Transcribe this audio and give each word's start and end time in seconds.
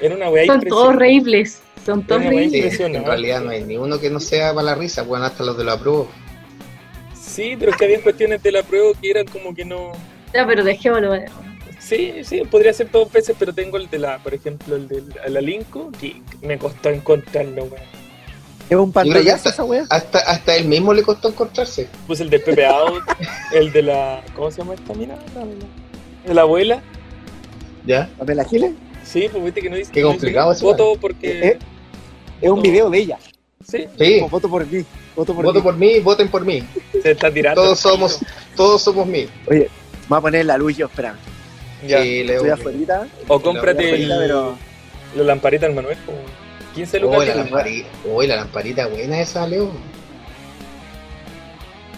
Era 0.00 0.14
una 0.14 0.28
weá 0.30 0.46
Son 0.46 0.60
todos 0.62 0.96
reíbles. 0.96 1.60
Son 1.84 2.02
todos 2.04 2.22
impresionante. 2.24 2.98
en 2.98 3.04
realidad 3.04 3.40
no 3.42 3.50
hay 3.50 3.62
ni 3.64 3.76
uno 3.76 3.98
que 4.00 4.10
no 4.10 4.18
sea 4.20 4.52
para 4.52 4.64
la 4.66 4.74
risa, 4.74 5.02
bueno, 5.02 5.24
hasta 5.24 5.44
los 5.44 5.56
de 5.56 5.64
la 5.64 5.78
prueba. 5.78 6.06
Sí, 7.14 7.54
pero 7.58 7.70
es 7.70 7.76
que 7.76 7.84
había 7.84 8.00
cuestiones 8.02 8.42
de 8.42 8.50
la 8.52 8.62
prueba 8.62 8.92
que 9.00 9.10
eran 9.10 9.26
como 9.26 9.54
que 9.54 9.64
no. 9.64 9.92
Ya, 10.34 10.46
pero 10.46 10.64
dejémoslo. 10.64 11.14
Sí, 11.78 12.14
sí, 12.24 12.42
podría 12.50 12.72
ser 12.72 12.90
dos 12.90 13.10
veces, 13.12 13.36
pero 13.38 13.52
tengo 13.52 13.76
el 13.76 13.88
de 13.88 13.98
la, 14.00 14.18
por 14.18 14.34
ejemplo, 14.34 14.74
el 14.74 14.88
de 14.88 15.02
la 15.28 15.40
Linko, 15.40 15.92
que 16.00 16.20
me 16.42 16.58
costó 16.58 16.88
encontrarlo, 16.90 17.64
weón. 17.64 17.82
Es 18.68 18.76
un 18.76 18.90
pantallazo 18.90 19.36
hasta, 19.36 19.50
esa 19.50 19.64
weá. 19.64 19.84
hasta, 19.90 20.18
hasta 20.18 20.56
él 20.56 20.64
mismo 20.64 20.92
le 20.92 21.02
costó 21.04 21.28
encontrarse. 21.28 21.88
Puse 22.08 22.24
el 22.24 22.30
de 22.30 22.40
Pepe 22.40 22.66
Out, 22.66 23.04
el 23.52 23.70
de 23.70 23.82
la. 23.82 24.24
¿Cómo 24.34 24.50
se 24.50 24.58
llama 24.58 24.74
esta 24.74 24.92
mina? 24.94 25.14
La, 25.36 25.44
la- 25.44 26.26
de 26.26 26.34
la 26.34 26.42
abuela. 26.42 26.82
¿Ya? 27.86 28.10
¿Papel 28.18 28.40
Agiles? 28.40 28.72
Sí, 29.06 29.28
pues 29.30 29.44
viste 29.44 29.62
que 29.62 29.70
no 29.70 29.76
dice. 29.76 29.92
Qué 29.92 30.02
no 30.02 30.08
complicado 30.08 30.50
dice 30.50 30.58
eso, 30.58 30.66
Voto 30.66 30.98
porque. 31.00 31.48
Eh, 31.48 31.58
Es 32.40 32.50
un 32.50 32.60
video 32.60 32.90
de 32.90 32.98
ella. 32.98 33.18
Sí, 33.66 33.86
Sí, 33.98 34.16
Como 34.18 34.28
voto 34.30 34.48
por 34.48 34.66
mí. 34.66 34.84
Voto 35.14 35.34
por 35.34 35.44
voto 35.44 35.58
mí. 35.58 35.62
por 35.62 35.76
mí, 35.76 35.98
voten 36.00 36.28
por 36.28 36.44
mí. 36.44 36.62
se 37.02 37.12
está 37.12 37.30
tirando. 37.32 37.62
Todos 37.62 37.80
somos, 37.80 38.18
todos 38.54 38.82
somos 38.82 39.06
mí. 39.06 39.26
Oye, 39.48 39.68
voy 40.08 40.18
a 40.18 40.20
poner 40.20 40.44
la 40.46 40.58
luz 40.58 40.76
yo, 40.76 40.86
espera. 40.86 41.16
Ya. 41.86 42.02
Sí, 42.02 42.22
Leo. 42.24 42.36
Estoy 42.36 42.50
afuera. 42.50 43.06
O 43.28 43.40
cómprate 43.40 43.94
el, 43.94 44.12
afuera, 44.12 44.16
pero. 44.20 44.56
la 45.16 45.22
lamparita 45.24 45.66
del 45.66 45.74
Manuel, 45.74 45.96
como 46.04 46.18
15 46.74 47.00
lucas. 47.00 47.18
Uy, 47.20 47.26
la 47.26 47.34
lamparita, 47.36 47.88
uy, 48.04 48.26
la 48.26 48.36
lamparita 48.36 48.86
buena 48.86 49.20
esa, 49.20 49.46
Leo. 49.48 49.70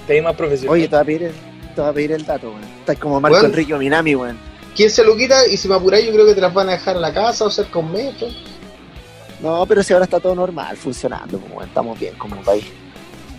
te 0.06 0.12
hay 0.14 0.20
más 0.22 0.36
profesional. 0.36 0.72
Oye, 0.74 0.88
te 0.88 0.94
voy 0.96 1.02
a 1.02 1.04
pedir 1.04 1.22
el, 1.24 1.32
te 1.74 1.80
voy 1.80 1.90
a 1.90 1.92
pedir 1.92 2.12
el 2.12 2.24
dato, 2.24 2.50
weón. 2.50 2.64
Estás 2.80 2.96
como 2.98 3.20
Marco. 3.20 3.44
Enrique 3.44 3.74
Minami, 3.74 4.14
weón. 4.14 4.38
15 4.78 5.04
luquitas 5.04 5.48
y 5.50 5.56
si 5.56 5.66
me 5.68 5.74
apuráis 5.74 6.06
yo 6.06 6.12
creo 6.12 6.24
que 6.24 6.34
te 6.34 6.40
las 6.40 6.54
van 6.54 6.68
a 6.68 6.72
dejar 6.72 6.94
en 6.94 7.02
la 7.02 7.12
casa 7.12 7.44
o 7.44 7.50
cerca 7.50 7.80
un 7.80 7.90
metro. 7.90 8.28
No, 9.40 9.66
pero 9.66 9.82
si 9.82 9.92
ahora 9.92 10.04
está 10.04 10.20
todo 10.20 10.36
normal, 10.36 10.76
funcionando, 10.76 11.36
pues, 11.38 11.52
weón. 11.52 11.68
Estamos 11.68 11.98
bien 11.98 12.14
como 12.16 12.40
país. 12.42 12.64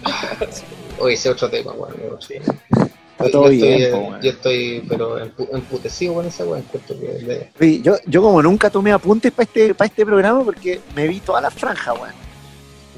Oye, 1.00 1.14
ese 1.14 1.30
es 1.30 1.36
otro 1.36 1.50
tema, 1.50 1.72
weón. 1.72 1.94
otro. 1.94 2.22
Sí. 2.22 2.34
Está 2.36 3.32
todo 3.32 3.44
yo 3.46 3.50
bien, 3.52 3.82
estoy, 3.82 3.92
po, 3.92 3.98
weón. 4.10 4.22
yo 4.22 4.30
estoy, 4.32 4.86
pero 4.88 5.18
empu- 5.26 5.48
emputecido 5.54 6.14
con 6.16 6.26
esa 6.26 6.44
weón. 6.44 6.60
encuentro 6.60 7.00
que 7.00 7.08
le- 7.24 7.52
Oye, 7.60 7.82
yo, 7.82 7.96
yo 8.06 8.22
como 8.22 8.42
nunca 8.42 8.70
tomé 8.70 8.92
apuntes 8.92 9.32
para 9.32 9.44
este, 9.46 9.74
para 9.74 9.88
este 9.88 10.06
programa 10.06 10.44
porque 10.44 10.82
me 10.96 11.08
vi 11.08 11.20
toda 11.22 11.40
la 11.42 11.52
franja, 11.52 11.94
weón. 11.94 12.14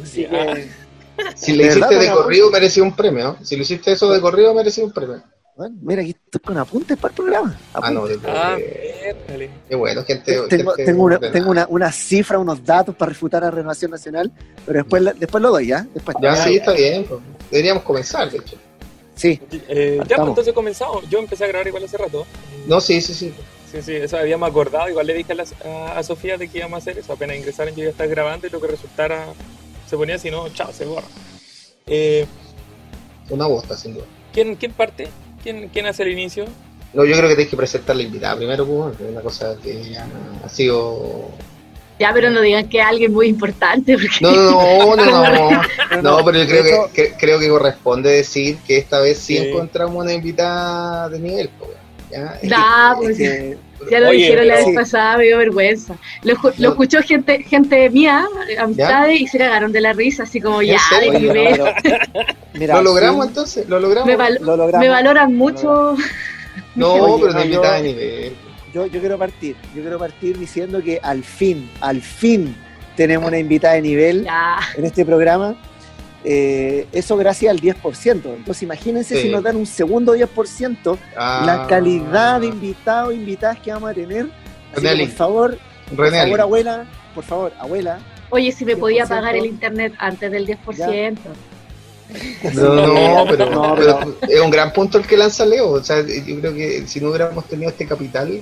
Así 0.03 0.23
Ya. 0.23 0.53
que, 0.55 0.69
Si 1.35 1.51
le 1.53 1.65
¿De 1.65 1.69
verdad, 1.75 1.89
hiciste 1.91 2.05
de 2.07 2.11
corrido, 2.15 2.49
merecía 2.49 2.81
un 2.81 2.95
premio. 2.95 3.23
¿no? 3.39 3.45
Si 3.45 3.55
lo 3.55 3.61
hiciste 3.61 3.91
eso 3.91 4.11
de 4.11 4.19
corrido, 4.19 4.53
merecía 4.55 4.83
un 4.83 4.91
premio. 4.91 5.21
Bueno, 5.61 5.75
mira, 5.81 6.01
aquí 6.01 6.11
estoy 6.11 6.41
con 6.41 6.57
apuntes 6.57 6.97
para 6.97 7.11
el 7.11 7.15
programa. 7.15 7.59
Ah, 7.73 7.91
no, 7.91 8.07
de- 8.07 8.19
Ah, 8.27 8.55
de- 8.57 9.49
qué 9.69 9.75
bueno, 9.75 10.03
gente. 10.03 10.33
tengo, 10.49 10.71
gente 10.71 10.85
tengo, 10.85 11.03
una, 11.03 11.19
tengo 11.19 11.51
una, 11.51 11.67
una 11.69 11.91
cifra, 11.91 12.39
unos 12.39 12.63
datos 12.65 12.95
para 12.95 13.09
refutar 13.09 13.43
a 13.43 13.51
Renovación 13.51 13.91
Nacional, 13.91 14.31
pero 14.65 14.79
después, 14.79 15.01
la- 15.03 15.13
después 15.13 15.41
lo 15.41 15.51
doy, 15.51 15.67
¿ya? 15.67 15.85
Después. 15.93 16.17
Ya, 16.21 16.35
sí, 16.35 16.55
está 16.55 16.73
bien. 16.73 17.05
pues. 17.05 17.19
Deberíamos 17.51 17.83
comenzar, 17.83 18.29
de 18.31 18.37
hecho. 18.39 18.55
Sí, 19.15 19.39
Eh, 19.67 19.99
ya, 20.07 20.15
pues 20.15 20.29
entonces 20.29 20.53
comenzamos. 20.53 21.07
Yo 21.09 21.19
empecé 21.19 21.43
a 21.43 21.47
grabar 21.47 21.67
igual 21.67 21.83
hace 21.83 21.97
rato. 21.97 22.25
No, 22.67 22.81
sí, 22.81 22.99
sí, 23.01 23.13
sí. 23.13 23.33
Sí, 23.71 23.81
sí, 23.83 23.93
eso 23.93 24.17
habíamos 24.17 24.49
acordado. 24.49 24.89
Igual 24.89 25.05
le 25.07 25.13
dije 25.13 25.31
a, 25.33 25.35
la- 25.35 25.45
a- 25.65 25.99
a 25.99 26.03
Sofía 26.03 26.37
de 26.37 26.47
que 26.47 26.57
íbamos 26.57 26.77
a 26.77 26.79
hacer 26.79 26.97
eso. 26.97 27.13
Apenas 27.13 27.37
ingresaron, 27.37 27.73
yo 27.75 27.81
iba 27.81 27.89
a 27.89 27.91
estar 27.91 28.07
grabando 28.07 28.47
y 28.47 28.49
lo 28.49 28.59
que 28.59 28.67
resultara 28.67 29.27
se 29.87 29.95
ponía 29.95 30.15
así, 30.15 30.31
no, 30.31 30.49
chao, 30.49 30.71
se 30.73 30.85
borra. 30.85 31.07
Eh, 31.85 32.25
Una 33.29 33.45
bosta, 33.47 33.77
sin 33.77 33.93
duda. 33.93 34.05
¿quién, 34.33 34.55
¿Quién 34.55 34.71
parte? 34.73 35.07
¿Quién, 35.43 35.69
¿Quién 35.69 35.85
hace 35.87 36.03
el 36.03 36.11
inicio? 36.11 36.45
No, 36.93 37.05
yo 37.05 37.15
creo 37.15 37.29
que 37.29 37.35
tienes 37.35 37.49
que 37.49 37.57
presentar 37.57 37.95
la 37.95 38.03
invitada 38.03 38.35
primero, 38.35 38.65
pues, 38.65 38.99
es 38.99 39.09
una 39.11 39.21
cosa 39.21 39.55
que 39.63 39.81
ya 39.91 40.05
ha 40.43 40.49
sido. 40.49 41.29
Ya, 41.99 42.11
pero 42.13 42.29
no 42.31 42.41
digan 42.41 42.67
que 42.67 42.79
es 42.79 42.85
alguien 42.85 43.13
muy 43.13 43.27
importante. 43.27 43.93
Porque... 43.93 44.09
No, 44.21 44.95
no, 44.95 44.95
no, 44.95 45.05
no, 45.05 45.51
no. 45.51 46.01
No, 46.01 46.25
pero 46.25 46.39
yo 46.39 46.47
creo 46.47 46.89
que, 46.91 47.03
que- 47.09 47.13
creo 47.17 47.39
que 47.39 47.47
corresponde 47.47 48.09
decir 48.11 48.57
que 48.67 48.77
esta 48.77 48.99
vez 48.99 49.17
sí, 49.19 49.37
Sí. 49.37 49.47
encontramos 49.47 50.03
una 50.03 50.11
invitada 50.13 51.09
de 51.09 51.19
nivel, 51.19 51.49
pues, 51.59 51.71
¿ya? 52.11 52.37
es 52.41 52.49
que- 52.49 52.55
pues, 52.97 53.09
es 53.11 53.17
que- 53.17 53.57
Ya 53.89 53.99
lo 53.99 54.09
Oye, 54.09 54.17
dijeron 54.19 54.47
la 54.47 54.57
sí. 54.57 54.65
vez 54.67 54.75
pasada, 54.75 55.17
me 55.17 55.23
dio 55.25 55.37
vergüenza. 55.37 55.95
Lo, 56.23 56.33
lo 56.35 56.51
No. 56.57 56.69
escuchó 56.69 57.01
gente 57.01 57.43
gente 57.43 57.89
mía, 57.89 58.27
amistades, 58.59 59.21
y 59.21 59.27
se 59.27 59.37
cagaron 59.37 59.71
de 59.71 59.81
la 59.81 59.93
risa, 59.93 60.23
así 60.23 60.39
como, 60.39 60.61
¿En 60.61 60.67
ya, 60.69 60.79
de 60.99 61.09
mira, 62.53 62.75
¿Lo 62.75 62.83
logramos 62.83 63.25
sí, 63.25 63.29
entonces? 63.29 63.69
¿Lo 63.69 63.79
logramos? 63.79 64.07
me, 64.07 64.15
val- 64.15 64.37
lo 64.41 64.55
logramos. 64.57 64.85
me 64.85 64.89
valoran 64.89 65.35
mucho. 65.35 65.95
no, 66.75 66.93
Oye, 66.93 67.23
pero 67.27 67.43
invitada 67.43 67.77
yo- 67.79 67.83
de 67.83 67.89
nivel. 67.89 68.33
Yo, 68.73 68.85
yo 68.85 68.99
quiero 69.01 69.17
partir, 69.17 69.55
yo 69.75 69.81
quiero 69.81 69.99
partir 69.99 70.37
diciendo 70.37 70.81
que 70.81 70.97
al 71.03 71.23
fin, 71.25 71.69
al 71.81 72.01
fin 72.01 72.55
tenemos 72.95 73.27
una 73.27 73.37
invitada 73.37 73.73
de 73.73 73.81
nivel 73.81 74.23
Ya, 74.23 74.59
en 74.77 74.85
este 74.85 75.03
programa. 75.05 75.55
Eh, 76.23 76.87
eso 76.91 77.17
gracias 77.17 77.49
al 77.51 77.59
10%. 77.59 78.33
Entonces 78.35 78.61
imagínense 78.63 79.15
Sí. 79.15 79.23
si 79.23 79.29
nos 79.29 79.41
dan 79.43 79.55
un 79.55 79.65
segundo 79.65 80.13
10%, 80.15 80.97
Ah, 81.17 81.43
la 81.45 81.67
calidad 81.67 82.39
de 82.41 82.47
invitados, 82.47 83.13
invitadas 83.13 83.59
que 83.59 83.71
vamos 83.71 83.89
a 83.89 83.93
tener. 83.93 84.27
Así 84.71 84.81
que, 84.81 84.87
René 84.89 85.05
por 85.07 85.15
favor, 85.15 85.57
por 85.95 86.11
favor, 86.11 86.41
abuela, 86.41 86.85
por 87.15 87.23
favor, 87.23 87.53
abuela. 87.59 87.99
oye, 88.29 88.51
si 88.51 88.63
me 88.65 88.75
podía 88.77 89.03
10%. 89.05 89.09
pagar 89.09 89.35
el 89.35 89.45
internet 89.47 89.93
antes 89.97 90.31
del 90.31 90.45
10%. 90.45 91.17
No, 92.53 92.87
no, 92.87 93.25
pero, 93.29 93.49
No, 93.49 93.75
pero 93.75 94.15
es 94.27 94.41
un 94.41 94.49
gran 94.51 94.71
punto 94.73 94.97
el 94.97 95.07
que 95.07 95.17
lanza 95.17 95.45
Leo. 95.45 95.69
O 95.71 95.83
sea, 95.83 96.01
yo 96.01 96.39
creo 96.39 96.53
que 96.53 96.85
si 96.87 96.99
no 96.99 97.09
hubiéramos 97.09 97.45
tenido 97.45 97.69
este 97.71 97.85
capital 97.87 98.41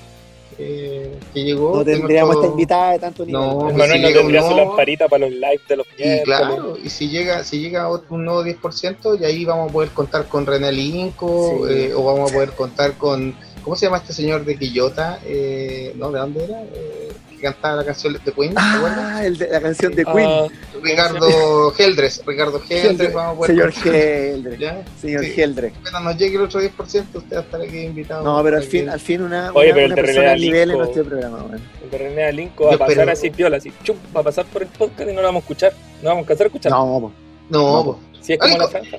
eh, 0.60 1.18
que 1.34 1.44
llegó. 1.44 1.78
No 1.78 1.86
tendríamos 1.86 2.36
esta 2.36 2.48
invitada 2.48 2.92
de 2.92 3.00
tanto 3.00 3.26
nivel. 3.26 3.42
No, 3.42 3.52
El 3.52 3.58
pues 3.60 3.78
Manuel 3.78 3.92
si 3.92 4.02
no 4.02 4.20
tendría 4.20 4.42
su 4.50 4.56
lamparita 4.56 5.08
para 5.08 5.26
los 5.26 5.32
lives 5.32 5.62
de 5.70 5.76
los 5.78 5.88
Y 5.98 6.24
claro, 6.24 6.78
y 6.84 6.90
si 6.90 7.10
llega, 7.10 7.44
si 7.44 7.60
llega 7.62 7.88
un 7.90 8.26
nuevo 8.26 8.44
10%, 8.44 9.20
y 9.20 9.24
ahí 9.26 9.46
vamos 9.46 9.70
a 9.70 9.74
poder 9.74 9.90
contar 9.92 10.26
con 10.28 10.46
René 10.46 10.72
Linco, 10.72 11.66
Sí. 11.68 11.74
eh, 11.74 11.94
o 11.96 12.04
vamos 12.04 12.30
a 12.30 12.34
poder 12.34 12.52
contar 12.52 12.94
con, 12.98 13.34
¿cómo 13.64 13.76
se 13.76 13.86
llama 13.86 13.98
este 13.98 14.14
señor 14.14 14.44
de 14.44 14.58
Quillota? 14.58 15.20
Eh, 15.26 15.94
¿No? 15.96 16.12
¿De 16.12 16.20
dónde 16.20 16.44
era? 16.44 16.62
Eh, 16.62 17.10
que 17.40 17.46
cantaba 17.46 17.78
la 17.78 17.86
canción 17.86 18.14
de 18.14 18.20
Queen. 18.32 18.54
Ah, 18.56 19.22
el 19.24 19.38
de, 19.38 19.48
la 19.50 19.62
canción 19.62 19.96
de 19.96 20.06
Queen. 20.06 20.30
Ah, 20.30 20.48
Ricardo 20.84 21.74
Heldres, 21.78 22.22
Ricardo 22.26 22.62
Heldres, 22.70 23.14
vamos 23.14 23.34
a 23.34 23.38
poder 23.38 23.52
señor 23.52 23.74
contar. 23.74 23.96
Heldre. 23.96 24.58
¿Ya? 24.58 24.84
Señor 25.02 25.26
Sí. 25.26 25.42
Heldre. 25.42 25.74
Apenas 25.82 26.04
nos 26.04 26.18
llegue 26.18 26.36
el 26.36 26.42
otro 26.44 26.62
10%, 26.62 27.18
usted 27.18 27.36
va 27.36 27.40
a 27.40 27.44
estar 27.44 27.62
aquí 27.62 27.78
invitado. 27.80 28.24
No, 28.24 28.44
pero 28.44 28.58
al 28.58 28.64
fin, 28.64 28.86
que- 28.86 28.92
al 28.92 29.00
fin 29.00 29.22
una, 29.22 29.52
Oye, 29.54 29.68
una, 29.72 29.74
pero 29.76 29.86
el 29.86 29.92
una 29.94 29.96
de 29.96 30.02
persona 30.04 30.36
nivel 30.36 30.72
en 30.72 30.78
nuestro 30.78 31.04
programa. 31.06 31.38
weón. 31.44 31.62
el 31.84 31.90
de 31.90 31.98
René 31.98 32.24
Alinco 32.26 32.66
va 32.66 32.76
a 32.76 32.78
pasar 32.78 32.92
espero- 32.92 33.12
así 33.14 33.30
piola, 33.32 33.58
así, 33.58 33.74
chup, 33.84 33.98
va 34.16 34.22
a 34.22 34.24
pasar 34.24 34.46
por 34.46 34.62
el 34.62 34.68
podcast 34.68 35.10
y 35.10 35.14
no 35.14 35.22
lo 35.22 35.28
vamos 35.28 35.42
a 35.42 35.44
escuchar. 35.46 35.74
No 36.02 36.10
vamos 36.10 36.18
a 36.18 36.22
alcanzar 36.22 36.46
a 36.46 36.48
escuchar. 36.48 36.72
No, 36.72 36.86
po. 37.00 37.12
No, 37.50 37.84
No. 37.84 38.00
Si 38.22 38.34
es 38.34 38.40
como 38.40 38.54
Alinco. 38.56 38.64
la 38.66 38.70
franja. 38.80 38.98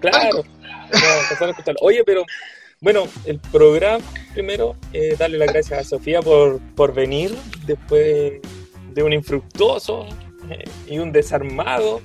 Claro. 0.00 0.36
No 0.38 1.00
vamos 1.00 1.40
a 1.40 1.44
escucharlo. 1.50 1.78
Oye, 1.82 2.02
pero 2.04 2.24
bueno, 2.80 3.04
el 3.24 3.38
programa, 3.38 4.04
primero, 4.34 4.76
eh, 4.92 5.16
darle 5.18 5.38
las 5.38 5.52
gracias 5.52 5.80
a 5.80 5.84
Sofía 5.84 6.20
por, 6.22 6.60
por 6.74 6.92
venir 6.94 7.34
después 7.66 8.40
de 8.92 9.02
un 9.02 9.12
infructuoso 9.12 10.06
eh, 10.50 10.64
y 10.86 10.98
un 10.98 11.12
desarmado 11.12 12.00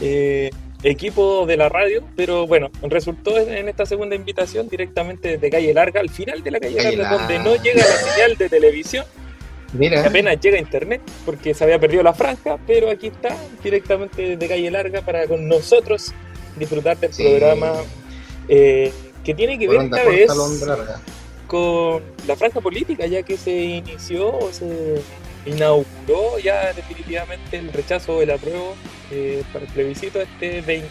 eh, 0.00 0.50
equipo 0.82 1.46
de 1.46 1.56
la 1.56 1.68
radio, 1.68 2.02
pero 2.16 2.46
bueno, 2.46 2.70
resultó 2.82 3.38
en, 3.38 3.68
esta 3.68 3.86
segunda 3.86 4.14
invitación 4.16 4.68
directamente 4.68 5.28
desde 5.28 5.50
Calle 5.50 5.72
Larga, 5.72 6.00
al 6.00 6.10
final 6.10 6.42
de 6.42 6.50
la 6.50 6.60
Calle, 6.60 6.76
Calle 6.76 6.96
Larga, 6.96 7.18
donde 7.18 7.38
no 7.38 7.56
llega 7.56 7.78
la 7.78 7.96
señal 7.96 8.36
de 8.36 8.48
televisión, 8.48 9.04
Mira, 9.72 10.06
apenas 10.06 10.38
llega 10.40 10.56
a 10.56 10.60
internet, 10.60 11.00
porque 11.24 11.52
se 11.52 11.64
había 11.64 11.80
perdido 11.80 12.02
la 12.02 12.12
franja, 12.14 12.58
pero 12.66 12.90
aquí 12.90 13.08
está, 13.08 13.36
directamente 13.62 14.22
desde 14.36 14.48
Calle 14.48 14.70
Larga, 14.70 15.02
para 15.02 15.26
con 15.26 15.48
nosotros 15.48 16.12
disfrutar 16.56 16.96
del 16.98 17.12
Sí. 17.12 17.24
programa 17.24 17.72
eh, 18.46 18.92
que 19.24 19.34
tiene 19.34 19.58
que 19.58 19.66
ver 19.68 19.82
esta 19.82 20.04
vez 20.04 20.30
con 21.46 22.02
la 22.26 22.36
franja 22.36 22.60
política, 22.60 23.06
ya 23.06 23.22
que 23.22 23.36
se 23.36 23.52
inició 23.52 24.38
o 24.38 24.52
se 24.52 25.00
inauguró 25.46 26.38
ya 26.42 26.72
definitivamente 26.72 27.58
el 27.58 27.72
rechazo 27.72 28.20
del 28.20 28.30
apruebo 28.30 28.74
eh, 29.10 29.42
para 29.52 29.64
el 29.64 29.70
plebiscito 29.72 30.20
este 30.20 30.60
20, 30.62 30.88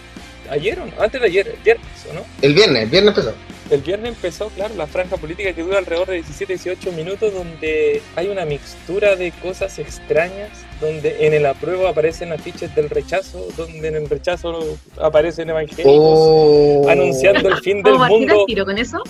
ayer 0.50 0.80
o 0.80 0.86
no, 0.86 0.92
antes 1.00 1.20
de 1.20 1.28
ayer, 1.28 1.48
el 1.48 1.64
viernes, 1.64 1.88
¿o 2.10 2.14
no? 2.14 2.22
El 2.42 2.54
viernes, 2.54 2.84
el 2.84 2.90
viernes 2.90 3.18
empezó. 3.18 3.36
El 3.74 3.82
viernes 3.82 4.10
empezó, 4.10 4.50
claro, 4.50 4.76
la 4.76 4.86
franja 4.86 5.18
política 5.18 5.52
que 5.54 5.64
dura 5.64 5.80
alrededor 5.80 6.08
de 6.08 6.22
17-18 6.24 6.92
minutos, 6.94 7.34
donde 7.34 8.02
hay 8.16 8.28
una 8.28 8.46
mixtura 8.46 9.16
de 9.16 9.32
cosas 9.42 9.80
extrañas, 9.80 10.50
donde 10.80 11.26
en 11.26 11.34
el 11.34 11.46
apruebo 11.46 11.88
aparecen 11.88 12.32
afiches 12.32 12.74
del 12.76 12.90
rechazo, 12.90 13.48
donde 13.58 13.88
en 13.88 13.96
el 13.96 14.10
rechazo 14.10 14.78
aparecen 15.02 15.50
evangélicos 15.50 15.92
Oh. 15.96 16.88
anunciando 16.88 17.50
el 17.50 17.58
fin 17.62 17.82
del 17.82 17.94
¿Vamos 17.94 18.06
a 18.06 18.10
partir 18.10 18.28
mundo, 18.28 18.46
tiro 18.46 18.66
con 18.66 18.78
eso? 18.78 19.02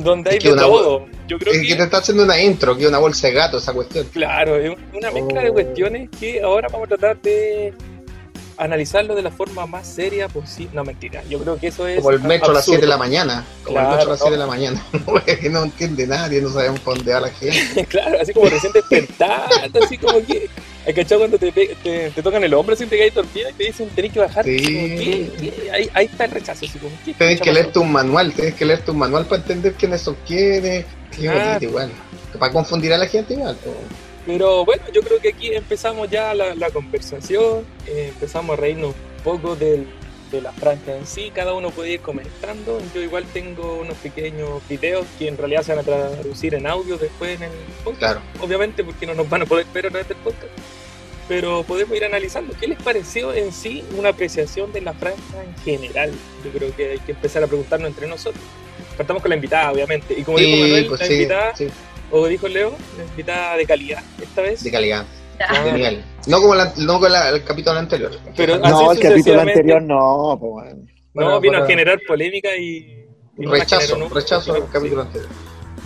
donde 0.00 0.30
hay 0.30 0.36
Es 0.38 0.42
que 0.42 0.48
de 0.48 0.54
una 0.54 0.62
todo. 0.62 1.06
Yo 1.28 1.38
creo 1.38 1.52
Es 1.52 1.60
que 1.62 1.66
que, 1.68 1.74
te 1.76 1.82
está 1.84 1.98
haciendo 1.98 2.24
una 2.24 2.40
intro, 2.40 2.76
que 2.76 2.82
es 2.84 2.88
una 2.88 2.98
bolsa 2.98 3.26
de 3.28 3.32
gato 3.32 3.58
esa 3.58 3.72
cuestión. 3.72 4.06
claro, 4.12 4.56
es 4.56 4.74
una 4.92 5.10
mezcla 5.10 5.40
de 5.42 5.50
Oh. 5.50 5.54
cuestiones 5.54 6.08
que 6.20 6.40
ahora 6.40 6.68
vamos 6.70 6.86
a 6.86 6.96
tratar 6.96 7.20
de 7.22 7.72
analizarlo 8.56 9.14
de 9.14 9.22
la 9.22 9.30
forma 9.30 9.66
más 9.66 9.86
seria 9.86 10.28
posible. 10.28 10.70
No, 10.74 10.84
mentira, 10.84 11.22
yo 11.28 11.38
creo 11.40 11.58
que 11.58 11.68
eso 11.68 11.86
es. 11.86 11.96
Como 11.98 12.10
el 12.10 12.20
metro 12.20 12.50
a 12.50 12.54
las 12.54 12.62
absurdo. 12.62 12.78
7 12.78 12.80
de 12.82 12.88
la 12.88 12.96
mañana. 12.96 13.44
Como 13.64 13.78
el 13.78 13.84
Claro, 13.84 13.96
metro 13.96 14.08
a 14.08 14.12
las 14.12 14.20
7 14.20 14.32
de 14.32 14.38
la 14.38 14.46
mañana. 14.46 14.86
que 15.40 15.50
no 15.50 15.64
entiende 15.64 16.06
nadie, 16.06 16.40
no 16.40 16.50
sabemos 16.50 16.80
para 16.80 16.96
dónde 16.96 17.12
va 17.12 17.20
la 17.20 17.30
gente. 17.30 17.84
claro, 17.88 18.18
así 18.20 18.32
como 18.32 18.48
recién 18.48 18.72
despertado, 18.72 19.54
así 19.82 19.98
como 19.98 20.24
que. 20.24 20.48
¿Hay 20.86 20.92
cachado 20.92 21.20
cuando 21.20 21.38
te, 21.38 21.50
te, 21.50 22.10
te 22.10 22.22
tocan 22.22 22.44
el 22.44 22.52
hombro 22.52 22.76
sin 22.76 22.90
te 22.90 22.98
caes 22.98 23.14
dormida 23.14 23.48
y 23.48 23.52
te 23.54 23.64
dicen 23.64 23.88
tenés 23.88 24.12
que 24.12 24.20
bajar? 24.20 24.44
Sí. 24.44 24.58
Como, 24.58 24.86
¿qué? 24.98 25.30
¿Qué? 25.40 25.70
Ahí, 25.70 25.90
ahí 25.94 26.06
está 26.06 26.26
el 26.26 26.30
rechazo, 26.30 26.66
así 26.66 26.78
como, 26.78 26.94
¿qué 27.04 27.14
Tienes 27.14 27.38
chucha 27.38 27.44
que 27.44 27.52
leerte 27.52 27.78
un 27.78 27.90
manual, 27.90 28.32
tienes 28.34 28.54
que 28.54 28.66
leerte 28.66 28.90
un 28.90 28.98
manual 28.98 29.24
para 29.24 29.40
entender 29.40 29.72
quiénes 29.74 30.02
son 30.02 30.14
quiénes. 30.26 30.84
Claro. 31.16 31.64
igual. 31.64 31.90
Para 32.38 32.52
confundir 32.52 32.92
a 32.92 32.98
la 32.98 33.06
gente 33.06 33.34
igual. 33.34 33.56
Pero 34.26 34.64
bueno, 34.64 34.82
yo 34.92 35.02
creo 35.02 35.20
que 35.20 35.28
aquí 35.30 35.54
empezamos 35.54 36.10
ya 36.10 36.32
la, 36.34 36.54
la 36.54 36.70
conversación, 36.70 37.64
eh, 37.86 38.08
empezamos 38.14 38.56
a 38.56 38.60
reírnos 38.60 38.94
un 39.18 39.22
poco 39.22 39.54
del- 39.56 39.86
de 40.30 40.40
la 40.40 40.50
franja 40.52 40.96
en 40.96 41.06
sí, 41.06 41.30
cada 41.32 41.54
uno 41.54 41.70
puede 41.70 41.92
ir 41.92 42.00
comentando, 42.00 42.80
yo 42.92 43.00
igual 43.02 43.24
tengo 43.32 43.76
unos 43.76 43.96
pequeños 43.98 44.66
videos 44.68 45.06
que 45.18 45.28
en 45.28 45.36
realidad 45.36 45.62
se 45.62 45.72
van 45.74 45.80
a 45.80 45.82
traducir 45.84 46.54
en 46.54 46.66
audio 46.66 46.96
después 46.96 47.36
en 47.36 47.44
el 47.44 47.50
podcast, 47.84 47.98
Claro. 48.00 48.20
obviamente 48.40 48.82
porque 48.82 49.06
no 49.06 49.14
nos 49.14 49.28
van 49.28 49.42
a 49.42 49.46
poder 49.46 49.64
ver 49.72 49.86
a 49.86 49.90
través 49.90 50.08
del 50.08 50.16
podcast, 50.16 50.50
pero 51.28 51.62
podemos 51.62 51.96
ir 51.96 52.04
analizando 52.04 52.52
qué 52.58 52.66
les 52.66 52.82
pareció 52.82 53.32
en 53.32 53.52
sí 53.52 53.84
una 53.96 54.08
apreciación 54.08 54.72
de 54.72 54.80
la 54.80 54.92
franja 54.94 55.44
en 55.44 55.54
general, 55.62 56.10
yo 56.44 56.50
creo 56.50 56.74
que 56.74 56.92
hay 56.92 56.98
que 56.98 57.12
empezar 57.12 57.44
a 57.44 57.46
preguntarnos 57.46 57.88
entre 57.90 58.08
nosotros. 58.08 58.42
Partamos 58.96 59.22
con 59.22 59.28
la 59.28 59.36
invitada, 59.36 59.70
obviamente, 59.70 60.14
y 60.18 60.22
como 60.24 60.38
dijo 60.38 60.56
Sí, 60.56 60.60
Manuel, 60.62 60.86
pues 60.86 61.00
la 61.00 61.06
sí, 61.06 61.12
invitada, 61.12 61.56
sí, 61.56 61.68
o 62.10 62.26
dijo 62.26 62.48
Leo, 62.48 62.74
la 62.98 63.04
invitada 63.04 63.56
de 63.56 63.66
calidad 63.66 64.02
esta 64.20 64.42
vez. 64.42 64.62
de 64.62 64.70
calidad, 64.70 65.04
Ah. 65.40 65.64
de 65.64 65.72
nivel. 65.72 66.04
No 66.26 66.40
como, 66.40 66.54
la- 66.54 66.72
no 66.76 66.94
como 66.94 67.08
la- 67.08 67.28
el 67.30 67.44
capítulo 67.44 67.78
anterior. 67.78 68.12
Pero 68.36 68.58
No, 68.58 68.92
el 68.92 69.00
capítulo 69.00 69.40
anterior 69.40 69.82
no, 69.82 70.36
pues 70.40 70.52
bueno. 70.52 70.70
No, 70.76 70.86
Bueno, 71.14 71.40
vino 71.40 71.52
para- 71.54 71.64
a 71.64 71.68
generar 71.68 72.00
polémica 72.06 72.56
y. 72.56 73.06
y 73.38 73.42
no 73.46 73.52
la 73.52 73.58
rechazo, 73.60 73.86
generó, 73.88 74.08
¿no? 74.08 74.14
rechazo 74.14 74.54
al 74.54 74.62
Sí. 74.62 74.68
capítulo 74.72 75.02
anterior. 75.02 75.30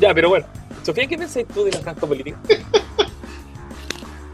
Ya, 0.00 0.15
pero 0.15 0.29
bueno. 0.31 0.47
Sofía, 0.85 1.06
¿qué 1.06 1.19
pensás 1.19 1.44
tú 1.53 1.65
de 1.65 1.73
la 1.73 1.79
franja 1.81 2.06
política? 2.06 2.38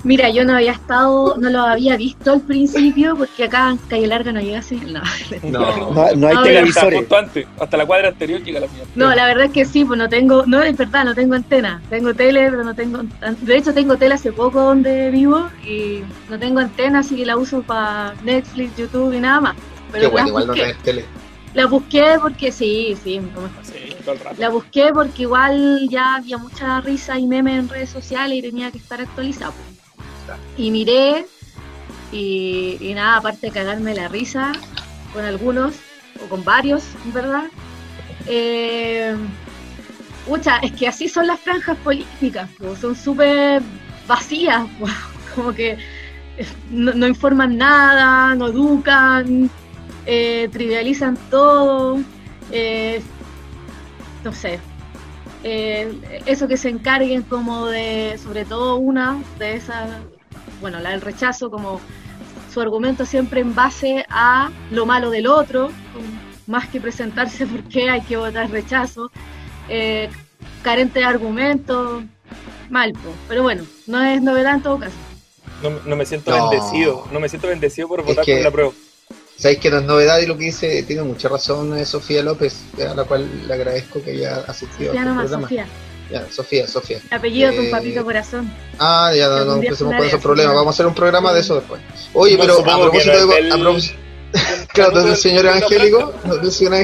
Mira, 0.04 0.28
yo 0.28 0.44
no 0.44 0.54
había 0.54 0.72
estado, 0.72 1.34
no 1.38 1.48
lo 1.48 1.60
había 1.62 1.96
visto 1.96 2.32
al 2.32 2.42
principio 2.42 3.16
porque 3.16 3.44
acá 3.44 3.70
en 3.70 3.78
Calle 3.78 4.06
Larga 4.06 4.32
no 4.32 4.40
llega 4.40 4.58
así. 4.58 4.76
No, 4.76 5.00
No. 5.42 5.94
No, 5.94 5.94
no 5.94 6.02
hay 6.04 6.16
No, 6.16 6.28
Hasta, 6.28 6.42
televisores. 6.42 6.98
justo 7.00 7.16
antes, 7.16 7.46
hasta 7.58 7.76
la 7.78 7.86
cuadra 7.86 8.08
anterior 8.08 8.42
llega 8.42 8.60
la 8.60 8.66
mía. 8.66 8.82
no, 8.94 9.14
la 9.14 9.26
verdad 9.26 9.46
es 9.46 9.52
que 9.52 9.64
sí, 9.64 9.82
pues 9.84 9.98
no 9.98 10.06
tengo, 10.08 10.44
no 10.46 10.62
es 10.62 10.76
verdad, 10.76 11.06
no 11.06 11.14
tengo 11.14 11.34
antena. 11.34 11.80
Tengo 11.88 12.12
tele, 12.12 12.50
pero 12.50 12.64
no 12.64 12.74
tengo. 12.74 13.00
De 13.40 13.56
hecho, 13.56 13.72
tengo 13.72 13.96
tele 13.96 14.14
hace 14.14 14.30
poco 14.30 14.60
donde 14.60 15.10
vivo 15.10 15.48
y 15.66 16.00
no 16.28 16.38
tengo 16.38 16.60
antena, 16.60 16.98
así 16.98 17.16
que 17.16 17.24
la 17.24 17.36
uso 17.38 17.62
para 17.62 18.14
Netflix, 18.22 18.76
YouTube 18.76 19.14
y 19.14 19.20
nada 19.20 19.40
más. 19.40 19.56
Pero 19.90 20.08
Qué 20.08 20.12
bueno, 20.12 20.28
igual 20.28 20.46
no 20.48 20.52
tenés 20.52 20.76
tele. 20.82 21.04
la 21.54 21.64
busqué 21.66 22.16
porque 22.20 22.52
sí, 22.52 22.94
sí, 23.02 23.20
no 23.20 23.40
me 23.40 23.48
Sí, 23.62 23.94
todo 24.04 24.14
el 24.16 24.20
rato. 24.20 24.36
La 24.38 24.50
busqué 24.50 24.90
porque 24.92 25.22
igual 25.22 25.88
ya 25.88 26.16
había 26.16 26.36
mucha 26.36 26.82
risa 26.82 27.18
y 27.18 27.26
memes 27.26 27.58
en 27.58 27.68
redes 27.70 27.88
sociales 27.88 28.36
y 28.36 28.42
tenía 28.42 28.70
que 28.70 28.76
estar 28.78 29.00
actualizado. 29.00 29.54
Y 30.56 30.70
miré 30.70 31.26
y, 32.12 32.92
nada, 32.94 33.16
aparte 33.16 33.48
de 33.48 33.52
cagarme 33.52 33.94
la 33.94 34.08
risa 34.08 34.52
con 35.12 35.24
algunos 35.24 35.74
o 36.24 36.28
con 36.28 36.44
varios, 36.44 36.84
verdad. 37.12 37.44
Eh, 38.26 39.14
pucha, 40.26 40.58
es 40.58 40.72
que 40.72 40.86
así 40.88 41.08
son 41.08 41.26
las 41.26 41.40
franjas 41.40 41.76
políticas, 41.78 42.48
po, 42.58 42.76
son 42.76 42.94
súper 42.94 43.62
vacías, 44.06 44.64
como 45.34 45.52
que 45.52 45.72
eh, 46.36 46.46
no, 46.70 46.92
no 46.94 47.06
informan 47.06 47.56
nada, 47.56 48.34
no 48.34 48.46
educan, 48.48 49.50
eh, 50.06 50.48
trivializan 50.52 51.16
todo. 51.30 51.98
eh, 52.50 53.02
no 54.24 54.32
sé, 54.32 54.58
eh, 55.42 56.22
eso 56.24 56.48
que 56.48 56.56
se 56.56 56.70
encarguen 56.70 57.22
como 57.22 57.66
de, 57.66 58.18
sobre 58.22 58.46
todo 58.46 58.76
una 58.76 59.22
de 59.38 59.54
esas, 59.54 59.90
bueno, 60.64 60.80
la 60.80 60.90
del 60.92 61.02
rechazo, 61.02 61.50
como 61.50 61.78
su 62.50 62.58
argumento 62.58 63.04
siempre 63.04 63.40
en 63.42 63.54
base 63.54 64.06
a 64.08 64.50
lo 64.70 64.86
malo 64.86 65.10
del 65.10 65.26
otro, 65.26 65.70
más 66.46 66.68
que 66.70 66.80
presentarse 66.80 67.44
por 67.52 67.64
qué 67.64 67.90
hay 67.90 68.00
que 68.00 68.16
votar 68.16 68.50
rechazo, 68.50 69.10
eh, 69.68 70.08
carente 70.62 71.00
de 71.00 71.04
argumentos, 71.04 72.02
mal, 72.70 72.94
pero 73.28 73.42
bueno, 73.42 73.64
no 73.86 74.02
es 74.02 74.22
novedad 74.22 74.54
en 74.54 74.62
todo 74.62 74.78
caso. 74.78 74.96
No, 75.62 75.68
no 75.84 75.96
me 75.96 76.06
siento 76.06 76.30
No. 76.30 76.48
bendecido. 76.48 77.06
No 77.12 77.20
me 77.20 77.28
siento 77.28 77.48
bendecido 77.48 77.86
por 77.86 78.00
Es 78.00 78.06
votar 78.06 78.24
que- 78.24 78.36
por 78.36 78.44
la 78.44 78.50
prueba. 78.50 78.72
Sabéis 79.36 79.58
que 79.58 79.70
no 79.70 79.78
es 79.80 79.84
novedad 79.84 80.18
y 80.20 80.26
lo 80.26 80.38
que 80.38 80.44
dice 80.44 80.82
tiene 80.84 81.02
mucha 81.02 81.28
razón 81.28 81.76
eh, 81.76 81.84
Sofía 81.84 82.22
López, 82.22 82.56
a 82.90 82.94
la 82.94 83.04
cual 83.04 83.28
le 83.46 83.52
agradezco 83.52 84.02
que 84.02 84.12
haya 84.12 84.36
asistido 84.48 84.94
Ya 84.94 85.02
a 85.02 85.04
este 85.04 85.14
programa. 85.18 85.42
Sofía. 85.42 85.66
Ya, 86.10 86.26
Sofía, 86.30 86.66
Sofía. 86.68 86.98
El 87.10 87.16
apellido 87.16 87.50
de 87.50 87.56
Eh, 87.56 87.60
un 87.60 87.70
papito 87.70 88.04
corazón. 88.04 88.52
Ah, 88.78 89.10
ya 89.16 89.28
no, 89.28 89.44
no 89.44 89.54
empecemos 89.56 89.94
con 89.96 90.06
esos 90.06 90.20
problemas. 90.20 90.54
Vamos 90.54 90.68
a 90.68 90.74
hacer 90.74 90.86
un 90.86 90.94
programa 90.94 91.32
de 91.32 91.40
eso 91.40 91.54
después. 91.56 91.80
Oye, 92.12 92.36
No, 92.36 92.40
pero 92.42 92.60
a 92.60 92.78
propósito 92.80 93.26
de. 93.28 93.34
del- 93.34 93.52
a 93.52 93.56
propósito- 93.58 93.98
claro, 94.72 95.02
del 95.02 95.16
señor 95.16 95.46
evangélico. 95.46 96.12
No, 96.24 96.36
del 96.36 96.52
señor 96.52 96.74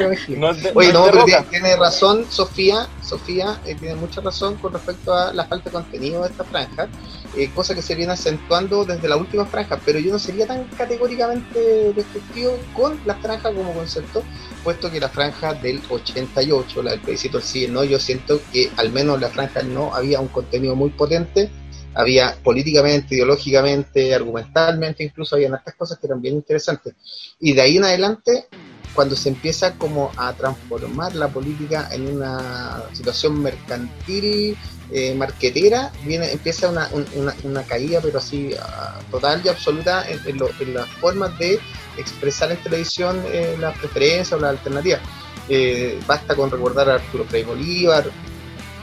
evangélico. 0.00 0.46
Oye, 0.74 0.92
no, 0.92 1.04
pero 1.06 1.24
tiene 1.50 1.76
razón 1.76 2.26
Sofía, 2.28 2.86
Sofía 3.10 3.60
eh, 3.66 3.74
tiene 3.74 3.96
mucha 3.96 4.20
razón 4.20 4.56
con 4.56 4.72
respecto 4.72 5.12
a 5.12 5.32
la 5.32 5.44
falta 5.44 5.68
de 5.68 5.74
contenido 5.74 6.22
de 6.22 6.28
esta 6.28 6.44
franja, 6.44 6.88
eh, 7.36 7.50
cosa 7.52 7.74
que 7.74 7.82
se 7.82 7.96
viene 7.96 8.12
acentuando 8.12 8.84
desde 8.84 9.08
la 9.08 9.16
última 9.16 9.44
franja, 9.46 9.80
pero 9.84 9.98
yo 9.98 10.12
no 10.12 10.18
sería 10.18 10.46
tan 10.46 10.64
categóricamente 10.78 11.92
destructivo 11.92 12.56
con 12.72 13.00
la 13.04 13.16
franja 13.16 13.52
como 13.52 13.74
concepto, 13.74 14.22
puesto 14.62 14.90
que 14.90 15.00
la 15.00 15.08
franja 15.08 15.54
del 15.54 15.82
88, 15.88 16.82
la 16.82 16.92
del 16.92 17.00
plebiscito 17.00 17.38
del 17.38 17.46
sí 17.46 17.66
no, 17.66 17.82
yo 17.82 17.98
siento 17.98 18.40
que 18.52 18.70
al 18.76 18.92
menos 18.92 19.16
en 19.16 19.22
la 19.22 19.30
franja 19.30 19.62
no 19.62 19.92
había 19.92 20.20
un 20.20 20.28
contenido 20.28 20.76
muy 20.76 20.90
potente, 20.90 21.50
había 21.94 22.36
políticamente, 22.44 23.16
ideológicamente, 23.16 24.14
argumentalmente, 24.14 25.02
incluso 25.02 25.34
había 25.34 25.48
estas 25.48 25.74
cosas 25.74 25.98
que 25.98 26.06
eran 26.06 26.20
bien 26.22 26.34
interesantes. 26.36 26.94
Y 27.40 27.52
de 27.52 27.62
ahí 27.62 27.76
en 27.78 27.84
adelante 27.84 28.46
cuando 28.94 29.14
se 29.16 29.28
empieza 29.28 29.74
como 29.76 30.10
a 30.16 30.32
transformar 30.34 31.14
la 31.14 31.28
política 31.28 31.88
en 31.92 32.08
una 32.16 32.82
situación 32.92 33.40
mercantil, 33.42 34.56
eh, 34.92 35.14
marquetera, 35.14 35.92
viene, 36.04 36.32
empieza 36.32 36.68
una, 36.68 36.88
un- 36.92 37.06
una, 37.44 37.62
caída, 37.62 38.00
pero 38.02 38.18
así 38.18 38.50
ah, 38.60 38.98
total 39.10 39.40
y 39.44 39.48
absoluta 39.48 40.04
en, 40.08 40.36
lo- 40.38 40.50
en 40.58 40.74
las 40.74 40.88
formas 41.00 41.38
de 41.38 41.60
expresar 41.96 42.50
en 42.50 42.58
televisión 42.62 43.22
eh, 43.32 43.56
las 43.60 43.78
preferencias 43.78 44.32
o 44.32 44.38
las 44.40 44.50
alternativas. 44.50 45.00
Eh, 45.48 45.98
basta 46.06 46.34
con 46.34 46.50
recordar 46.50 46.90
a 46.90 46.94
Arturo 46.94 47.24
Frei 47.24 47.44
Bolívar, 47.44 48.10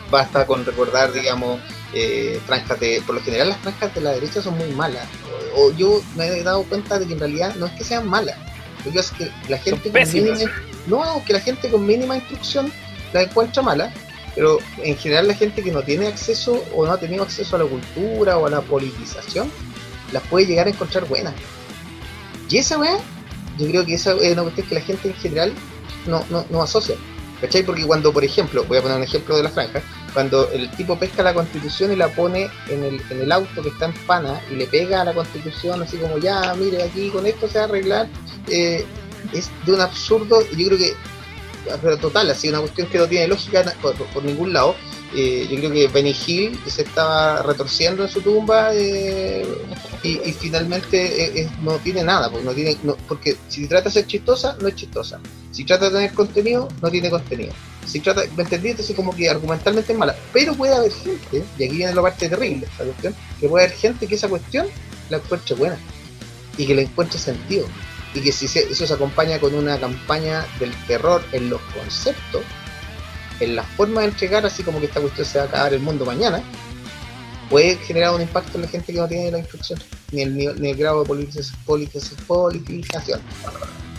basta 0.10 0.46
con 0.46 0.66
recordar, 0.66 1.12
digamos, 1.12 1.60
eh, 1.94 2.40
franjas 2.46 2.80
de, 2.80 3.02
por 3.06 3.16
lo 3.16 3.22
general 3.22 3.50
las 3.50 3.58
franjas 3.60 3.94
de 3.96 4.02
la 4.02 4.12
derecha 4.12 4.42
son 4.42 4.58
muy 4.58 4.70
malas. 4.70 5.08
O 5.56 5.72
yo 5.72 6.02
me 6.16 6.28
he 6.28 6.44
dado 6.44 6.64
cuenta 6.64 7.00
de 7.00 7.08
que 7.08 7.14
en 7.14 7.20
realidad 7.20 7.56
no 7.56 7.66
es 7.66 7.72
que 7.74 7.84
sean 7.84 8.08
malas, 8.08 8.38
lo 8.88 8.94
que 8.94 9.00
pasa 9.00 9.16
es 9.16 9.32
que 9.32 9.50
la 9.50 9.58
gente 9.58 9.92
con 9.92 10.14
mínima, 10.14 10.52
no, 10.88 11.24
que 11.26 11.34
la 11.34 11.40
gente 11.40 11.70
con 11.70 11.86
mínima 11.86 12.16
instrucción 12.16 12.72
la 13.14 13.24
encuentra 13.24 13.62
mala, 13.62 13.94
pero 14.36 14.60
en 14.84 14.98
general 14.98 15.28
la 15.28 15.34
gente 15.34 15.64
que 15.64 15.72
no 15.72 15.82
tiene 15.82 16.08
acceso 16.08 16.64
o 16.76 16.86
no 16.86 16.92
ha 16.92 17.00
tenido 17.00 17.24
acceso 17.24 17.56
a 17.56 17.60
la 17.60 17.66
cultura 17.66 18.38
o 18.38 18.46
a 18.46 18.50
la 18.50 18.62
politización, 18.62 19.52
las 20.12 20.24
puede 20.24 20.46
llegar 20.46 20.68
a 20.68 20.70
encontrar 20.70 21.06
buenas. 21.06 21.34
Y 22.50 22.58
esa 22.58 22.78
weá, 22.78 22.98
yo 23.58 23.68
creo 23.68 23.86
que 23.86 23.96
esa 23.96 24.14
es 24.14 24.34
una 24.34 24.44
cuestión 24.44 24.68
que 24.68 24.76
la 24.76 24.82
gente 24.82 25.08
en 25.10 25.16
general 25.16 25.54
no, 26.06 26.24
no, 26.30 26.46
no 26.50 26.62
asocia. 26.62 26.96
¿Cachai? 27.42 27.64
Porque 27.64 27.86
cuando, 27.86 28.12
por 28.12 28.24
ejemplo, 28.24 28.64
voy 28.64 28.80
a 28.80 28.82
poner 28.82 28.98
un 28.98 29.04
ejemplo 29.04 29.38
de 29.38 29.44
la 29.44 29.50
franja, 29.50 29.82
cuando 30.14 30.50
el 30.52 30.72
tipo 30.72 30.98
pesca 30.98 31.22
la 31.22 31.36
constitución 31.36 31.92
y 31.92 31.96
la 31.96 32.08
pone 32.08 32.50
en 32.68 32.84
el, 32.84 33.00
en 33.12 33.22
el 33.22 33.32
auto 33.32 33.62
que 33.62 33.70
está 33.70 33.86
en 33.86 33.94
pana 34.08 34.42
y 34.52 34.56
le 34.56 34.66
pega 34.66 35.02
a 35.02 35.04
la 35.04 35.14
constitución 35.14 35.84
así 35.84 35.98
como 35.98 36.18
ya, 36.18 36.56
mire, 36.56 36.82
aquí 36.82 37.10
con 37.10 37.28
esto 37.28 37.48
se 37.48 37.60
va 37.60 37.66
a 37.66 37.68
arreglar, 37.68 38.08
eh, 38.48 38.86
es 39.34 39.50
de 39.66 39.74
un 39.74 39.82
absurdo, 39.82 40.42
yo 40.56 40.68
creo 40.68 40.78
que, 40.78 40.94
pero 41.82 41.98
total, 41.98 42.30
así 42.30 42.48
una 42.50 42.60
cuestión 42.60 42.88
que 42.88 42.98
no 42.98 43.08
tiene 43.08 43.28
lógica 43.28 43.64
por, 43.82 44.24
ningún 44.24 44.54
lado. 44.54 44.76
Eh, 45.16 45.48
yo 45.50 45.58
creo 45.58 45.72
que 45.72 45.88
Benny 45.88 46.16
Hill 46.26 46.60
se 46.68 46.82
estaba 46.82 47.42
retorciendo 47.42 48.04
en 48.04 48.10
su 48.10 48.20
tumba 48.22 48.72
eh, 48.74 49.48
y, 50.04 50.18
finalmente 50.34 51.50
no 51.62 51.78
tiene 51.78 52.04
nada, 52.04 52.30
porque, 52.30 52.46
no 52.46 52.52
tiene, 52.52 52.78
no- 52.84 52.98
porque 53.08 53.38
si 53.48 53.68
trata 53.68 53.86
de 53.86 53.94
ser 53.94 54.08
chistosa, 54.08 54.58
no 54.62 54.68
es 54.68 54.76
chistosa. 54.76 55.20
Si 55.52 55.64
trata 55.64 55.86
de 55.86 55.92
tener 55.92 56.14
contenido, 56.14 56.68
no 56.82 56.90
tiene 56.90 57.10
contenido. 57.10 57.54
Si 57.86 58.02
trata, 58.02 58.22
¿me 58.36 58.44
entendí? 58.44 58.70
Entonces 58.70 58.96
como 58.96 59.16
que 59.16 59.30
argumentalmente 59.30 59.94
es 59.94 59.98
mala. 59.98 60.16
Pero 60.34 60.54
puede 60.54 60.76
haber 60.76 60.92
gente, 60.92 61.44
y 61.58 61.64
aquí 61.64 61.78
viene 61.78 61.94
la 61.94 62.02
parte 62.02 62.28
terrible 62.28 62.68
esta 62.70 62.84
cuestión, 62.84 63.16
que 63.40 63.48
puede 63.48 63.66
haber 63.66 63.78
gente 63.78 64.08
que 64.08 64.16
esa 64.16 64.28
cuestión 64.28 64.68
la 65.10 65.18
encuentre 65.18 65.56
buena 65.56 65.78
y 66.58 66.66
que 66.66 66.76
le 66.76 66.82
encuentre 66.84 67.18
sentido. 67.18 67.66
Y 68.14 68.22
que 68.22 68.32
si 68.32 68.46
eso 68.46 68.88
se 68.88 68.94
acompaña 68.94 69.40
con 69.40 69.54
una 69.54 69.80
campaña 69.80 70.46
del 70.60 70.72
terror 70.88 71.24
en 71.34 71.50
los 71.50 71.62
conceptos, 71.74 72.42
en 73.40 73.56
la 73.56 73.64
forma 73.64 74.02
de 74.02 74.08
entregar, 74.08 74.46
así 74.46 74.64
como 74.64 74.80
que 74.80 74.88
esta 74.88 75.00
cuestión 75.02 75.26
se 75.26 75.38
va 75.38 75.44
a 75.44 75.48
acabar 75.48 75.74
el 75.74 75.80
mundo 75.82 76.06
mañana, 76.06 76.42
puede 77.50 77.76
generar 77.78 78.14
un 78.16 78.22
impacto 78.22 78.58
en 78.58 78.64
la 78.64 78.68
gente 78.68 78.92
que 78.94 79.00
no 79.00 79.08
tiene 79.08 79.32
la 79.32 79.40
instrucción. 79.40 79.80
ni 80.12 80.22
el, 80.22 80.36
ni, 80.36 80.70
el 80.70 80.76
grado 80.78 81.04
de 81.04 81.10
politiz- 81.10 81.52
politiz- 81.66 82.16
politización. 82.26 83.20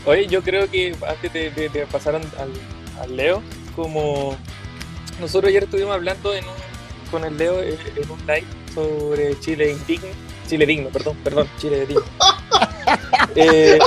Oye, 0.07 0.27
yo 0.27 0.43
creo 0.43 0.69
que 0.71 0.97
antes 1.07 1.33
de, 1.33 1.51
de- 1.51 1.87
pasar 1.87 2.15
al, 2.17 2.23
al 3.01 3.17
Leo, 3.17 3.43
como 3.77 4.37
nosotros 5.21 5.51
ayer 5.51 5.65
estuvimos 5.65 5.95
hablando 5.95 6.35
en 6.35 6.45
un- 6.45 7.11
con 7.11 7.25
el 7.25 7.37
Leo 7.37 7.63
eh, 7.63 7.79
en 7.97 8.11
un 8.11 8.19
live 8.21 8.45
sobre 8.75 9.39
Chile 9.41 9.71
indigno, 9.73 10.09
Chile 10.49 10.67
digno, 10.67 10.89
perdón, 10.91 11.17
perdón, 11.23 11.49
Chile 11.59 11.87
digno. 11.87 12.03
Eh, 13.35 13.79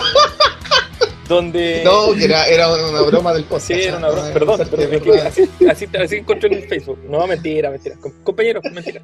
donde 1.28 1.82
No, 1.84 2.14
que 2.14 2.26
era, 2.26 2.46
era 2.46 2.72
una 2.74 3.02
broma 3.02 3.34
del 3.34 3.44
podcast. 3.46 3.68
Sí, 3.68 3.74
era 3.82 3.98
una 3.98 4.10
broma, 4.10 4.30
perdón, 4.32 4.58
perdón, 4.70 4.94
es 4.94 5.02
que 5.02 5.12
así, 5.20 5.50
así, 5.70 5.88
así 5.98 6.16
encontré 6.18 6.48
en 6.50 6.62
el 6.62 6.68
Facebook. 6.70 7.00
No, 7.10 7.26
mentira, 7.26 7.70
mentira. 7.72 7.96
Com- 8.00 8.14
Compañeros, 8.24 8.64
mentira. 8.72 9.02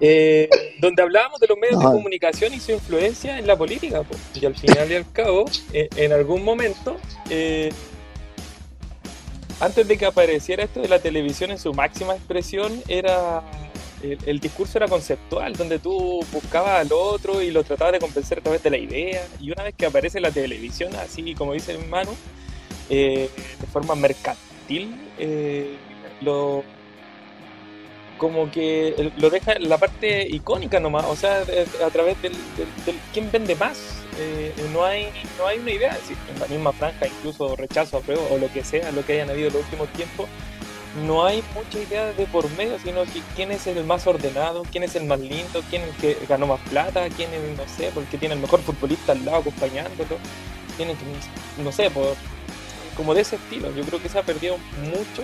Eh, 0.00 0.48
donde 0.80 1.02
hablábamos 1.02 1.40
de 1.40 1.46
los 1.48 1.58
medios 1.58 1.80
No. 1.82 1.90
de 1.90 1.96
comunicación 1.96 2.52
y 2.54 2.60
su 2.60 2.72
influencia 2.72 3.38
en 3.38 3.46
la 3.46 3.56
política. 3.56 4.02
po. 4.02 4.14
Y 4.34 4.44
al 4.46 4.56
final 4.56 4.90
y 4.90 4.94
al 4.96 5.10
cabo, 5.12 5.44
eh, 5.72 5.88
en 5.96 6.12
algún 6.12 6.42
momento, 6.44 6.96
eh, 7.30 7.70
antes 9.60 9.86
de 9.88 9.98
que 9.98 10.06
apareciera 10.06 10.62
esto 10.64 10.80
de 10.80 10.88
la 10.88 10.98
televisión 11.00 11.50
en 11.50 11.58
su 11.58 11.72
máxima 11.74 12.14
expresión, 12.14 12.80
era 12.88 13.42
el, 14.02 14.40
discurso 14.40 14.78
era 14.78 14.88
conceptual, 14.88 15.54
donde 15.54 15.78
tú 15.78 16.24
buscabas 16.32 16.80
al 16.80 16.92
otro 16.92 17.42
y 17.42 17.50
lo 17.50 17.64
tratabas 17.64 17.94
de 17.94 17.98
convencer 17.98 18.38
a 18.38 18.42
través 18.42 18.62
de 18.62 18.70
la 18.70 18.78
idea. 18.78 19.26
Y 19.40 19.50
una 19.50 19.64
vez 19.64 19.74
que 19.76 19.86
aparece 19.86 20.20
la 20.20 20.30
televisión, 20.30 20.94
así 20.96 21.34
como 21.34 21.52
dice 21.52 21.76
Manu, 21.78 22.14
eh, 22.90 23.28
de 23.60 23.66
forma 23.66 23.94
mercantil, 23.94 24.94
eh, 25.18 25.76
lo 26.20 26.64
como 28.18 28.50
que 28.50 29.12
lo 29.16 29.30
deja 29.30 29.58
la 29.60 29.78
parte 29.78 30.26
icónica 30.28 30.80
nomás, 30.80 31.04
o 31.04 31.14
sea, 31.14 31.40
a 31.86 31.90
través 31.90 32.20
del, 32.20 32.32
del- 32.84 32.98
quién 33.12 33.30
vende 33.30 33.54
más. 33.54 33.78
Eh, 34.20 34.52
no 34.72 34.84
hay 34.84 35.06
no 35.38 35.46
hay 35.46 35.60
una 35.60 35.70
idea, 35.70 35.96
en 36.34 36.40
la 36.40 36.46
misma 36.48 36.72
franja, 36.72 37.06
incluso 37.06 37.54
rechazo, 37.54 37.98
apruebo 37.98 38.26
o 38.32 38.38
lo 38.38 38.52
que 38.52 38.64
sea, 38.64 38.90
lo 38.90 39.06
que 39.06 39.12
hayan 39.12 39.30
habido 39.30 39.46
en 39.46 39.54
los 39.54 39.62
últimos 39.62 39.88
tiempos, 39.90 40.28
no 40.96 41.24
hay 41.24 41.42
mucha 41.54 41.78
idea 41.78 42.12
de 42.12 42.26
por 42.26 42.48
medio, 42.52 42.78
sino 42.78 43.04
que 43.04 43.22
quién 43.36 43.52
es 43.52 43.66
el 43.66 43.84
más 43.84 44.06
ordenado, 44.06 44.64
quién 44.70 44.84
es 44.84 44.96
el 44.96 45.04
más 45.04 45.20
lindo, 45.20 45.62
quién 45.68 45.82
es 45.82 45.88
el 45.88 45.94
que 45.96 46.26
ganó 46.26 46.46
más 46.46 46.60
plata, 46.68 47.08
quién 47.10 47.30
es, 47.32 47.56
no 47.56 47.64
sé, 47.76 47.90
porque 47.94 48.18
tiene 48.18 48.34
el 48.34 48.40
mejor 48.40 48.60
futbolista 48.62 49.12
al 49.12 49.24
lado 49.24 49.38
acompañándolo, 49.38 50.16
tiene 50.76 50.94
que, 50.94 51.62
no 51.62 51.72
sé, 51.72 51.90
por, 51.90 52.16
como 52.96 53.14
de 53.14 53.20
ese 53.20 53.36
estilo. 53.36 53.74
Yo 53.74 53.84
creo 53.84 54.02
que 54.02 54.08
se 54.08 54.18
ha 54.18 54.22
perdido 54.22 54.56
mucho 54.82 55.22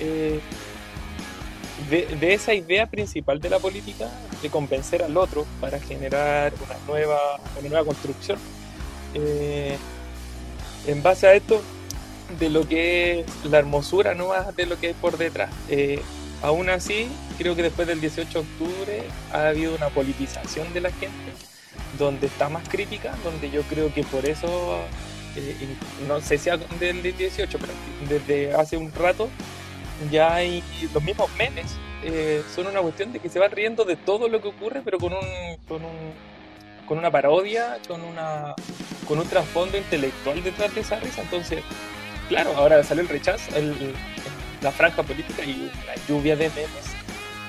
eh, 0.00 0.40
de, 1.88 2.06
de 2.16 2.34
esa 2.34 2.52
idea 2.52 2.86
principal 2.86 3.40
de 3.40 3.50
la 3.50 3.58
política, 3.58 4.10
de 4.42 4.50
convencer 4.50 5.02
al 5.02 5.16
otro 5.16 5.46
para 5.60 5.78
generar 5.78 6.52
una 6.54 6.76
nueva, 6.86 7.18
una 7.58 7.68
nueva 7.68 7.84
construcción. 7.84 8.38
Eh, 9.14 9.76
en 10.86 11.02
base 11.02 11.26
a 11.26 11.34
esto, 11.34 11.62
de 12.38 12.50
lo 12.50 12.66
que 12.68 13.20
es 13.20 13.26
la 13.44 13.58
hermosura 13.58 14.14
no 14.14 14.28
más 14.28 14.54
de 14.56 14.66
lo 14.66 14.78
que 14.78 14.88
hay 14.88 14.94
por 14.94 15.16
detrás. 15.18 15.50
Eh, 15.68 16.00
aún 16.42 16.68
así, 16.68 17.08
creo 17.38 17.56
que 17.56 17.62
después 17.62 17.86
del 17.86 18.00
18 18.00 18.30
de 18.30 18.38
octubre 18.38 19.02
ha 19.32 19.48
habido 19.48 19.74
una 19.74 19.88
politización 19.88 20.72
de 20.72 20.80
la 20.80 20.90
gente, 20.90 21.32
donde 21.98 22.26
está 22.26 22.48
más 22.48 22.68
crítica, 22.68 23.14
donde 23.24 23.50
yo 23.50 23.62
creo 23.62 23.92
que 23.92 24.02
por 24.04 24.26
eso, 24.26 24.78
eh, 25.36 25.56
no 26.06 26.20
sé 26.20 26.38
si 26.38 26.50
del 26.80 27.02
18, 27.02 27.58
pero 27.58 27.72
desde 28.08 28.54
hace 28.54 28.76
un 28.76 28.92
rato 28.92 29.28
ya 30.10 30.34
hay 30.34 30.62
los 30.92 31.02
mismos 31.02 31.30
memes, 31.38 31.74
eh, 32.04 32.42
son 32.54 32.66
una 32.66 32.80
cuestión 32.80 33.12
de 33.12 33.18
que 33.18 33.28
se 33.28 33.38
van 33.38 33.50
riendo 33.50 33.84
de 33.84 33.96
todo 33.96 34.28
lo 34.28 34.42
que 34.42 34.48
ocurre, 34.48 34.82
pero 34.84 34.98
con 34.98 35.12
un, 35.12 35.56
con 35.66 35.84
un 35.84 36.36
con 36.86 36.98
una 36.98 37.10
parodia, 37.10 37.78
con 37.88 38.00
una 38.02 38.54
con 39.08 39.18
un 39.18 39.28
trasfondo 39.28 39.76
intelectual 39.76 40.42
detrás 40.42 40.74
de 40.74 40.80
esa 40.80 41.00
risa. 41.00 41.22
Entonces, 41.22 41.62
claro, 42.28 42.54
ahora 42.56 42.82
salió 42.82 43.02
el 43.02 43.08
rechazo, 43.08 43.54
el- 43.56 43.94
la 44.62 44.72
franja 44.72 45.02
política 45.02 45.44
y 45.44 45.70
la 45.86 45.94
lluvia 46.08 46.34
de 46.36 46.48
memes, 46.48 46.70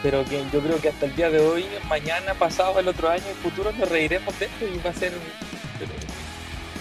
pero 0.03 0.23
que 0.25 0.43
yo 0.51 0.59
creo 0.59 0.79
que 0.79 0.89
hasta 0.89 1.05
el 1.05 1.15
día 1.15 1.29
de 1.29 1.39
hoy, 1.39 1.65
mañana, 1.87 2.33
pasado, 2.33 2.79
el 2.79 2.87
otro 2.87 3.09
año, 3.09 3.23
el 3.29 3.35
futuro, 3.35 3.71
nos 3.71 3.89
reiremos 3.89 4.37
de 4.39 4.45
esto 4.45 4.65
y 4.67 4.77
va 4.85 4.89
a 4.89 4.93
ser 4.93 5.13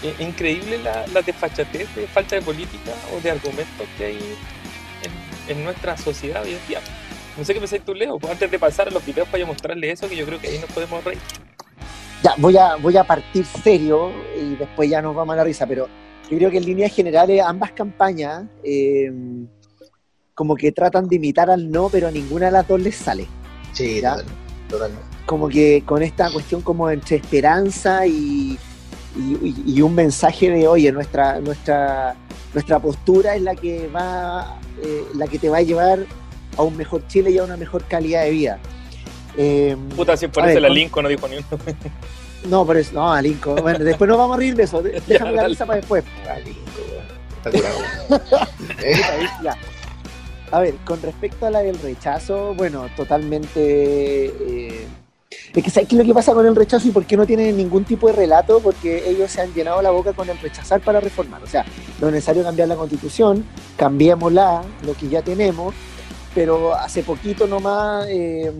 eh, 0.02 0.14
increíble 0.18 0.78
la, 0.78 1.06
la 1.08 1.22
desfachatez 1.22 1.94
de 1.94 2.06
falta 2.06 2.36
de 2.36 2.42
política 2.42 2.92
o 3.16 3.20
de 3.20 3.30
argumentos 3.30 3.86
que 3.96 4.04
hay 4.06 4.18
en, 5.48 5.56
en 5.56 5.64
nuestra 5.64 5.96
sociedad 5.96 6.42
hoy 6.42 6.52
en 6.54 6.68
día. 6.68 6.80
No 7.36 7.44
sé 7.44 7.54
qué 7.54 7.60
pensáis 7.60 7.84
tú, 7.84 7.94
Leo, 7.94 8.18
pues 8.18 8.32
antes 8.32 8.50
de 8.50 8.58
pasar 8.58 8.88
a 8.88 8.90
los 8.90 9.04
videos 9.04 9.28
para 9.28 9.44
mostrarle 9.46 9.90
eso, 9.90 10.08
que 10.08 10.16
yo 10.16 10.26
creo 10.26 10.40
que 10.40 10.48
ahí 10.48 10.58
nos 10.58 10.70
podemos 10.70 11.02
reír. 11.04 11.20
Ya, 12.22 12.34
voy 12.38 12.56
a, 12.56 12.76
voy 12.76 12.96
a 12.96 13.04
partir 13.04 13.44
serio 13.62 14.10
y 14.38 14.56
después 14.56 14.88
ya 14.90 15.00
nos 15.02 15.14
vamos 15.14 15.34
a 15.34 15.36
la 15.36 15.44
risa, 15.44 15.66
pero 15.66 15.88
yo 16.30 16.36
creo 16.38 16.50
que 16.50 16.58
en 16.58 16.64
líneas 16.64 16.92
generales 16.92 17.40
ambas 17.44 17.72
campañas 17.72 18.44
eh, 18.64 19.12
como 20.34 20.54
que 20.56 20.72
tratan 20.72 21.08
de 21.08 21.16
imitar 21.16 21.50
al 21.50 21.70
no, 21.70 21.88
pero 21.88 22.08
a 22.08 22.10
ninguna 22.10 22.46
de 22.46 22.52
las 22.52 22.68
dos 22.68 22.80
les 22.80 22.96
sale. 22.96 23.26
Sí, 23.72 24.00
¿Ya? 24.00 24.16
total- 24.16 24.26
totalmente. 24.68 25.06
Como 25.26 25.48
que 25.48 25.82
con 25.84 26.02
esta 26.02 26.30
cuestión 26.30 26.60
como 26.62 26.88
entre 26.90 27.16
esperanza 27.16 28.06
y, 28.06 28.58
y, 29.16 29.54
y 29.66 29.82
un 29.82 29.94
mensaje 29.94 30.50
de, 30.50 30.68
oye, 30.68 30.92
nuestra, 30.92 31.40
nuestra, 31.40 32.14
nuestra 32.54 32.78
postura 32.78 33.34
es 33.34 33.42
la 33.42 33.54
que 33.56 33.88
va, 33.88 34.58
eh, 34.82 35.04
la 35.14 35.26
que 35.26 35.38
te 35.38 35.48
va 35.48 35.58
a 35.58 35.62
llevar 35.62 36.06
a 36.56 36.62
un 36.62 36.76
mejor 36.76 37.06
Chile 37.08 37.30
y 37.30 37.38
a 37.38 37.44
una 37.44 37.56
mejor 37.56 37.84
calidad 37.84 38.24
de 38.24 38.30
vida. 38.30 38.58
Eh, 39.36 39.76
Puta, 39.96 40.16
si 40.16 40.28
por 40.28 40.48
eso 40.48 40.60
la 40.60 40.68
con- 40.68 40.74
Lincoln 40.76 41.02
no 41.04 41.08
dijo 41.08 41.28
ni 41.28 41.36
uno. 41.36 41.46
no, 42.46 42.66
pero 42.66 42.78
es, 42.78 42.92
no, 42.92 43.12
Alinco. 43.12 43.54
Bueno, 43.56 43.78
después 43.84 44.08
nos 44.08 44.18
vamos 44.18 44.36
a 44.36 44.38
reír 44.38 44.54
de 44.54 44.64
eso. 44.64 44.82
Déjame 45.06 45.32
la 45.32 45.48
risa 45.48 45.66
para 45.66 45.78
después. 45.78 46.04
Está 47.44 47.50
curado. 47.50 47.78
Eh. 48.82 49.00
A 50.52 50.60
ver, 50.60 50.74
con 50.84 51.00
respecto 51.02 51.46
a 51.46 51.50
la 51.50 51.60
del 51.60 51.78
rechazo, 51.78 52.54
bueno, 52.54 52.86
totalmente. 52.96 54.26
eh, 54.26 54.86
es 55.54 55.64
que 55.64 55.70
¿sabes 55.70 55.88
qué 55.88 55.96
es 55.96 55.98
lo 55.98 56.04
que 56.04 56.14
pasa 56.14 56.34
con 56.34 56.46
el 56.46 56.54
rechazo 56.54 56.86
y 56.88 56.90
por 56.90 57.04
qué 57.04 57.16
no 57.16 57.26
tienen 57.26 57.56
ningún 57.56 57.84
tipo 57.84 58.06
de 58.08 58.12
relato? 58.12 58.60
Porque 58.60 59.08
ellos 59.08 59.30
se 59.30 59.40
han 59.40 59.52
llenado 59.54 59.80
la 59.82 59.90
boca 59.90 60.12
con 60.12 60.28
el 60.28 60.38
rechazar 60.38 60.80
para 60.80 61.00
reformar. 61.00 61.42
O 61.42 61.46
sea, 61.46 61.64
no 62.00 62.08
es 62.08 62.12
necesario 62.12 62.42
cambiar 62.42 62.68
la 62.68 62.76
constitución, 62.76 63.44
cambiémosla, 63.76 64.62
lo 64.84 64.94
que 64.94 65.08
ya 65.08 65.22
tenemos, 65.22 65.74
pero 66.34 66.74
hace 66.74 67.02
poquito 67.02 67.46
nomás, 67.46 68.06
eh, 68.08 68.52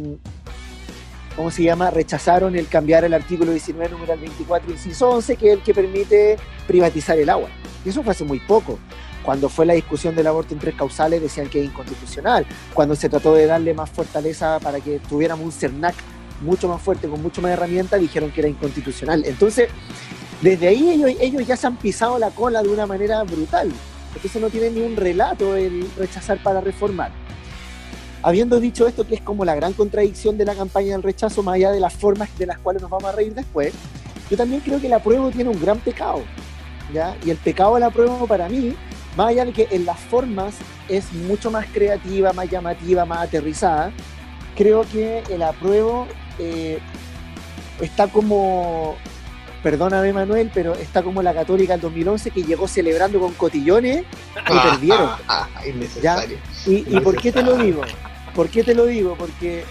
¿cómo 1.37 1.50
se 1.50 1.62
llama? 1.62 1.90
Rechazaron 1.90 2.57
el 2.57 2.66
cambiar 2.66 3.05
el 3.05 3.14
artículo 3.14 3.52
19, 3.52 3.90
número 3.90 4.16
24, 4.16 4.73
inciso 4.73 5.11
11, 5.11 5.37
que 5.37 5.49
es 5.49 5.59
el 5.59 5.62
que 5.62 5.75
permite 5.75 6.37
privatizar 6.66 7.19
el 7.19 7.28
agua. 7.28 7.49
Y 7.85 7.90
eso 7.90 8.02
fue 8.02 8.12
hace 8.12 8.25
muy 8.25 8.40
poco. 8.40 8.78
Cuando 9.23 9.49
fue 9.49 9.66
la 9.66 9.75
discusión 9.75 10.14
del 10.14 10.26
aborto 10.28 10.55
en 10.55 10.61
tres 10.61 10.75
causales 10.75 11.21
decían 11.21 11.49
que 11.49 11.61
es 11.61 11.66
inconstitucional. 11.66 12.47
Cuando 12.73 12.95
se 12.95 13.09
trató 13.09 13.35
de 13.35 13.47
darle 13.47 13.75
más 13.75 13.90
fortaleza 13.90 14.59
para 14.61 14.81
que 14.81 14.99
tuviéramos 15.00 15.45
un 15.45 15.52
CERNAC 15.52 15.95
mucho 16.40 16.69
más 16.69 16.81
fuerte, 16.81 17.09
con 17.09 17.21
mucho 17.23 17.43
más 17.43 17.52
herramientas, 17.52 18.00
dijeron 18.00 18.31
que 18.31 18.40
era 18.40 18.49
inconstitucional. 18.49 19.25
Entonces, 19.26 19.69
desde 20.43 20.69
ahí 20.69 20.90
ellos, 20.90 21.11
ellos 21.21 21.47
ya 21.47 21.57
se 21.57 21.66
han 21.66 21.76
pisado 21.76 22.19
la 22.19 22.31
cola 22.31 22.62
de 22.62 22.69
una 22.69 22.87
manera 22.87 23.23
brutal. 23.25 23.73
Entonces 24.14 24.40
no 24.40 24.49
tienen 24.49 24.75
ni 24.75 24.81
un 24.81 24.97
relato 24.97 25.57
el 25.57 25.88
rechazar 25.97 26.43
para 26.43 26.61
reformar. 26.61 27.11
Habiendo 28.26 28.59
dicho 28.59 28.88
esto, 28.88 29.06
que 29.06 29.14
es 29.14 29.21
como 29.21 29.45
la 29.45 29.54
gran 29.54 29.73
contradicción 29.73 30.37
de 30.37 30.45
la 30.45 30.56
campaña 30.56 30.95
del 30.95 31.04
rechazo, 31.04 31.45
más 31.45 31.54
allá 31.54 31.71
de 31.71 31.78
las 31.78 31.92
formas 31.92 32.28
de 32.37 32.47
las 32.47 32.59
cuales 32.59 32.83
nos 32.83 32.90
vamos 32.90 33.09
a 33.09 33.12
reír 33.12 33.33
después, 33.33 33.73
yo 34.28 34.37
también 34.37 34.61
creo 34.62 34.80
que 34.80 34.88
el 34.88 34.95
apruebo 34.95 35.30
tiene 35.30 35.49
un 35.49 35.61
gran 35.61 35.78
pecado. 35.78 36.25
¿ya? 36.92 37.16
Y 37.25 37.30
el 37.30 37.37
pecado 37.37 37.75
del 37.75 37.85
apruebo 37.85 38.26
para 38.26 38.49
mí, 38.49 38.75
más 39.16 39.28
allá 39.28 39.45
de 39.45 39.52
que 39.52 39.68
en 39.71 39.87
las 39.87 40.00
formas 40.00 40.56
es 40.88 41.12
mucho 41.12 41.52
más 41.52 41.66
creativa, 41.66 42.33
más 42.33 42.50
llamativa, 42.50 43.04
más 43.04 43.21
aterrizada, 43.21 43.92
creo 44.56 44.83
que 44.83 45.23
el 45.30 45.45
apruebo 45.45 46.09
eh, 46.40 46.80
está 47.80 48.09
como, 48.09 48.97
perdóname 49.62 50.12
Manuel, 50.12 50.50
pero 50.52 50.75
está 50.75 51.04
como 51.04 51.23
la 51.23 51.33
católica 51.33 51.75
del 51.75 51.83
2011 51.83 52.33
que 52.33 52.42
llegó 52.42 52.66
celebrando 52.66 53.21
con 53.21 53.35
cotillones 53.35 54.04
y 54.35 54.68
perdieron. 54.68 55.11
Ah, 55.28 55.49
ah, 55.54 55.64
innecesario. 55.64 56.38
¿Y, 56.66 56.97
y 56.97 56.99
por 56.99 57.16
qué 57.21 57.30
te 57.30 57.45
lo 57.45 57.56
digo? 57.56 57.83
¿Por 58.37 58.49
qué 58.50 58.62
te 58.62 58.75
lo 58.75 58.85
digo? 58.87 59.16
Porque 59.19 59.64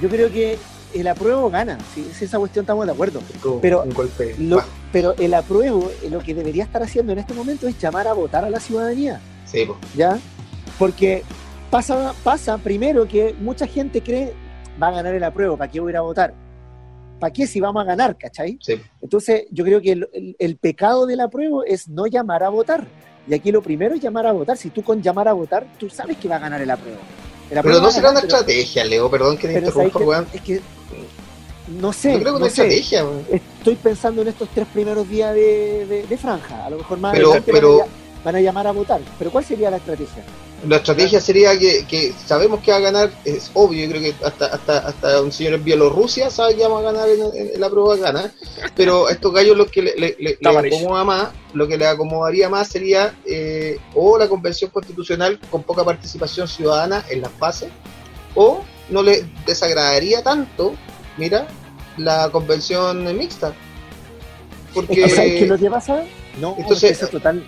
yo 0.00 0.08
creo 0.08 0.30
que 0.30 0.56
el 0.94 1.06
apruebo 1.08 1.50
gana, 1.50 1.76
si 1.94 2.02
es 2.02 2.22
esa 2.22 2.38
cuestión 2.38 2.62
estamos 2.62 2.86
de 2.86 2.92
acuerdo. 2.92 3.20
Pero 3.60 3.82
un 3.82 3.90
golpe. 3.92 4.34
Lo- 4.38 4.62
pero 4.92 5.14
el 5.18 5.34
apruebo 5.34 5.90
eh, 6.02 6.08
lo 6.08 6.20
que 6.20 6.34
debería 6.34 6.64
estar 6.64 6.82
haciendo 6.82 7.12
en 7.12 7.18
este 7.18 7.34
momento 7.34 7.68
es 7.68 7.76
llamar 7.78 8.06
a 8.08 8.14
votar 8.14 8.44
a 8.44 8.50
la 8.50 8.58
ciudadanía, 8.60 9.20
Sí, 9.44 9.66
po. 9.66 9.76
¿ya? 9.94 10.18
Porque 10.78 11.24
pasa, 11.70 12.14
pasa 12.24 12.56
primero 12.56 13.06
que 13.06 13.34
mucha 13.40 13.66
gente 13.66 14.00
cree 14.02 14.32
va 14.82 14.88
a 14.88 14.92
ganar 14.92 15.12
el 15.14 15.24
apruebo, 15.24 15.56
¿para 15.58 15.70
qué 15.70 15.80
voy 15.80 15.90
a 15.90 15.92
ir 15.92 15.96
a 15.98 16.02
votar? 16.02 16.32
¿Para 17.20 17.32
qué 17.32 17.46
si 17.48 17.60
vamos 17.60 17.82
a 17.82 17.84
ganar, 17.84 18.16
cachai? 18.16 18.58
Sí. 18.62 18.80
Entonces, 19.02 19.46
yo 19.50 19.64
creo 19.64 19.80
que 19.82 19.92
el, 19.92 20.08
el- 20.12 20.36
el 20.38 20.56
pecado 20.56 21.04
del 21.04 21.20
apruebo 21.20 21.64
es 21.64 21.88
no 21.88 22.06
llamar 22.06 22.44
a 22.44 22.48
votar. 22.48 22.86
Y 23.28 23.34
aquí 23.34 23.50
lo 23.52 23.60
primero 23.60 23.94
es 23.94 24.00
llamar 24.00 24.26
a 24.26 24.32
votar. 24.32 24.56
Si 24.56 24.70
tú 24.70 24.82
con 24.82 25.02
llamar 25.02 25.26
a 25.28 25.32
votar, 25.34 25.66
tú 25.78 25.90
sabes 25.90 26.16
que 26.16 26.28
va 26.28 26.36
a 26.36 26.38
ganar 26.38 26.62
el 26.62 26.70
apruebo. 26.70 26.98
Pero 27.50 27.80
no 27.80 27.90
será 27.90 28.10
una 28.10 28.20
pero- 28.20 28.32
estrategia, 28.34 28.84
Leo, 28.84 29.10
perdón 29.10 29.36
que 29.38 29.48
te 29.48 29.54
pero 29.54 29.66
¿sabes 29.72 29.86
interrumpa, 29.86 30.10
weón. 30.10 30.26
Es 30.32 30.40
que 30.42 30.60
No 31.68 31.92
sé. 31.92 32.12
Yo 32.14 32.20
creo 32.20 32.32
que 32.34 32.38
no 32.40 32.46
una 32.46 32.54
sé. 32.54 32.62
estrategia, 32.62 33.04
weón. 33.04 33.26
Estoy 33.30 33.74
pensando 33.76 34.22
en 34.22 34.28
estos 34.28 34.48
tres 34.54 34.66
primeros 34.72 35.08
días 35.08 35.34
de, 35.34 35.86
de- 35.86 36.06
de 36.06 36.16
franja. 36.18 36.64
A 36.64 36.70
lo 36.70 36.78
mejor 36.78 36.98
más 36.98 37.12
Pero- 37.14 37.32
pero- 37.44 37.78
van, 37.78 37.80
a, 37.80 37.84
ll- 37.84 38.24
van 38.24 38.36
a 38.36 38.40
llamar 38.40 38.66
a 38.66 38.72
votar. 38.72 39.00
Pero 39.18 39.30
¿cuál 39.30 39.44
sería 39.44 39.70
la 39.70 39.76
estrategia? 39.78 40.22
La 40.66 40.76
estrategia 40.76 41.20
sería 41.20 41.56
que, 41.56 41.86
que 41.86 42.12
sabemos 42.26 42.60
que 42.60 42.72
va 42.72 42.78
a 42.78 42.80
ganar, 42.80 43.10
es 43.24 43.48
obvio, 43.54 43.84
yo 43.84 43.90
creo 43.90 44.02
que 44.02 44.14
hasta, 44.24 44.46
hasta, 44.46 44.78
hasta 44.78 45.22
un 45.22 45.30
señor 45.30 45.54
en 45.54 45.62
Bielorrusia 45.64 46.30
sabe 46.30 46.56
que 46.56 46.62
vamos 46.64 46.80
a 46.80 46.90
ganar 46.90 47.08
en, 47.08 47.20
en- 47.22 47.54
en 47.54 47.60
la 47.60 47.70
prueba 47.70 47.94
gana, 47.96 48.32
pero 48.74 49.06
a 49.06 49.12
estos 49.12 49.32
gallos 49.32 49.56
lo 49.56 49.66
que 49.66 49.82
le, 49.82 49.94
le- 49.96 50.16
le- 50.18 50.30
Está 50.32 50.50
le 50.50 50.58
amarillo. 50.58 50.76
acomoda 50.78 51.04
más, 51.04 51.28
lo 51.52 51.68
que 51.68 51.78
le 51.78 51.86
acomodaría 51.86 52.48
más 52.48 52.66
sería 52.66 53.14
eh, 53.24 53.78
o 53.94 54.18
la 54.18 54.28
convención 54.28 54.70
constitucional 54.72 55.38
con 55.48 55.62
poca 55.62 55.84
participación 55.84 56.48
ciudadana 56.48 57.04
en 57.08 57.22
las 57.22 57.38
bases, 57.38 57.68
o 58.34 58.62
no 58.90 59.02
le 59.04 59.26
desagradaría 59.46 60.24
tanto, 60.24 60.74
mira, 61.18 61.46
la 61.98 62.30
convención 62.30 63.16
mixta. 63.16 63.54
Porque 64.74 65.08
¿sabes 65.08 65.32
qué 65.34 65.42
es 65.44 65.48
lo 65.48 65.56
que 65.58 65.70
pasa? 65.70 66.02
No, 66.40 66.56
Entonces- 66.58 67.00
es 67.00 67.10
total. 67.10 67.44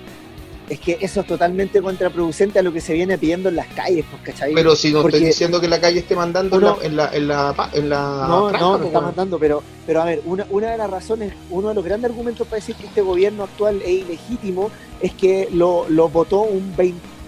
Es 0.71 0.79
que 0.79 0.97
eso 1.01 1.21
es 1.23 1.27
totalmente 1.27 1.83
contraproducente 1.83 2.61
a 2.61 2.63
lo 2.63 2.73
que 2.73 2.81
se 2.81 2.93
viene 2.93 3.19
pidiendo 3.19 3.49
en 3.49 3.57
las 3.57 3.67
calles, 3.67 4.05
pues, 4.09 4.23
¿cachai? 4.23 4.55
pero 4.55 4.77
si 4.77 4.93
no 4.93 5.03
Porque- 5.03 5.17
estoy 5.17 5.27
diciendo 5.31 5.61
que 5.61 5.67
la 5.67 5.81
calle 5.81 5.99
esté 5.99 6.15
mandando 6.15 6.57
en 6.57 6.63
Uno- 6.63 6.77
la, 6.81 6.87
en 6.87 6.97
la, 6.97 7.11
en 7.13 7.27
la, 7.29 7.71
en 7.73 7.89
la 7.89 8.27
No, 8.29 8.49
franja, 8.51 8.65
no, 8.67 8.79
no 8.79 8.85
está 8.87 9.01
mandando, 9.01 9.39
pero, 9.41 9.65
pero 9.85 10.01
a 10.01 10.05
ver, 10.05 10.23
una, 10.27 10.47
una 10.49 10.71
de 10.71 10.79
las 10.79 10.89
razones, 10.89 11.33
uno 11.51 11.71
de 11.71 11.75
los 11.75 11.85
grandes 11.85 12.09
argumentos 12.13 12.47
para 12.47 12.61
decir 12.61 12.77
que 12.77 12.87
este 12.87 13.03
gobierno 13.03 13.43
actual 13.43 13.83
es 13.83 13.89
ilegítimo 13.91 14.71
es 15.01 15.13
que 15.15 15.49
lo, 15.53 15.87
lo 15.89 16.09
votó 16.09 16.43
un 16.43 16.73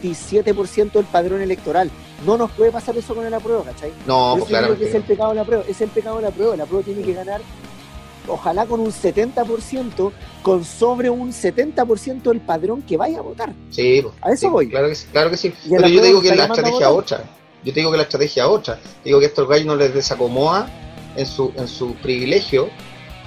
27% 0.03 0.93
del 0.93 1.05
padrón 1.07 1.43
electoral. 1.43 1.91
No 2.25 2.37
nos 2.37 2.51
puede 2.53 2.71
pasar 2.71 2.97
eso 2.97 3.13
con 3.15 3.27
el 3.27 3.35
apruebo, 3.35 3.65
¿cachai? 3.65 3.91
No, 4.07 4.37
Por 4.39 4.49
pues 4.49 4.81
es 4.83 4.95
el 4.95 5.03
pecado 5.03 5.31
de 5.31 5.37
la 5.37 5.45
prueba, 5.45 5.65
es 5.69 5.81
el 5.81 5.91
pecado 5.91 6.17
de 6.17 6.23
la 6.23 6.31
prueba, 6.31 6.57
la 6.57 6.67
prueba 6.67 6.85
tiene 6.85 7.03
que 7.03 7.13
ganar 7.13 7.41
ojalá 8.29 8.67
con 8.67 8.81
un 8.81 8.93
70%, 8.93 10.12
con 10.43 10.64
sobre 10.64 11.11
un 11.11 11.33
70% 11.33 12.23
del 12.23 12.41
padrón 12.41 12.83
que 12.83 12.97
vaya 12.97 13.19
a 13.19 13.23
votar. 13.23 13.52
Sí, 13.71 14.00
pues, 14.02 14.14
A 14.23 14.31
eso 14.33 14.41
sí, 14.41 14.47
voy. 14.49 14.69
Claro 14.69 14.88
que 14.88 14.95
sí. 14.95 15.07
Claro 15.12 15.31
que 15.31 15.37
sí. 15.37 15.52
Pero 15.69 15.88
yo 15.88 16.00
te 16.00 16.07
digo 16.09 16.21
que 16.23 16.35
la 16.35 16.45
estrategia 16.45 16.88
votar. 16.88 17.21
otra. 17.21 17.31
Yo 17.64 17.73
te 17.73 17.81
digo 17.81 17.91
que 17.91 17.97
la 17.97 18.02
estrategia 18.05 18.49
otra. 18.49 18.79
Digo 19.05 19.21
que 19.21 19.26
estos 19.26 19.49
gallos 19.49 19.67
no 19.67 19.76
les 19.76 19.95
desacomoda 19.95 20.69
en 21.17 21.26
su, 21.26 21.52
en 21.57 21.69
su 21.69 21.95
privilegio, 21.97 22.69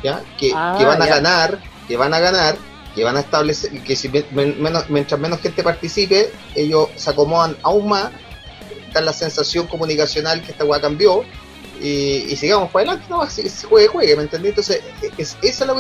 ¿ya? 0.04 0.22
Que, 0.38 0.52
Ah, 0.54 0.76
que 0.78 0.86
van 0.86 1.02
a 1.02 1.06
ya. 1.08 1.16
ganar, 1.16 1.60
que 1.88 1.96
van 1.98 2.14
a 2.14 2.20
ganar, 2.20 2.58
que 2.94 3.04
van 3.04 3.16
a 3.18 3.20
establecer, 3.22 3.72
que 3.84 3.96
si 3.96 4.10
men- 4.10 4.26
men- 4.32 4.62
menos, 4.62 4.90
mientras 4.90 5.20
menos 5.20 5.40
gente 5.40 5.64
participe, 5.64 6.32
ellos 6.56 6.90
se 6.96 7.10
acomodan 7.12 7.56
aún 7.62 7.88
más, 7.90 8.10
está 8.88 9.02
la 9.02 9.14
sensación 9.14 9.68
comunicacional 9.68 10.42
que 10.42 10.52
esta 10.52 10.66
weá 10.66 10.80
cambió, 10.82 11.24
y, 11.86 12.32
y 12.32 12.36
sigamos 12.36 12.72
para 12.72 12.90
adelante, 12.90 13.06
no, 13.10 13.30
si, 13.30 13.48
si 13.48 13.68
juegue, 13.68 13.88
juegue, 13.88 14.16
¿me 14.16 14.24
entendí? 14.24 14.50
Entonces, 14.50 14.82
es, 15.18 15.38
esa 15.42 15.64
es 15.64 15.68
la 15.68 15.74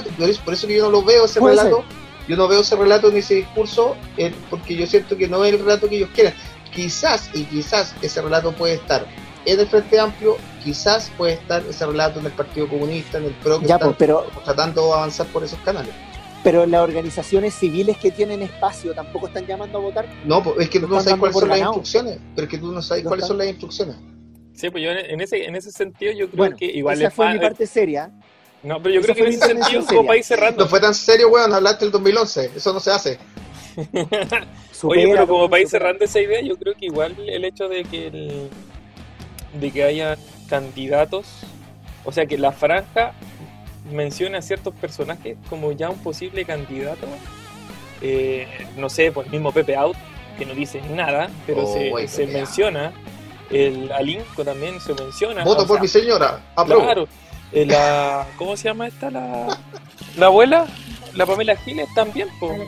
por 0.43 0.53
eso, 0.53 0.67
que 0.67 0.75
yo 0.75 0.83
no 0.83 0.91
lo 0.91 1.01
veo 1.03 1.25
ese 1.25 1.39
relato, 1.39 1.83
yo 2.27 2.35
no 2.38 2.47
veo 2.47 2.62
ese 2.62 2.75
relato 2.75 3.09
ni 3.12 3.19
ese 3.19 3.35
discurso, 3.35 3.95
eh, 4.17 4.33
porque 4.50 4.75
yo 4.75 4.85
siento 4.85 5.17
que 5.17 5.27
no 5.27 5.43
es 5.43 5.53
el 5.53 5.59
relato 5.59 5.89
que 5.89 5.97
ellos 5.97 6.09
quieren. 6.13 6.33
Quizás, 6.74 7.29
y 7.33 7.45
quizás 7.45 7.95
ese 8.01 8.21
relato 8.21 8.51
puede 8.51 8.75
estar 8.75 9.05
en 9.45 9.59
el 9.59 9.67
Frente 9.67 10.00
Amplio, 10.00 10.38
quizás 10.63 11.12
puede 11.17 11.33
estar 11.33 11.63
ese 11.67 11.85
relato 11.85 12.19
en 12.19 12.25
el 12.27 12.31
Partido 12.33 12.67
Comunista, 12.67 13.17
en 13.17 13.25
el 13.25 13.33
PRO, 13.35 13.59
que 13.59 13.67
Ya, 13.67 13.75
están 13.75 13.89
pues, 13.89 13.97
pero, 13.97 14.25
tratando 14.43 14.85
de 14.88 14.93
avanzar 14.93 15.25
por 15.27 15.43
esos 15.43 15.59
canales. 15.59 15.93
pero 16.43 16.65
las 16.65 16.81
organizaciones 16.81 17.53
civiles 17.55 17.97
que 17.97 18.12
tienen 18.12 18.41
espacio 18.43 18.93
tampoco 18.93 19.27
están 19.27 19.45
llamando 19.47 19.77
a 19.79 19.81
votar. 19.81 20.05
No, 20.25 20.43
pues, 20.43 20.57
es 20.59 20.69
que 20.69 20.79
Lo 20.79 20.88
no 20.88 21.00
sabes 21.01 21.17
cuáles 21.19 21.38
son 21.38 21.50
las 21.50 21.59
instrucciones, 21.59 22.19
pero 22.35 22.45
es 22.45 22.51
que 22.51 22.57
tú 22.59 22.71
no 22.71 22.81
sabes 22.81 23.03
cuáles 23.03 23.24
están- 23.24 23.27
son 23.29 23.38
las 23.39 23.47
instrucciones. 23.47 23.95
Sí, 24.55 24.69
pues 24.69 24.83
yo 24.83 24.91
en 24.91 25.21
ese, 25.21 25.45
en 25.45 25.55
ese 25.55 25.71
sentido 25.71 26.12
yo 26.13 26.27
creo 26.27 26.38
Bueno, 26.38 26.57
que 26.57 26.65
igual 26.65 26.95
esa 26.97 27.07
es 27.07 27.13
fue 27.13 27.33
mi 27.33 27.39
parte 27.39 27.67
seria. 27.67 28.09
No, 28.63 28.81
pero 28.81 28.95
yo 28.95 29.01
esa 29.01 29.13
creo 29.13 29.15
que 29.27 29.35
en 29.35 29.38
ese 29.38 29.47
sentido 29.47 29.85
como 29.85 30.07
país 30.07 30.25
cerrando. 30.25 30.63
No 30.63 30.69
fue 30.69 30.79
tan 30.79 30.93
serio, 30.95 31.29
weón, 31.29 31.53
hablaste 31.53 31.85
del 31.85 31.91
2011, 31.91 32.51
eso 32.55 32.74
no 32.74 32.79
se 32.79 32.91
hace. 32.91 33.19
Oye, 34.83 35.07
pero 35.12 35.27
como 35.27 35.50
país 35.50 35.67
supera. 35.69 35.85
cerrando 35.85 36.05
esa 36.05 36.19
idea, 36.21 36.41
yo 36.41 36.57
creo 36.57 36.74
que 36.75 36.85
igual 36.85 37.15
el 37.27 37.43
hecho 37.45 37.67
de 37.67 37.83
que 37.83 38.07
el- 38.07 38.50
de 39.59 39.71
que 39.71 39.83
haya 39.83 40.17
candidatos, 40.50 41.27
o 42.03 42.12
sea, 42.12 42.25
que 42.25 42.38
la 42.38 42.51
franja 42.51 43.13
mencione 43.91 44.38
a 44.38 44.41
ciertos 44.41 44.74
personajes 44.75 45.38
como 45.49 45.71
ya 45.71 45.89
un 45.89 45.99
posible 45.99 46.43
candidato, 46.45 47.08
eh, 48.01 48.47
no 48.77 48.89
sé, 48.89 49.12
pues 49.12 49.27
el 49.27 49.32
mismo 49.34 49.51
Pepe 49.51 49.75
Out, 49.75 49.95
que 50.38 50.45
no 50.45 50.53
dice 50.53 50.82
nada, 50.93 51.30
pero 51.45 51.63
Oh, 51.63 51.97
se, 52.08 52.27
menciona, 52.27 52.91
el 53.56 53.91
Alinco 53.91 54.44
también 54.44 54.80
se 54.82 54.94
menciona. 54.94 55.44
Voto 55.44 55.63
o 55.63 55.68
por 55.68 55.78
sea, 55.78 55.82
mi 55.82 55.88
señora, 55.88 56.41
apruebo. 56.56 56.84
Claro, 56.84 57.08
eh, 57.52 57.65
la, 57.65 58.28
¿cómo 58.38 58.58
se 58.58 58.65
llama 58.65 58.88
esta? 58.88 59.10
La, 59.10 59.58
la 60.18 60.26
abuela, 60.26 60.65
la 61.13 61.26
Pamela 61.26 61.56
Giles 61.56 61.88
también, 61.96 62.28
pues, 62.39 62.60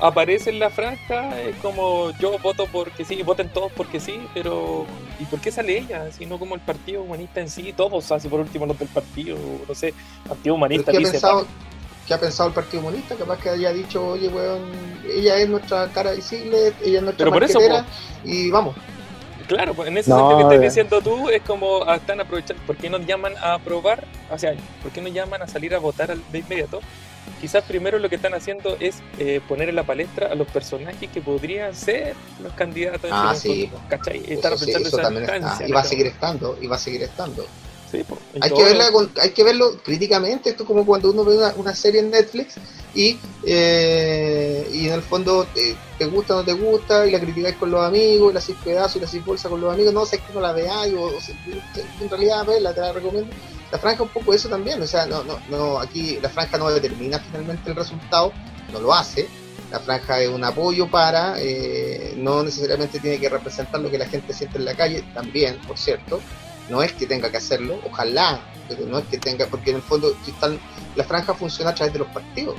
aparece 0.00 0.50
en 0.50 0.58
la 0.58 0.70
franja, 0.70 1.40
es 1.40 1.56
como 1.56 2.10
yo 2.18 2.38
voto 2.38 2.66
porque 2.70 3.04
sí, 3.04 3.22
voten 3.22 3.48
todos 3.48 3.72
porque 3.72 4.00
sí, 4.00 4.20
pero 4.34 4.86
¿y 5.18 5.24
por 5.24 5.40
qué 5.40 5.50
sale 5.50 5.78
ella? 5.78 6.10
Si 6.12 6.26
no 6.26 6.38
como 6.38 6.54
el 6.54 6.60
Partido 6.60 7.02
Humanista 7.02 7.40
en 7.40 7.48
sí, 7.48 7.72
todos, 7.72 8.10
así 8.12 8.28
por 8.28 8.40
último 8.40 8.66
los 8.66 8.78
del 8.78 8.88
partido, 8.88 9.36
no 9.68 9.74
sé, 9.74 9.94
Partido 10.28 10.54
Humanista 10.54 10.90
¿qué, 10.90 10.98
ha 10.98 11.00
dice, 11.00 11.12
pensado, 11.12 11.46
¿Qué 12.06 12.12
ha 12.12 12.20
pensado 12.20 12.48
el 12.48 12.54
Partido 12.54 12.82
Comunista? 12.82 13.14
Capaz 13.14 13.38
que 13.38 13.48
haya 13.48 13.72
dicho, 13.72 14.06
oye, 14.06 14.28
weón, 14.28 14.62
ella 15.10 15.38
es 15.38 15.48
nuestra 15.48 15.88
cara 15.88 16.12
visible, 16.12 16.74
ella 16.82 16.98
es 16.98 17.02
nuestra 17.02 17.24
Pero 17.24 17.32
por 17.32 17.44
eso, 17.44 17.58
y 18.24 18.50
vamos. 18.50 18.74
Claro, 19.46 19.74
pues 19.74 19.88
en 19.88 19.98
ese 19.98 20.10
No, 20.10 20.16
sentido 20.16 20.36
que 20.38 20.54
estás 20.54 20.60
diciendo 20.74 21.00
tú 21.02 21.28
es 21.28 21.42
como 21.42 21.82
ah, 21.86 21.96
están 21.96 22.20
aprovechando, 22.20 22.62
¿por 22.66 22.76
qué 22.76 22.88
nos 22.88 23.04
llaman 23.06 23.34
a 23.40 23.54
aprobar? 23.54 24.04
O 24.30 24.38
sea, 24.38 24.54
¿por 24.82 24.90
qué 24.92 25.00
nos 25.00 25.12
llaman 25.12 25.42
a 25.42 25.46
salir 25.46 25.74
a 25.74 25.78
votar 25.78 26.16
de 26.16 26.38
inmediato? 26.38 26.80
Quizás 27.40 27.64
primero 27.64 27.98
lo 27.98 28.08
que 28.08 28.16
están 28.16 28.34
haciendo 28.34 28.76
es 28.80 29.02
eh, 29.18 29.40
poner 29.48 29.68
en 29.68 29.76
la 29.76 29.82
palestra 29.82 30.28
a 30.28 30.34
los 30.34 30.46
personajes 30.48 31.10
que 31.10 31.20
podrían 31.20 31.74
ser 31.74 32.14
los 32.42 32.52
candidatos. 32.52 33.10
Ah, 33.12 33.34
sí, 33.34 33.70
¿Cachai? 33.88 34.18
Eso, 34.18 34.32
Estar 34.32 34.58
sí, 34.58 34.64
pensando 34.66 34.88
eso 34.88 34.96
esa 34.98 35.02
también 35.08 35.24
está, 35.24 35.66
y 35.66 35.72
va 35.72 35.80
a 35.80 35.84
seguir 35.84 36.06
estando, 36.06 36.58
y 36.60 36.66
va 36.66 36.76
a 36.76 36.78
seguir 36.78 37.02
estando. 37.02 37.46
Sí, 37.94 38.04
pues, 38.08 38.20
Hay 38.40 38.50
que, 38.50 38.64
verla 38.64 38.90
con- 38.92 39.12
hay 39.20 39.30
que 39.30 39.44
verlo 39.44 39.78
críticamente, 39.84 40.50
esto 40.50 40.64
es 40.64 40.66
como 40.66 40.84
cuando 40.84 41.10
uno 41.12 41.24
ve 41.24 41.36
una, 41.36 41.54
una 41.56 41.74
serie 41.74 42.00
en 42.00 42.10
Netflix 42.10 42.54
y, 42.94 43.18
eh, 43.44 44.68
y 44.72 44.88
en 44.88 44.94
el 44.94 45.02
fondo 45.02 45.46
te, 45.54 45.76
te 45.98 46.06
gusta 46.06 46.34
o 46.34 46.36
no 46.38 46.44
te 46.44 46.52
gusta 46.54 47.06
y 47.06 47.12
la 47.12 47.20
criticáis 47.20 47.56
con 47.56 47.70
los 47.70 47.84
amigos, 47.84 48.30
y 48.30 48.34
la 48.34 48.38
hacéis 48.40 48.58
pedazo 48.64 48.98
y 48.98 49.00
la 49.02 49.06
hacéis 49.06 49.24
bolsa 49.24 49.48
con 49.48 49.60
los 49.60 49.72
amigos, 49.72 49.92
no 49.94 50.04
sé 50.06 50.18
que 50.18 50.32
no 50.32 50.40
la 50.40 50.52
veáis 50.52 50.92
o, 50.94 51.02
o 51.04 51.20
sea, 51.20 51.36
en 52.00 52.10
realidad 52.10 52.44
verla, 52.46 52.74
te 52.74 52.80
la 52.80 52.92
recomiendo. 52.92 53.32
La 53.70 53.78
franja 53.78 54.02
un 54.02 54.08
poco 54.10 54.34
eso 54.34 54.48
también, 54.48 54.80
o 54.82 54.86
sea, 54.86 55.06
no, 55.06 55.22
no, 55.24 55.38
no, 55.48 55.78
aquí 55.80 56.18
la 56.20 56.28
franja 56.30 56.58
no 56.58 56.70
determina 56.70 57.18
finalmente 57.18 57.70
el 57.70 57.76
resultado, 57.76 58.32
no 58.72 58.80
lo 58.80 58.92
hace. 58.92 59.28
La 59.70 59.80
franja 59.80 60.20
es 60.20 60.28
un 60.28 60.44
apoyo 60.44 60.88
para, 60.88 61.34
eh, 61.40 62.14
no 62.16 62.42
necesariamente 62.44 63.00
tiene 63.00 63.18
que 63.18 63.28
representar 63.28 63.80
lo 63.80 63.90
que 63.90 63.98
la 63.98 64.06
gente 64.06 64.32
siente 64.32 64.58
en 64.58 64.64
la 64.66 64.74
calle, 64.74 65.04
también, 65.14 65.58
por 65.66 65.76
cierto, 65.76 66.20
no 66.68 66.82
es 66.82 66.92
que 66.92 67.06
tenga 67.06 67.30
que 67.30 67.36
hacerlo, 67.36 67.78
ojalá, 67.84 68.40
pero 68.68 68.86
no 68.86 68.98
es 68.98 69.04
que 69.06 69.18
tenga, 69.18 69.46
porque 69.46 69.70
en 69.70 69.76
el 69.76 69.82
fondo 69.82 70.14
si 70.24 70.30
están, 70.30 70.58
la 70.96 71.04
franja 71.04 71.34
funciona 71.34 71.70
a 71.70 71.74
través 71.74 71.92
de 71.92 71.98
los 71.98 72.08
partidos. 72.08 72.56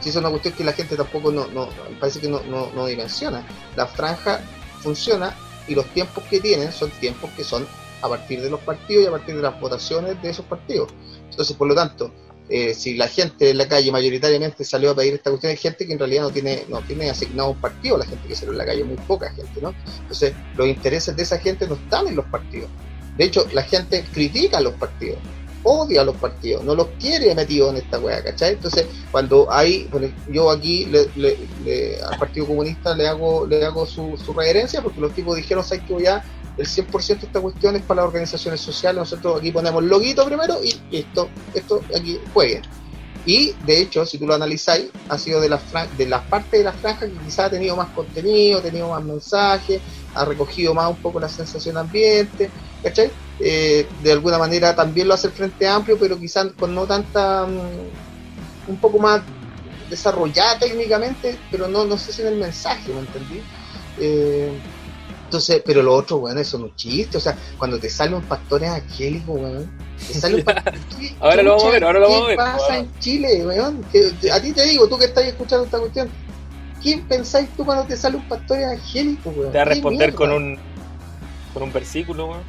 Si 0.00 0.10
es 0.10 0.16
una 0.16 0.28
cuestión 0.28 0.54
que 0.54 0.64
la 0.64 0.72
gente 0.72 0.96
tampoco 0.96 1.32
no, 1.32 1.46
no 1.46 1.68
parece 1.98 2.20
que 2.20 2.28
no, 2.28 2.40
no, 2.42 2.70
no 2.74 2.86
dimensiona. 2.86 3.46
La 3.76 3.86
franja 3.86 4.40
funciona 4.80 5.34
y 5.66 5.74
los 5.74 5.86
tiempos 5.86 6.24
que 6.24 6.40
tienen 6.40 6.72
son 6.72 6.90
tiempos 6.90 7.30
que 7.36 7.44
son 7.44 7.66
a 8.02 8.08
partir 8.08 8.42
de 8.42 8.50
los 8.50 8.60
partidos 8.60 9.04
y 9.04 9.06
a 9.06 9.10
partir 9.10 9.34
de 9.34 9.42
las 9.42 9.58
votaciones 9.58 10.20
de 10.20 10.30
esos 10.30 10.44
partidos. 10.44 10.92
Entonces, 11.30 11.56
por 11.56 11.68
lo 11.68 11.74
tanto, 11.74 12.12
eh, 12.50 12.74
si 12.74 12.94
la 12.94 13.08
gente 13.08 13.48
en 13.48 13.56
la 13.56 13.66
calle 13.66 13.90
mayoritariamente 13.90 14.64
salió 14.64 14.90
a 14.90 14.94
pedir 14.94 15.14
esta 15.14 15.30
cuestión, 15.30 15.50
hay 15.50 15.56
gente 15.56 15.86
que 15.86 15.94
en 15.94 15.98
realidad 15.98 16.24
no 16.24 16.30
tiene, 16.30 16.64
no 16.68 16.80
tiene 16.80 17.08
asignado 17.08 17.50
un 17.50 17.60
partido, 17.60 17.96
la 17.96 18.04
gente 18.04 18.28
que 18.28 18.34
salió 18.34 18.52
en 18.52 18.58
la 18.58 18.66
calle, 18.66 18.84
muy 18.84 18.96
poca 18.96 19.30
gente, 19.30 19.60
¿no? 19.62 19.74
Entonces, 20.00 20.34
los 20.54 20.66
intereses 20.68 21.16
de 21.16 21.22
esa 21.22 21.38
gente 21.38 21.66
no 21.66 21.74
están 21.74 22.06
en 22.06 22.16
los 22.16 22.26
partidos. 22.26 22.68
De 23.16 23.24
hecho, 23.24 23.46
la 23.52 23.62
gente 23.62 24.04
critica 24.12 24.58
a 24.58 24.60
los 24.60 24.74
partidos, 24.74 25.18
odia 25.62 26.02
a 26.02 26.04
los 26.04 26.16
partidos, 26.16 26.62
no 26.64 26.74
los 26.74 26.88
quiere 27.00 27.34
metidos 27.34 27.70
en 27.70 27.76
esta 27.78 27.98
weá, 27.98 28.22
¿cachai? 28.22 28.52
Entonces, 28.54 28.86
cuando 29.10 29.50
hay, 29.50 29.88
bueno, 29.90 30.08
yo 30.28 30.50
aquí 30.50 30.84
le- 30.86 31.08
le- 31.16 31.38
le- 31.64 32.02
al 32.02 32.18
Partido 32.18 32.46
Comunista 32.46 32.94
le 32.94 33.06
hago, 33.08 33.46
le 33.46 33.64
hago 33.64 33.86
su, 33.86 34.16
su 34.22 34.32
reverencia 34.34 34.82
porque 34.82 35.00
los 35.00 35.12
tipos 35.14 35.36
dijeron, 35.36 35.64
¿sabes 35.64 35.84
que 35.84 36.02
ya 36.02 36.22
el 36.56 36.66
100% 36.66 37.20
de 37.20 37.26
esta 37.26 37.40
cuestión 37.40 37.76
es 37.76 37.82
para 37.82 38.02
las 38.02 38.08
organizaciones 38.08 38.60
sociales, 38.60 38.98
nosotros 38.98 39.38
aquí 39.40 39.50
ponemos 39.50 39.82
loguito 39.82 40.24
primero 40.26 40.62
y 40.62 40.74
listo, 40.90 41.28
esto 41.54 41.80
aquí 41.96 42.18
juegue. 42.32 42.60
Y 43.24 43.56
de 43.62 43.80
hecho, 43.80 44.04
si 44.04 44.18
tú 44.18 44.26
lo 44.26 44.34
analizáis, 44.34 44.90
ha 45.08 45.18
sido 45.18 45.40
de 45.40 45.48
las 45.48 45.64
de 45.96 46.06
las 46.06 46.22
partes 46.24 46.60
de 46.60 46.64
la 46.64 46.72
franja 46.72 47.06
que 47.08 47.18
quizás 47.24 47.46
ha 47.46 47.50
tenido 47.50 47.74
más 47.76 47.88
contenido, 47.90 48.58
ha 48.58 48.62
tenido 48.62 48.90
más 48.90 49.02
mensajes, 49.02 49.80
ha 50.14 50.24
recogido 50.24 50.74
más 50.74 50.90
un 50.90 50.96
poco 50.96 51.20
la 51.20 51.28
sensación 51.28 51.76
ambiente, 51.78 52.50
¿cachai? 52.82 53.10
Eh, 53.38 53.88
de 54.02 54.12
alguna 54.12 54.38
manera 54.38 54.76
también 54.76 55.08
lo 55.08 55.14
hace 55.14 55.28
el 55.28 55.32
Frente 55.32 55.66
Amplio, 55.66 55.98
pero 55.98 56.18
quizás 56.18 56.52
con 56.58 56.74
no 56.74 56.86
tanta, 56.86 57.46
mm, 57.46 57.88
un 58.66 58.78
poco 58.78 58.98
más 58.98 59.22
desarrollada 59.88 60.58
técnicamente, 60.58 61.38
pero 61.50 61.66
no, 61.68 61.84
no 61.84 61.98
sé 61.98 62.12
si 62.12 62.22
en 62.22 62.28
el 62.28 62.36
mensaje, 62.36 62.92
¿me 62.92 63.00
entendí? 63.00 63.40
Eh, 63.96 64.60
entonces, 65.24 65.62
pero 65.64 65.82
lo 65.82 65.94
otro, 65.94 66.16
weón, 66.18 66.38
eso 66.38 66.58
no 66.58 66.66
es 66.66 66.70
un 66.72 66.76
chiste, 66.76 67.16
o 67.16 67.20
sea, 67.20 67.36
cuando 67.58 67.78
te 67.78 67.88
sale 67.90 68.14
un 68.14 68.22
pastor 68.22 68.62
evangélico, 68.64 69.32
weón, 69.32 69.70
te 70.06 70.14
sale 70.14 70.36
un 70.36 70.42
pa- 70.44 70.62
Ahora 71.20 71.42
lo 71.42 71.50
vamos 71.50 71.64
a 71.64 71.70
ver, 71.70 71.84
ahora 71.84 71.98
lo 72.00 72.08
vamos 72.08 72.24
a 72.24 72.26
ver. 72.28 72.36
¿Qué 72.36 72.42
pasa 72.44 72.78
en 72.78 72.98
Chile, 73.00 73.46
weón? 73.46 73.84
Que- 73.92 74.30
a 74.30 74.40
ti 74.40 74.52
te 74.52 74.64
digo, 74.66 74.86
tú 74.88 74.98
que 74.98 75.06
estás 75.06 75.24
escuchando 75.24 75.64
esta 75.64 75.78
cuestión, 75.78 76.08
¿quién 76.82 77.02
pensáis 77.08 77.48
tú 77.56 77.64
cuando 77.64 77.84
te 77.84 77.96
sale 77.96 78.16
un 78.16 78.28
pastor 78.28 78.58
evangélico, 78.58 79.30
weón? 79.30 79.52
Te 79.52 79.58
va 79.58 79.62
a 79.62 79.66
¿Qué 79.66 79.70
responder 79.74 80.08
mierda? 80.12 80.16
con 80.16 80.32
un, 80.32 80.58
con 81.52 81.62
un 81.62 81.72
versículo, 81.72 82.26
weón. 82.26 82.42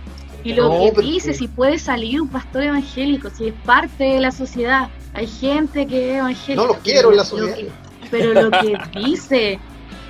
Y 0.43 0.53
lo 0.53 0.69
No, 0.69 0.83
que 0.85 0.91
pero- 0.95 1.07
dice, 1.07 1.33
si 1.33 1.47
puede 1.47 1.79
salir 1.79 2.21
un 2.21 2.27
pastor 2.29 2.63
evangélico, 2.63 3.29
si 3.35 3.47
es 3.47 3.53
parte 3.65 4.03
de 4.03 4.19
la 4.19 4.31
sociedad, 4.31 4.89
hay 5.13 5.25
gente 5.27 5.87
que 5.87 6.11
es 6.11 6.17
evangélica. 6.17 6.61
No 6.61 6.67
los 6.67 6.77
pero 6.77 6.83
quiero 6.83 7.09
en 7.11 7.17
la 7.17 7.23
lo 7.23 7.29
sociedad. 7.29 7.55
que- 7.55 7.71
pero 8.11 8.33
lo 8.33 8.51
que 8.51 8.77
dice, 8.99 9.59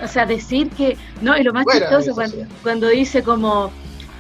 o 0.04 0.08
sea, 0.08 0.26
decir 0.26 0.70
que, 0.72 0.98
no, 1.22 1.38
y 1.38 1.44
lo 1.44 1.54
más 1.54 1.66
chistoso 1.72 2.14
cuando, 2.62 2.88
dice 2.90 3.24
como, 3.24 3.72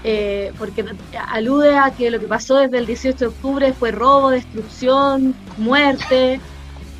eh, 0.03 0.51
porque 0.57 0.85
alude 1.29 1.77
a 1.77 1.91
que 1.91 2.09
lo 2.11 2.19
que 2.19 2.27
pasó 2.27 2.57
desde 2.57 2.77
el 2.77 2.85
18 2.85 3.17
de 3.17 3.25
octubre 3.27 3.73
fue 3.73 3.91
robo, 3.91 4.29
destrucción, 4.29 5.35
muerte, 5.57 6.39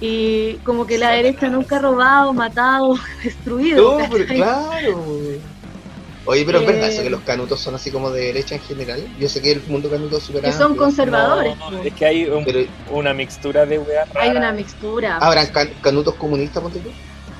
y 0.02 0.56
como 0.58 0.86
que 0.86 0.98
la 0.98 1.12
derecha 1.12 1.48
nunca 1.50 1.78
ha 1.78 1.80
robado, 1.80 2.34
matado, 2.34 2.96
destruido. 3.24 4.00
No, 4.00 4.10
pero 4.12 4.26
claro. 4.26 5.06
Oye, 6.28 6.44
pero 6.44 6.58
es 6.60 6.64
Eh, 6.64 6.72
verdad 6.72 6.90
eso 6.90 7.04
que 7.04 7.10
los 7.12 7.22
canutos 7.22 7.62
son 7.62 7.76
así 7.76 7.92
como 7.92 8.10
de 8.10 8.24
derecha 8.26 8.56
en 8.56 8.62
general. 8.62 9.00
Yo 9.20 9.30
sé 9.30 9.42
que 9.42 9.52
el 9.52 9.62
mundo 9.68 9.92
canuto 9.92 10.18
es 10.18 10.24
súper 10.24 10.42
Que 10.44 10.52
son 10.52 10.76
conservadores. 10.76 11.56
No, 11.56 11.78
po. 11.78 11.84
es 11.84 11.94
que 11.94 12.06
hay 12.06 12.26
un- 12.26 12.44
Pero 12.44 12.60
una 12.90 13.14
mixtura 13.14 13.66
de 13.68 13.78
weas 13.78 14.10
Hay 14.16 14.32
una 14.32 14.52
mixtura. 14.52 15.18
¿habrán 15.22 15.48
can- 15.48 15.70
canutos 15.82 16.16
comunistas, 16.16 16.64
ponte 16.64 16.80
tú? 16.80 16.90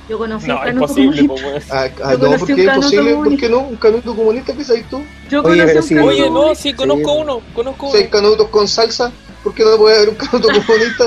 Yo 0.08 0.18
conocí 0.18 0.46
No, 0.46 0.54
un 0.54 0.60
es 0.60 0.66
canuto 0.66 0.86
posible, 0.86 1.26
comunista. 1.26 1.82
Ah, 1.84 1.90
ah, 2.04 2.12
Yo 2.12 2.18
no, 2.30 2.36
porque 2.38 2.54
un 2.54 2.60
es 2.60 2.66
canuto 2.66 2.86
imposible. 2.86 3.02
¿Por 3.14 3.14
comunista. 3.24 3.46
qué 3.46 3.52
no? 3.52 3.58
¿Un 3.60 3.76
canuto 3.76 4.16
comunista 4.16 4.56
qué 4.56 4.64
sabes 4.64 4.88
tú? 4.88 5.02
Yo 5.28 5.42
Oye, 5.42 5.58
conocí 5.66 5.76
un 5.76 5.82
sí. 5.82 5.94
canuto 5.94 6.08
Oye, 6.12 6.30
no, 6.30 6.54
sí, 6.54 6.72
conozco 6.74 7.10
Sí. 7.14 7.18
uno, 7.22 7.40
conozco 7.54 7.86
uno. 7.88 7.98
hay 7.98 8.08
canutos 8.08 8.48
con 8.48 8.68
salsa, 8.68 9.12
¿por 9.42 9.54
qué 9.54 9.64
no 9.64 9.76
puede 9.76 9.96
haber 9.96 10.08
un 10.10 10.14
canuto 10.14 10.48
comunista? 10.66 11.04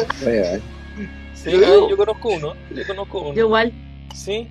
Sí, 1.34 1.52
Yo 1.52 1.96
conozco 1.98 2.30
uno, 2.30 2.54
yo 2.76 2.88
conozco 2.88 3.20
uno. 3.22 3.34
Yo 3.34 3.46
igual, 3.46 3.72
Sí, 4.14 4.48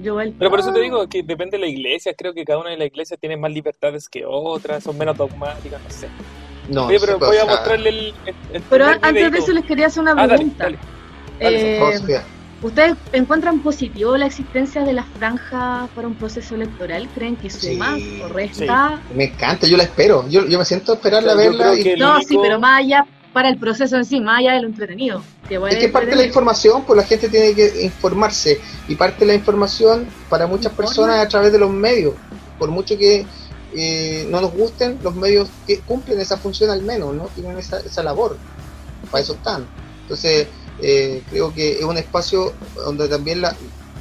yo 0.00 0.12
igual. 0.12 0.34
pero 0.38 0.50
por 0.50 0.60
eso 0.60 0.72
te 0.72 0.78
Ah. 0.78 0.82
digo 0.82 1.08
que 1.08 1.22
depende 1.24 1.56
de 1.56 1.62
la 1.62 1.66
iglesia. 1.68 2.14
Creo 2.16 2.32
que 2.32 2.44
cada 2.44 2.60
una 2.60 2.70
de 2.70 2.76
las 2.76 2.86
iglesias 2.86 3.18
tiene 3.18 3.36
más 3.36 3.50
libertades 3.50 4.08
que 4.08 4.24
otras, 4.24 4.84
son 4.84 4.96
menos 4.96 5.16
dogmáticas, 5.16 5.80
no 5.82 5.90
sé. 5.90 6.06
No, 6.68 6.86
Oye, 6.86 7.00
pero 7.00 7.18
voy 7.18 7.36
a 7.38 7.44
mostrarle 7.44 7.88
el. 7.88 7.96
el- 8.26 8.34
el 8.52 8.62
Pero 8.70 8.84
antes 9.02 9.32
de 9.32 9.38
eso 9.38 9.52
les 9.52 9.64
quería 9.64 9.86
hacer 9.88 10.02
una 10.02 10.12
Ah, 10.12 10.26
dale, 10.28 10.36
pregunta. 10.36 10.64
dale. 10.64 10.78
Eh, 11.40 11.76
por 11.80 11.88
favor, 11.88 12.00
Sofía. 12.00 12.24
¿Ustedes 12.62 12.94
encuentran 13.12 13.60
positivo 13.60 14.16
la 14.18 14.26
existencia 14.26 14.84
de 14.84 14.92
la 14.92 15.04
franja 15.04 15.88
para 15.94 16.06
un 16.06 16.14
proceso 16.14 16.54
electoral? 16.54 17.08
¿Creen 17.14 17.36
que 17.36 17.48
suma 17.48 17.96
Sí, 17.96 18.20
o 18.22 18.28
resta? 18.28 19.00
Me 19.14 19.24
encanta, 19.24 19.66
yo 19.66 19.78
la 19.78 19.84
espero. 19.84 20.28
Yo, 20.28 20.46
yo 20.46 20.58
me 20.58 20.64
siento 20.66 20.92
a 20.92 20.94
esperarla 20.96 21.32
a 21.32 21.34
O 21.36 21.38
sea, 21.38 21.50
yo 21.50 21.58
verla. 21.58 21.74
y- 21.78 21.98
No, 21.98 22.14
único- 22.16 22.28
sí, 22.28 22.38
pero 22.42 22.60
más 22.60 22.80
allá 22.80 23.06
para 23.32 23.48
el 23.48 23.56
proceso 23.58 23.96
en 23.96 24.04
sí, 24.04 24.20
más 24.20 24.40
allá 24.40 24.52
de 24.54 24.60
lo 24.60 24.66
entretenido. 24.68 25.22
Que 25.48 25.54
Es 25.56 25.78
que 25.78 25.88
parte 25.88 26.10
de 26.10 26.16
la 26.16 26.24
información, 26.26 26.84
pues 26.84 26.96
la 26.98 27.02
gente 27.04 27.28
tiene 27.28 27.54
que 27.54 27.82
informarse. 27.84 28.60
Y 28.88 28.94
parte 28.94 29.20
de 29.20 29.26
la 29.26 29.34
información 29.34 30.06
para 30.28 30.46
muchas 30.46 30.72
personas 30.72 31.16
es 31.18 31.22
a 31.24 31.28
través 31.28 31.52
de 31.52 31.58
los 31.58 31.70
medios. 31.70 32.14
Por 32.58 32.70
mucho 32.70 32.96
que 32.98 33.24
eh, 33.72 34.26
no 34.28 34.40
nos 34.40 34.52
gusten, 34.52 34.98
los 35.02 35.14
medios 35.14 35.48
que 35.66 35.78
cumplen 35.78 36.20
esa 36.20 36.36
función 36.36 36.70
al 36.70 36.82
menos, 36.82 37.14
¿no? 37.14 37.28
Tienen 37.34 37.56
esa, 37.56 37.78
esa 37.80 38.02
labor. 38.02 38.36
Para 39.10 39.22
eso 39.22 39.32
están. 39.34 39.64
Entonces, 40.02 40.48
eh, 40.82 41.22
creo 41.28 41.52
que 41.54 41.78
es 41.78 41.84
un 41.84 41.96
espacio 41.98 42.52
donde 42.74 43.08
también, 43.08 43.40
la, 43.42 43.54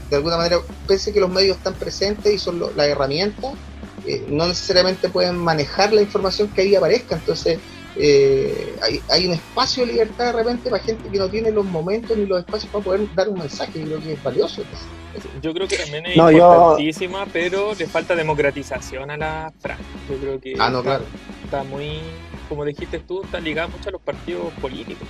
de 0.09 0.15
alguna 0.15 0.37
manera, 0.37 0.57
pese 0.87 1.13
que 1.13 1.19
los 1.19 1.29
medios 1.29 1.57
están 1.57 1.75
presentes 1.75 2.33
y 2.33 2.37
son 2.39 2.59
lo- 2.59 2.71
la 2.73 2.85
herramienta, 2.87 3.47
eh, 4.07 4.25
no 4.29 4.47
necesariamente 4.47 5.09
pueden 5.09 5.37
manejar 5.37 5.93
la 5.93 6.01
información 6.01 6.47
que 6.49 6.61
ahí 6.61 6.75
aparezca. 6.75 7.15
Entonces, 7.15 7.59
eh, 7.97 8.75
hay, 8.81 9.01
hay 9.09 9.27
un 9.27 9.33
espacio 9.33 9.85
de 9.85 9.91
libertad 9.93 10.25
de 10.27 10.31
repente 10.43 10.69
para 10.69 10.81
gente 10.83 11.09
que 11.11 11.17
no 11.17 11.29
tiene 11.29 11.51
los 11.51 11.65
momentos 11.65 12.17
ni 12.17 12.25
los 12.25 12.39
espacios 12.39 12.71
para 12.71 12.83
poder 12.83 13.01
dar 13.13 13.29
un 13.29 13.39
mensaje. 13.39 13.79
Yo 13.79 13.85
creo 13.87 14.01
que 14.01 14.13
es 14.13 14.23
valioso. 14.23 14.63
Yo 15.41 15.53
creo 15.53 15.67
que 15.67 15.75
también 15.75 16.05
es 16.05 16.15
No, 16.15 16.31
yo- 16.31 16.37
importantísima, 16.37 17.25
pero 17.31 17.73
le 17.75 17.87
falta 17.87 18.15
democratización 18.15 19.11
a 19.11 19.17
la 19.17 19.53
franja. 19.59 19.83
Yo 20.09 20.17
creo 20.17 20.39
que 20.39 20.55
Ah, 20.59 20.69
no, 20.69 20.79
está, 20.79 20.97
claro. 20.97 21.05
está 21.43 21.63
muy, 21.63 21.99
como 22.47 22.63
dijiste 22.63 22.99
tú, 22.99 23.21
está 23.23 23.39
ligada 23.39 23.67
mucho 23.67 23.89
a 23.89 23.91
los 23.91 24.01
partidos 24.01 24.53
políticos. 24.61 25.07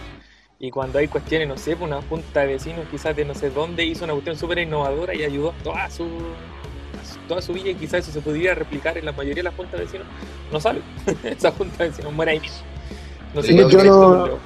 Y 0.60 0.72
cuando 0.72 1.00
hay 1.00 1.08
cuestiones, 1.08 1.48
no 1.48 1.58
sé, 1.58 1.76
pues 1.78 1.90
una 1.90 2.02
junta 2.02 2.42
de 2.42 2.48
vecinos 2.48 2.86
quizás 2.92 3.16
de 3.16 3.24
no 3.26 3.34
sé 3.34 3.50
dónde 3.50 3.86
hizo 3.86 4.04
una 4.04 4.14
cuestión 4.14 4.38
súper 4.38 4.60
innovadora 4.60 5.16
y 5.16 5.24
ayudó 5.24 5.52
a 5.52 5.64
toda 5.64 5.90
su, 5.90 6.38
toda 7.28 7.42
su 7.42 7.54
villa 7.54 7.72
y 7.72 7.76
quizás 7.76 8.02
eso 8.02 8.12
se 8.12 8.22
pudiera 8.22 8.56
replicar 8.56 8.98
en 8.98 9.06
la 9.06 9.14
mayoría 9.14 9.42
de 9.42 9.44
las 9.44 9.56
juntas 9.56 9.80
de 9.80 9.86
vecinos, 9.86 10.08
no 10.52 10.60
sale. 10.60 10.84
Esa 11.24 11.52
junta 11.54 11.84
de 11.84 11.90
vecinos 11.92 12.14
muere 12.14 12.32
ahí 12.34 12.40
mismo. 12.42 12.68
No 13.34 13.44
sé 13.44 13.54
Sí, 13.54 13.56
qué 13.56 13.68
yo 13.68 13.84
no-. 13.84 14.44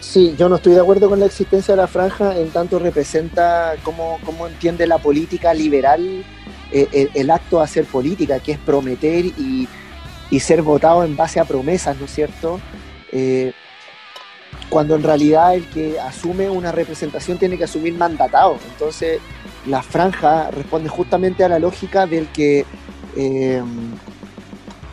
Sí, 0.00 0.36
yo 0.36 0.48
no 0.50 0.56
estoy 0.56 0.74
de 0.74 0.80
acuerdo 0.80 1.08
con 1.08 1.18
la 1.20 1.26
existencia 1.26 1.72
de 1.74 1.80
la 1.80 1.88
franja, 1.88 2.36
en 2.38 2.52
tanto 2.52 2.78
representa 2.78 3.74
cómo, 3.82 4.20
cómo 4.22 4.46
entiende 4.46 4.86
la 4.86 4.98
política 4.98 5.54
liberal 5.54 6.26
eh, 6.70 6.88
el, 6.92 7.10
el 7.14 7.30
acto 7.30 7.58
de 7.58 7.64
hacer 7.64 7.86
política, 7.86 8.40
que 8.40 8.52
es 8.52 8.58
prometer 8.58 9.24
y, 9.26 9.68
y 10.30 10.40
ser 10.40 10.62
votado 10.62 11.04
en 11.04 11.16
base 11.16 11.40
a 11.40 11.46
promesas, 11.46 11.96
¿no 11.98 12.04
es 12.04 12.10
cierto? 12.12 12.62
Eh, 13.12 13.54
cuando 14.68 14.96
en 14.96 15.02
realidad 15.02 15.54
el 15.54 15.68
que 15.68 16.00
asume 16.00 16.50
una 16.50 16.72
representación 16.72 17.38
tiene 17.38 17.56
que 17.56 17.64
asumir 17.64 17.94
mandatado. 17.94 18.58
Entonces, 18.72 19.20
la 19.66 19.82
franja 19.82 20.50
responde 20.50 20.88
justamente 20.88 21.44
a 21.44 21.48
la 21.48 21.58
lógica 21.58 22.06
del 22.06 22.28
que 22.28 22.64
eh, 23.16 23.62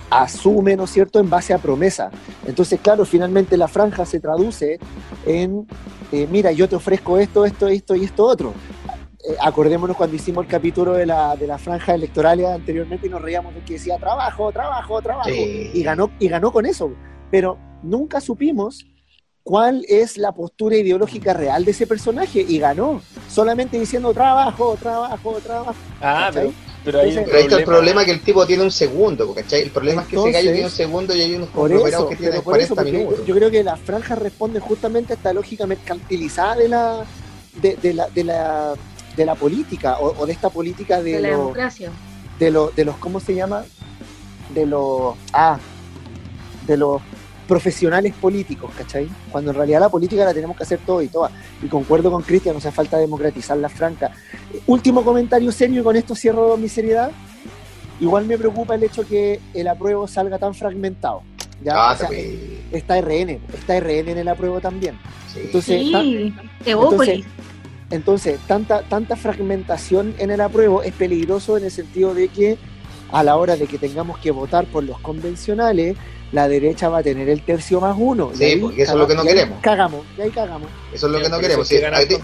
asume, 0.10 0.76
¿no 0.76 0.84
es 0.84 0.92
cierto?, 0.92 1.20
en 1.20 1.30
base 1.30 1.54
a 1.54 1.58
promesa. 1.58 2.12
Entonces, 2.46 2.80
claro, 2.82 3.06
finalmente 3.06 3.58
la 3.58 3.68
franja 3.68 4.06
se 4.06 4.20
traduce 4.20 4.80
en, 5.26 5.68
eh, 6.12 6.28
mira, 6.30 6.52
yo 6.52 6.68
te 6.68 6.76
ofrezco 6.76 7.18
esto, 7.18 7.46
esto, 7.46 7.68
esto 7.68 7.96
y 7.96 8.04
esto 8.04 8.26
otro. 8.26 8.54
Eh, 9.24 9.36
acordémonos 9.42 9.96
cuando 9.96 10.16
hicimos 10.16 10.44
el 10.46 10.50
capítulo 10.50 10.94
de 10.94 11.06
la, 11.06 11.36
de 11.36 11.48
la 11.48 11.58
franja 11.58 11.94
electoral 11.94 12.44
anteriormente 12.46 13.08
y 13.08 13.10
nos 13.10 13.22
reíamos 13.22 13.54
de 13.56 13.62
que 13.62 13.74
decía 13.74 13.98
trabajo, 13.98 14.52
trabajo, 14.52 15.02
trabajo. 15.02 15.30
Sí. 15.30 15.72
Y, 15.74 15.84
ganó, 15.84 16.12
y 16.20 16.28
ganó 16.28 16.52
con 16.52 16.66
eso. 16.66 16.92
Pero 17.30 17.58
nunca 17.82 18.20
supimos 18.20 18.86
cuál 19.44 19.86
es 19.88 20.18
la 20.18 20.32
postura 20.32 20.76
ideológica 20.78 21.34
real 21.34 21.66
de 21.66 21.72
ese 21.72 21.88
personaje 21.88 22.46
y 22.48 22.60
ganó. 22.60 23.02
Solamente 23.30 23.80
diciendo 23.80 24.14
trabajo, 24.14 24.78
trabajo, 24.82 25.34
trabajo. 25.44 25.74
Ah, 26.02 26.30
¿cachai? 26.34 26.34
pero, 26.34 26.54
pero 26.84 27.00
hay 27.00 27.12
un 27.12 27.18
Entonces- 27.20 27.26
Pero 27.26 27.38
ahí 27.38 27.44
está 27.46 27.58
el 27.58 27.64
problema 27.66 28.06
que 28.06 28.12
el 28.12 28.22
tipo 28.22 28.46
tiene 28.46 28.64
un 28.64 28.72
segundo, 28.72 29.34
¿cachai? 29.34 29.62
El 29.62 29.72
problema 29.72 30.02
es 30.04 30.08
que 30.08 30.16
ese 30.16 30.32
gallo 30.32 30.52
tiene 30.52 30.66
un 30.66 30.72
segundo 30.72 31.16
y 31.16 31.22
hay 31.22 31.36
unos 31.36 31.50
conglomerados 31.50 32.10
que 32.10 32.16
tienen 32.16 32.32
pero 32.34 32.44
por 32.44 32.60
eso 32.60 32.76
40 32.76 32.76
porque 32.76 32.92
minutos. 32.92 33.20
yo, 33.20 33.26
yo 33.26 33.36
creo 33.36 33.52
que 33.52 33.64
la 33.64 33.76
franja 33.78 34.16
responde 34.16 34.60
justamente 34.60 35.14
a 35.14 35.16
esta 35.16 35.34
lógica 35.34 35.66
mercantilizada 35.68 36.56
de 36.56 36.68
la, 36.70 37.06
de, 37.62 37.76
de 37.76 37.94
la, 37.94 38.10
de 38.10 38.24
la, 38.24 38.74
de 39.16 39.26
la 39.26 39.36
política 39.36 39.98
o, 40.00 40.16
o 40.22 40.26
de 40.26 40.32
esta 40.34 40.50
política 40.50 41.02
de, 41.02 41.14
de 41.14 41.20
la 41.22 41.30
lo- 41.30 41.38
democracia. 41.38 41.90
de, 42.40 42.52
lo- 42.52 42.70
de 42.72 42.86
los, 42.86 42.96
¿cómo 42.98 43.20
se 43.20 43.36
llama? 43.36 43.64
De 44.54 44.66
los, 44.66 45.16
ah, 45.34 45.58
de 46.68 46.78
los 46.78 47.02
profesionales 47.52 48.14
políticos, 48.14 48.72
¿cachai? 48.78 49.10
Cuando 49.30 49.52
en 49.52 49.58
realidad 49.58 49.82
la 49.82 49.90
política 49.90 50.24
la 50.24 50.34
tenemos 50.34 50.56
que 50.56 50.64
hacer 50.64 50.80
todo 50.86 51.02
y 51.02 51.10
todas. 51.10 51.34
Y 51.62 51.68
concuerdo 51.68 52.10
con 52.10 52.22
Cristian, 52.22 52.56
o 52.56 52.62
sea, 52.62 52.72
falta 52.72 52.98
democratizar 52.98 53.58
la 53.58 53.68
franca. 53.68 54.14
Último 54.68 55.04
comentario 55.04 55.52
serio 55.52 55.82
y 55.82 55.84
con 55.84 55.98
esto 55.98 56.16
cierro 56.16 56.56
mi 56.56 56.70
seriedad. 56.70 57.12
Igual 58.00 58.26
me 58.26 58.38
preocupa 58.38 58.76
el 58.76 58.84
hecho 58.84 59.06
que 59.06 59.42
el 59.54 59.68
apruebo 59.68 60.08
salga 60.08 60.40
tan 60.40 60.56
fragmentado. 60.56 61.24
¿ya? 61.62 61.74
Ah, 61.76 61.92
O 61.92 61.98
sea, 61.98 62.08
está 62.72 63.02
RN, 63.02 63.42
está 63.54 63.78
RN 63.82 64.12
en 64.12 64.18
el 64.20 64.30
apruebo 64.30 64.62
también. 64.62 64.98
Sí. 65.34 65.42
Entonces, 65.44 65.82
Sí, 65.82 66.34
Evópolis. 66.66 67.26
Entonces, 67.90 68.40
tanta, 68.48 68.84
tanta 68.84 69.18
fragmentación 69.18 70.16
en 70.20 70.32
el 70.32 70.40
apruebo 70.40 70.84
es 70.84 70.94
peligroso 70.94 71.58
en 71.58 71.66
el 71.66 71.72
sentido 71.72 72.14
de 72.14 72.30
que 72.30 72.58
a 73.12 73.24
la 73.26 73.36
hora 73.36 73.58
de 73.58 73.68
que 73.68 73.78
tengamos 73.78 74.20
que 74.20 74.32
votar 74.32 74.66
por 74.68 74.86
los 74.86 74.98
convencionales, 75.02 75.98
la 76.32 76.48
derecha 76.48 76.88
va 76.90 77.00
a 77.00 77.04
tener 77.04 77.28
el 77.30 77.42
tercio 77.44 77.82
más 77.82 77.96
uno. 77.98 78.32
Sí, 78.34 78.56
porque 78.62 78.84
eso 78.84 78.94
es 78.94 78.98
lo 78.98 79.08
que 79.08 79.16
no 79.16 79.24
queremos. 79.24 79.60
Cagamos, 79.62 80.06
y 80.18 80.22
ahí 80.22 80.30
cagamos. 80.30 80.70
Eso 80.94 81.08
es 81.08 81.14
lo 81.14 81.20
que 81.22 81.30
no 81.30 81.40
queremos. 81.40 81.68
que 81.68 81.78
sí. 81.80 82.08
te-. 82.08 82.22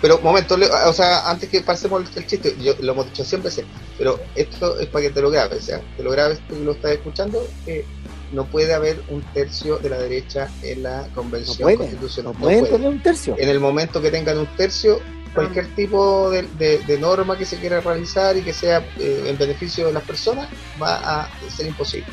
Pero, 0.00 0.18
momento, 0.22 0.56
o 0.86 0.92
sea, 0.92 1.28
antes 1.30 1.48
que 1.50 1.60
pasemos 1.60 2.02
el 2.16 2.26
chiste, 2.26 2.56
yo 2.60 2.74
lo 2.80 2.92
hemos 2.92 3.06
dicho 3.06 3.24
siempre, 3.24 3.50
sí, 3.50 3.62
pero 3.98 4.18
esto 4.34 4.78
es 4.80 4.86
para 4.86 5.02
que 5.04 5.10
te 5.10 5.20
lo 5.20 5.30
grabes, 5.30 5.58
o 5.58 5.66
sea, 5.66 5.80
te 5.96 6.02
lo 6.02 6.10
grabes 6.10 6.38
tú 6.48 6.54
que 6.54 6.64
lo 6.64 6.72
estás 6.72 6.92
escuchando, 6.92 7.46
que 7.66 7.84
no 8.32 8.44
puede 8.46 8.72
haber 8.72 9.02
un 9.08 9.22
tercio 9.34 9.78
de 9.78 9.90
la 9.90 9.98
derecha 9.98 10.48
en 10.62 10.84
la 10.84 11.02
No 11.08 11.14
convención 11.14 11.76
constitucional. 11.76 12.32
no 12.32 12.38
puede. 12.38 12.62
tener 12.62 12.88
un 12.88 13.02
tercio. 13.02 13.34
En 13.38 13.48
el 13.48 13.60
momento 13.60 14.00
que 14.00 14.10
tengan 14.10 14.38
un 14.38 14.46
tercio, 14.56 15.00
cualquier 15.34 15.66
tipo 15.74 16.30
de, 16.30 16.42
de- 16.58 16.78
de 16.78 16.98
norma 16.98 17.36
que 17.36 17.44
se 17.44 17.56
quiera 17.58 17.80
realizar 17.80 18.36
y 18.36 18.42
que 18.42 18.52
sea 18.52 18.78
eh, 18.98 19.24
en 19.26 19.36
beneficio 19.36 19.86
de 19.88 19.92
las 19.92 20.02
personas 20.04 20.48
va 20.80 20.96
a 21.22 21.30
ser 21.54 21.66
imposible. 21.66 22.06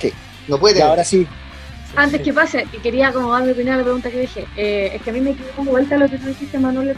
Sí. 0.00 0.12
No 0.48 0.58
puede 0.58 0.78
Y 0.78 0.82
ahora 0.82 1.04
sí, 1.04 1.26
Antes 1.96 2.20
que 2.22 2.32
pase, 2.32 2.66
que 2.70 2.78
quería 2.78 3.12
como 3.12 3.32
dar 3.32 3.44
mi 3.44 3.52
opinión 3.52 3.74
a 3.74 3.78
la 3.78 3.84
pregunta 3.84 4.10
que 4.10 4.20
dije. 4.20 4.46
Eh, 4.56 4.92
es 4.94 5.02
que 5.02 5.10
a 5.10 5.12
mí 5.12 5.20
me 5.20 5.34
quedó 5.34 5.48
como 5.56 5.70
vuelta 5.72 5.96
lo 5.96 6.08
que 6.08 6.18
tú 6.18 6.26
dijiste, 6.28 6.58
Manuel. 6.58 6.88
no 6.88 6.94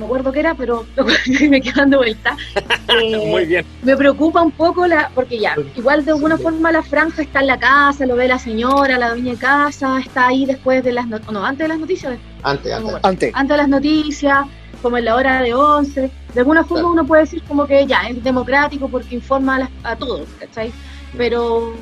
me 0.00 0.06
acuerdo 0.06 0.32
qué 0.32 0.40
era, 0.40 0.54
pero 0.54 0.86
me 1.50 1.60
quedo 1.60 1.74
dando 1.76 1.98
vuelta. 1.98 2.36
Eh, 2.88 3.26
Muy 3.26 3.46
bien. 3.46 3.64
me 3.82 3.96
preocupa 3.96 4.42
un 4.42 4.50
poco 4.50 4.86
la, 4.86 5.10
porque 5.14 5.38
ya, 5.38 5.54
igual 5.76 6.04
de 6.04 6.10
alguna 6.10 6.36
forma 6.36 6.70
la 6.70 6.82
franja 6.82 7.22
está 7.22 7.40
en 7.40 7.46
la 7.46 7.58
casa, 7.58 8.04
lo 8.04 8.16
ve 8.16 8.28
la 8.28 8.38
señora, 8.38 8.98
la 8.98 9.10
dueña 9.10 9.32
de 9.32 9.38
casa, 9.38 9.98
está 9.98 10.26
ahí 10.28 10.44
después 10.44 10.84
de 10.84 10.92
las 10.92 11.06
no, 11.06 11.18
no 11.30 11.42
antes 11.44 11.64
de 11.64 11.68
las 11.68 11.78
noticias, 11.78 12.18
Antes, 12.42 12.70
antes. 12.70 12.94
Antes. 13.02 13.30
antes 13.34 13.48
de 13.48 13.56
las 13.56 13.68
noticias, 13.68 14.44
como 14.82 14.98
en 14.98 15.06
la 15.06 15.14
hora 15.14 15.40
de 15.40 15.54
11. 15.54 16.10
De 16.34 16.40
alguna 16.40 16.64
forma 16.64 16.82
Claro. 16.82 16.92
uno 16.92 17.06
puede 17.06 17.22
decir 17.22 17.42
como 17.44 17.66
que 17.66 17.86
ya, 17.86 18.02
es 18.08 18.22
democrático 18.22 18.88
porque 18.88 19.14
informa 19.14 19.56
a, 19.56 19.58
las- 19.60 19.70
a 19.84 19.96
todos, 19.96 20.28
¿cachai? 20.38 20.70
Pero 21.16 21.74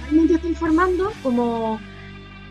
realmente 0.00 0.34
está 0.34 0.48
informando 0.48 1.12
como... 1.22 1.78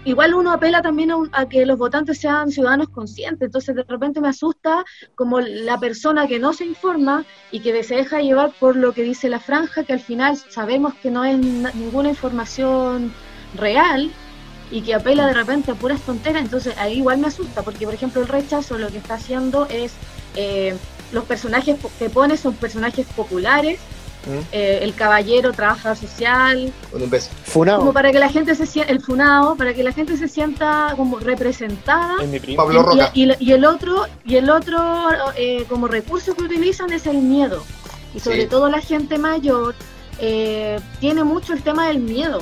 Igual 0.07 0.35
uno 0.35 0.51
apela 0.51 0.83
también 0.83 1.09
a, 1.09 1.15
un- 1.15 1.29
a 1.31 1.49
que 1.49 1.65
los 1.65 1.79
votantes 1.79 2.19
sean 2.19 2.51
ciudadanos 2.51 2.89
conscientes, 2.89 3.47
entonces 3.47 3.73
de 3.75 3.83
repente 3.87 4.21
me 4.21 4.27
asusta 4.27 4.85
como 5.15 5.39
la 5.41 5.79
persona 5.79 6.27
que 6.27 6.37
no 6.37 6.53
se 6.53 6.63
informa 6.65 7.25
y 7.51 7.59
que 7.63 7.81
se 7.83 7.95
deja 7.95 8.21
llevar 8.21 8.53
por 8.59 8.75
lo 8.75 8.93
que 8.93 9.01
dice 9.01 9.29
la 9.29 9.39
franja, 9.39 9.83
que 9.83 9.93
al 9.93 9.99
final 9.99 10.37
sabemos 10.37 10.93
que 11.01 11.09
no 11.09 11.23
es 11.25 11.39
na- 11.39 11.71
ninguna 11.73 12.09
información 12.09 13.15
real, 13.55 14.11
y 14.69 14.81
que 14.83 14.93
apela 14.93 15.27
de 15.27 15.33
repente 15.33 15.71
a 15.71 15.75
puras 15.75 16.03
tonteras, 16.03 16.43
entonces 16.43 16.75
ahí 16.77 16.97
igual 16.97 17.17
me 17.19 17.27
asusta, 17.27 17.63
porque 17.63 17.85
por 17.85 17.93
ejemplo 17.93 18.21
el 18.21 18.27
rechazo 18.27 18.77
lo 18.77 18.89
que 18.89 18.97
está 18.97 19.15
haciendo 19.15 19.67
es, 19.69 19.93
eh, 20.35 20.77
los 21.11 21.25
personajes 21.25 21.77
que 21.97 22.09
pone 22.09 22.35
son 22.37 22.55
personajes 22.57 23.07
populares, 23.15 23.79
¿Mm? 24.25 24.39
eh, 24.51 24.79
el 24.81 24.95
caballero 24.95 25.51
trabaja 25.53 25.95
social, 25.95 26.73
Con 26.91 27.03
un 27.03 27.09
beso. 27.09 27.29
como 27.53 27.93
para 27.93 28.11
que 28.11 28.19
la 28.19 28.29
gente 28.29 28.55
se 28.55 28.65
sienta, 28.65 28.91
el 28.91 29.01
funado, 29.01 29.55
para 29.55 29.73
que 29.73 29.83
la 29.83 29.91
gente 29.91 30.17
se 30.17 30.27
sienta 30.27 30.93
como 30.97 31.19
representada. 31.19 32.21
Es 32.23 32.27
mi 32.29 32.39
primo. 32.39 32.57
Pablo 32.57 32.79
Y, 32.79 32.83
Roca. 32.83 33.11
y- 33.13 33.45
y 33.45 33.51
el 33.51 33.65
otro, 33.65 34.05
y 34.25 34.35
el 34.37 34.49
otro 34.49 34.77
eh, 35.37 35.65
como 35.69 35.87
recurso 35.87 36.35
que 36.35 36.43
utilizan 36.43 36.91
es 36.93 37.05
el 37.07 37.17
miedo. 37.17 37.63
Y 38.13 38.19
sobre 38.19 38.43
Sí. 38.43 38.47
todo 38.47 38.69
la 38.69 38.81
gente 38.81 39.17
mayor 39.17 39.75
eh, 40.19 40.79
tiene 41.01 41.23
mucho 41.25 41.51
el 41.53 41.61
tema 41.61 41.87
del 41.89 41.99
miedo. 41.99 42.39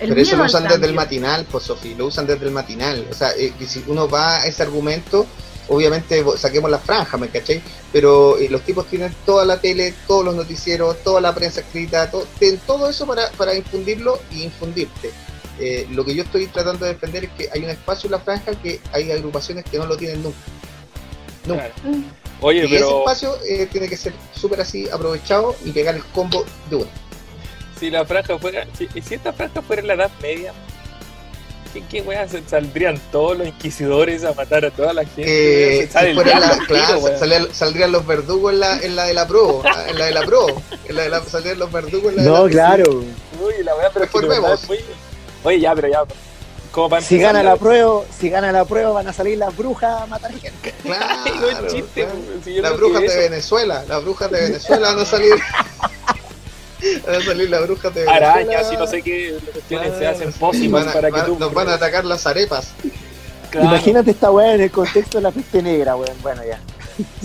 El 0.00 0.08
Pero 0.10 0.20
eso 0.20 0.36
lo 0.36 0.44
usan 0.44 0.64
desde 0.68 0.86
el 0.86 0.94
matinal, 0.94 1.46
pues 1.50 1.64
Sofi, 1.64 1.94
lo 1.94 2.06
usan 2.06 2.26
desde 2.26 2.44
el 2.46 2.50
matinal. 2.52 3.06
O 3.10 3.14
sea, 3.14 3.30
eh, 3.38 3.52
que 3.58 3.66
si 3.66 3.84
uno 3.86 4.08
va 4.08 4.38
a 4.38 4.46
ese 4.46 4.62
argumento, 4.64 5.24
obviamente 5.68 6.24
saquemos 6.36 6.70
la 6.70 6.78
franja, 6.78 7.16
¿me 7.16 7.28
cachai? 7.28 7.62
Pero 7.92 8.38
eh, 8.38 8.48
los 8.50 8.62
tipos 8.62 8.86
tienen 8.86 9.14
toda 9.26 9.44
la 9.44 9.60
tele, 9.60 9.94
todos 10.06 10.24
los 10.24 10.34
noticieros, 10.34 11.02
toda 11.04 11.20
la 11.20 11.34
prensa 11.34 11.60
escrita, 11.60 12.10
to- 12.10 12.26
tienen 12.38 12.60
todo 12.66 12.88
eso 12.88 13.06
para, 13.06 13.28
para 13.32 13.54
infundirlo 13.54 14.18
y 14.32 14.42
infundirte. 14.44 15.10
Eh, 15.60 15.86
lo 15.90 16.04
que 16.04 16.14
yo 16.14 16.22
estoy 16.22 16.46
tratando 16.46 16.84
de 16.86 16.92
defender 16.94 17.24
es 17.24 17.30
que 17.36 17.48
hay 17.52 17.64
un 17.64 17.70
espacio 17.70 18.06
en 18.06 18.12
la 18.12 18.20
franja 18.20 18.52
que 18.62 18.80
hay 18.92 19.10
agrupaciones 19.10 19.64
que 19.64 19.76
no 19.78 19.86
lo 19.86 19.96
tienen 19.96 20.22
nunca. 20.22 20.38
Nunca. 21.46 21.70
Claro. 21.70 21.96
Mm. 21.96 22.04
Oye, 22.40 22.60
Y 22.60 22.64
ese 22.66 22.74
pero 22.76 22.98
espacio 23.00 23.36
eh, 23.48 23.66
tiene 23.70 23.88
que 23.88 23.96
ser 23.96 24.12
súper 24.34 24.60
así 24.60 24.88
aprovechado 24.88 25.56
y 25.64 25.72
pegar 25.72 25.96
el 25.96 26.04
combo 26.04 26.44
de 26.70 26.76
uno. 26.76 26.86
si 27.80 27.90
la 27.90 28.04
franja 28.04 28.38
fuera, 28.38 28.66
si, 28.78 28.86
si 29.02 29.14
esta 29.14 29.32
franja 29.32 29.60
fuera 29.62 29.82
en 29.82 29.88
la 29.88 29.94
Edad 29.94 30.10
Media, 30.22 30.52
¿qué, 31.80 31.84
qué 31.88 32.02
weá 32.02 32.26
se- 32.28 32.42
saldrían 32.48 32.98
todos 33.12 33.38
los 33.38 33.46
inquisidores 33.48 34.24
a 34.24 34.32
matar 34.34 34.64
a 34.64 34.70
toda 34.70 34.92
la 34.92 35.04
gente? 35.04 35.82
Eh, 35.84 35.86
si 35.88 36.14
fuera 36.14 36.40
la- 36.40 36.50
tiro, 36.54 36.66
claro, 36.66 37.00
salían- 37.18 37.48
saldrían 37.54 37.92
los 37.92 38.06
verdugos 38.06 38.52
en 38.52 38.60
la, 38.60 38.78
en 38.78 38.96
la 38.96 39.04
de 39.06 39.14
la 39.14 39.26
pro, 39.26 39.62
ah, 39.64 39.84
en 39.88 39.98
la 39.98 40.06
de 40.06 40.12
la 40.12 40.22
pro, 40.22 40.46
en 40.86 40.96
la 40.96 41.02
de 41.02 41.08
la, 41.08 41.24
salían 41.24 41.58
los 41.58 41.70
verdugos 41.72 42.10
en 42.10 42.16
la 42.16 42.22
de 42.22 42.28
No, 42.28 42.44
la 42.46 42.50
claro. 42.50 42.90
Uy, 43.40 43.64
la 43.64 43.74
weá, 43.76 43.90
pero 43.92 44.04
es 44.04 44.10
que 44.10 44.20
verdad 44.26 44.58
Oye, 45.44 45.60
ya, 45.60 45.74
pero 45.74 45.88
ya. 45.88 46.02
Como 46.72 46.90
para 46.90 47.00
Si 47.02 47.18
gana 47.18 47.42
la 47.42 47.56
prueba, 47.56 48.02
si 48.18 48.28
gana 48.28 48.52
la 48.52 48.64
prueba 48.64 48.90
van 48.90 49.08
a 49.08 49.12
salir 49.12 49.38
las 49.38 49.56
brujas 49.56 50.02
a 50.02 50.06
matar 50.06 50.30
gente. 50.38 50.74
Claro, 50.82 51.06
no 51.40 51.66
es 51.66 51.72
chiste, 51.72 52.02
claro. 52.04 52.18
si 52.44 52.60
Las 52.60 52.76
brujas 52.76 53.00
de 53.00 53.06
eso- 53.06 53.18
Venezuela, 53.18 53.84
las 53.88 54.02
brujas 54.04 54.30
de 54.30 54.40
Venezuela 54.42 54.88
van 54.92 54.98
a 55.00 55.04
salir. 55.04 55.34
van 57.06 57.14
a 57.16 57.24
salir 57.24 57.50
las 57.50 57.62
brujas 57.66 57.94
de 57.94 58.08
arañas 58.08 58.72
y 58.72 58.76
no 58.76 58.86
sé 58.86 59.02
qué 59.02 59.36
cuestiones 59.52 59.92
se 59.98 60.06
hacen 60.06 60.28
a- 60.28 60.92
para 60.92 61.08
que 61.08 61.16
van- 61.16 61.26
tú. 61.26 61.38
nos 61.38 61.52
van 61.52 61.68
a 61.68 61.74
atacar 61.74 62.04
las 62.04 62.26
arepas. 62.26 62.68
Claro. 63.50 63.68
Imagínate 63.68 64.10
esta 64.10 64.30
weá 64.30 64.54
en 64.54 64.60
el 64.60 64.70
contexto 64.70 65.18
de 65.18 65.22
la 65.22 65.30
peste 65.30 65.62
negra, 65.62 65.96
weón. 65.96 66.16
Bueno, 66.22 66.42
ya. 66.46 66.60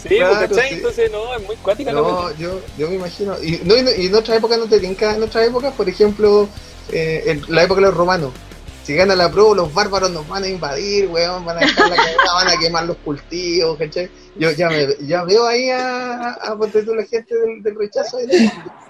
Sí, 0.02 0.16
Claro, 0.18 0.36
porque 0.40 0.56
¿cachai? 0.56 0.70
sí. 0.70 0.76
Entonces, 0.76 1.12
no, 1.12 1.36
es 1.36 1.44
muy 1.46 1.56
cuática 1.58 1.92
la 1.92 2.00
No, 2.02 2.22
cuestión. 2.24 2.52
yo, 2.54 2.62
yo 2.78 2.90
me 2.90 2.96
imagino. 2.96 3.36
Y, 3.44 3.60
no, 3.66 3.76
y, 3.76 4.04
y 4.04 4.06
en 4.08 4.16
otra 4.16 4.36
época 4.36 4.56
no 4.56 4.66
te 4.68 4.80
tinca, 4.80 5.16
en 5.16 5.24
otra 5.24 5.44
época, 5.44 5.72
por 5.72 5.90
ejemplo, 5.90 6.48
eh, 6.92 7.24
en 7.26 7.44
la 7.50 7.64
época 7.64 7.82
de 7.82 7.88
los 7.88 7.96
romanos. 7.96 8.32
Si 8.86 8.94
gana 8.96 9.16
la 9.16 9.32
pro, 9.32 9.54
los 9.56 9.74
bárbaros 9.74 10.12
nos 10.12 10.28
van 10.28 10.44
a 10.44 10.48
invadir, 10.48 11.08
weón, 11.08 11.44
van 11.46 11.58
a 11.58 11.60
dejar 11.62 11.90
la 11.90 11.96
cagada, 11.96 12.16
van 12.36 12.48
a 12.50 12.58
quemar 12.60 12.86
los 12.86 12.98
cultivos, 12.98 13.78
¿cachai? 13.78 14.10
Yo 14.36 14.50
ya, 14.52 14.68
me, 14.70 14.88
ya 15.06 15.24
veo 15.24 15.46
ahí 15.46 15.70
a, 15.70 16.32
a, 16.32 16.32
a 16.34 16.56
la 16.56 17.06
gente 17.06 17.36
del, 17.36 17.62
del 17.62 17.76
rechazo, 17.76 18.18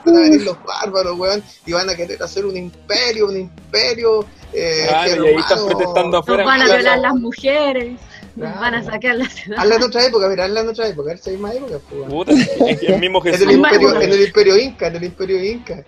van 0.05 0.15
a 0.15 0.19
venir 0.21 0.41
los 0.41 0.57
bárbaros, 0.63 1.19
weón, 1.19 1.43
y 1.65 1.73
van 1.73 1.89
a 1.89 1.95
querer 1.95 2.21
hacer 2.23 2.45
un 2.45 2.55
imperio, 2.55 3.27
un 3.27 3.37
imperio. 3.37 4.25
Eh, 4.53 4.85
Claro, 4.87 5.25
y 5.25 5.27
ahí 5.29 5.35
están 5.35 5.65
protestando 5.65 6.17
afuera. 6.19 6.43
Nos 6.43 6.51
van 6.51 6.61
a 6.61 6.73
violar 6.75 6.99
las 6.99 7.15
mujeres, 7.15 7.99
nos 8.35 8.47
Claro. 8.47 8.59
van 8.61 8.75
a 8.75 8.83
sacar 8.83 9.15
la 9.15 9.29
ciudad. 9.29 9.59
Hazla 9.59 9.75
en 9.75 9.83
otra 9.83 10.05
época, 10.05 10.29
mira, 10.29 10.45
hazla 10.45 10.59
en 10.61 10.69
otra 10.69 10.87
época, 10.87 11.09
a 11.09 11.13
ver 11.13 11.17
si 11.23 11.29
hay 11.31 11.37
más 11.37 11.55
época, 11.55 11.79
pues, 11.89 12.81
el 12.83 12.99
mismo 12.99 13.19
En 13.25 13.31
Jesús. 13.33 13.47
el, 13.49 13.59
Más 13.59 13.73
imperio, 13.73 14.01
en 14.01 14.11
el 14.13 14.21
imperio 14.23 14.57
inca, 14.57 14.87
en 14.87 14.95
el 14.95 15.03
imperio 15.03 15.43
inca. 15.43 15.83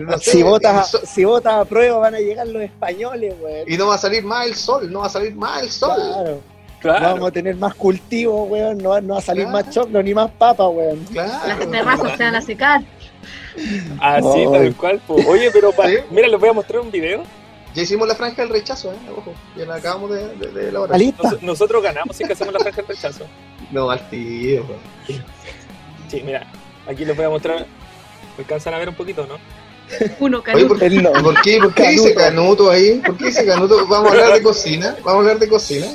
No 0.00 0.18
sé, 0.18 0.30
Si 0.32 0.42
votas, 0.42 0.90
so- 0.90 0.98
a, 1.02 1.06
si 1.06 1.24
votas 1.24 1.54
a 1.54 1.64
prueba 1.64 1.98
van 1.98 2.14
a 2.14 2.20
llegar 2.20 2.46
los 2.46 2.62
españoles, 2.62 3.34
weón. 3.40 3.64
y 3.70 3.76
no 3.76 3.88
va 3.88 3.96
a 3.96 3.98
salir 3.98 4.24
más 4.24 4.46
el 4.46 4.54
sol, 4.54 4.90
no 4.90 5.00
va 5.00 5.06
a 5.06 5.10
salir 5.10 5.34
más 5.34 5.62
el 5.62 5.70
sol. 5.70 5.94
Claro. 5.96 6.40
Claro. 6.80 7.06
Vamos 7.14 7.28
a 7.28 7.32
tener 7.32 7.56
más 7.56 7.74
cultivos, 7.74 8.48
weón. 8.48 8.78
No, 8.78 9.00
no 9.00 9.14
va 9.14 9.18
a 9.18 9.22
salir 9.22 9.44
Claro. 9.46 9.64
más 9.64 9.74
choclo 9.74 10.02
ni 10.02 10.14
más 10.14 10.30
papa, 10.30 10.68
weón. 10.68 11.04
Claro. 11.12 11.32
Las 11.48 11.70
terrazas 11.70 12.16
se 12.16 12.22
van 12.24 12.34
a 12.36 12.40
secar. 12.40 12.82
Así, 14.00 14.44
tal 14.52 14.74
cual. 14.76 15.00
po. 15.06 15.14
Oye, 15.26 15.50
pero 15.52 15.72
pa- 15.72 15.88
Sí. 15.88 15.96
mira, 16.10 16.28
les 16.28 16.38
voy 16.38 16.48
a 16.48 16.52
mostrar 16.52 16.80
un 16.80 16.90
video. 16.90 17.22
Ya 17.74 17.82
hicimos 17.82 18.06
la 18.08 18.14
franja 18.14 18.42
del 18.42 18.50
rechazo, 18.50 18.92
¿eh? 18.92 18.96
Ojo, 19.16 19.32
ya 19.56 19.66
la 19.66 19.76
acabamos 19.76 20.10
de, 20.10 20.28
de, 20.36 20.46
de 20.52 20.68
elaborar. 20.68 21.00
Nos- 21.22 21.42
nosotros 21.42 21.82
ganamos 21.82 22.16
si 22.16 22.24
que 22.24 22.32
hacemos 22.32 22.52
la 22.54 22.60
franja 22.60 22.76
del 22.82 22.86
rechazo. 22.88 23.24
No, 23.70 23.90
al 23.90 24.08
tío, 24.08 24.64
weón. 24.64 25.22
Sí, 26.08 26.22
mira, 26.24 26.46
aquí 26.88 27.04
les 27.04 27.14
voy 27.16 27.26
a 27.26 27.28
mostrar. 27.28 27.66
¿Me 28.36 28.44
alcanzan 28.44 28.72
a 28.74 28.78
ver 28.78 28.88
un 28.88 28.94
poquito, 28.94 29.26
no? 29.26 29.34
Uno, 30.20 30.42
Oye, 30.54 30.66
¿por, 30.66 30.78
canuto. 30.78 31.12
No. 31.14 31.22
¿por 31.22 31.40
qué, 31.42 31.58
por 31.58 31.74
qué 31.74 31.88
dice 31.90 32.14
Canuto 32.14 32.70
ahí? 32.70 33.00
¿Por 33.04 33.16
qué 33.16 33.24
dice 33.26 33.44
Canuto? 33.46 33.86
Vamos 33.86 34.10
a 34.10 34.14
hablar 34.14 34.32
de 34.34 34.42
cocina. 34.42 34.94
Vamos 35.02 35.14
a 35.14 35.18
hablar 35.18 35.38
de 35.38 35.48
cocina. 35.48 35.86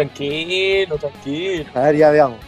Tranquilo, 0.00 0.96
tranquilo. 0.96 1.70
A 1.74 1.80
ver, 1.80 1.96
ya 1.96 2.10
veamos. 2.10 2.38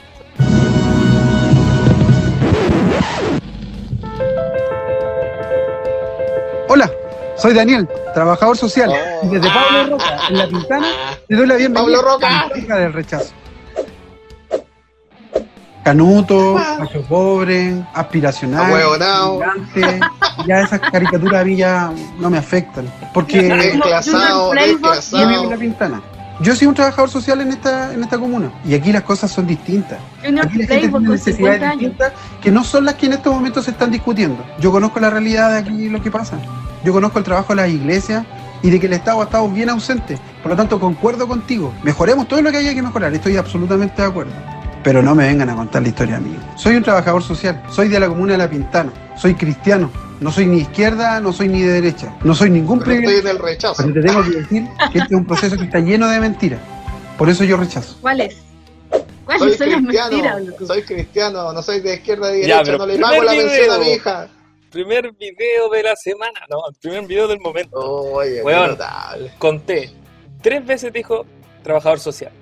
Hola, 6.71 6.91
soy 7.37 7.53
Daniel, 7.53 7.87
trabajador 8.15 8.57
social. 8.57 8.91
Oh. 8.91 9.27
Y 9.27 9.29
desde 9.35 9.51
Pablo 9.51 9.99
Roca, 9.99 10.21
en 10.31 10.38
La 10.38 10.49
Pintana, 10.49 10.87
te 11.29 11.37
doy 11.37 11.47
la 11.47 11.57
bienvenida 11.57 11.95
Pablo 11.95 12.11
Roca. 12.11 12.41
a 12.41 12.69
la 12.69 12.79
del 12.79 12.93
rechazo. 12.95 13.35
Canuto, 15.85 16.55
macho 16.79 17.03
pobre, 17.03 17.85
aspiracional, 17.93 18.73
gigante, 19.75 20.01
ya 20.47 20.61
esas 20.61 20.81
caricaturas 20.81 21.43
a 21.43 21.45
mí 21.45 21.57
ya 21.57 21.93
no 22.19 22.31
me 22.31 22.38
afectan. 22.38 22.91
Porque 23.12 23.43
Desclasado, 23.43 24.53
desclasado. 24.53 25.51
La 25.51 25.57
Pintana. 25.59 26.03
Yo 26.40 26.57
soy 26.57 26.66
un 26.66 26.75
trabajador 26.75 27.11
social 27.11 27.40
en 27.40 27.53
esta, 27.53 27.92
en 27.92 28.03
esta 28.03 28.18
comuna 28.18 28.51
y 28.64 28.75
aquí 28.75 28.92
las 28.92 29.03
cosas 29.03 29.31
son 29.31 29.47
distintas. 29.47 29.99
Junior 30.25 30.47
Aquí 30.47 30.59
la 30.59 30.66
gente 30.66 30.88
tiene 30.88 31.09
necesidades 31.09 31.37
50 31.37 31.66
años. 31.66 31.79
distintas 31.79 32.12
que 32.40 32.51
no 32.51 32.64
son 32.64 32.85
las 32.85 32.95
que 32.95 33.07
en 33.07 33.12
estos 33.12 33.33
momentos 33.35 33.64
se 33.64 33.71
están 33.71 33.90
discutiendo. 33.90 34.45
Yo 34.59 34.73
conozco 34.73 34.99
la 35.01 35.11
realidad 35.11 35.51
de 35.51 35.59
aquí 35.59 35.88
lo 35.88 36.03
que 36.03 36.11
pasa. 36.11 36.38
Yo 36.85 36.92
conozco 36.92 37.18
el 37.18 37.25
trabajo 37.25 37.55
de 37.55 37.62
las 37.62 37.71
iglesias 37.71 38.25
y 38.62 38.71
de 38.71 38.81
que 38.81 38.87
el 38.87 38.92
Estado 38.92 39.21
ha 39.21 39.25
estado 39.25 39.49
bien 39.49 39.68
ausente. 39.68 40.18
Por 40.42 40.51
lo 40.51 40.57
tanto, 40.57 40.81
concuerdo 40.81 41.29
contigo. 41.29 41.73
Mejoremos 41.83 42.29
todo 42.29 42.42
lo 42.42 42.51
que 42.51 42.59
haya 42.59 42.75
que 42.75 42.83
mejorar. 42.83 43.12
Estoy 43.12 43.37
absolutamente 43.37 44.03
de 44.03 44.09
acuerdo. 44.09 44.33
Pero 44.83 45.03
no 45.03 45.14
me 45.14 45.27
vengan 45.27 45.51
a 45.51 45.55
contar 45.55 45.83
la 45.83 45.88
historia 45.88 46.18
mía. 46.18 46.38
Soy 46.57 46.77
un 46.77 46.83
trabajador 46.83 47.23
social. 47.23 47.62
Soy 47.71 47.88
de 47.88 48.01
la 48.01 48.09
comuna 48.09 48.33
de 48.33 48.38
La 48.38 48.51
Pintana. 48.51 48.92
Soy 49.16 49.35
cristiano. 49.35 49.90
No 50.22 50.30
soy 50.30 50.46
ni 50.46 50.58
izquierda, 50.58 51.20
no 51.20 51.32
soy 51.32 51.48
ni 51.48 51.62
de 51.62 51.72
derecha. 51.72 52.14
No 52.22 52.35
soy 52.35 52.48
ningún 52.50 52.78
Pero 52.78 52.92
estoy 52.92 53.04
privilegiado. 53.06 53.30
en 53.30 53.37
el 53.37 53.42
rechazo. 53.42 53.74
Pero 53.82 53.92
te 53.94 54.02
tengo 54.02 54.22
que 54.22 54.30
decir 54.30 54.62
que 54.92 54.98
este 54.98 55.14
es 55.14 55.18
un 55.20 55.26
proceso 55.26 55.56
que 55.56 55.64
está 55.64 55.80
lleno 55.80 56.08
de 56.08 56.20
mentiras. 56.20 56.61
Por 57.18 57.28
eso 57.28 57.44
yo 57.44 57.56
rechazo. 57.56 57.96
¿Cuáles? 58.00 58.35
Soy 58.90 59.02
¿Cuáles 59.24 59.56
son 59.58 59.70
las 59.70 59.80
cristiano, 59.80 60.11
mentiras, 60.11 60.68
soy 60.68 60.82
cristiano, 60.82 61.52
no 61.52 61.62
soy 61.62 61.80
de 61.80 61.94
izquierda 61.94 62.32
ni 62.32 62.46
Ya, 62.46 62.58
derecha, 62.58 62.76
no 62.78 62.87
le 62.87 62.98
pago 62.98 63.22
la 63.22 63.32
pensión 63.32 63.70
a 63.70 63.78
mi 63.78 63.90
hija. 63.92 64.28
Primer 64.70 65.12
video 65.12 65.68
de 65.70 65.82
la 65.82 65.96
semana. 65.96 66.40
No, 66.48 66.58
el 66.68 66.74
primer 66.76 67.06
video 67.06 67.28
del 67.28 67.40
momento. 67.40 67.78
Oye, 67.78 68.37
qué 68.37 68.42
Weón. 68.42 68.70
notable. 68.70 69.32
Conté. 69.38 69.90
Tres 70.40 70.64
veces 70.64 70.92
dijo 70.92 71.26
trabajador 71.62 72.00
social. 72.00 72.32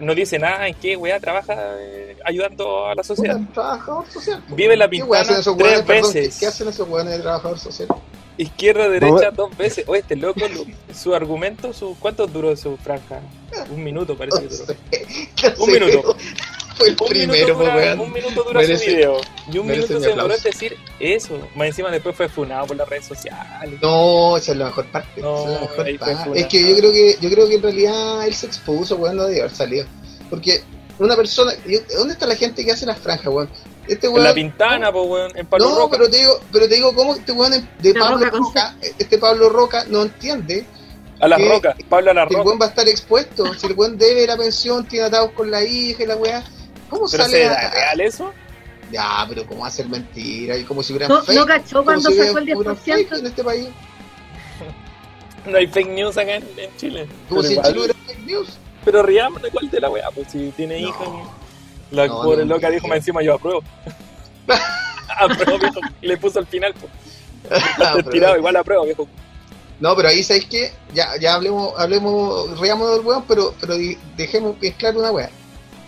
No 0.00 0.14
dice 0.14 0.38
nada 0.38 0.68
en 0.68 0.74
qué 0.74 0.96
weá 0.96 1.18
trabaja 1.18 1.54
eh, 1.80 2.16
ayudando 2.24 2.86
a 2.86 2.94
la 2.94 3.02
sociedad. 3.02 3.36
Puta, 3.38 3.52
trabajador 3.52 4.06
social. 4.10 4.44
Vive 4.48 4.72
en 4.74 4.78
la 4.78 4.84
¿Qué 4.86 4.90
pintana 4.90 5.38
esos 5.38 5.56
tres 5.56 5.58
weones? 5.58 5.82
Perdón, 5.86 6.12
¿qué, 6.12 6.20
veces. 6.20 6.38
qué 6.38 6.46
hacen 6.46 6.68
esos 6.68 6.88
weones 6.88 7.14
de 7.16 7.20
trabajador 7.20 7.58
social? 7.58 7.88
Izquierda, 8.36 8.88
derecha, 8.88 9.30
dos 9.32 9.56
veces. 9.56 9.84
Oye, 9.88 10.00
este 10.00 10.14
loco, 10.14 10.40
lo- 10.46 10.94
su 10.94 11.12
argumento, 11.14 11.72
su, 11.72 11.96
¿cuánto 11.98 12.26
duró 12.28 12.56
su 12.56 12.76
franja? 12.76 13.20
Un 13.70 13.82
minuto 13.82 14.16
parece 14.16 14.42
que 14.42 14.48
duró. 14.54 14.74
¿Qué 15.34 15.54
Un 15.58 15.72
minuto. 15.72 16.16
Fue 16.78 16.88
el 16.88 16.96
Un 17.00 17.08
primero, 17.08 17.32
minuto 17.32 17.54
po, 17.54 17.60
dura, 17.64 17.74
weón. 17.76 18.00
un 18.00 18.12
minuto 18.12 18.42
dura 18.44 18.60
Merece- 18.60 18.84
su 18.84 18.90
video. 18.90 19.20
Y 19.52 19.58
un 19.58 19.66
minuto 19.66 19.94
mi 19.94 20.00
se 20.00 20.08
demoró 20.08 20.34
en 20.34 20.42
decir 20.42 20.76
eso. 21.00 21.48
Más 21.56 21.66
encima 21.68 21.90
después 21.90 22.14
fue 22.16 22.28
funado 22.28 22.66
por 22.68 22.76
las 22.76 22.88
redes 22.88 23.06
sociales. 23.06 23.80
No, 23.82 24.36
esa 24.36 24.52
es 24.52 24.58
la 24.58 24.66
mejor 24.66 24.86
parte. 24.86 25.20
No, 25.20 25.38
es 25.44 25.50
la 25.50 25.60
mejor 25.60 25.98
parte. 25.98 26.40
Es 26.40 26.46
que 26.46 26.60
yo 26.68 26.76
creo 26.76 26.92
que 26.92 27.16
yo 27.20 27.30
creo 27.30 27.48
que 27.48 27.54
en 27.56 27.62
realidad 27.62 28.26
él 28.26 28.34
se 28.34 28.46
expuso, 28.46 28.96
weón, 28.96 29.16
no 29.16 29.24
debe 29.24 29.40
haber 29.40 29.54
salido. 29.54 29.86
Porque 30.30 30.62
una 30.98 31.16
persona, 31.16 31.52
¿dónde 31.96 32.12
está 32.12 32.26
la 32.26 32.36
gente 32.36 32.64
que 32.64 32.72
hace 32.72 32.86
las 32.86 32.98
franjas, 32.98 33.26
weón? 33.26 33.48
Este 33.88 34.06
En 34.06 34.22
la 34.22 34.34
pintana, 34.34 34.92
pues, 34.92 35.06
weón. 35.08 35.32
En 35.36 35.46
Pablo 35.46 35.70
no, 35.70 35.76
Roca. 35.78 35.96
pero 35.96 36.10
te 36.10 36.18
digo, 36.18 36.40
pero 36.52 36.68
te 36.68 36.74
digo 36.74 36.94
cómo 36.94 37.14
este 37.14 37.32
weón 37.32 37.52
de 37.80 37.94
Pablo 37.94 38.26
Roca 38.30 38.76
este 38.82 39.18
Pablo 39.18 39.48
Roca 39.48 39.84
no 39.88 40.02
entiende 40.02 40.66
A 41.20 41.26
la 41.26 41.36
que- 41.38 41.48
roca. 41.48 41.74
Pablo 41.88 42.10
a 42.10 42.14
la 42.14 42.26
que 42.28 42.34
el 42.34 42.42
weón 42.42 42.58
va 42.60 42.66
a 42.66 42.68
estar 42.68 42.86
expuesto. 42.86 43.52
Si 43.54 43.66
el 43.66 43.72
weón 43.72 43.96
debe 43.96 44.26
la 44.26 44.36
pensión, 44.36 44.86
tiene 44.86 45.06
atados 45.06 45.30
con 45.32 45.50
la 45.50 45.64
hija 45.64 46.02
y 46.02 46.06
la 46.06 46.16
weá. 46.16 46.44
¿Cómo 46.88 47.06
Pero 47.10 47.24
sale 47.24 47.38
¿será 47.42 47.54
a- 47.54 47.70
real 47.70 48.00
eso? 48.00 48.32
Ya, 48.90 49.26
pero 49.28 49.46
¿cómo 49.46 49.66
hacer 49.66 49.86
mentira? 49.88 50.56
Y 50.56 50.64
como 50.64 50.82
si 50.82 50.92
hubiera 50.94 51.08
No, 51.08 51.22
fake. 51.22 51.38
no 51.38 51.46
cachó 51.46 51.84
cuando 51.84 52.10
si 52.10 52.16
sacó 52.16 52.38
el 52.38 52.52
puro 52.52 52.74
fake 52.74 53.10
10%. 53.10 53.18
en 53.18 53.26
este 53.26 53.44
país. 53.44 53.68
No 55.46 55.56
hay 55.56 55.66
fake 55.66 55.88
news 55.90 56.16
acá 56.18 56.34
en, 56.36 56.44
en 56.58 56.76
Chile. 56.76 57.06
Como 57.28 57.40
Pero 57.40 57.42
si 57.42 57.46
en 57.46 57.52
igual- 57.52 57.66
Chile 57.72 57.78
hubiera 57.84 57.94
fake 58.06 58.26
news. 58.26 58.48
Pero 58.84 59.02
de 59.02 59.50
cuál 59.50 59.70
de 59.70 59.80
la 59.80 59.90
weá, 59.90 60.10
pues 60.14 60.28
si 60.32 60.50
tiene 60.56 60.80
No. 60.82 60.88
hija. 60.88 61.04
La 61.90 62.06
No, 62.06 62.22
pobre 62.22 62.44
no, 62.44 62.54
loca 62.54 62.68
no. 62.68 62.74
dijo 62.74 62.88
más 62.88 62.98
encima 62.98 63.22
yo 63.22 63.34
apruebo. 63.34 63.62
apruebo, 65.18 65.58
viejo. 65.58 65.80
Y 66.02 66.06
le 66.08 66.16
puso 66.16 66.38
al 66.38 66.46
final, 66.46 66.74
pues. 66.74 66.92
Ah, 67.78 67.96
tirado, 68.10 68.36
igual 68.36 68.56
apruebo, 68.56 68.84
viejo. 68.84 69.08
No, 69.80 69.94
pero 69.96 70.08
ahí 70.08 70.22
sabéis 70.22 70.46
que 70.46 70.72
ya, 70.92 71.16
ya 71.20 71.34
hablemos, 71.34 71.72
hablemos, 71.78 72.58
riamos 72.58 72.90
del 72.96 73.06
weón, 73.06 73.24
pero, 73.28 73.54
pero 73.60 73.74
dejemos 74.16 74.58
bien 74.58 74.74
claro 74.76 74.98
una 75.00 75.12
weá. 75.12 75.30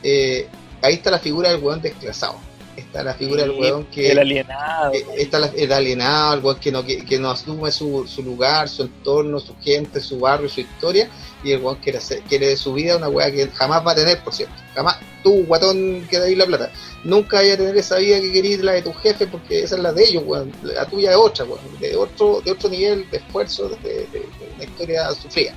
Eh, 0.02 0.48
ahí 0.82 0.94
está 0.94 1.10
la 1.10 1.18
figura 1.18 1.50
del 1.50 1.62
weón 1.62 1.80
desclasado. 1.80 2.36
Está 2.76 3.02
la 3.02 3.12
figura 3.14 3.42
del 3.42 3.50
weón 3.60 3.84
que 3.86 4.10
El 4.12 4.18
alienado. 4.20 4.94
eh, 4.94 5.04
está 5.18 5.38
la- 5.38 5.52
el 5.54 5.70
alienado, 5.72 6.34
el 6.34 6.40
weón 6.40 6.58
que 6.60 6.72
no, 6.72 6.84
que, 6.84 7.04
que 7.04 7.18
no 7.18 7.30
asume 7.30 7.70
su, 7.72 8.06
su 8.06 8.22
lugar, 8.22 8.68
su 8.68 8.82
entorno, 8.84 9.38
su 9.38 9.54
gente, 9.60 10.00
su 10.00 10.18
barrio, 10.20 10.48
su 10.48 10.60
historia, 10.60 11.10
y 11.44 11.52
el 11.52 11.60
weón 11.60 11.76
quiere, 11.76 11.98
hacer, 11.98 12.20
quiere 12.22 12.46
de 12.48 12.56
su 12.56 12.72
vida 12.72 12.96
una 12.96 13.08
weá 13.08 13.30
que 13.30 13.48
jamás 13.48 13.86
va 13.86 13.92
a 13.92 13.94
tener, 13.96 14.22
por 14.22 14.32
cierto. 14.32 14.54
Jamás, 14.74 14.96
tú, 15.22 15.44
guatón 15.46 16.06
que 16.08 16.16
ahí 16.16 16.34
la 16.36 16.46
plata, 16.46 16.70
nunca 17.04 17.38
vaya 17.38 17.54
a 17.54 17.56
tener 17.58 17.76
esa 17.76 17.96
vida 17.96 18.18
que 18.20 18.32
querías 18.32 18.60
la 18.60 18.72
de 18.72 18.82
tu 18.82 18.92
jefe, 18.94 19.26
porque 19.26 19.62
esa 19.64 19.76
es 19.76 19.82
la 19.82 19.92
de 19.92 20.04
ellos, 20.04 20.22
weón. 20.24 20.50
La 20.62 20.86
tuya 20.86 21.10
es 21.10 21.16
otra, 21.16 21.44
weón, 21.44 21.60
de 21.80 21.96
otro, 21.96 22.40
de 22.40 22.52
otro 22.52 22.70
nivel 22.70 23.10
de 23.10 23.18
esfuerzo, 23.18 23.68
de, 23.68 23.76
de- 23.78 24.06
de 24.12 24.28
una 24.54 24.64
historia 24.64 25.10
sufrida. 25.12 25.54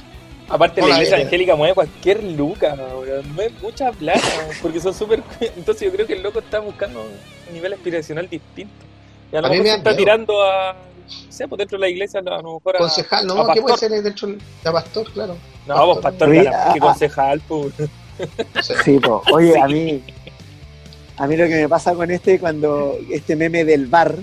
Aparte, 0.50 0.82
Hola, 0.82 0.90
la 0.90 0.96
iglesia 0.96 1.18
eh. 1.18 1.22
evangélica 1.22 1.56
mueve 1.56 1.74
cualquier 1.74 2.24
luca, 2.24 2.76
weón. 3.00 3.34
Mueve 3.34 3.54
mucha 3.62 3.92
plata, 3.92 4.22
porque 4.62 4.80
son 4.80 4.94
súper. 4.94 5.24
Entonces, 5.40 5.84
yo 5.88 5.92
creo 5.94 6.06
que 6.06 6.14
el 6.14 6.24
loco 6.24 6.40
está 6.40 6.60
buscando 6.60 7.02
un 7.02 7.54
nivel 7.54 7.74
aspiracional 7.74 8.30
distinto. 8.30 8.74
Y 9.32 9.36
a 9.36 9.42
lo 9.42 9.48
A 9.48 9.50
mejor 9.50 9.64
me 9.64 9.70
se 9.72 9.78
está 9.78 9.90
miedo. 9.92 9.98
tirando 9.98 10.44
a. 10.44 10.74
No 10.74 11.32
sé, 11.32 11.48
pues 11.48 11.58
dentro 11.58 11.78
de 11.78 11.82
la 11.82 11.90
iglesia, 11.90 12.20
a 12.20 12.24
lo 12.42 12.54
mejor 12.56 12.76
a. 12.76 12.80
Concejal, 12.80 13.24
a 13.24 13.34
no, 13.34 13.36
¿qué 13.54 13.62
puede 13.62 13.74
pastor. 13.74 13.80
ser 13.90 14.04
dentro 14.04 14.28
de 14.30 14.38
pastor, 14.72 15.12
claro? 15.12 15.38
No, 15.68 15.86
pues 15.94 16.00
pastor, 16.00 16.30
Oye, 16.30 16.44
gana, 16.44 16.74
que 16.74 16.80
concejal, 16.80 17.42
pues. 17.48 17.74
No 18.54 18.62
sé. 18.64 18.76
Sí, 18.84 19.00
po. 19.00 19.24
Oye, 19.34 19.54
Sí. 19.54 19.60
a 19.60 19.68
mí, 19.68 20.04
a 21.18 21.28
mí 21.28 21.36
lo 21.38 21.48
que 21.48 21.56
me 21.56 21.70
pasa 21.70 21.94
con 21.96 22.12
este, 22.12 22.40
cuando 22.40 22.98
este 23.12 23.36
meme 23.36 23.66
del 23.66 23.88
bar, 23.88 24.16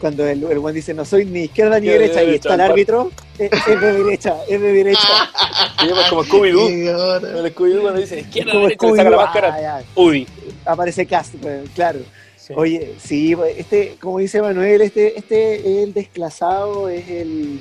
cuando 0.00 0.26
el, 0.26 0.42
el 0.44 0.58
buen 0.58 0.74
dice 0.74 0.92
no 0.94 1.04
soy 1.04 1.24
ni 1.24 1.40
izquierda 1.42 1.80
ni 1.80 1.88
derecha, 1.88 2.22
y 2.22 2.34
está 2.34 2.54
el 2.54 2.60
árbitro, 2.60 3.10
es, 3.38 3.50
es 3.52 3.80
de 3.80 3.92
derecha, 3.92 4.36
es 4.48 4.60
de 4.60 4.72
derecha. 4.72 5.08
Pues 5.76 6.08
como 6.08 6.24
Scooby-Doo. 6.24 7.50
Scooby-Doo 7.52 7.82
cuando 7.82 8.00
dice 8.00 8.20
izquierda, 8.20 8.52
Como 8.52 8.64
derecha, 8.64 8.86
le 8.86 8.96
saca 8.96 9.10
la 9.10 9.16
máscara. 9.16 9.56
ah, 9.78 9.82
Udi. 9.94 10.26
aparece 10.64 11.04
Cast, 11.06 11.34
pues, 11.34 11.68
claro. 11.74 11.98
Sí. 12.36 12.54
Oye, 12.56 12.94
sí, 12.98 13.36
pues, 13.36 13.58
este, 13.58 13.96
como 14.00 14.18
dice 14.18 14.40
Manuel, 14.40 14.80
este, 14.82 15.18
este 15.18 15.56
es 15.56 15.84
el 15.84 15.92
desclasado, 15.94 16.88
es 16.88 17.06
el. 17.08 17.60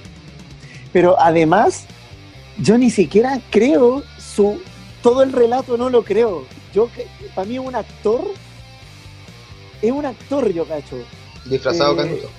Pero 0.93 1.19
además, 1.19 1.85
yo 2.59 2.77
ni 2.77 2.89
siquiera 2.89 3.41
creo 3.49 4.03
su. 4.17 4.61
Todo 5.01 5.21
el 5.23 5.33
relato 5.33 5.75
no 5.77 5.89
lo 5.89 6.03
creo. 6.03 6.45
Yo, 6.73 6.89
para 7.35 7.47
mí, 7.47 7.59
un 7.59 7.75
actor. 7.75 8.23
Es 9.81 9.91
un 9.91 10.05
actor, 10.05 10.51
yo 10.53 10.65
cacho. 10.65 10.97
Disfrazado 11.45 11.93
Eh, 11.93 11.97
canuto. 11.97 12.29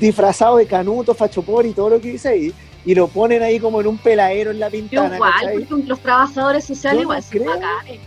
Disfrazado 0.00 0.56
de 0.56 0.66
canuto, 0.66 1.14
fachopor 1.14 1.66
y 1.66 1.72
todo 1.72 1.90
lo 1.90 2.00
que 2.00 2.12
dice 2.12 2.28
ahí. 2.28 2.52
Y 2.86 2.94
lo 2.94 3.08
ponen 3.08 3.42
ahí 3.42 3.58
como 3.60 3.80
en 3.80 3.86
un 3.86 3.96
peladero 3.98 4.50
en 4.50 4.60
la 4.60 4.66
Yo 4.68 4.72
pintana. 4.72 5.14
igual, 5.16 5.32
¿cachai? 5.32 5.64
porque 5.64 5.84
los 5.86 6.00
trabajadores 6.00 6.64
sociales 6.64 6.98
Yo 6.98 7.02
igual 7.02 7.18
no 7.18 7.22
son 7.22 7.30
creo. 7.30 7.50
bacanes. 7.50 8.00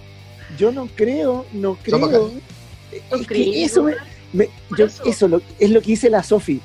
Yo 0.58 0.72
no 0.72 0.88
creo, 0.96 1.46
no 1.54 1.76
creo. 1.82 2.00
Son 3.10 3.22
Es 3.22 3.28
que 3.28 3.64
eso 3.64 3.84
me- 3.84 3.96
Me- 4.34 4.50
Por 4.70 4.78
yo- 4.78 4.86
eso. 4.88 5.04
eso 5.06 5.28
lo- 5.28 5.42
es 5.58 5.70
lo 5.70 5.80
que 5.82 5.88
dice 5.88 6.10
la 6.10 6.22
Sofi. 6.22 6.60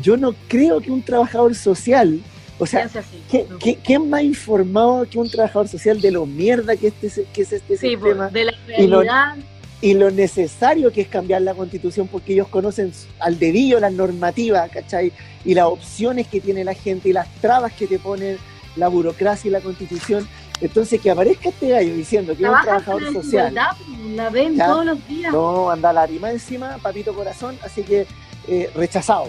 Yo 0.00 0.16
no 0.16 0.32
creo 0.48 0.80
que 0.80 0.90
un 0.92 1.02
trabajador 1.02 1.54
social, 1.56 2.20
o 2.58 2.66
sea, 2.66 2.84
así. 2.84 3.00
¿qué, 3.30 3.46
No. 3.50 3.58
qué, 3.58 3.76
quién 3.84 4.08
más 4.08 4.22
informado 4.22 5.04
que 5.10 5.18
un 5.18 5.28
trabajador 5.28 5.66
social 5.66 6.00
de 6.00 6.12
lo 6.12 6.24
mierda 6.24 6.76
que, 6.76 6.86
este, 6.86 7.24
que 7.32 7.42
es 7.42 7.52
este 7.52 7.76
Sí, 7.76 7.88
sistema 7.90 8.28
pues, 8.28 8.32
de 8.32 8.44
la 8.44 8.52
Y 8.78 8.86
lo- 8.86 9.00
realidad. 9.02 9.36
Y 9.82 9.94
lo 9.94 10.10
necesario 10.10 10.92
que 10.92 11.00
es 11.02 11.08
cambiar 11.08 11.42
la 11.42 11.54
constitución 11.54 12.06
porque 12.06 12.34
ellos 12.34 12.48
conocen 12.48 12.92
al 13.18 13.38
dedillo 13.38 13.80
las 13.80 13.92
normativas, 13.92 14.70
¿cachai? 14.70 15.12
Y 15.44 15.54
las 15.54 15.64
opciones 15.66 16.26
que 16.26 16.40
tiene 16.40 16.64
la 16.64 16.74
gente 16.74 17.08
y 17.08 17.12
las 17.12 17.26
trabas 17.40 17.72
que 17.72 17.86
te 17.86 17.98
ponen 17.98 18.36
la 18.76 18.88
burocracia 18.88 19.48
y 19.48 19.52
la 19.52 19.60
constitución. 19.60 20.28
Entonces, 20.60 21.00
que 21.00 21.10
aparezca 21.10 21.48
este 21.48 21.70
gallo 21.70 21.94
diciendo 21.94 22.36
que 22.36 22.42
es 22.44 22.48
un 22.50 22.60
trabajador 22.62 23.10
social. 23.12 23.54
pues, 23.54 24.10
la 24.14 24.28
ven 24.28 24.56
Ya. 24.56 24.66
todos 24.66 24.84
los 24.84 25.08
días. 25.08 25.32
No, 25.32 25.70
anda 25.70 25.90
la 25.94 26.06
rima 26.06 26.30
encima, 26.30 26.76
papito 26.82 27.14
corazón, 27.14 27.58
así 27.64 27.82
que 27.82 28.06
eh, 28.48 28.70
rechazado. 28.74 29.28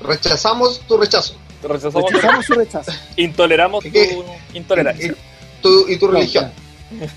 Rechazamos 0.00 0.80
tu 0.86 0.96
rechazo. 0.96 1.34
Rechazamos, 1.62 2.10
Rechazamos 2.12 2.44
su 2.46 2.54
rechazo. 2.54 2.92
intoleramos 3.16 3.82
tu 3.84 3.90
¿Qué? 3.90 4.22
intolerancia. 4.52 5.14
Tu, 5.62 5.88
y 5.88 5.96
tu 5.98 6.06
religión. 6.08 6.52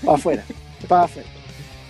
Para 0.04 0.16
afuera. 0.18 0.44
Para 0.88 1.02
afuera. 1.04 1.28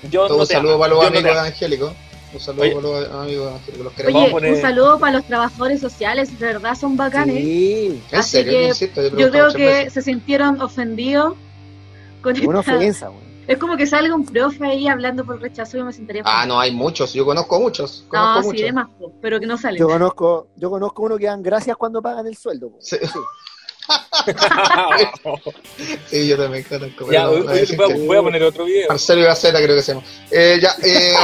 Yo 0.05 0.27
Todo 0.27 0.37
no 0.37 0.43
un 0.43 0.49
te 0.49 0.55
saludo 0.55 0.73
amo. 0.75 0.81
para 0.81 0.95
los 0.95 1.03
Yo 1.05 1.11
no 1.11 1.17
amigos 1.19 1.31
amo. 1.37 1.47
evangélicos. 1.47 1.93
Un 2.35 2.41
saludo 2.41 2.63
Oye. 2.63 2.75
para 2.75 2.83
los 2.89 3.11
amigos 3.11 3.49
evangélicos. 3.51 3.85
Los 3.85 3.93
Oye, 3.93 3.97
queremos. 3.97 4.31
Poner- 4.31 4.55
un 4.55 4.61
saludo 4.61 4.99
para 4.99 5.13
los 5.13 5.25
trabajadores 5.27 5.81
sociales, 5.81 6.39
de 6.39 6.47
verdad 6.47 6.75
son 6.75 6.97
bacanes. 6.97 7.37
Sí, 7.37 8.03
¿En 8.11 8.19
así 8.19 8.31
serio? 8.31 8.53
que 8.53 8.61
Yo 8.63 8.69
insisto, 8.69 9.03
Yo 9.03 9.11
pregunto 9.11 9.31
creo 9.33 9.53
que 9.55 9.67
veces. 9.67 9.93
se 9.95 10.03
sintieron 10.03 10.61
ofendidos 10.61 11.35
con 12.23 12.47
una 12.47 12.61
esta- 12.61 12.77
ofensa, 12.77 13.09
güey. 13.09 13.29
Es 13.47 13.57
como 13.57 13.79
que 13.79 13.87
salga 13.87 14.15
un 14.15 14.27
profe 14.27 14.63
ahí 14.67 14.89
hablando 14.89 15.25
por 15.25 15.41
rechazo 15.41 15.79
y 15.79 15.83
me 15.83 15.91
sentaría 15.95 16.21
Ah, 16.27 16.45
no, 16.45 16.61
hay 16.61 16.71
muchos. 16.71 17.15
Yo 17.15 17.25
conozco 17.25 17.59
muchos. 17.59 18.03
No, 18.05 18.09
Conozco 18.11 18.43
sí, 18.43 18.47
muchos. 18.49 18.63
de 18.63 18.73
más, 18.73 18.89
po, 18.99 19.13
pero 19.23 19.41
que 19.41 19.47
no 19.47 19.57
sale. 19.57 19.79
Yo 19.79 19.89
conozco, 19.89 20.49
yo 20.57 20.69
conozco 20.69 21.03
uno 21.05 21.17
que 21.17 21.25
dan 21.25 21.43
gracias 21.43 21.75
cuando 21.79 22.03
pagan 22.03 22.27
el 22.27 22.37
sueldo. 22.37 22.73
Sí. 22.79 22.97
Sí, 26.11 26.29
yo 26.29 26.37
también 26.37 26.65
conozco. 26.65 27.11
ya, 27.11 27.25
no, 27.25 27.39
no 27.39 27.45
voy 27.45 27.77
voy, 27.77 28.07
voy 28.07 28.17
a 28.17 28.23
poner 28.23 28.43
otro 28.43 28.65
video. 28.65 28.89
Marcelo 28.89 29.23
y 29.23 29.25
Gaceta 29.25 29.63
creo 29.63 29.77
que 29.77 29.83
se 29.83 29.95
llama. 29.95 30.07
Eh, 30.31 30.59
ya, 30.61 30.75
eh, 30.83 31.15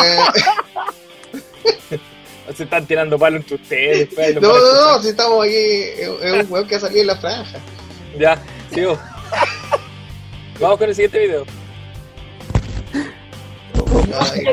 Se 2.54 2.64
están 2.64 2.86
tirando 2.86 3.18
palos 3.18 3.40
entre 3.40 3.56
ustedes. 3.56 4.08
pues, 4.14 4.26
ahí 4.26 4.34
lo 4.34 4.40
no, 4.42 4.48
no, 4.48 4.92
no, 4.92 5.02
si 5.02 5.08
estamos 5.08 5.44
aquí, 5.44 5.56
es 5.56 6.08
un 6.08 6.52
weón 6.52 6.68
que 6.68 6.74
ha 6.74 6.80
salido 6.80 7.00
en 7.00 7.06
la 7.06 7.16
franja. 7.16 7.58
Ya, 8.18 8.38
sigo. 8.72 8.98
Vamos 10.60 10.78
con 10.78 10.88
el 10.88 10.94
siguiente 10.94 11.18
video. 11.20 11.46
Ay, 14.20 14.44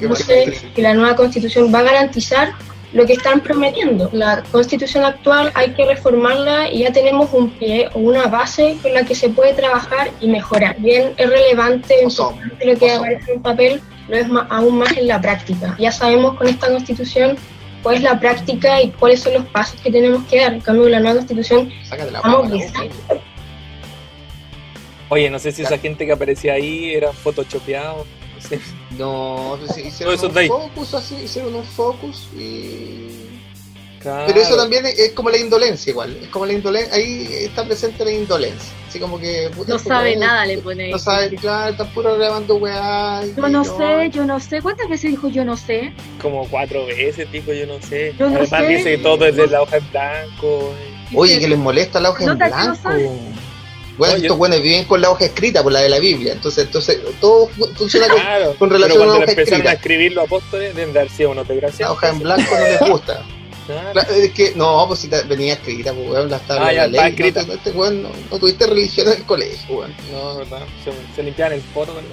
no 0.00 0.08
me 0.08 0.16
sé 0.16 0.72
que 0.74 0.82
la 0.82 0.94
nueva 0.94 1.16
constitución 1.16 1.72
va 1.74 1.80
a 1.80 1.82
garantizar 1.82 2.54
lo 2.92 3.06
que 3.06 3.12
están 3.12 3.40
prometiendo. 3.40 4.10
La 4.12 4.42
constitución 4.50 5.04
actual 5.04 5.52
hay 5.54 5.70
que 5.74 5.84
reformarla 5.86 6.70
y 6.70 6.80
ya 6.80 6.92
tenemos 6.92 7.30
un 7.32 7.50
pie 7.50 7.88
o 7.94 7.98
una 8.00 8.26
base 8.26 8.76
con 8.82 8.92
la 8.94 9.04
que 9.04 9.14
se 9.14 9.28
puede 9.28 9.54
trabajar 9.54 10.10
y 10.20 10.28
mejorar. 10.28 10.76
Bien, 10.78 11.12
es 11.16 11.28
relevante 11.28 11.94
lo 12.02 12.76
que 12.78 12.92
aparece 12.92 13.32
en 13.34 13.42
papel, 13.42 13.80
lo 14.08 14.16
es 14.16 14.28
ma- 14.28 14.46
aún 14.50 14.78
más 14.78 14.96
en 14.96 15.06
la 15.06 15.20
práctica. 15.20 15.76
Ya 15.78 15.92
sabemos 15.92 16.36
con 16.36 16.48
esta 16.48 16.68
constitución 16.68 17.36
cuál 17.82 17.96
es 17.96 18.02
la 18.02 18.18
práctica 18.18 18.82
y 18.82 18.90
cuáles 18.90 19.20
son 19.20 19.34
los 19.34 19.46
pasos 19.46 19.80
que 19.80 19.90
tenemos 19.90 20.24
que 20.28 20.40
dar. 20.40 20.52
En 20.54 20.60
cambio, 20.60 20.88
la 20.88 20.98
nueva 21.00 21.16
constitución 21.16 21.70
la 22.10 22.20
Oye, 25.08 25.28
no 25.30 25.38
sé 25.38 25.50
si 25.52 25.62
esa 25.62 25.78
gente 25.78 26.06
que 26.06 26.12
aparecía 26.12 26.54
ahí 26.54 26.94
era 26.94 27.12
photoshopeado. 27.12 28.06
No 28.36 28.40
sé. 28.40 28.60
No, 28.98 29.58
sí, 29.74 29.82
hicieron 29.82 30.14
un 30.14 30.46
focus 30.48 30.94
así, 30.94 31.14
hicieron 31.24 31.54
un 31.54 31.64
focus 31.64 32.28
y... 32.36 33.26
Claro. 34.00 34.24
Pero 34.28 34.40
eso 34.40 34.56
también 34.56 34.86
es, 34.86 34.98
es 34.98 35.12
como 35.12 35.28
la 35.28 35.36
indolencia 35.36 35.90
igual, 35.90 36.16
es 36.22 36.28
como 36.28 36.46
la 36.46 36.54
indolencia, 36.54 36.94
ahí 36.94 37.28
está 37.40 37.64
presente 37.66 38.02
la 38.02 38.10
indolencia, 38.12 38.72
así 38.88 38.98
como 38.98 39.18
que... 39.18 39.50
puta, 39.54 39.74
No 39.74 39.78
sabe 39.78 40.16
nada, 40.16 40.46
le 40.46 40.56
pone 40.56 40.84
ahí. 40.84 40.90
No 40.90 40.98
sabe, 40.98 41.36
claro, 41.36 41.72
está 41.72 41.84
puro 41.92 42.16
grabando 42.16 42.56
weá. 42.56 43.22
Yo 43.36 43.42
no 43.42 43.48
no- 43.50 43.64
sé, 43.64 44.08
yo 44.10 44.24
no 44.24 44.40
sé. 44.40 44.62
¿Cuántas 44.62 44.88
veces 44.88 45.10
dijo 45.10 45.28
yo 45.28 45.44
no 45.44 45.54
sé? 45.54 45.92
Como 46.22 46.48
cuatro 46.48 46.86
veces, 46.86 47.30
dijo, 47.30 47.52
yo 47.52 47.66
no 47.66 47.78
sé. 47.82 48.14
Yo 48.18 48.30
no 48.30 48.36
Además 48.38 48.60
sé. 48.62 48.68
dice 48.68 48.96
que 48.96 49.02
todo 49.02 49.26
es 49.26 49.36
de 49.36 49.46
la 49.48 49.60
hoja 49.62 49.76
en 49.76 49.90
blanco. 49.90 50.72
Oye, 51.14 51.38
que 51.38 51.48
les 51.48 51.58
molesta 51.58 52.00
la 52.00 52.10
hoja 52.10 52.24
en 52.24 52.38
blanco. 52.38 52.88
Bueno, 54.00 54.14
Oye. 54.14 54.22
estos 54.22 54.38
buenos 54.38 54.62
viven 54.62 54.84
con 54.86 55.00
la 55.00 55.10
hoja 55.10 55.26
escrita, 55.26 55.62
por 55.62 55.72
la 55.72 55.80
de 55.80 55.90
la 55.90 55.98
Biblia. 55.98 56.32
Entonces, 56.32 56.64
entonces 56.64 56.98
todo 57.20 57.48
fu- 57.48 57.66
funciona 57.74 58.08
con, 58.08 58.16
Claro. 58.18 58.54
con 58.58 58.70
relación 58.70 58.96
a 58.96 59.04
la 59.04 59.06
cuando 59.10 59.22
hoja 59.24 59.32
empezaron 59.32 59.66
a 59.68 59.72
escribir 59.72 60.12
los 60.14 60.24
apóstoles, 60.24 60.74
deben 60.74 60.92
de 60.94 61.08
sido 61.10 61.30
unos 61.30 61.46
La 61.46 61.52
desgraciados. 61.54 61.96
hoja 61.96 62.08
en 62.08 62.18
blanco 62.18 62.50
no 62.50 62.64
les 62.64 62.80
gusta. 62.90 63.22
Claro. 63.66 63.92
Claro, 63.92 64.10
Es 64.14 64.32
que, 64.32 64.52
no, 64.56 64.84
pues 64.88 64.98
si 65.00 65.08
venía 65.28 65.52
escrita, 65.52 65.92
pues, 65.92 66.08
weón, 66.10 66.28
la 66.28 66.38
estaba 66.38 66.66
Ah, 66.66 66.72
la 66.72 66.86
está 66.86 67.02
ley. 67.02 67.10
escrita. 67.10 67.42
No, 67.42 67.46
te- 67.48 67.56
no, 67.56 67.62
te- 67.62 67.70
weón, 67.70 68.02
no, 68.02 68.08
no 68.30 68.38
tuviste 68.40 68.66
religión 68.66 69.06
en 69.08 69.12
el 69.18 69.22
colegio, 69.24 69.76
weón. 69.76 69.94
No, 70.10 70.36
verdad. 70.38 70.62
Se, 70.82 70.90
se 71.14 71.22
limpiaban 71.22 71.52
el 71.52 71.60
poto, 71.60 71.94
¿verdad? 71.94 72.10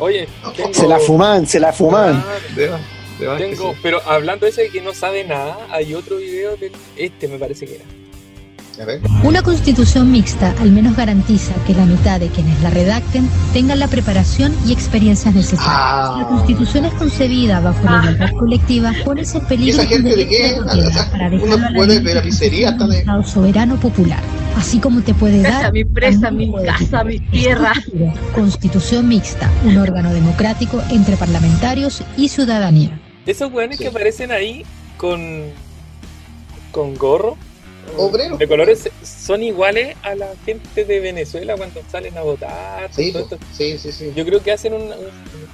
Oye, 0.00 0.28
tengo... 0.54 0.74
Se 0.74 0.86
la 0.86 0.98
fuman, 0.98 1.46
se 1.46 1.60
la 1.60 1.72
fuman. 1.72 2.22
Que 2.54 2.68
Tengo, 3.38 3.72
sí. 3.72 3.78
pero 3.82 4.02
hablando 4.04 4.44
de 4.44 4.50
ese 4.50 4.62
de 4.64 4.68
que 4.70 4.82
no 4.82 4.92
sabe 4.92 5.24
nada, 5.24 5.56
hay 5.70 5.94
otro 5.94 6.16
video 6.16 6.56
de 6.58 6.70
este 6.96 7.28
me 7.28 7.38
parece 7.38 7.64
que 7.66 7.76
era. 7.76 7.84
A 8.80 8.84
ver. 8.84 9.00
Una 9.24 9.42
constitución 9.42 10.12
mixta 10.12 10.54
al 10.60 10.70
menos 10.70 10.96
garantiza 10.96 11.54
que 11.66 11.74
la 11.74 11.86
mitad 11.86 12.20
de 12.20 12.28
quienes 12.28 12.60
la 12.62 12.68
redacten 12.70 13.26
tengan 13.54 13.78
la 13.78 13.88
preparación 13.88 14.54
y 14.66 14.72
experiencias 14.72 15.34
necesarias. 15.34 15.66
Ah. 15.66 16.12
Si 16.14 16.20
la 16.22 16.28
constitución 16.28 16.84
es 16.84 16.92
concebida 16.94 17.60
bajo 17.60 17.82
la 17.84 17.98
igualdad 18.00 18.30
colectiva, 18.38 18.92
pones 19.04 19.34
en 19.34 19.42
¿Y 19.42 19.46
peligro 19.46 19.80
esa 19.82 19.86
gente 19.88 20.14
de 20.14 20.28
qué? 20.28 20.56
para 21.10 21.30
dejarlo 21.30 21.54
a 21.54 21.58
la 21.58 21.70
buenos 21.72 21.96
libre 21.96 22.08
de 22.10 22.14
la 22.16 22.22
pizzería 22.22 22.68
ejecución 22.68 22.90
de 22.90 22.94
un 22.96 23.00
Estado 23.00 23.24
soberano 23.24 23.76
popular, 23.76 24.20
así 24.56 24.78
como 24.78 25.00
te 25.00 25.14
puede 25.14 25.40
dar 25.40 25.72
mi 25.72 25.84
presa, 25.84 26.30
mi 26.30 26.52
casa, 26.64 27.02
puede. 27.02 27.18
mi 27.20 27.20
tierra. 27.30 27.72
Constitución 28.34 29.08
mixta, 29.08 29.50
un 29.64 29.78
órgano 29.78 30.12
democrático 30.12 30.82
entre 30.90 31.16
parlamentarios 31.16 32.02
y 32.18 32.28
ciudadanía. 32.28 33.00
Esos 33.24 33.50
weones 33.52 33.78
Sí. 33.78 33.84
que 33.84 33.88
aparecen 33.88 34.30
ahí 34.32 34.64
con 34.98 35.20
con 36.72 36.94
gorro 36.96 37.38
Obrero. 37.96 38.36
de 38.36 38.48
colores 38.48 38.90
son 39.02 39.42
iguales 39.42 39.96
a 40.02 40.14
la 40.14 40.28
gente 40.44 40.84
de 40.84 41.00
Venezuela 41.00 41.56
cuando 41.56 41.80
salen 41.90 42.16
a 42.18 42.22
votar. 42.22 42.88
Sí, 42.92 43.12
sí, 43.52 43.78
sí, 43.78 43.92
sí. 43.92 44.12
Yo 44.14 44.24
creo 44.24 44.42
que 44.42 44.52
hacen 44.52 44.74
un, 44.74 44.90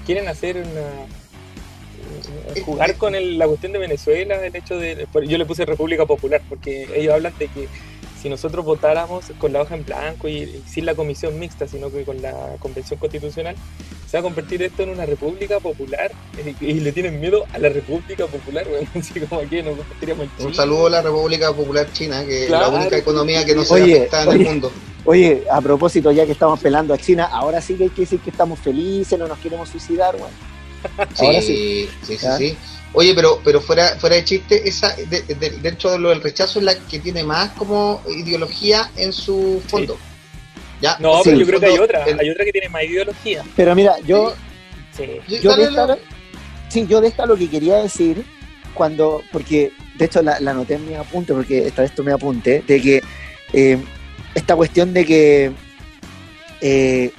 quieren 0.07 0.29
hacer 0.29 0.57
una 0.59 1.07
Eh, 2.55 2.61
jugar 2.61 2.97
con 2.97 3.15
el- 3.15 3.39
la 3.39 3.47
cuestión 3.47 3.73
de 3.73 3.79
Venezuela, 3.79 4.45
el 4.45 4.55
hecho 4.55 4.79
de 4.79 5.07
yo 5.27 5.39
le 5.39 5.47
puse 5.47 5.65
República 5.65 6.07
Popular 6.07 6.41
porque 6.49 6.87
ellos 6.95 7.15
hablan 7.15 7.33
de 7.39 7.49
que 7.49 7.69
si 8.23 8.29
nosotros 8.29 8.65
votáramos 8.65 9.25
con 9.39 9.53
la 9.53 9.63
hoja 9.63 9.75
en 9.75 9.85
blanco 9.85 10.29
y, 10.29 10.35
y 10.43 10.63
sin 10.69 10.87
la 10.87 10.95
comisión 10.95 11.39
mixta, 11.41 11.67
sino 11.67 11.91
que 11.91 12.05
con 12.05 12.23
la 12.23 12.33
convención 12.61 13.01
constitucional, 13.01 13.57
se 14.09 14.17
va 14.17 14.21
a 14.21 14.23
convertir 14.23 14.63
esto 14.63 14.83
en 14.85 14.91
una 14.91 15.07
república 15.07 15.59
popular 15.59 16.13
y, 16.61 16.75
le 16.75 16.93
tienen 16.93 17.19
miedo 17.19 17.45
a 17.53 17.59
la 17.59 17.69
república 17.71 18.27
popular, 18.27 18.65
así 18.99 19.19
como 19.21 19.41
que 19.49 19.63
nos 19.63 19.77
convertiríamos 19.77 20.29
en 20.39 20.47
Un 20.47 20.55
saludo 20.55 20.87
a 20.87 20.91
la 20.91 21.03
República 21.03 21.53
Popular 21.53 21.91
China, 21.93 22.25
que 22.25 22.47
Claro. 22.47 22.67
es 22.67 22.73
la 22.73 22.79
única 22.81 22.97
economía 22.99 23.45
que 23.45 23.55
no 23.57 23.65
se 23.65 23.75
Oye, 23.75 23.97
afecta 23.97 24.23
en 24.23 24.29
oye. 24.29 24.39
el 24.39 24.45
mundo. 24.45 24.73
Oye, 25.05 25.43
a 25.51 25.61
propósito, 25.61 26.13
ya 26.13 26.25
que 26.25 26.33
estamos 26.33 26.61
pelando 26.61 26.95
a 26.95 26.99
China, 26.99 27.25
ahora 27.25 27.61
sí 27.61 27.75
que 27.75 27.85
hay 27.85 27.91
que 27.91 28.03
decir 28.03 28.21
que 28.21 28.31
estamos 28.31 28.61
felices, 28.61 29.19
no 29.19 29.27
nos 29.27 29.39
queremos 29.39 29.69
suicidar. 29.69 30.15
Sí, 31.15 31.27
Ahora 31.27 31.43
sí, 31.43 31.89
sí. 32.03 32.57
Oye, 32.95 33.15
pero, 33.15 33.41
pero 33.43 33.61
fuera, 33.61 33.97
fuera 33.99 34.17
de 34.17 34.25
chiste, 34.25 34.69
esa 34.69 34.95
de- 34.97 35.23
de- 35.23 35.51
dentro 35.63 35.91
de 35.93 35.99
lo 35.99 36.11
del 36.11 36.21
rechazo 36.21 36.59
es 36.59 36.65
la 36.67 36.75
que 36.79 36.99
tiene 36.99 37.25
más 37.25 37.51
como 37.53 38.03
ideología 38.09 38.91
en 38.97 39.13
su 39.13 39.63
fondo. 39.67 39.97
¿Ya? 40.81 40.97
No, 40.99 41.17
Sí. 41.23 41.31
pero 41.31 41.39
yo 41.39 41.47
creo 41.47 41.61
que 41.61 41.67
hay 41.67 41.79
otra, 41.79 42.05
el- 42.05 42.21
hay 42.21 42.31
otra 42.31 42.45
que 42.45 42.53
tiene 42.53 42.69
más 42.69 42.85
ideología. 42.85 43.43
Pero 43.57 43.75
mira, 43.75 43.95
yo, 44.07 44.35
Sí. 44.97 45.05
Sí, 45.27 45.41
yo 45.41 45.57
de 45.57 45.65
esta, 45.65 45.97
sí, 46.69 46.87
yo 46.87 47.01
de 47.01 47.09
esta 47.09 47.25
lo 47.25 47.35
que 47.37 47.49
quería 47.49 47.77
decir, 47.77 48.27
cuando, 48.75 49.23
porque 49.33 49.73
de 49.97 50.05
hecho 50.05 50.21
la, 50.21 50.39
la 50.41 50.51
anoté 50.51 50.75
en 50.75 50.87
mi 50.87 50.95
apunte, 50.95 51.33
porque 51.33 51.67
esta 51.67 51.81
vez 51.81 51.95
tomé 51.95 52.13
apunte, 52.13 52.63
de 52.67 52.81
que 52.83 53.03
eh, 53.55 53.79
esta 54.35 54.55
cuestión 54.55 54.93
de 54.93 55.05
que 55.07 55.53
eh, 56.61 57.11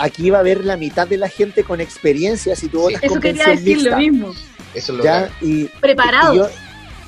aquí 0.00 0.30
va 0.30 0.38
a 0.38 0.40
haber 0.40 0.64
la 0.64 0.76
mitad 0.76 1.06
de 1.06 1.16
la 1.18 1.28
gente 1.28 1.62
con 1.62 1.80
experiencia 1.80 2.56
si 2.56 2.68
tú 2.68 2.80
votas 2.80 3.02
Eso 3.02 3.12
con 3.12 3.20
quería 3.20 3.46
decir 3.48 3.76
lo 3.76 3.82
mixta, 3.82 3.96
mismo. 3.98 4.34
Eso 4.74 4.92
es 4.92 4.98
lo 4.98 5.04
¿ya? 5.04 5.30
Y, 5.40 5.64
Preparados. 5.80 6.34
Y, 6.34 6.38
yo- 6.38 6.48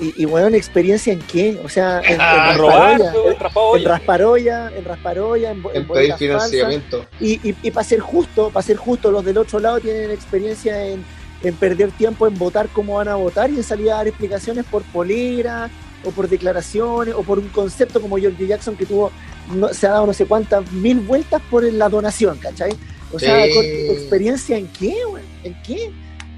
y, 0.01 0.23
y, 0.23 0.25
bueno, 0.25 0.49
¿experiencia 0.57 1.13
en 1.13 1.21
qué? 1.21 1.61
O 1.65 1.69
sea, 1.69 2.01
en, 2.01 2.15
en 2.15 2.21
A 2.21 2.55
robar, 2.55 2.99
rasparolla, 2.99 3.13
weón, 3.15 3.79
en, 3.79 3.85
rasparolla, 3.85 4.73
en 4.77 4.85
rasparolla, 4.85 5.51
en, 5.53 5.59
en 5.59 5.65
en 5.75 5.87
pedir 5.87 6.09
falsas. 6.11 6.19
financiamiento. 6.19 7.07
Y, 7.21 7.33
y, 7.49 7.55
y 7.63 7.71
para 7.71 7.85
ser 7.85 8.01
justo, 8.01 8.51
para 8.51 8.67
ser 8.67 8.77
justo, 8.79 9.11
los 9.11 9.25
del 9.25 9.39
otro 9.39 9.61
lado 9.61 9.79
tienen 9.81 10.11
experiencia 10.11 10.85
en, 10.87 11.05
en 11.43 11.55
perder 11.55 11.91
tiempo 11.93 12.27
en 12.27 12.37
votar 12.39 12.69
cómo 12.73 12.95
van 12.97 13.09
a 13.09 13.15
votar 13.15 13.51
y 13.51 13.57
en 13.57 13.63
salir 13.63 13.91
a 13.93 13.97
dar 13.97 14.09
explicaciones 14.09 14.65
por 14.65 14.83
polera 14.85 15.71
o 16.05 16.11
por 16.11 16.29
declaraciones 16.29 17.15
o 17.15 17.23
por 17.23 17.39
un 17.39 17.49
concepto 17.49 18.01
como 18.01 18.17
George 18.19 18.47
Jackson 18.47 18.77
que 18.77 18.87
tuvo, 18.87 19.11
no, 19.55 19.69
se 19.73 19.87
ha 19.87 19.91
dado 19.91 20.07
no 20.07 20.13
sé 20.13 20.27
cuántas 20.27 20.71
mil 20.73 21.01
vueltas 21.01 21.43
por 21.51 21.65
la 21.65 21.89
donación, 21.89 22.39
¿cachai? 22.39 22.73
O 23.13 23.19
sea, 23.19 23.45
Sí. 23.45 23.53
con- 23.55 23.65
¿experiencia 23.97 24.57
en 24.57 24.69
qué, 24.69 24.97
güey? 25.09 25.25
¿En 25.45 25.63
qué? 25.63 25.93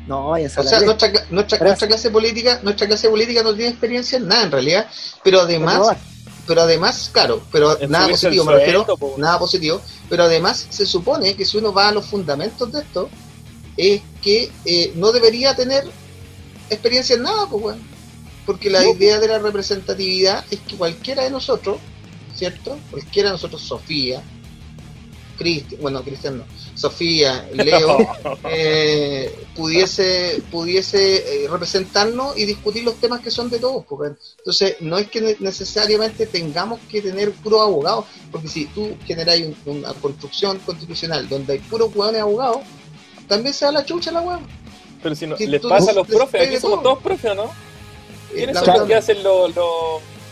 No, 0.07 0.29
vayan 0.31 0.51
a 0.55 0.61
O 0.61 0.65
sea, 0.65 0.81
nuestra, 0.81 1.11
nuestra, 1.31 1.59
clase 1.87 2.11
política, 2.11 2.61
nuestra 2.63 2.87
clase 2.87 3.09
política 3.09 3.43
no 3.43 3.55
tiene 3.55 3.71
experiencia 3.71 4.19
en 4.19 4.29
nada 4.29 4.43
en 4.45 4.51
realidad, 4.51 4.87
pero 5.23 5.41
además, 5.41 5.97
pero 6.47 6.61
además, 6.61 7.09
claro, 7.13 7.43
pero 7.51 7.79
nada 7.89 8.09
positivo, 8.09 8.45
me 8.45 8.53
refiero, 8.53 8.85
po. 8.85 9.15
nada 9.17 9.39
positivo, 9.39 9.81
pero 10.11 10.25
además 10.25 10.67
se 10.69 10.85
supone 10.85 11.35
que 11.35 11.45
si 11.47 11.57
uno 11.57 11.73
va 11.73 11.89
a 11.89 11.93
los 11.93 12.05
fundamentos 12.05 12.71
de 12.71 12.81
esto, 12.81 13.09
es 13.79 14.03
que 14.21 14.51
eh, 14.67 14.93
no 14.95 15.11
debería 15.11 15.57
tener 15.57 15.85
experiencia 16.69 17.17
en 17.17 17.23
nada, 17.23 17.47
pues 17.49 17.63
bueno, 17.63 17.83
porque 18.47 18.71
la 18.71 18.83
No. 18.83 18.93
idea 18.93 19.19
de 19.21 19.29
la 19.29 19.39
representatividad 19.39 20.45
es 20.51 20.61
que 20.61 20.77
cualquiera 20.77 21.25
de 21.25 21.31
nosotros, 21.31 21.79
¿cierto? 22.35 22.77
Cualquiera 22.91 23.29
de 23.31 23.35
nosotros, 23.35 23.63
Sofía, 23.63 24.23
Cristian, 25.39 25.81
bueno, 25.81 26.03
Cristian 26.05 26.39
no, 26.39 26.45
Sofía, 26.77 27.49
Leo, 27.55 27.99
eh, 28.51 29.35
pudiese 29.57 30.41
pudiese 30.51 31.45
eh, 31.45 31.49
representarnos 31.49 32.37
y 32.39 32.45
discutir 32.45 32.85
los 32.85 32.95
temas 32.97 33.21
que 33.21 33.31
son 33.33 33.51
de 33.51 33.59
todos. 33.59 33.85
porque- 33.89 34.15
entonces, 34.39 34.77
no 34.81 34.97
es 34.99 35.09
que 35.09 35.21
ne- 35.21 35.37
necesariamente 35.41 36.27
tengamos 36.27 36.79
que 36.89 37.03
tener 37.03 37.33
puros 37.33 37.63
abogados, 37.63 38.05
porque 38.31 38.49
si 38.49 38.67
tú 38.67 38.97
generas 39.07 39.41
un- 39.41 39.57
una 39.79 39.93
construcción 39.95 40.59
constitucional 40.61 41.29
donde 41.29 41.55
hay 41.55 41.59
puros 41.59 41.91
hueones 41.95 42.23
abogados, 42.23 42.59
también 43.27 43.55
se 43.55 43.65
da 43.65 43.73
la 43.73 43.85
chucha 43.85 44.13
la 44.13 44.21
hueón. 44.21 44.47
Pero 45.03 45.15
si 45.17 45.27
no, 45.27 45.37
Si 45.37 45.47
les 45.47 45.61
tú 45.61 45.69
pasa 45.69 45.91
a 45.91 45.95
los 45.95 46.07
profes, 46.07 46.43
aquí 46.47 46.61
somos 46.61 46.81
todo. 46.83 46.93
todos 46.95 47.03
profes, 47.03 47.31
¿o 47.33 47.35
¿no? 47.35 47.51
¿Quiénes 48.35 48.59
son 48.59 48.79
los 48.79 48.87
que 48.87 48.95
hacen 48.95 49.23
los, 49.23 49.55
los, 49.55 49.67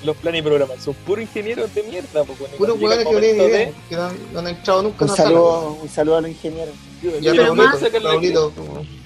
los 0.04 0.16
planes 0.16 0.40
y 0.40 0.42
programas? 0.42 0.82
Son 0.82 0.94
puros 0.94 1.22
ingenieros 1.22 1.74
de 1.74 1.82
mierda, 1.84 2.24
pues, 2.24 2.38
puros 2.58 2.78
hueones 2.80 2.98
que 2.98 3.04
no 3.04 3.10
momento 3.12 3.48
idea, 3.48 3.72
que 3.88 3.96
no, 3.96 4.02
han- 4.04 4.18
no 4.32 4.38
han 4.40 4.48
entrado 4.48 4.82
nunca 4.82 5.04
Un 5.04 5.08
sala. 5.10 5.22
saludo, 5.28 5.78
un 5.82 5.88
saludo 5.88 6.16
a 6.16 6.20
los 6.22 6.30
ingenieros. 6.30 6.74
de- 7.02 7.20
Ya, 7.20 7.30
Pero 7.32 7.54
más 7.54 7.80
Raulito, 7.80 8.52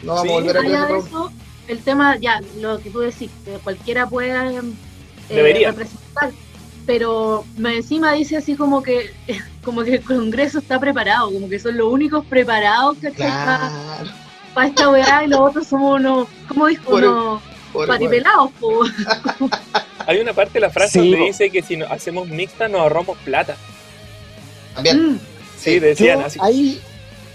no 0.03 0.15
vamos 0.15 0.23
Sí. 0.23 0.29
a 0.29 0.33
volver 0.33 0.57
a 0.57 0.61
de 0.61 0.99
eso, 0.99 1.33
el 1.69 1.79
tema, 1.81 2.17
ya, 2.19 2.41
lo 2.61 2.79
que 2.79 2.91
tú 2.91 3.01
decís, 3.01 3.31
que 3.45 3.53
cualquiera 3.65 4.07
puede 4.07 4.31
eh, 4.31 4.61
Debería. 5.29 5.71
representar, 5.71 6.31
pero 6.87 7.45
me 7.57 7.77
encima 7.77 8.13
dice 8.13 8.37
así 8.37 8.55
como 8.55 8.83
que 8.83 9.11
como 9.65 9.83
que 9.83 9.95
el 9.95 10.03
Congreso 10.05 10.59
está 10.61 10.79
preparado, 10.79 11.33
como 11.33 11.49
que 11.49 11.59
son 11.59 11.77
los 11.77 11.91
únicos 11.93 12.25
preparados 12.27 12.99
que 12.99 13.11
para 13.11 13.71
Claro, 14.55 14.69
esta 14.69 14.89
weá 14.91 15.25
y 15.25 15.29
los 15.29 15.41
otros 15.41 15.67
somos 15.67 15.99
unos, 16.01 16.29
¿cómo 16.49 16.67
dijo? 16.69 16.95
Unos 16.95 17.43
po. 17.73 18.83
Hay 20.07 20.19
una 20.21 20.33
parte 20.33 20.55
de 20.55 20.61
la 20.61 20.71
frase 20.71 20.93
Sí, 20.93 20.99
donde 21.01 21.19
po. 21.19 21.25
dice 21.25 21.51
que 21.51 21.63
si 21.63 21.77
no- 21.77 21.87
hacemos 21.87 22.29
mixta 22.29 22.69
nos 22.69 22.81
ahorramos 22.83 23.19
plata. 23.19 23.57
También. 24.75 25.13
Mm, 25.15 25.21
Sí, 25.59 25.79
decían 25.81 26.21
Yo 26.21 26.27
así. 26.27 26.39
ahí, 26.43 26.81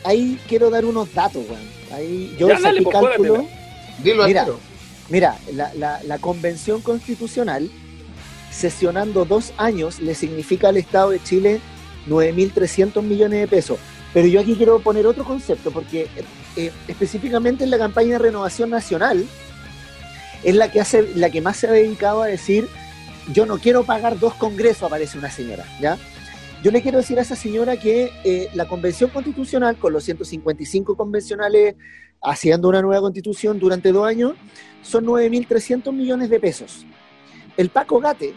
ahí 0.06 0.40
quiero 0.48 0.70
dar 0.70 0.86
unos 0.86 1.14
datos, 1.14 1.44
weón. 1.50 1.62
Ahí 1.92 2.34
yo 2.40 2.48
Ya, 2.48 2.60
dale, 2.60 2.82
pues, 2.82 2.96
cálculo. 2.96 3.46
Dilo 4.04 4.26
Mira. 4.28 4.48
Mira, 5.10 5.38
la, 5.54 5.74
la- 5.74 6.02
la 6.04 6.18
convención 6.20 6.82
constitucional, 6.82 7.70
sesionando 8.52 9.26
dos 9.26 9.52
años, 9.58 10.00
le 10.00 10.16
significa 10.16 10.70
al 10.70 10.78
Estado 10.78 11.10
de 11.10 11.22
Chile 11.22 11.60
9.300 12.08 13.02
millones 13.02 13.40
de 13.42 13.48
pesos. 13.48 13.80
Pero 14.14 14.28
yo 14.28 14.40
aquí 14.40 14.56
quiero 14.56 14.80
poner 14.80 15.08
otro 15.08 15.24
concepto, 15.26 15.72
porque 15.72 16.08
eh, 16.56 16.72
específicamente 16.88 17.64
en 17.64 17.72
la 17.72 17.78
campaña 17.78 18.14
de 18.14 18.20
renovación 18.20 18.70
nacional, 18.70 19.26
es 20.44 20.56
la 20.56 20.72
que, 20.72 20.82
hace, 20.82 21.16
la 21.16 21.30
que 21.30 21.42
más 21.42 21.58
se 21.58 21.68
ha 21.68 21.72
dedicado 21.72 22.22
a 22.22 22.28
decir, 22.28 22.68
yo 23.34 23.46
no 23.46 23.60
quiero 23.60 23.84
pagar 23.84 24.20
dos 24.20 24.34
congresos, 24.36 24.84
aparece 24.84 25.18
una 25.18 25.30
señora, 25.30 25.66
¿ya? 25.80 25.98
Yo 26.64 26.72
le 26.72 26.82
quiero 26.82 27.00
decir 27.00 27.18
a 27.18 27.24
esa 27.24 27.36
señora 27.36 27.78
que 27.78 28.12
eh, 28.24 28.50
la 28.54 28.68
convención 28.68 29.10
constitucional, 29.10 29.78
con 29.78 29.94
los 29.94 30.04
155 30.04 30.96
convencionales 30.96 31.76
haciendo 32.22 32.70
una 32.70 32.82
nueva 32.82 33.02
constitución 33.02 33.60
durante 33.60 33.92
dos 33.92 34.08
años, 34.08 34.34
son 34.84 35.06
9.300 35.06 35.92
millones 35.92 36.30
de 36.30 36.40
pesos. 36.40 36.86
El 37.58 37.70
Paco 37.70 38.00
Gate 38.00 38.36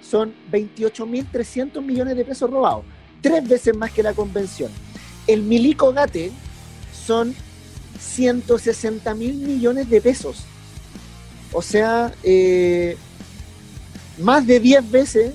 son 0.00 0.32
28.300 0.50 1.82
millones 1.82 2.16
de 2.16 2.24
pesos 2.24 2.48
robados, 2.48 2.84
tres 3.20 3.48
veces 3.48 3.76
más 3.76 3.90
que 3.90 4.02
la 4.02 4.14
convención. 4.14 4.70
El 5.26 5.42
Milico 5.42 5.92
Gate 5.92 6.30
son 6.92 7.34
160 7.98 9.12
mil 9.14 9.34
millones 9.34 9.90
de 9.90 10.00
pesos. 10.00 10.44
O 11.52 11.62
sea, 11.62 12.12
eh, 12.22 12.96
más 14.18 14.46
de 14.46 14.60
10 14.60 14.90
veces 14.90 15.32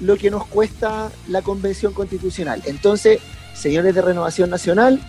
lo 0.00 0.16
que 0.16 0.30
nos 0.30 0.46
cuesta 0.46 1.10
la 1.28 1.42
convención 1.42 1.92
constitucional. 1.92 2.62
Entonces, 2.66 3.20
señores 3.54 3.94
de 3.94 4.02
Renovación 4.02 4.50
Nacional, 4.50 5.00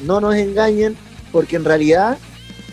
no 0.00 0.20
nos 0.20 0.34
engañen, 0.34 0.96
porque 1.30 1.56
en 1.56 1.64
realidad 1.64 2.18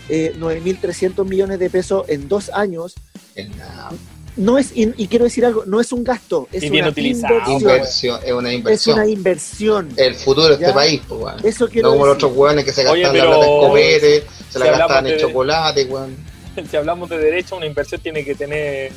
eh, 0.08 0.34
9.300 0.38 1.24
millones 1.28 1.58
de 1.58 1.70
pesos 1.70 2.04
en 2.08 2.28
dos 2.28 2.50
años 2.52 2.94
Es 3.36 3.48
nada. 3.56 3.90
no 4.36 4.58
es, 4.58 4.72
y, 4.74 4.92
y 4.96 5.06
quiero 5.06 5.24
decir 5.24 5.44
algo, 5.46 5.64
no 5.66 5.80
es 5.80 5.92
un 5.92 6.02
gasto, 6.02 6.48
es 6.52 6.64
Y 6.64 6.70
bien 6.70 6.84
una 6.84 6.90
utilizado. 6.90 7.34
inversión. 7.34 7.60
Inversión, 7.60 8.20
es 8.24 8.32
una 8.32 8.48
Es 8.50 8.54
inversión. 8.56 8.94
una 8.98 9.06
inversión. 9.08 9.88
El 9.96 10.14
futuro 10.16 10.48
de 10.48 10.54
este 10.54 10.66
Ya. 10.66 10.74
país, 10.74 11.00
pues. 11.08 11.44
Eso 11.44 11.68
quiero 11.68 11.88
No 11.88 11.92
como 11.94 12.06
los 12.06 12.14
otros 12.16 12.32
weones 12.34 12.64
que 12.64 12.72
se 12.72 12.86
Oye, 12.88 13.02
gastan 13.02 13.18
la 13.18 13.24
pero- 13.24 13.40
plata 13.60 13.80
en 13.80 14.22
se 14.50 14.58
la 14.58 14.78
gastan 14.78 15.06
en 15.06 15.12
de- 15.12 15.20
chocolate, 15.20 15.84
weón. 15.84 16.29
si 16.70 16.76
hablamos 16.76 17.08
de 17.08 17.18
derecho, 17.18 17.56
una 17.56 17.66
inversión 17.66 18.00
tiene 18.00 18.24
que 18.24 18.34
tener 18.34 18.92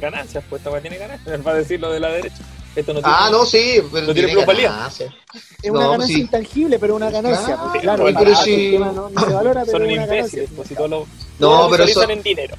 ganancias, 0.00 0.42
pues 0.48 0.62
esta 0.64 0.80
tiene 0.80 0.98
ganancias, 0.98 1.40
para 1.44 1.56
decir 1.58 1.80
lo 1.80 1.90
de 1.92 2.00
la 2.00 2.08
derecha. 2.10 2.38
Esto 2.76 2.94
no 2.94 3.00
tiene, 3.00 3.16
Ah, 3.18 3.28
no, 3.32 3.44
sí, 3.44 3.82
pero 3.92 4.06
No 4.06 4.12
tiene 4.14 4.28
tiene 4.28 4.32
plusvalía. 4.34 4.70
ganancia. 4.70 5.12
Es 5.60 5.70
una 5.70 5.80
No, 5.84 5.90
ganancia 5.90 6.14
sí. 6.16 6.20
intangible, 6.22 6.78
pero 6.78 6.94
una 6.94 7.10
ganancia. 7.10 7.46
Claro, 7.56 7.70
pues, 7.72 7.82
claro, 7.82 8.04
pero 8.04 8.14
tema 8.44 8.92
no, 8.92 9.10
no 9.10 9.20
se 9.26 9.32
valora, 9.32 9.64
pero 9.64 9.72
son 9.78 9.82
es 9.90 9.92
una 9.98 10.06
ganancia. 10.06 10.16
imbéciles, 10.18 10.50
pues 10.54 10.68
si 10.68 10.74
todo 10.76 10.88
lo, 10.88 11.06
No, 11.40 11.68
pero 11.68 11.82
eso- 11.84 12.08
en 12.08 12.22
dinero. 12.22 12.54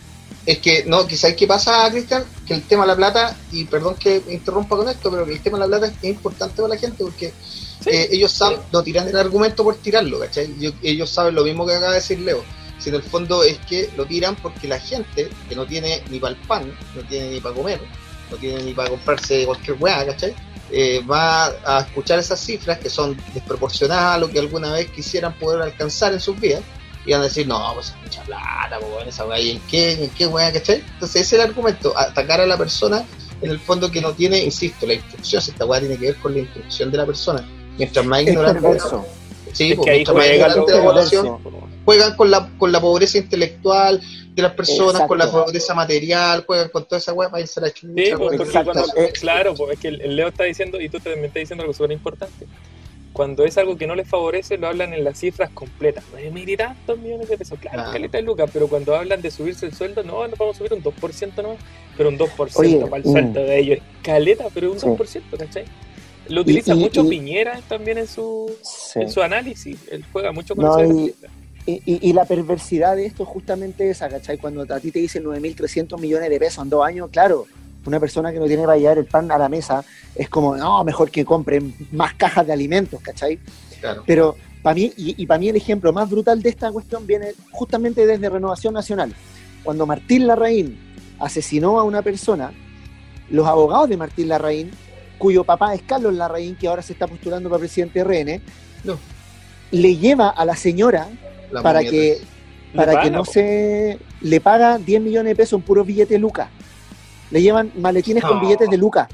Es 0.45 0.57
que, 0.57 0.83
no, 0.87 1.05
quizás 1.07 1.33
qué 1.35 1.45
pasa, 1.45 1.87
Cristian, 1.91 2.25
que 2.47 2.55
el 2.55 2.63
tema 2.63 2.83
de 2.83 2.87
la 2.87 2.95
plata, 2.95 3.37
y 3.51 3.63
perdón 3.65 3.95
que 3.95 4.21
me 4.25 4.33
interrumpa 4.33 4.75
con 4.75 4.89
esto, 4.89 5.11
pero 5.11 5.23
que 5.25 5.33
el 5.33 5.41
tema 5.41 5.59
de 5.59 5.67
la 5.67 5.77
plata 5.77 5.93
es 6.01 6.03
importante 6.09 6.55
para 6.55 6.73
la 6.73 6.77
gente 6.79 7.03
porque 7.03 7.31
eh, 7.85 8.09
ellos 8.11 8.31
saben, 8.31 8.59
no 8.73 8.81
tiran 8.83 9.07
el 9.07 9.15
argumento 9.17 9.63
por 9.63 9.75
tirarlo, 9.77 10.19
¿cachai? 10.19 10.53
Yo- 10.59 10.71
ellos 10.81 11.09
saben 11.11 11.35
lo 11.35 11.43
mismo 11.43 11.65
que 11.65 11.73
acaba 11.73 11.91
de 11.93 11.99
decir 11.99 12.19
Leo. 12.19 12.43
Si 12.81 12.89
en 12.89 12.95
el 12.95 13.03
fondo 13.03 13.43
es 13.43 13.59
que 13.59 13.89
lo 13.95 14.05
tiran 14.05 14.35
porque 14.35 14.67
la 14.67 14.79
gente 14.79 15.29
que 15.47 15.55
no 15.55 15.65
tiene 15.67 16.01
ni 16.09 16.19
para 16.19 16.33
el 16.33 16.39
pan, 16.47 16.75
no 16.95 17.01
tiene 17.03 17.29
ni 17.29 17.39
para 17.39 17.53
comer, 17.53 17.79
no 18.31 18.37
tiene 18.37 18.63
ni 18.63 18.73
para 18.73 18.89
comprarse 18.89 19.45
cualquier 19.45 19.77
weá, 19.79 20.03
¿cachai? 20.03 20.33
Eh, 20.71 21.03
va 21.05 21.47
a 21.65 21.81
escuchar 21.81 22.17
esas 22.17 22.39
cifras 22.39 22.79
que 22.79 22.89
son 22.89 23.15
desproporcionadas 23.35 24.15
a 24.15 24.17
lo 24.17 24.29
que 24.29 24.39
alguna 24.39 24.71
vez 24.73 24.89
quisieran 24.89 25.33
poder 25.33 25.61
alcanzar 25.61 26.13
en 26.13 26.19
sus 26.19 26.39
vidas 26.39 26.63
y 27.05 27.11
van 27.11 27.21
a 27.21 27.25
decir, 27.25 27.47
no, 27.47 27.71
pues 27.75 27.89
es 27.89 27.95
mucha 28.01 28.23
plata, 28.23 28.79
pues 28.79 29.07
esa 29.07 29.25
weá, 29.25 29.39
¿y 29.39 29.51
en 29.51 29.59
qué? 29.61 30.03
¿En 30.03 30.09
qué 30.09 30.25
weá, 30.25 30.51
cachai? 30.51 30.77
Entonces 30.93 31.21
ese 31.21 31.35
es 31.35 31.41
el 31.43 31.49
argumento, 31.49 31.95
atacar 31.95 32.41
a 32.41 32.47
la 32.47 32.57
persona 32.57 33.05
en 33.41 33.51
el 33.51 33.59
fondo 33.59 33.91
que 33.91 34.01
no 34.01 34.13
tiene, 34.13 34.43
insisto, 34.43 34.87
la 34.87 34.93
instrucción, 34.93 35.41
si 35.41 35.51
esta 35.51 35.65
weá 35.65 35.79
tiene 35.79 35.97
que 35.97 36.07
ver 36.07 36.15
con 36.15 36.33
la 36.33 36.39
instrucción 36.39 36.89
de 36.89 36.97
la 36.97 37.05
persona. 37.05 37.47
Mientras 37.77 38.05
más 38.05 38.21
Es 38.21 38.29
ignorante, 38.29 38.61
perverso. 38.61 39.05
Sí, 39.53 39.71
Es 39.71 39.75
pues, 39.75 39.85
que 39.85 39.91
ahí 39.91 39.97
mientras 39.97 40.15
más 40.17 40.25
juega 40.27 40.35
ignorante 40.47 40.71
lo- 40.71 40.77
la 40.77 40.83
población, 40.83 41.37
juegan 41.85 42.15
con 42.15 42.31
la, 42.31 42.49
con 42.57 42.71
la 42.71 42.81
pobreza 42.81 43.17
intelectual 43.17 44.01
de 44.33 44.41
las 44.41 44.53
personas, 44.53 45.01
con 45.07 45.17
la 45.17 45.29
pobreza 45.29 45.73
material, 45.73 46.43
juegan 46.45 46.69
con 46.69 46.85
toda 46.85 46.97
esa 46.99 47.13
weá 47.13 47.29
para 47.29 47.41
irse 47.41 47.59
a 47.59 47.63
la 47.63 47.71
chucha. 47.71 47.93
Sí, 47.95 48.11
pues, 48.17 48.37
porque 48.37 48.51
cuando- 48.63 48.85
claro, 49.19 49.53
pues 49.55 49.73
es 49.73 49.79
que 49.79 49.87
el 49.89 50.15
Leo 50.15 50.27
está 50.29 50.43
diciendo, 50.45 50.79
y 50.79 50.89
tú 50.89 50.99
también 50.99 51.25
estás 51.25 51.41
diciendo 51.41 51.63
algo 51.63 51.73
súper 51.73 51.91
importante. 51.91 52.45
Cuando 53.13 53.43
es 53.43 53.57
algo 53.57 53.77
que 53.77 53.87
no 53.87 53.93
les 53.95 54.07
favorece, 54.07 54.57
lo 54.57 54.67
hablan 54.69 54.93
en 54.93 55.03
las 55.03 55.19
cifras 55.19 55.49
completas. 55.49 56.05
Nueve 56.13 56.31
mil 56.31 56.47
y 56.47 56.55
tantos 56.55 56.97
millones 56.97 57.27
de 57.27 57.37
pesos. 57.37 57.59
Claro, 57.59 57.75
Claro. 57.79 57.91
caleta 57.91 58.17
de 58.17 58.23
lucas, 58.23 58.49
pero 58.53 58.69
cuando 58.69 58.95
hablan 58.95 59.21
de 59.21 59.29
subirse 59.29 59.65
el 59.65 59.73
sueldo, 59.75 60.01
no, 60.03 60.25
no 60.29 60.33
vamos 60.39 60.55
a 60.55 60.57
subir 60.59 60.71
un 60.73 60.81
2% 60.81 61.41
no, 61.43 61.57
pero 61.97 62.07
un 62.07 62.17
2% 62.17 62.29
Oye, 62.55 62.77
para 62.85 63.03
el 63.03 63.09
mm. 63.09 63.11
sueldo 63.11 63.41
de 63.41 63.59
ellos. 63.59 63.79
Caleta, 64.01 64.45
pero 64.53 64.71
un 64.71 64.79
Sí. 64.79 64.87
2%, 64.87 65.37
¿cachai? 65.37 65.65
Lo 66.29 66.41
utiliza 66.41 66.73
y- 66.73 66.77
mucho 66.79 67.03
y- 67.05 67.09
Piñera 67.09 67.59
también 67.67 67.97
en 67.97 68.07
su, 68.07 68.51
Sí. 68.61 68.99
en 69.01 69.09
su 69.11 69.21
análisis. 69.21 69.77
Él 69.91 70.05
juega 70.11 70.31
mucho 70.31 70.55
con 70.55 70.65
No, 70.65 70.77
eso 70.79 70.93
y- 71.65 72.13
la 72.13 72.25
perversidad 72.25 72.95
de 72.95 73.05
esto 73.05 73.23
es 73.23 73.29
justamente 73.29 73.89
esa, 73.89 74.09
¿cachai? 74.09 74.37
Cuando 74.37 74.61
a 74.61 74.79
ti 74.79 74.91
te 74.91 74.99
dicen 74.99 75.23
9.300 75.23 75.99
millones 75.99 76.29
de 76.29 76.39
pesos 76.39 76.63
en 76.63 76.69
dos 76.69 76.85
años, 76.85 77.09
claro, 77.11 77.45
una 77.85 77.99
persona 77.99 78.31
que 78.31 78.39
no 78.39 78.45
tiene 78.45 78.63
para 78.63 78.77
llevar 78.77 78.97
el 78.97 79.05
pan 79.05 79.31
a 79.31 79.37
la 79.37 79.47
mesa 79.49 79.83
es 80.15 80.27
como, 80.29 80.55
no, 80.57 80.83
mejor 80.83 81.09
que 81.11 81.23
compren 81.25 81.73
más 81.91 82.13
cajas 82.15 82.45
de 82.47 82.53
alimentos, 82.53 82.99
¿cachai? 83.01 83.39
Claro. 83.79 84.03
Pero 84.05 84.35
para 84.61 84.75
mí, 84.75 84.91
y, 84.97 85.21
y 85.21 85.25
para 85.25 85.39
mí 85.39 85.49
el 85.49 85.55
ejemplo 85.55 85.91
más 85.93 86.09
brutal 86.09 86.41
de 86.41 86.49
esta 86.49 86.71
cuestión 86.71 87.05
viene 87.07 87.33
justamente 87.51 88.05
desde 88.05 88.29
Renovación 88.29 88.73
Nacional. 88.73 89.13
Cuando 89.63 89.85
Martín 89.85 90.27
Larraín 90.27 90.77
asesinó 91.19 91.79
a 91.79 91.83
una 91.83 92.01
persona, 92.01 92.51
los 93.29 93.47
abogados 93.47 93.89
de 93.89 93.97
Martín 93.97 94.27
Larraín, 94.29 94.71
cuyo 95.21 95.43
papá 95.43 95.75
es 95.75 95.83
Carlos 95.83 96.15
Larraín, 96.15 96.55
que 96.55 96.67
ahora 96.67 96.81
se 96.81 96.93
está 96.93 97.05
postulando 97.05 97.47
para 97.47 97.59
presidente 97.59 97.99
de 97.99 98.05
RN, 98.05 98.41
No. 98.83 98.97
le 99.71 99.95
lleva 99.97 100.29
a 100.29 100.43
la 100.45 100.55
señora 100.55 101.07
La 101.51 101.61
para 101.61 101.81
que, 101.81 102.19
para 102.75 103.01
que 103.01 103.11
no 103.11 103.23
po. 103.23 103.31
se 103.31 103.99
le 104.21 104.41
paga 104.41 104.79
10 104.79 104.99
millones 105.01 105.29
de 105.31 105.35
pesos 105.35 105.59
en 105.59 105.61
puros 105.63 105.85
billetes 105.85 106.09
de 106.09 106.17
lucas. 106.19 106.49
Le 107.29 107.41
llevan 107.41 107.71
maletines 107.77 108.23
con 108.23 108.37
No. 108.37 108.41
billetes 108.41 108.67
de 108.69 108.77
lucas. 108.77 109.07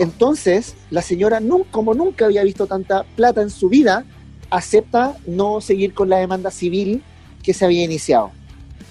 Entonces, 0.00 0.74
la 0.90 1.02
señora, 1.02 1.40
como 1.70 1.94
nunca 1.94 2.24
había 2.24 2.42
visto 2.42 2.66
tanta 2.66 3.04
plata 3.16 3.40
en 3.40 3.50
su 3.50 3.68
vida, 3.68 4.04
acepta 4.50 5.16
no 5.26 5.60
seguir 5.60 5.94
con 5.94 6.08
la 6.08 6.18
demanda 6.18 6.50
civil 6.50 7.02
que 7.44 7.54
se 7.54 7.64
había 7.64 7.84
iniciado. 7.84 8.32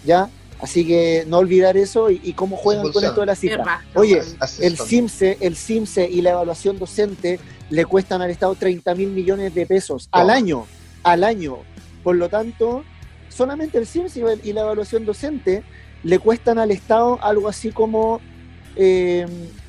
¿Ya? 0.05 0.30
Así 0.64 0.88
que 0.88 1.26
no 1.28 1.39
olvidar 1.39 1.76
eso 1.76 2.09
y, 2.09 2.22
y 2.24 2.32
cómo 2.34 2.55
juegan 2.55 2.89
con 2.91 3.03
esto 3.03 3.20
de 3.20 3.26
la 3.26 3.36
cifra. 3.36 3.84
Oye, 3.95 4.22
el. 4.61 4.78
CIMSE, 4.78 5.38
el 5.41 5.57
CIMSE 5.57 6.09
y 6.09 6.22
la 6.22 6.32
evaluación 6.32 6.80
docente 6.80 7.38
le 7.70 7.86
cuestan 7.86 8.22
al 8.22 8.30
Estado 8.32 8.55
30 8.55 8.95
mil 8.95 9.09
millones 9.09 9.53
de 9.53 9.66
pesos 9.66 10.07
al 10.11 10.30
año, 10.30 10.66
al 11.03 11.26
año. 11.26 11.57
Por 12.01 12.16
lo 12.16 12.30
tanto, 12.30 12.84
solamente 13.28 13.78
el 13.78 13.86
CIMSE 13.88 14.24
y 14.43 14.53
la 14.53 14.61
evaluación 14.61 15.05
docente 15.05 15.64
le 16.03 16.20
cuestan 16.20 16.57
al 16.59 16.72
Estado 16.72 17.20
algo 17.22 17.49
así 17.49 17.72
como 17.72 18.22
eh, 18.78 19.26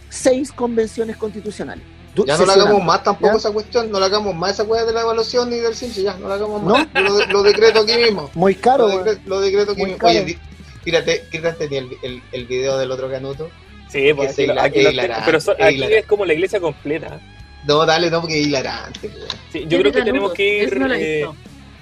seis 0.09 0.53
convenciones 0.53 1.17
constitucionales. 1.17 1.85
Du- 2.15 2.25
Ya 2.25 2.39
no 2.39 2.47
la 2.47 2.53
hagamos 2.53 2.85
más 2.85 3.03
tampoco 3.03 3.33
¿Ya? 3.33 3.39
esa 3.39 3.51
cuestión, 3.51 3.91
no 3.91 3.99
la 3.99 4.07
hagamos 4.07 4.33
más 4.37 4.53
esa 4.53 4.63
weá 4.63 4.85
de 4.85 4.93
la 4.93 5.01
evaluación 5.01 5.51
ni 5.51 5.57
del 5.57 5.75
CIMSE, 5.75 6.03
ya, 6.05 6.17
no 6.19 6.29
la 6.29 6.35
hagamos 6.37 6.63
más. 6.63 6.87
Yo 6.95 7.01
Lo, 7.01 7.27
lo 7.27 7.43
decreto 7.43 7.81
aquí 7.81 7.97
mismo. 7.97 8.31
Muy 8.35 8.55
caro, 8.55 8.87
lo, 8.87 9.05
decre- 9.05 9.21
lo 9.27 9.41
decreto 9.41 9.73
aquí 9.73 9.81
Muy 9.81 9.91
mismo. 9.91 9.99
caro. 9.99 10.11
Oye, 10.13 10.25
di- 10.25 10.39
tírate, 10.85 11.25
tírate 11.31 11.65
el, 11.65 11.89
el, 12.03 12.23
el 12.33 12.47
video 12.47 12.79
del 12.79 12.91
otro 12.91 13.11
canuto. 13.11 13.51
Sí, 13.89 14.13
pues 14.15 14.31
es 14.31 14.39
aquí, 14.39 14.47
lo- 14.47 14.55
hila- 14.55 14.63
aquí 14.65 14.79
es 14.79 14.85
lo 14.85 14.91
hilarante, 14.91 15.15
tengo, 15.15 15.27
pero 15.27 15.41
so- 15.41 15.53
es 15.57 15.65
aquí 15.65 15.75
hilarante. 15.77 15.99
es 15.99 16.07
como 16.07 16.25
la 16.25 16.33
iglesia 16.35 16.61
completa. 16.61 17.21
No, 17.67 17.87
dale, 17.87 18.11
no, 18.11 18.21
porque 18.21 18.41
es 18.41 18.47
hilarante. 18.47 19.11
Sí, 19.53 19.65
yo 19.69 19.79
creo 19.79 19.93
que 19.93 20.03
tenemos 20.03 20.33
que 20.35 20.59
ir, 20.65 20.79
no 20.79 20.93
eh, 20.95 21.27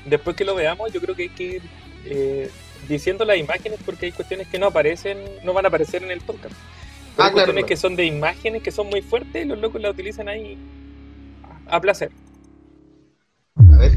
después 0.07 0.37
que 0.37 0.45
lo 0.45 0.55
veamos, 0.55 0.93
yo 0.93 1.01
creo 1.01 1.15
que 1.17 1.23
hay 1.25 1.29
que 1.31 1.43
ir 1.45 1.63
eh, 2.05 2.51
diciendo 2.89 3.25
las 3.25 3.37
imágenes 3.39 3.79
porque 3.85 4.07
hay 4.07 4.13
cuestiones 4.13 4.47
que 4.49 4.59
no 4.59 4.67
aparecen, 4.67 5.19
no 5.45 5.53
van 5.53 5.65
a 5.65 5.69
aparecer 5.69 6.03
en 6.03 6.11
el 6.11 6.21
podcast. 6.21 6.55
Pero 6.55 7.25
Ah, 7.25 7.27
hay 7.27 7.33
claro, 7.33 7.33
cuestiones 7.33 7.55
claro. 7.65 7.67
que 7.67 7.77
son 7.77 7.97
de 7.97 8.05
imágenes 8.07 8.63
que 8.63 8.71
son 8.73 8.89
muy 8.89 9.03
fuertes 9.03 9.45
y 9.45 9.49
los 9.49 9.59
locos 9.59 9.81
la 9.81 9.91
utilizan 9.91 10.29
ahí 10.29 10.57
a, 11.69 11.77
a 11.77 11.81
placer. 11.81 12.11
A 13.57 13.79
ver. 13.79 13.93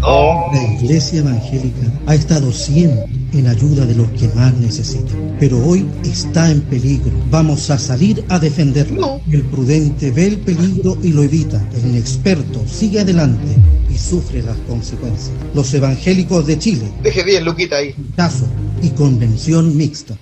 No, 0.00 0.50
La 0.52 0.62
Iglesia 0.74 1.20
Evangélica 1.20 1.92
ha 2.06 2.14
estado 2.14 2.52
siempre 2.52 3.06
en 3.34 3.46
ayuda 3.48 3.84
de 3.84 3.94
los 3.94 4.08
que 4.12 4.28
más 4.28 4.54
necesitan, 4.54 5.36
pero 5.40 5.58
hoy 5.64 5.86
está 6.04 6.50
en 6.50 6.62
peligro. 6.62 7.10
Vamos 7.30 7.68
a 7.70 7.78
salir 7.78 8.24
a 8.28 8.38
defenderla. 8.38 8.98
No. 9.00 9.20
El 9.30 9.42
prudente 9.42 10.10
ve 10.10 10.26
el 10.28 10.38
peligro 10.38 10.96
y 11.02 11.12
lo 11.12 11.22
evita. 11.22 11.62
El 11.74 11.90
inexperto 11.90 12.62
sigue 12.66 13.00
adelante 13.00 13.48
y 13.92 13.98
sufre 13.98 14.42
las 14.42 14.56
consecuencias. 14.68 15.32
Los 15.54 15.72
evangélicos 15.74 16.46
de 16.46 16.58
Chile, 16.58 16.84
deje 17.02 17.22
bien, 17.24 17.44
Luquita 17.44 17.76
ahí. 17.76 17.94
caso 18.16 18.46
y 18.82 18.90
convención 18.90 19.76
mixta. 19.76 20.16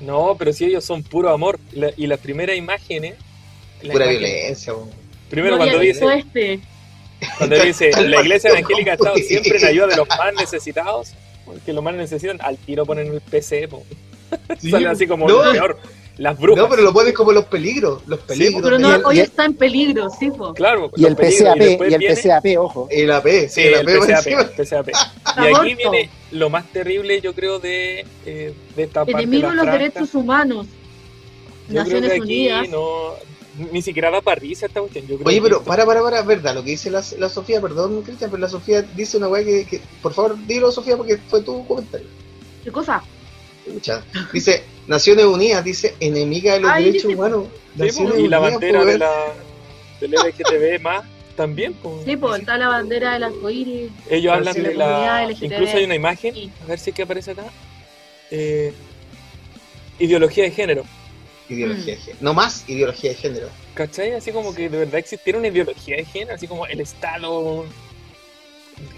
No, 0.00 0.34
pero 0.38 0.52
si 0.52 0.64
ellos 0.64 0.84
son 0.84 1.02
puro 1.02 1.30
amor. 1.30 1.58
La- 1.72 1.92
y 1.96 2.06
las 2.06 2.18
primeras 2.18 2.56
imágenes. 2.56 3.14
Pura 3.80 4.06
imágenes- 4.06 4.18
violencia. 4.18 4.72
Primero 5.30 5.56
No 5.56 5.58
cuando 5.58 5.78
dice, 5.80 6.04
este. 6.18 6.60
Cuando 7.38 7.56
dice 7.62 7.90
la 8.08 8.20
iglesia 8.20 8.50
evangélica 8.50 8.92
ha 8.92 8.94
estado 8.94 9.16
siempre 9.16 9.58
en 9.58 9.64
ayuda 9.66 9.86
de 9.88 9.96
los 9.96 10.08
más 10.08 10.34
necesitados, 10.34 11.12
porque 11.44 11.72
los 11.72 11.82
más 11.84 11.94
necesitan, 11.94 12.38
al 12.42 12.56
tiro 12.58 12.84
ponen 12.86 13.08
el 13.12 13.20
PC, 13.20 13.68
po. 13.68 13.82
Sí, 14.60 14.70
sale 14.70 14.88
así 14.88 15.06
como 15.06 15.28
no, 15.28 15.44
lo 15.44 15.52
peor. 15.52 15.78
Las 16.16 16.38
brujas. 16.38 16.62
No, 16.62 16.70
pero 16.70 16.82
lo 16.82 16.92
pones 16.92 17.12
como 17.12 17.32
los 17.32 17.44
peligros. 17.46 18.02
Los 18.06 18.20
peligros. 18.20 18.62
Pero 18.62 18.78
Y 18.78 18.82
no, 18.82 18.96
hoy 19.04 19.16
y 19.16 19.20
está 19.20 19.44
en 19.44 19.54
peligro, 19.54 20.08
sí, 20.10 20.30
po. 20.30 20.54
Claro, 20.54 20.90
Y 20.96 21.04
el 21.06 21.16
PCAP, 21.16 21.56
después 21.58 21.90
y 21.90 21.94
el 21.94 21.98
viene- 21.98 22.14
PCAP, 22.16 22.44
ojo. 22.58 22.86
El 22.90 23.10
AP, 23.10 23.48
Sí, 23.48 23.62
el 23.62 23.74
el 23.74 23.80
AP 23.80 24.06
PCAP, 24.06 24.26
el 24.28 24.46
PCAP. 24.66 24.88
Y 24.88 24.92
aquí 24.92 25.48
Aborto. 25.48 25.62
viene 25.64 26.10
lo 26.30 26.50
más 26.50 26.66
terrible, 26.72 27.20
yo 27.20 27.34
creo, 27.34 27.58
de, 27.58 28.06
eh, 28.26 28.54
de 28.76 28.82
esta 28.84 29.04
parte. 29.04 29.12
Enemigo 29.22 29.48
de 29.50 29.54
los 29.56 29.64
franja. 29.64 29.78
derechos 29.78 30.14
humanos. 30.14 30.66
Yo 30.66 30.72
creo 31.68 31.82
Naciones 31.82 32.10
que 32.10 32.16
aquí 32.16 32.22
Unidas. 32.48 32.68
no. 32.68 33.14
Ni 33.70 33.82
siquiera 33.82 34.10
da 34.10 34.20
para 34.20 34.40
risa 34.40 34.66
esta 34.66 34.80
cuestión. 34.80 35.06
Yo 35.06 35.16
creo 35.16 35.28
Oye, 35.28 35.40
pero 35.40 35.56
esto- 35.58 35.68
para, 35.68 35.86
para, 35.86 36.02
para, 36.02 36.22
verdad, 36.22 36.54
lo 36.54 36.64
que 36.64 36.70
dice 36.70 36.90
la, 36.90 37.04
la 37.18 37.28
Sofía, 37.28 37.60
perdón, 37.60 38.02
Cristian, 38.02 38.30
pero 38.30 38.40
la 38.40 38.48
Sofía 38.48 38.82
dice 38.82 39.16
una 39.16 39.28
weá 39.28 39.44
que, 39.44 39.64
que- 39.64 39.80
por 40.02 40.12
favor, 40.12 40.36
dilo, 40.46 40.72
Sofía, 40.72 40.96
porque 40.96 41.18
fue 41.28 41.40
tu 41.42 41.64
comentario. 41.66 42.06
¿Qué 42.64 42.72
cosa? 42.72 43.02
Escucha, 43.66 44.02
dice, 44.32 44.62
Naciones 44.88 45.24
Unidas, 45.26 45.62
dice, 45.64 45.94
enemiga 46.00 46.54
de 46.54 46.60
los 46.60 46.74
derechos 46.74 47.02
dice, 47.04 47.14
humanos. 47.14 47.46
Sí, 47.76 47.82
Naciones 47.82 48.18
y 48.18 48.28
la 48.28 48.38
bandera 48.40 48.84
de 48.84 48.98
la, 48.98 49.10
del 50.00 50.10
LGTB 50.14 50.82
más 50.82 51.04
también. 51.36 51.72
po. 51.74 52.00
Sí, 52.04 52.16
pues 52.16 52.40
está 52.40 52.58
la 52.58 52.68
bandera 52.68 53.14
del 53.14 53.22
arcoíris. 53.24 53.90
Ellos 54.10 54.32
hablan 54.32 54.54
de 54.54 54.74
la 54.74 55.24
LGTB. 55.28 55.44
Incluso 55.44 55.76
hay 55.76 55.84
una 55.84 55.94
imagen, 55.94 56.34
Sí. 56.34 56.52
a 56.62 56.66
ver 56.66 56.78
si 56.78 56.90
es 56.90 56.96
que 56.96 57.02
aparece 57.02 57.30
acá. 57.30 57.44
eh, 58.30 58.72
ideología 59.98 60.44
de 60.44 60.50
género. 60.50 60.84
Ideología 61.54 61.94
de 61.94 62.00
género. 62.00 62.18
No 62.20 62.34
más 62.34 62.68
ideología 62.68 63.10
de 63.10 63.16
género. 63.16 63.48
¿Cachai? 63.74 64.12
Así 64.14 64.30
como 64.32 64.54
que 64.54 64.68
de 64.68 64.78
verdad 64.78 64.96
existiera 64.96 65.38
una 65.38 65.48
ideología 65.48 65.96
de 65.96 66.04
género, 66.04 66.34
así 66.34 66.46
como 66.46 66.66
el 66.66 66.80
Estado 66.80 67.64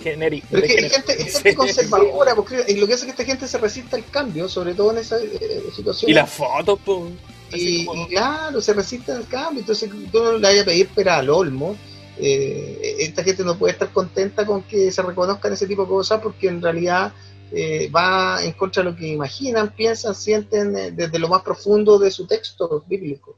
genérico. 0.03 0.47
Pero 0.51 0.65
es 0.65 0.73
que 0.73 0.79
hay 0.79 0.89
género. 0.91 0.95
gente, 1.07 1.23
hay 1.25 1.31
gente 1.31 1.55
conservadora, 1.57 2.35
porque 2.35 2.65
y 2.69 2.75
lo 2.77 2.87
que 2.87 2.95
hace 2.95 3.03
es 3.07 3.15
que 3.15 3.23
esta 3.23 3.25
gente 3.25 3.49
se 3.49 3.59
resista 3.59 3.97
al 3.97 4.05
cambio, 4.11 4.49
sobre 4.49 4.75
todo 4.75 4.93
en 4.93 4.99
esa 4.99 5.17
eh, 5.19 5.63
situación. 5.75 6.11
Y 6.11 6.15
las 6.15 6.31
fotos, 6.31 6.79
pues. 6.85 7.13
Y, 7.53 7.85
como- 7.85 8.05
y 8.05 8.09
claro, 8.09 8.61
se 8.61 8.73
resiste 8.73 9.13
al 9.13 9.27
cambio. 9.29 9.61
Entonces, 9.61 9.89
tú 10.11 10.23
no 10.23 10.33
le 10.33 10.41
vayas 10.41 10.63
a 10.63 10.67
pedir 10.67 10.89
pera 10.89 11.19
al 11.19 11.31
olmo. 11.31 11.77
Eh, 12.19 12.97
esta 13.01 13.23
gente 13.23 13.45
no 13.45 13.59
puede 13.59 13.73
estar 13.75 13.91
contenta 13.91 14.47
con 14.47 14.63
que 14.63 14.91
se 14.91 15.03
reconozcan 15.03 15.53
ese 15.53 15.67
tipo 15.67 15.83
de 15.83 15.89
cosas 15.89 16.21
porque 16.23 16.49
en 16.49 16.63
realidad 16.63 17.13
eh, 17.53 17.89
va 17.95 18.43
en 18.43 18.53
contra 18.53 18.83
de 18.83 18.91
lo 18.91 18.97
que 18.97 19.09
imaginan, 19.09 19.71
piensan, 19.75 20.15
sienten 20.15 20.77
eh, 20.77 20.91
desde 20.91 21.19
lo 21.19 21.29
más 21.29 21.43
profundo 21.43 21.99
de 21.99 22.11
su 22.11 22.27
texto 22.27 22.85
bíblico. 22.89 23.37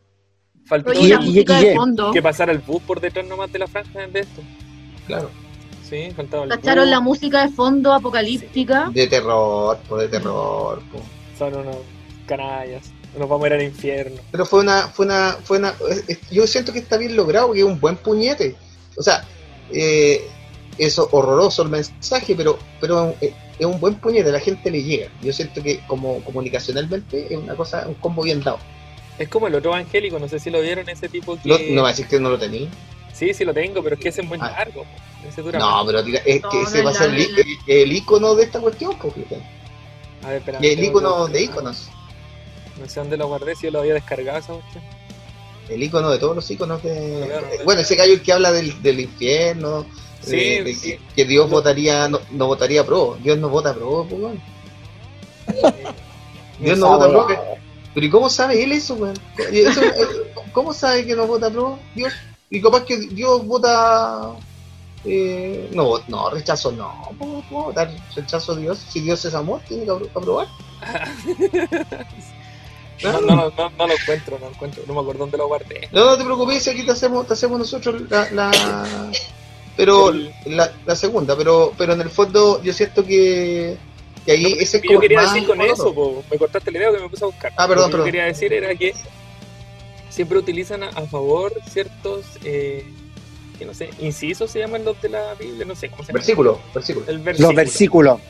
Faltó 0.66 0.90
Oye, 0.90 1.09
la 1.09 1.20
y- 1.20 1.24
y- 1.24 1.28
música 1.28 1.61
y- 1.61 1.64
de 1.66 1.74
fondo. 1.76 2.12
que 2.12 2.22
pasara 2.22 2.52
el 2.52 2.59
bus 2.59 2.82
por 2.82 3.00
detrás 3.00 3.26
nomás 3.26 3.50
de 3.52 3.59
la 3.59 3.66
franja 3.66 4.06
de 4.06 4.20
esto. 4.20 4.42
Claro. 5.06 5.30
Sí, 5.88 6.11
faltaba 6.14 6.44
el 6.44 6.50
¿Cacharon 6.50 6.84
bus. 6.84 6.90
la 6.90 7.00
música 7.00 7.46
de 7.46 7.52
fondo 7.52 7.92
apocalíptica? 7.94 8.90
De 8.92 9.06
terror, 9.06 9.78
po, 9.88 9.96
de 9.96 10.09
terror. 10.09 10.82
po. 10.92 11.00
Son 11.38 11.54
unos 11.54 11.76
canallas. 12.26 12.90
Nos 13.18 13.26
vamos 13.26 13.44
a 13.44 13.46
ir 13.48 13.52
al 13.54 13.62
infierno. 13.62 14.20
Pero 14.30 14.44
fue 14.44 14.61
una, 14.61 14.88
fue 14.88 15.06
una, 15.06 15.32
fue 15.42 15.56
una, 15.59 15.74
yo 16.30 16.46
siento 16.46 16.74
que 16.74 16.80
está 16.80 16.98
bien 16.98 17.16
logrado 17.16 17.46
porque 17.46 17.61
es 17.61 17.66
un 17.66 17.80
buen 17.80 17.96
puñete. 17.96 18.54
O 18.98 19.02
sea, 19.02 19.24
eh, 19.72 20.28
es 20.76 20.98
horroroso 20.98 21.62
el 21.62 21.70
mensaje, 21.70 22.34
pero, 22.36 22.59
pero 22.80 23.14
eh, 23.22 23.32
es 23.59 23.66
un 23.66 23.80
buen 23.80 23.94
puñete, 23.96 24.30
la 24.30 24.40
gente 24.40 24.70
le 24.70 24.82
llega. 24.82 25.09
Yo 25.22 25.32
siento 25.32 25.62
que 25.62 25.80
como 25.86 26.20
comunicacionalmente 26.24 27.26
es 27.32 27.38
una 27.38 27.54
cosa, 27.56 27.86
un 27.88 27.94
combo 27.94 28.22
bien 28.22 28.42
dado. 28.42 28.59
Es 29.18 29.28
como 29.28 29.48
el 29.48 29.54
otro 29.56 29.70
evangélico, 29.72 30.18
no 30.18 30.28
sé 30.28 30.38
si 30.38 30.48
lo 30.50 30.61
vieron, 30.61 30.88
ese 30.88 31.09
tipo 31.09 31.36
que... 31.42 31.48
No, 31.48 31.59
no 31.70 31.82
va 31.82 31.88
a 31.88 31.92
decir 31.92 32.06
que 32.06 32.20
no 32.20 32.30
lo 32.30 32.38
tenía. 32.38 32.68
Sí, 33.12 33.34
sí 33.34 33.44
lo 33.44 33.52
tengo, 33.52 33.82
pero 33.82 33.96
es 33.96 34.00
que 34.00 34.11
ese 34.11 34.20
es 34.20 34.28
muy 34.28 34.38
Ah. 34.40 34.50
largo. 34.59 34.84
Ese 35.28 35.42
dura 35.42 35.59
No, 35.59 35.68
más. 35.70 35.86
pero 35.86 36.02
diga, 36.04 36.20
es 36.24 36.40
No, 36.40 36.48
que 36.50 36.56
no 36.59 36.62
ese 36.68 36.78
es 36.78 36.86
va 36.86 36.90
a 36.90 36.94
ser 36.94 37.11
el, 37.66 37.92
icono 37.92 38.34
de 38.36 38.44
esta 38.44 38.61
cuestión, 38.61 38.92
fíjate. 38.92 39.42
A 40.22 40.28
ver, 40.28 40.36
espera. 40.38 40.59
Y 40.62 40.68
el 40.68 40.84
icono 40.84 41.26
que- 41.26 41.32
de 41.32 41.42
iconos. 41.42 41.88
No 42.80 42.88
sé 42.88 43.00
dónde 43.00 43.16
lo 43.16 43.26
guardé, 43.26 43.56
si 43.56 43.64
yo 43.64 43.72
lo 43.72 43.80
había 43.80 43.94
descargado 43.94 44.38
esa 44.38 44.52
cuestión. 44.52 44.84
El 45.68 45.82
icono 45.82 46.11
de 46.11 46.18
todos 46.18 46.36
los 46.36 46.48
iconos 46.50 46.80
de. 46.84 47.24
Claro. 47.26 47.46
Bueno, 47.64 47.80
ese 47.80 47.96
gallo 47.96 48.12
el 48.14 48.22
que 48.22 48.32
habla 48.32 48.52
del, 48.52 48.80
del 48.82 49.00
infierno. 49.00 49.84
Sí, 50.30 50.60
de 50.62 50.74
sí. 50.74 50.90
que, 50.92 51.00
que 51.16 51.24
Dios 51.24 51.48
votaría, 51.50 52.08
no, 52.08 52.20
no 52.30 52.46
votaría 52.46 52.84
pro. 52.84 53.16
Dios 53.22 53.38
no 53.38 53.48
vota 53.48 53.74
pro, 53.74 54.06
pues. 54.08 54.38
Dios 56.60 56.78
no 56.78 56.88
vota 56.88 57.08
pro. 57.08 57.26
que- 57.26 57.38
Pero 57.94 58.06
¿y 58.06 58.10
cómo 58.10 58.28
sabe 58.30 58.62
él 58.62 58.72
eso, 58.72 58.94
weón? 58.94 59.16
Eh, 59.52 59.66
¿Cómo 60.52 60.72
sabe 60.72 61.06
que 61.06 61.14
no 61.16 61.26
vota 61.26 61.50
pro 61.50 61.78
Dios? 61.94 62.12
Y 62.50 62.60
capaz 62.62 62.84
que 62.84 62.96
Dios 62.98 63.46
vota. 63.46 64.30
Eh, 65.04 65.68
no, 65.72 66.00
no, 66.08 66.30
rechazo 66.30 66.72
no. 66.72 66.92
¿Cómo 67.18 67.44
cómo 67.48 67.64
votar 67.64 67.90
rechazo 68.16 68.52
a 68.52 68.56
Dios? 68.56 68.78
Si 68.88 69.00
Dios 69.00 69.24
es 69.24 69.34
amor, 69.34 69.60
tiene 69.68 69.84
que 69.84 69.90
apro- 69.90 70.10
aprobar. 70.14 70.48
No, 73.00 73.12
no, 73.20 73.20
no, 73.36 73.52
no, 73.56 73.70
no 73.78 73.86
lo 73.86 73.92
encuentro, 73.92 74.38
no 74.40 74.46
lo 74.46 74.52
encuentro. 74.52 74.82
No 74.88 74.94
me 74.94 75.00
acuerdo 75.00 75.20
dónde 75.20 75.38
lo 75.38 75.46
guardé. 75.46 75.88
No, 75.92 76.04
no 76.04 76.18
te 76.18 76.24
preocupes, 76.24 76.66
aquí 76.66 76.84
te 76.84 76.90
hacemos, 76.90 77.28
te 77.28 77.34
hacemos 77.34 77.56
nosotros 77.60 78.02
la, 78.10 78.28
la 78.32 78.52
pero 79.78 80.10
El- 80.10 80.30
la, 80.44 80.70
la 80.84 80.94
segunda, 80.96 81.34
pero 81.36 81.72
pero 81.78 81.94
en 81.94 82.00
el 82.02 82.10
fondo 82.10 82.62
yo 82.62 82.72
siento 82.74 83.02
que, 83.06 83.76
que 84.26 84.32
ahí 84.32 84.42
No, 84.42 84.48
ese 84.60 84.82
yo 84.90 84.98
quería 85.00 85.22
más 85.22 85.32
decir 85.32 85.48
con 85.48 85.60
eso, 85.62 85.94
po, 85.94 86.22
me 86.30 86.36
cortaste 86.36 86.70
la 86.70 86.78
idea 86.78 86.92
que 86.92 86.98
me 86.98 87.08
puse 87.08 87.24
a 87.24 87.28
buscar. 87.28 87.52
Ah, 87.56 87.66
perdón, 87.66 87.84
Lo 87.84 87.86
que 87.86 87.92
perdón. 87.92 88.06
quería 88.06 88.24
decir 88.24 88.52
era 88.52 88.74
que 88.74 88.92
siempre 90.10 90.38
utilizan 90.38 90.82
a, 90.82 90.88
a 90.88 91.06
favor 91.06 91.52
ciertos, 91.70 92.24
eh, 92.44 92.84
que 93.58 93.64
no 93.64 93.72
sé, 93.74 93.90
incisos 94.00 94.50
se 94.50 94.58
llaman 94.58 94.84
los 94.84 95.00
de 95.00 95.08
la 95.10 95.34
Biblia, 95.34 95.64
no 95.64 95.74
sé 95.74 95.88
cómo 95.88 96.02
se 96.02 96.08
llama. 96.08 96.18
Versículo, 96.18 96.60
versículo. 96.74 97.06
El 97.08 97.18
versículo. 97.18 97.48
Los 97.48 97.56
versículos. 97.56 98.20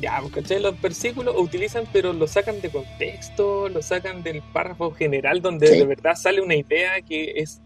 Ya, 0.00 0.18
pues, 0.20 0.32
¿cachai? 0.34 0.60
Los 0.60 0.78
versículos 0.80 1.34
utilizan, 1.38 1.84
pero 1.92 2.12
lo 2.12 2.26
sacan 2.26 2.60
de 2.60 2.68
contexto, 2.68 3.68
lo 3.70 3.80
sacan 3.80 4.22
del 4.22 4.42
párrafo 4.42 4.90
general 4.92 5.40
donde 5.40 5.68
Sí. 5.68 5.78
de 5.78 5.86
verdad 5.86 6.14
sale 6.16 6.42
una 6.42 6.54
idea 6.54 7.00
que 7.00 7.32
es 7.36 7.60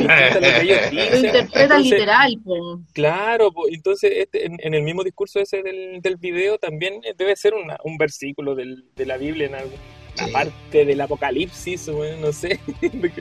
lo 0.00 0.08
que 0.40 0.60
ellos 0.62 0.78
Lo 0.92 1.02
Entonces, 1.02 1.90
literal, 1.90 2.38
po. 2.44 2.80
Claro, 2.92 3.52
po, 3.52 3.68
entonces 3.68 4.10
este, 4.16 4.46
en, 4.46 4.56
en 4.60 4.74
el 4.74 4.82
mismo 4.82 5.02
discurso 5.04 5.40
ese 5.40 5.62
del, 5.62 6.00
del 6.02 6.16
video 6.16 6.58
también 6.58 6.94
eh, 7.04 7.14
debe 7.16 7.34
ser 7.36 7.54
una- 7.54 7.78
un 7.84 7.96
versículo 7.98 8.54
del- 8.54 8.84
de 8.96 9.06
la 9.06 9.16
Biblia 9.16 9.46
en 9.46 9.54
alguna 9.54 9.76
Sí. 10.16 10.30
parte 10.30 10.84
del 10.84 11.00
Apocalipsis, 11.00 11.88
o 11.88 12.04
no 12.20 12.32
sé. 12.32 12.60
El 12.80 13.12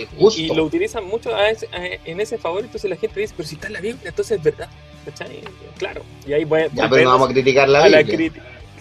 y, 0.00 0.06
justo. 0.18 0.40
y 0.40 0.48
lo 0.48 0.64
utilizan 0.64 1.04
mucho 1.04 1.34
a 1.36 1.50
ese- 1.50 1.68
a- 1.72 1.84
en 2.10 2.20
ese 2.20 2.38
favor, 2.38 2.64
entonces 2.64 2.88
la 2.88 2.96
gente 2.96 3.20
dice, 3.20 3.34
pero 3.36 3.46
si 3.46 3.56
está 3.56 3.66
en 3.66 3.74
la 3.74 3.80
Biblia, 3.82 4.08
entonces 4.08 4.38
es 4.38 4.42
verdad. 4.44 4.68
¿Cachai? 5.04 5.40
Claro. 5.76 6.02
Y 6.26 6.32
ahí 6.32 6.44
voy, 6.44 6.62
Ya, 6.72 6.88
pero 6.88 7.04
no 7.04 7.10
vamos 7.10 7.28
a 7.28 7.32
criticar 7.34 7.68
la 7.68 7.84
a 7.84 7.88
la 7.90 8.02
Biblia. 8.02 8.32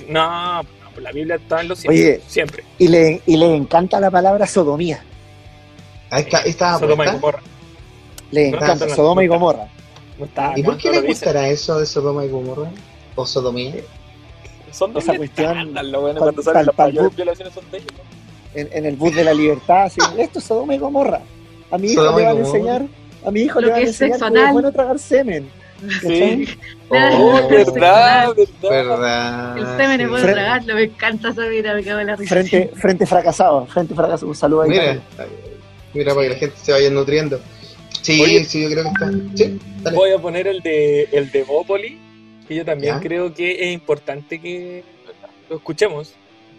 No, 0.07 0.63
no, 0.63 0.69
pues 0.93 1.03
la 1.03 1.11
Biblia 1.11 1.35
está 1.35 1.59
en 1.61 1.67
los 1.67 1.79
cielos, 1.79 1.99
Oye. 1.99 2.21
siempre. 2.27 2.63
Y 2.79 2.87
le, 2.87 3.21
y 3.25 3.35
le 3.35 3.53
encanta 3.53 3.99
la 3.99 4.11
palabra 4.11 4.47
sodomía. 4.47 5.03
Ahí 6.09 6.23
está, 6.23 6.37
ahí 6.39 6.49
está 6.49 6.79
Sodoma 6.79 7.05
y. 7.05 7.11
Gomorra. 7.11 7.39
Le 8.31 8.47
encanta 8.49 8.89
Sodoma 8.89 9.23
y. 9.23 9.27
Gomorra. 9.27 9.67
¿Y 10.55 10.63
por 10.63 10.77
qué 10.77 10.89
le 10.91 11.01
gustará 11.01 11.47
eso 11.47 11.79
de 11.79 11.85
Sodoma 11.85 12.25
y 12.25 12.29
Gomorra? 12.29 12.69
¿O 13.15 13.25
sodomía? 13.25 13.75
Son 14.71 14.95
Esa 14.97 15.13
doble 15.13 15.17
cuestión, 15.29 15.73
bueno, 15.73 16.19
cuando 16.19 16.41
salen 16.43 16.65
las 16.67 16.75
pal- 16.75 16.87
mayores 16.89 17.11
pal- 17.11 17.15
violaciones 17.15 17.53
son 17.53 17.71
de 17.71 17.77
ellos. 17.77 17.91
¿no? 17.93 18.59
En, 18.61 18.69
en 18.71 18.85
el 18.85 18.95
bus 18.95 19.15
de 19.15 19.23
la 19.23 19.33
libertad. 19.33 19.83
así, 19.85 19.99
Esto 20.17 20.39
es 20.39 20.45
Sodoma 20.45 20.75
y 20.75 20.77
Gomorra. 20.77 21.21
A 21.71 21.77
mi 21.77 21.87
hijo 21.91 22.01
Sodoma 22.01 22.19
le 22.19 22.25
van 22.25 22.37
a 22.37 22.39
enseñar. 22.39 22.81
A 23.25 23.31
mi 23.31 23.41
hijo 23.41 23.59
Lo 23.61 23.67
le 23.67 23.73
van 23.73 23.81
a 23.81 23.83
enseñar 23.85 24.19
que 24.31 24.39
es 24.43 24.51
bueno 24.53 24.71
tragar 24.71 24.99
semen. 24.99 25.49
Sí. 26.01 26.47
Oh, 26.89 27.41
verdad, 27.49 28.29
verdad. 28.63 28.69
verdad. 28.69 29.57
El 29.57 29.65
semen 29.77 29.99
es 30.01 30.09
bueno 30.09 30.25
tragarlo, 30.25 30.73
me 30.75 30.83
encanta 30.83 31.29
esa 31.31 31.45
vida, 31.47 31.73
me 31.73 31.83
cago 31.83 31.99
en 31.99 32.07
la 32.07 32.15
risa. 32.15 32.29
Frente, 32.33 32.71
frente 32.75 33.05
fracasado. 33.05 33.65
Frente 33.65 33.93
fracasado. 33.93 34.27
Un 34.29 34.35
saludo 34.35 34.61
ahí. 34.61 34.69
Mira, 34.69 34.97
mira 35.93 36.13
para 36.13 36.27
que 36.27 36.33
la 36.33 36.39
gente 36.39 36.55
se 36.61 36.71
vaya 36.71 36.89
nutriendo. 36.89 37.39
Sí, 38.01 38.21
Oye. 38.21 38.43
sí, 38.45 38.61
yo 38.61 38.69
creo 38.69 38.83
que 38.83 38.89
está. 38.89 39.11
Sí, 39.35 39.59
dale. 39.81 39.97
Voy 39.97 40.11
a 40.11 40.17
poner 40.19 40.47
el 40.47 40.61
de 40.61 41.03
el 41.11 41.31
de 41.31 41.43
Bópoli, 41.43 41.97
que 42.47 42.55
yo 42.55 42.63
también 42.65 42.95
Ya. 42.95 42.99
creo 43.01 43.33
que 43.33 43.67
es 43.67 43.73
importante 43.73 44.39
que 44.39 44.83
lo 45.49 45.57
escuchemos. 45.57 46.13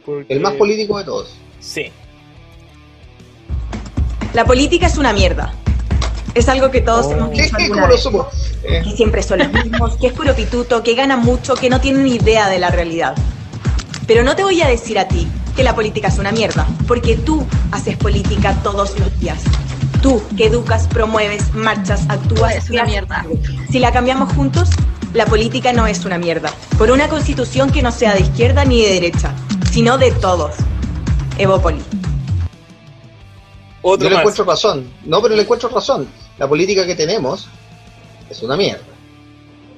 porque- 0.04 0.32
El 0.32 0.40
más 0.40 0.54
político 0.54 0.96
de 0.98 1.04
todos. 1.04 1.34
Sí. 1.60 1.90
La 4.34 4.44
política 4.44 4.86
es 4.86 4.96
una 4.96 5.12
mierda. 5.12 5.54
Es 6.34 6.48
algo 6.48 6.70
que 6.70 6.80
todos 6.80 7.06
Oh. 7.06 7.12
hemos 7.12 7.30
¿Qué? 7.30 7.42
dicho 7.42 7.56
alguna 7.56 7.74
¿Cómo 7.74 7.86
lo 7.88 7.92
vez. 7.94 8.02
supo? 8.02 8.28
Eh, 8.64 8.80
Que 8.84 8.90
siempre 8.96 9.22
son 9.22 9.38
los 9.40 9.52
mismos, 9.52 9.96
que 9.98 10.08
es 10.08 10.12
puro 10.12 10.34
pituto, 10.34 10.82
que 10.82 10.94
ganan 10.94 11.20
mucho, 11.20 11.54
que 11.54 11.68
no 11.70 11.80
tienen 11.80 12.04
ni 12.04 12.14
idea 12.16 12.48
de 12.48 12.58
la 12.58 12.70
realidad. 12.70 13.14
Pero 14.08 14.24
no 14.24 14.34
te 14.34 14.42
voy 14.42 14.58
a 14.62 14.66
decir 14.66 14.98
a 14.98 15.06
ti 15.06 15.28
que 15.54 15.62
la 15.62 15.74
política 15.74 16.08
es 16.08 16.18
una 16.18 16.32
mierda, 16.32 16.66
porque 16.88 17.14
tú 17.14 17.46
haces 17.72 17.94
política 17.98 18.56
todos 18.62 18.98
los 18.98 19.20
días. 19.20 19.38
Tú 20.00 20.22
que 20.34 20.46
educas, 20.46 20.88
promueves, 20.88 21.52
marchas, 21.52 22.06
actúas. 22.08 22.56
Es 22.56 22.70
una 22.70 22.84
mierda. 22.84 23.26
Si 23.70 23.78
la 23.78 23.92
cambiamos 23.92 24.32
juntos, 24.32 24.70
la 25.12 25.26
política 25.26 25.74
no 25.74 25.86
es 25.86 26.06
una 26.06 26.16
mierda. 26.16 26.50
Por 26.78 26.90
una 26.90 27.08
constitución 27.08 27.70
que 27.70 27.82
no 27.82 27.92
sea 27.92 28.14
de 28.14 28.20
izquierda 28.20 28.64
ni 28.64 28.80
de 28.80 28.94
derecha, 28.94 29.34
sino 29.70 29.98
de 29.98 30.10
todos. 30.12 30.54
Evópoli. 31.36 31.82
Otro 33.82 34.04
yo 34.04 34.08
le 34.08 34.16
más. 34.16 34.22
encuentro 34.22 34.44
razón. 34.46 34.90
No, 35.04 35.20
pero 35.20 35.36
le 35.36 35.42
encuentro 35.42 35.68
razón. 35.68 36.08
La 36.38 36.48
política 36.48 36.86
que 36.86 36.94
tenemos 36.94 37.46
es 38.30 38.42
una 38.42 38.56
mierda. 38.56 38.87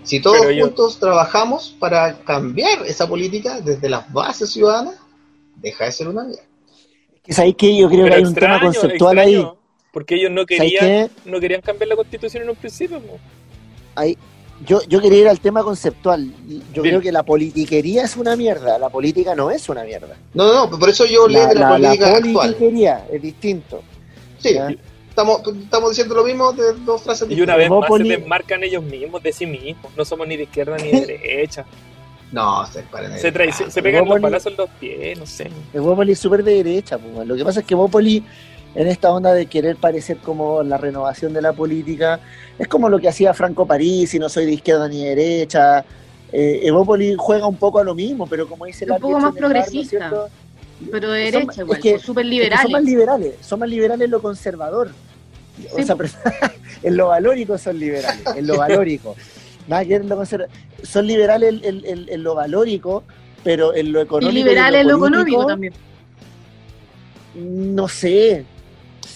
Si 0.03 0.21
todos 0.21 0.39
Pero 0.41 0.51
yo- 0.53 0.65
juntos 0.67 0.99
trabajamos 0.99 1.77
para 1.79 2.19
cambiar 2.21 2.85
esa 2.87 3.07
política 3.07 3.61
desde 3.61 3.89
las 3.89 4.11
bases 4.13 4.51
ciudadanas, 4.51 4.95
deja 5.57 5.85
de 5.85 5.93
ser 5.93 6.09
una 6.09 6.25
mierda. 6.25 6.43
Que 7.23 7.33
sabéis 7.35 7.57
que 7.57 7.77
yo 7.77 7.89
creo 7.89 8.05
Pero 8.05 8.15
que 8.15 8.19
hay 8.21 8.25
un 8.25 8.35
tema 8.35 8.61
conceptual 8.61 9.19
extraño, 9.19 9.39
ahí. 9.53 9.59
Porque 9.93 10.15
ellos 10.15 10.31
no 10.31 10.43
¿Sabéis 10.49 10.79
querían, 10.81 11.11
no 11.27 11.41
querían 11.41 11.61
cambiar 11.61 11.89
la 11.89 11.97
constitución 11.97 12.45
en 12.45 12.51
un 12.51 12.57
principio. 12.57 13.01
po. 13.01 13.19
Ahí- 13.95 14.17
yo, 14.67 14.83
yo 14.89 15.01
quería 15.01 15.19
ir 15.21 15.29
al 15.29 15.41
tema 15.41 15.63
conceptual. 15.63 16.33
Yo 16.73 16.83
Bien. 16.83 16.95
creo 16.95 17.01
que 17.01 17.13
la 17.13 17.23
politiquería 17.23 18.05
es 18.05 18.17
una 18.17 18.37
mierda. 18.37 18.79
La 18.79 18.89
política 18.89 19.35
no 19.35 19.51
es 19.51 19.69
una 19.69 19.85
mierda. 19.85 20.17
No, 20.35 20.67
no, 20.71 20.79
por 20.79 20.89
eso 20.89 21.05
yo 21.07 21.27
leo 21.29 21.43
La, 21.45 21.49
de 21.49 21.55
la, 21.55 21.61
la- 21.61 21.79
la 21.79 21.89
política 21.89 22.07
actual. 22.17 22.33
politiquería 22.33 23.07
es 23.11 23.23
distinto. 23.23 23.83
Sí, 24.39 24.55
¿ya? 24.55 24.69
Estamos, 25.21 25.63
estamos 25.65 25.91
diciendo 25.91 26.15
lo 26.15 26.25
mismo 26.25 26.53
de 26.53 26.73
dos 26.85 27.03
frases 27.03 27.31
Y 27.31 27.41
una 27.41 27.57
vez 27.57 27.69
más 27.71 27.87
se 27.97 28.03
desmarcan 28.05 28.63
ellos 28.65 28.83
mismos 28.83 29.23
de 29.23 29.33
sí 29.33 29.47
mismos. 29.47 29.93
No 29.97 30.05
somos 30.05 30.27
ni 30.27 30.37
de 30.37 30.45
izquierda 30.45 30.77
ni 30.79 30.91
de 30.91 31.07
derecha. 31.07 31.65
No, 32.33 32.65
se. 32.67 32.85
Se, 33.19 33.71
se 33.71 33.83
pegan 33.83 34.09
los 34.09 34.21
balazos 34.21 34.53
en 34.53 34.59
los 34.59 34.71
pies, 34.79 35.19
no 35.19 35.27
sé. 35.27 35.51
El 35.75 35.81
Bópoli 35.81 36.13
es 36.13 36.19
súper 36.21 36.45
de 36.45 36.63
derecha. 36.63 36.97
pues, 36.99 37.27
Lo 37.27 37.35
que 37.37 37.45
pasa 37.45 37.61
es 37.61 37.67
que 37.67 37.75
Bópoli, 37.75 38.25
en 38.77 38.87
esta 38.87 39.11
onda 39.13 39.33
de 39.35 39.47
querer 39.47 39.77
parecer 39.77 40.19
como 40.19 40.63
la 40.63 40.77
renovación 40.79 41.33
de 41.33 41.43
la 41.43 41.53
política, 41.53 42.21
es 42.57 42.69
como 42.69 42.89
lo 42.89 43.01
que 43.01 43.09
hacía 43.09 43.35
Franco 43.35 43.67
París, 43.67 44.15
y 44.15 44.21
no 44.21 44.29
soy 44.29 44.47
de 44.47 44.53
izquierda 44.53 44.89
ni 44.89 45.03
de 45.05 45.15
derecha. 45.17 45.85
Eh, 46.33 46.61
Evópoli 46.63 47.17
juega 47.19 47.49
un 47.49 47.57
poco 47.57 47.81
a 47.81 47.85
lo 47.85 47.97
mismo, 47.97 48.29
pero 48.29 48.47
como 48.49 48.65
dice 48.65 48.85
Un 48.85 48.91
la 48.91 48.99
poco 48.99 49.09
Piecho 49.15 49.21
más 49.27 49.37
en 49.37 49.37
el 49.39 49.43
bar, 49.43 49.53
¿no 49.53 49.59
es 49.59 49.65
progresista. 49.67 50.27
pero 50.93 51.11
de 51.11 51.25
Son- 51.25 51.33
derecha 51.33 51.53
es 51.53 51.59
igual, 51.59 51.81
que- 51.81 51.91
pues, 51.95 52.03
súper 52.03 52.27
Es 52.27 52.31
que 52.31 52.57
son 52.63 52.71
más 52.71 52.83
liberales. 52.85 52.85
liberales, 52.85 53.35
son 53.45 53.59
más 53.59 53.69
liberales 53.69 54.05
en 54.05 54.11
lo 54.13 54.23
conservador. 54.23 54.91
O 55.73 55.77
Sí, 55.77 55.85
sea, 55.85 55.97
pero- 55.97 56.09
en 56.83 56.97
lo 56.97 57.09
valórico 57.09 57.59
son 57.59 57.79
liberales, 57.79 58.21
en 58.37 58.47
lo 58.47 58.57
valórico. 58.57 59.17
Nada 59.69 59.85
que 59.85 59.99
lo 60.01 60.17
conserva- 60.17 60.49
Son 60.83 61.07
liberales 61.07 61.55
en, 61.55 61.65
en- 61.65 61.87
en- 61.87 62.09
en 62.09 62.23
lo 62.23 62.35
valórico, 62.35 63.05
pero 63.45 63.75
en 63.75 63.93
lo 63.93 64.01
Y 64.01 64.03
económico. 64.05 64.33
liberales 64.35 64.81
en 64.81 64.89
lo 64.89 64.99
político, 64.99 65.21
económico 65.21 65.47
también. 65.47 65.73
No 67.35 67.89
sé. 67.89 68.45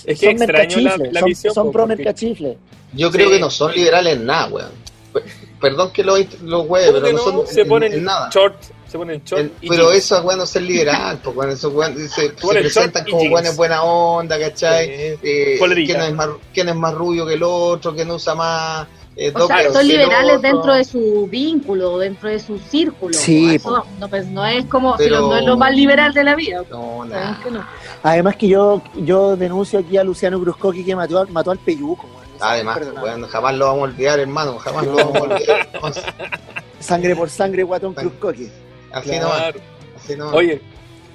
Es 0.07 0.21
que 0.21 0.27
son 0.27 0.43
extraño 0.43 0.79
la, 0.81 0.97
la 1.11 1.21
son, 1.21 1.29
visión. 1.29 1.55
son 1.55 1.73
pro 1.73 1.87
mercachifles. 1.87 2.57
Yo 2.93 3.11
creo 3.11 3.29
Sí. 3.29 3.35
que 3.35 3.41
no 3.41 3.51
son 3.51 3.73
liberales 3.73 4.17
en 4.17 4.27
nada, 4.27 4.49
weón. 4.49 4.71
Pe- 5.13 5.23
Perdón 5.61 5.93
que 5.93 6.05
los 6.05 6.21
lo 6.43 6.61
hueve, 6.63 6.87
¿Cómo 6.93 7.01
pero 7.01 7.17
no, 7.17 7.19
no? 7.33 7.39
son 7.39 7.47
se 7.47 7.63
en- 7.63 7.69
ponen 7.69 7.93
en 7.95 8.05
nada. 8.05 8.29
short, 8.33 8.55
se 8.95 8.99
ponen 8.99 9.23
short 9.25 9.41
El- 9.43 9.53
y 9.61 9.69
pero 9.69 9.91
jeans. 9.91 10.05
eso, 10.05 10.23
weón, 10.23 10.39
no 10.39 10.47
ser 10.47 10.63
liberal, 10.63 11.19
pues, 11.25 11.49
esos 11.55 11.73
se, 12.15 12.31
presentan 12.31 13.05
como 13.05 13.23
weones 13.23 13.57
buena 13.57 13.83
onda, 13.83 14.39
¿cachai? 14.39 14.87
Sí. 14.87 15.19
Eh. 15.25 15.59
¿quién, 15.85 16.01
es 16.01 16.15
más, 16.15 16.29
quién 16.53 16.69
es 16.69 16.77
más 16.77 16.95
rubio 16.95 17.27
que 17.27 17.35
el 17.35 17.43
otro? 17.43 17.93
¿Quién 17.93 18.09
usa 18.13 18.37
más 18.37 18.87
eh, 19.17 19.33
O 19.35 19.47
sea, 19.49 19.73
son 19.73 19.89
liberales 19.89 20.37
otro? 20.37 20.41
dentro 20.53 20.75
de 20.75 20.85
su 20.85 21.27
vínculo, 21.29 21.99
dentro 21.99 22.29
de 22.29 22.39
su 22.39 22.57
círculo. 22.59 23.13
Sí, 23.15 23.57
Eso 23.57 23.85
no, 23.99 24.09
pues, 24.09 24.27
no 24.27 24.47
es 24.47 24.65
como, 24.67 24.95
Pero- 24.97 25.23
no 25.23 25.37
es 25.37 25.45
lo 25.45 25.57
más 25.57 25.75
liberal 25.75 26.15
de 26.15 26.23
la 26.23 26.37
vida. 26.37 26.59
No, 26.71 26.99
Sabemos 26.99 27.09
nada. 27.09 27.41
que 27.43 27.51
no. 27.51 27.67
Además 28.05 28.37
que 28.37 28.47
yo, 28.47 28.81
yo 28.97 29.37
denuncio 29.37 29.81
aquí 29.81 29.97
a 29.97 30.05
Luciano 30.05 30.39
Cruzcoqui 30.39 30.85
que 30.85 30.95
mató, 30.95 31.19
al- 31.19 31.29
mató 31.31 31.51
al 31.51 31.59
peyuco. 31.59 32.07
Además, 32.39 32.79
weón, 33.03 33.27
jamás 33.27 33.55
lo 33.57 33.67
vamos 33.67 33.81
a 33.81 33.85
olvidar, 33.93 34.21
hermano, 34.21 34.57
jamás 34.59 34.87
lo 34.87 34.95
vamos 34.97 35.17
a 35.17 35.23
olvidar. 35.23 35.69
Sangre 36.81 37.17
por 37.17 37.31
sangre, 37.31 37.63
guatón 37.63 37.95
Bueno. 37.95 38.11
Cruzcoqui. 38.11 38.51
Así 38.95 39.11
no 39.19 39.27
Claro. 39.31 39.61
así 39.97 40.17
no 40.17 40.31
Oye, 40.31 40.61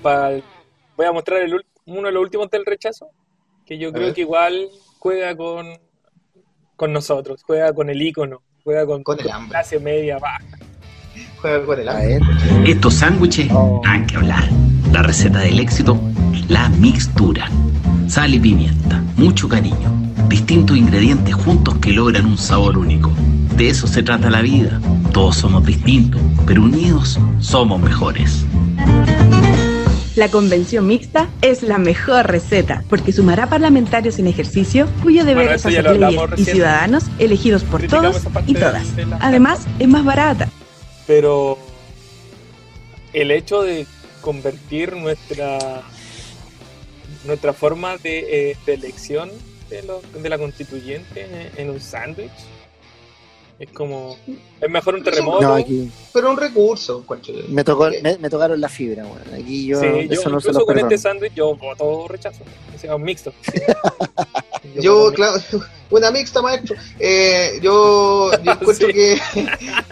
pa- 0.01 0.32
voy 0.97 1.05
a 1.05 1.11
mostrar 1.11 1.41
el 1.41 1.53
uno 1.86 2.07
de 2.07 2.11
los 2.11 2.21
últimos 2.21 2.49
del 2.51 2.65
rechazo, 2.65 3.07
que 3.65 3.77
yo 3.77 3.89
A 3.89 3.93
creo 3.93 4.05
ver. 4.07 4.13
que 4.15 4.21
igual 4.21 4.69
juega 4.99 5.36
con, 5.36 5.65
con 6.75 6.93
nosotros, 6.93 7.41
juega 7.43 7.73
con 7.73 7.89
el 7.89 8.01
ícono, 8.01 8.41
juega 8.63 8.86
con, 8.86 9.03
Con 9.03 9.19
el 9.19 9.30
hambre. 9.32 9.49
clase 9.51 9.80
media 9.80 10.17
baja. 10.19 10.39
juega 11.41 11.65
con 11.65 11.80
el 11.80 11.89
hambre. 11.89 12.19
Estos 12.65 12.93
sándwiches, 12.95 13.49
Oh. 13.51 13.82
nada 13.84 14.05
que 14.05 14.15
hablar. 14.17 14.43
La 14.91 15.01
receta 15.03 15.39
del 15.39 15.59
éxito, 15.59 15.99
la 16.47 16.67
mixtura. 16.69 17.49
Sal 18.10 18.34
y 18.34 18.39
pimienta, 18.39 19.03
mucho 19.18 19.47
cariño. 19.47 19.93
Distintos 20.30 20.76
ingredientes 20.76 21.36
juntos 21.36 21.76
que 21.78 21.93
logran 21.93 22.26
un 22.26 22.39
sabor 22.39 22.80
único. 22.80 23.12
De 23.55 23.70
eso 23.70 23.86
se 23.86 24.01
trata 24.01 24.32
la 24.32 24.41
vida. 24.41 24.82
Todos 25.14 25.36
somos 25.36 25.64
distintos, 25.64 26.20
pero 26.47 26.64
unidos 26.64 27.20
somos 27.39 27.80
mejores. 27.80 28.45
La 30.16 30.32
convención 30.32 30.88
mixta 30.88 31.30
es 31.43 31.62
la 31.62 31.78
mejor 31.78 32.26
receta, 32.26 32.84
porque 32.89 33.12
sumará 33.12 33.47
parlamentarios 33.47 34.18
en 34.18 34.26
ejercicio 34.26 34.88
cuyo 35.03 35.24
deber 35.24 35.45
Bueno, 35.45 35.51
es 35.51 35.66
hacer 35.68 35.95
leyes 35.95 36.22
y 36.36 36.45
ciudadanos 36.45 37.03
elegidos 37.20 37.64
por 37.64 37.84
todos 37.84 38.24
y 38.47 38.55
todas. 38.55 38.88
Además, 39.20 39.68
es 39.78 39.88
más 39.88 40.03
barata. 40.03 40.49
Pero 41.05 41.60
el 43.14 43.30
hecho 43.30 43.62
de 43.62 43.86
convertir 44.22 44.95
nuestra 44.95 45.84
nuestra 47.26 47.53
forma 47.53 47.97
de, 47.97 48.51
eh, 48.51 48.57
de 48.65 48.74
elección 48.74 49.30
de, 49.70 49.84
lo- 49.84 50.01
de 50.13 50.30
la 50.30 50.38
constituyente 50.38 51.26
en, 51.26 51.51
en 51.57 51.70
un 51.70 51.80
sándwich 51.82 52.32
es 53.59 53.70
como 53.72 54.17
es 54.61 54.70
mejor 54.70 54.95
un 54.95 55.03
terremoto 55.03 55.41
No, 55.41 55.55
aquí 55.55 55.91
Pero 56.13 56.32
un 56.32 56.38
recurso, 56.38 57.03
me, 57.49 57.63
tocó, 57.65 57.89
me, 58.01 58.17
me 58.17 58.30
tocaron 58.30 58.61
la 58.61 58.70
fibra, 58.70 59.03
weón. 59.03 59.20
Aquí 59.34 59.65
yo, 59.67 59.80
Sí, 59.82 59.86
yo 60.07 60.13
eso 60.13 60.30
no 60.30 60.39
se 60.39 60.47
incluso 60.47 60.59
lo 60.59 60.65
con 60.65 60.76
perdono. 60.76 60.95
este 60.95 60.97
sándwich 61.09 61.34
yo 61.34 61.53
voto 61.55 62.07
rechazo 62.07 62.43
o 62.74 62.80
sea 62.80 62.95
un 62.95 63.03
mixto 63.03 63.34
Yo, 64.82 65.11
claro, 65.13 65.41
una 65.89 66.11
mixta, 66.11 66.41
maestro. 66.41 66.76
Eh, 66.99 67.59
yo, 67.61 68.32
yo 68.43 68.51
encuentro 68.61 68.88
Sí. 68.88 68.93
que, 68.93 69.20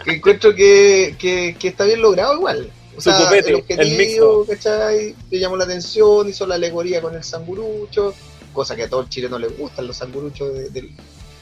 que 0.04 0.10
encuentro 0.12 0.54
que, 0.54 1.14
que, 1.18 1.56
que 1.58 1.68
está 1.68 1.84
bien 1.84 2.00
logrado 2.00 2.34
igual. 2.36 2.70
O 2.98 3.00
sea, 3.00 3.14
copete, 3.16 3.50
el 3.50 3.54
objetivo, 3.56 3.96
mixto. 3.96 4.46
¿cachai? 4.48 5.14
Le 5.30 5.38
llamó 5.38 5.56
la 5.56 5.64
atención, 5.64 6.28
hizo 6.28 6.46
la 6.46 6.56
alegoría 6.56 7.00
con 7.00 7.14
el 7.14 7.24
sangurucho, 7.24 8.14
cosa 8.52 8.74
que 8.76 8.82
a 8.82 8.88
todo 8.88 9.00
el 9.02 9.08
chileno 9.08 9.38
le 9.38 9.48
gustan 9.48 9.86
los 9.86 9.96
sanguruchos 9.96 10.52
de- 10.52 10.68
del... 10.70 10.90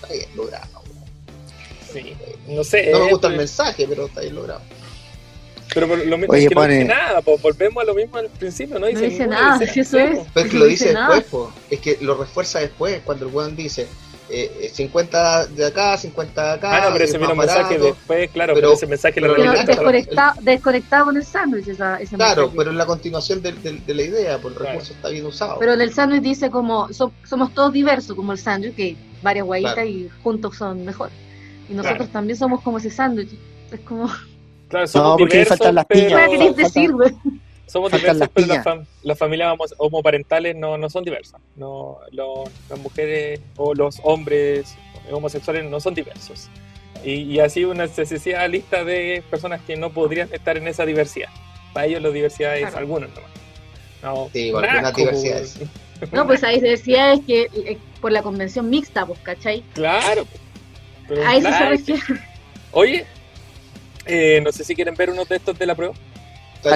Está 0.03 0.13
bien 0.15 0.29
logrado. 0.37 0.83
sí, 1.93 2.15
no 2.49 2.63
sé 2.63 2.91
No 2.93 2.99
me 3.01 3.07
eh, 3.07 3.11
gusta 3.11 3.27
el 3.29 3.33
pero- 3.33 3.39
mensaje, 3.39 3.87
pero 3.89 4.07
está 4.07 4.21
bien 4.21 4.35
logrado. 4.35 4.61
pero 5.75 5.89
por 5.89 5.99
lo 6.07 6.19
mismo 6.19 6.33
Oye, 6.35 6.43
es 6.45 6.49
que 6.51 6.55
no 6.55 6.67
dice 6.67 6.85
nada 6.85 7.23
pues 7.23 7.43
volvemos 7.43 7.83
a 7.83 7.87
lo 7.87 7.95
mismo 7.95 8.17
al 8.19 8.29
principio 8.29 8.79
no 8.79 8.87
dice, 8.87 9.03
No 9.03 9.09
dice 9.09 9.27
nada, 9.27 9.67
si 9.67 9.81
eso 9.81 9.99
es. 9.99 10.21
Pero 10.35 10.47
es 10.47 10.53
que 10.53 10.59
No 10.59 10.65
lo 10.65 10.71
dice 10.71 10.89
dice 10.89 10.99
después, 10.99 11.25
po. 11.25 11.53
es 11.71 11.81
que 11.81 11.99
lo 12.03 12.15
refuerza 12.17 12.61
después, 12.61 13.01
cuando 13.05 13.27
el 13.27 13.35
weón 13.35 13.57
dice 13.57 13.87
eh, 14.29 14.51
eh, 14.63 14.71
50 14.73 15.47
de 15.47 15.67
acá, 15.67 15.97
50 15.97 16.43
de 16.45 16.51
acá. 16.55 16.77
Ah, 16.77 16.81
no, 16.87 16.93
pero 16.93 17.05
es 17.05 17.11
ese 17.11 17.19
vino 17.19 17.33
un 17.33 17.39
mensaje 17.39 17.79
después, 17.79 18.31
claro, 18.31 18.55
Pero- 18.55 18.67
pero, 18.69 18.73
ese 18.75 18.87
mensaje 18.87 19.21
lo 19.21 19.35
pero 19.35 19.53
desconectado, 19.65 20.41
desconectado 20.43 21.05
con 21.07 21.17
el 21.17 21.25
sándwich 21.25 21.69
esa, 21.69 22.01
ese 22.01 22.17
Claro, 22.17 22.43
mensaje. 22.43 22.59
pero 22.59 22.71
en 22.71 22.79
la 22.79 22.87
continuación 22.87 23.43
del- 23.43 23.63
del- 23.63 23.85
de, 23.87 23.95
la 23.95 24.03
idea, 24.03 24.39
pues 24.39 24.53
el 24.55 24.59
Claro. 24.61 24.73
recurso 24.73 24.93
está 24.95 25.09
bien 25.11 25.27
usado. 25.27 25.59
Pero 25.61 25.75
en 25.75 25.81
el 25.81 25.93
sándwich 25.95 26.23
dice 26.23 26.51
como 26.51 26.93
so- 26.93 27.13
somos 27.25 27.55
todos 27.55 27.73
diversos, 27.73 28.17
como 28.17 28.33
el 28.33 28.39
sándwich, 28.39 28.75
que 28.75 28.97
varias 29.23 29.47
guayitas 29.47 29.75
Claro. 29.75 29.89
y 29.89 30.11
juntos 30.23 30.57
son 30.57 30.85
mejor. 30.85 31.11
Y 31.69 31.75
nosotros 31.75 31.97
Claro. 31.99 32.13
también 32.13 32.37
somos 32.39 32.63
como 32.63 32.79
ese 32.79 32.91
sándwich. 32.91 33.31
Es 33.71 33.81
como, 33.81 34.09
Claro, 34.69 34.87
somos 34.89 35.11
No, 35.11 35.17
porque 35.19 35.35
diversos, 35.39 35.59
faltan 35.59 35.75
las 35.77 35.87
pero, 35.87 36.07
piñas. 36.09 36.29
¿qué 36.29 36.39
querés 36.39 36.57
decir, 36.57 36.93
güey? 36.93 37.15
Somos 37.77 37.91
faltan 37.91 38.19
diversos, 38.19 38.21
las 38.21 38.31
pero 38.35 38.47
las, 38.47 38.65
fam- 38.67 38.87
las 39.03 39.19
familias 39.19 39.53
homo- 39.53 39.75
homoparentales 39.79 40.57
no, 40.57 40.77
no 40.79 40.91
son 40.91 41.05
diversas. 41.05 41.41
No, 41.57 41.99
lo- 42.13 42.45
las 42.69 42.79
mujeres 42.79 43.41
o 43.57 43.75
los 43.75 43.99
hombres 44.03 44.75
homosexuales 45.11 45.65
no 45.65 45.79
son 45.81 45.95
diversos. 45.95 46.49
Y, 47.05 47.13
y 47.23 47.41
así 47.41 47.65
una 47.65 47.87
necesidad 47.87 48.49
lista 48.51 48.83
de 48.85 49.23
personas 49.31 49.61
que 49.67 49.77
no 49.77 49.91
podrían 49.91 50.29
estar 50.33 50.57
en 50.57 50.67
esa 50.67 50.85
diversidad. 50.87 51.29
Para 51.73 51.87
ellos 51.87 52.03
la 52.03 52.09
diversidad 52.11 52.55
es 52.57 52.63
Claro. 52.63 52.79
algunos 52.79 53.11
nomás. 53.15 53.31
No, 54.03 54.29
Sí, 54.33 54.49
algunas 54.49 54.95
diversidades. 54.95 55.59
No, 56.13 56.27
pues 56.27 56.45
ahí 56.45 56.61
se 56.61 56.67
decía 56.69 57.15
es 57.15 57.21
que 57.27 57.49
eh, 57.55 57.79
por 58.03 58.13
la 58.13 58.23
convención 58.23 58.69
mixta, 58.69 59.07
pues, 59.07 59.19
¿cachai? 59.21 59.63
Claro. 59.73 60.27
Pero 61.09 61.23
A 61.27 61.33
eso 61.37 61.41
se 61.43 61.49
claro, 61.49 61.71
refiere. 61.71 62.03
Oye, 62.73 63.07
eh, 64.05 64.41
no 64.45 64.53
sé 64.53 64.63
si 64.63 64.75
quieren 64.75 64.95
ver 64.95 65.09
uno 65.09 65.25
de 65.25 65.37
estos 65.37 65.59
de 65.59 65.65
la 65.65 65.75
prueba. 65.75 65.95
Está 66.57 66.75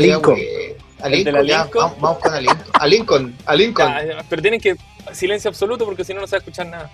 A 1.03 1.09
Lincoln. 1.09 1.46
Vamos, 1.74 2.01
vamos 2.01 2.18
con 2.18 2.34
a 2.34 2.40
Lincoln. 2.40 2.70
A 2.74 2.86
Lincoln, 2.86 3.36
a 3.46 3.55
Lincoln. 3.55 3.88
Ya, 3.88 4.24
pero 4.28 4.42
tienen 4.42 4.61
que 4.61 4.76
silencio 5.12 5.48
absoluto 5.48 5.84
porque 5.84 6.05
si 6.05 6.14
no 6.14 6.20
no 6.20 6.26
se 6.26 6.32
va 6.32 6.38
a 6.38 6.40
escuchar 6.40 6.66
nada. 6.66 6.90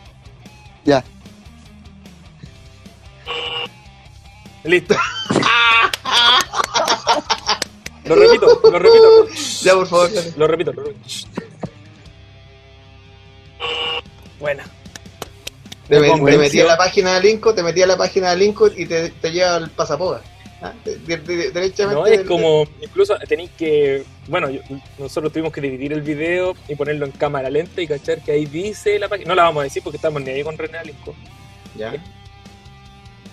Ya. 0.85 1.03
Listo. 4.65 4.95
lo 8.05 8.15
repito, 8.15 8.61
lo 8.65 8.79
repito, 8.79 9.27
Ya, 9.63 9.75
por 9.75 9.87
favor. 9.87 10.13
dale. 10.13 10.33
lo 10.37 10.47
repito, 10.47 10.73
lo 10.73 10.83
repito. 10.85 11.09
Buena. 14.39 14.65
Te, 15.89 16.01
Me 16.01 16.11
te 16.11 16.39
metí 16.39 16.61
a 16.61 16.65
la 16.65 16.77
página 16.77 17.15
de 17.15 17.21
Lincoln, 17.21 17.55
te 17.55 17.63
metí 17.63 17.83
a 17.83 17.87
la 17.87 17.97
página 17.97 18.31
de 18.31 18.37
Lincoln 18.37 18.73
y 18.77 18.87
te, 18.87 19.11
te 19.11 19.31
lleva 19.31 19.57
al 19.57 19.71
pasapoga. 19.71 20.21
¿Ah? 20.63 20.73
De- 20.85 20.97
de- 20.97 21.17
de- 21.19 21.51
derechamente. 21.51 22.01
No, 22.01 22.07
es 22.07 22.19
del- 22.19 22.27
como, 22.27 22.67
incluso 22.81 23.15
tenéis 23.29 23.51
que, 23.59 24.05
bueno, 24.29 24.49
yo- 24.49 24.61
nosotros 24.99 25.33
tuvimos 25.33 25.53
que 25.53 25.61
dividir 25.61 25.93
el 25.93 26.01
video 26.01 26.55
y 26.67 26.75
ponerlo 26.75 27.05
en 27.05 27.13
cámara 27.13 27.51
lenta 27.51 27.81
y 27.83 27.87
cachar 27.87 28.23
que 28.23 28.33
ahí 28.33 28.47
dice 28.47 28.99
la 28.99 29.09
página. 29.09 29.29
No 29.29 29.35
la 29.35 29.43
vamos 29.45 29.61
a 29.61 29.65
decir 29.65 29.83
porque 29.83 29.97
estamos 29.97 30.23
ni 30.23 30.31
ahí 30.31 30.43
con 30.43 30.57
René 30.57 30.79
Alinco. 30.79 31.15
Ya. 31.77 31.95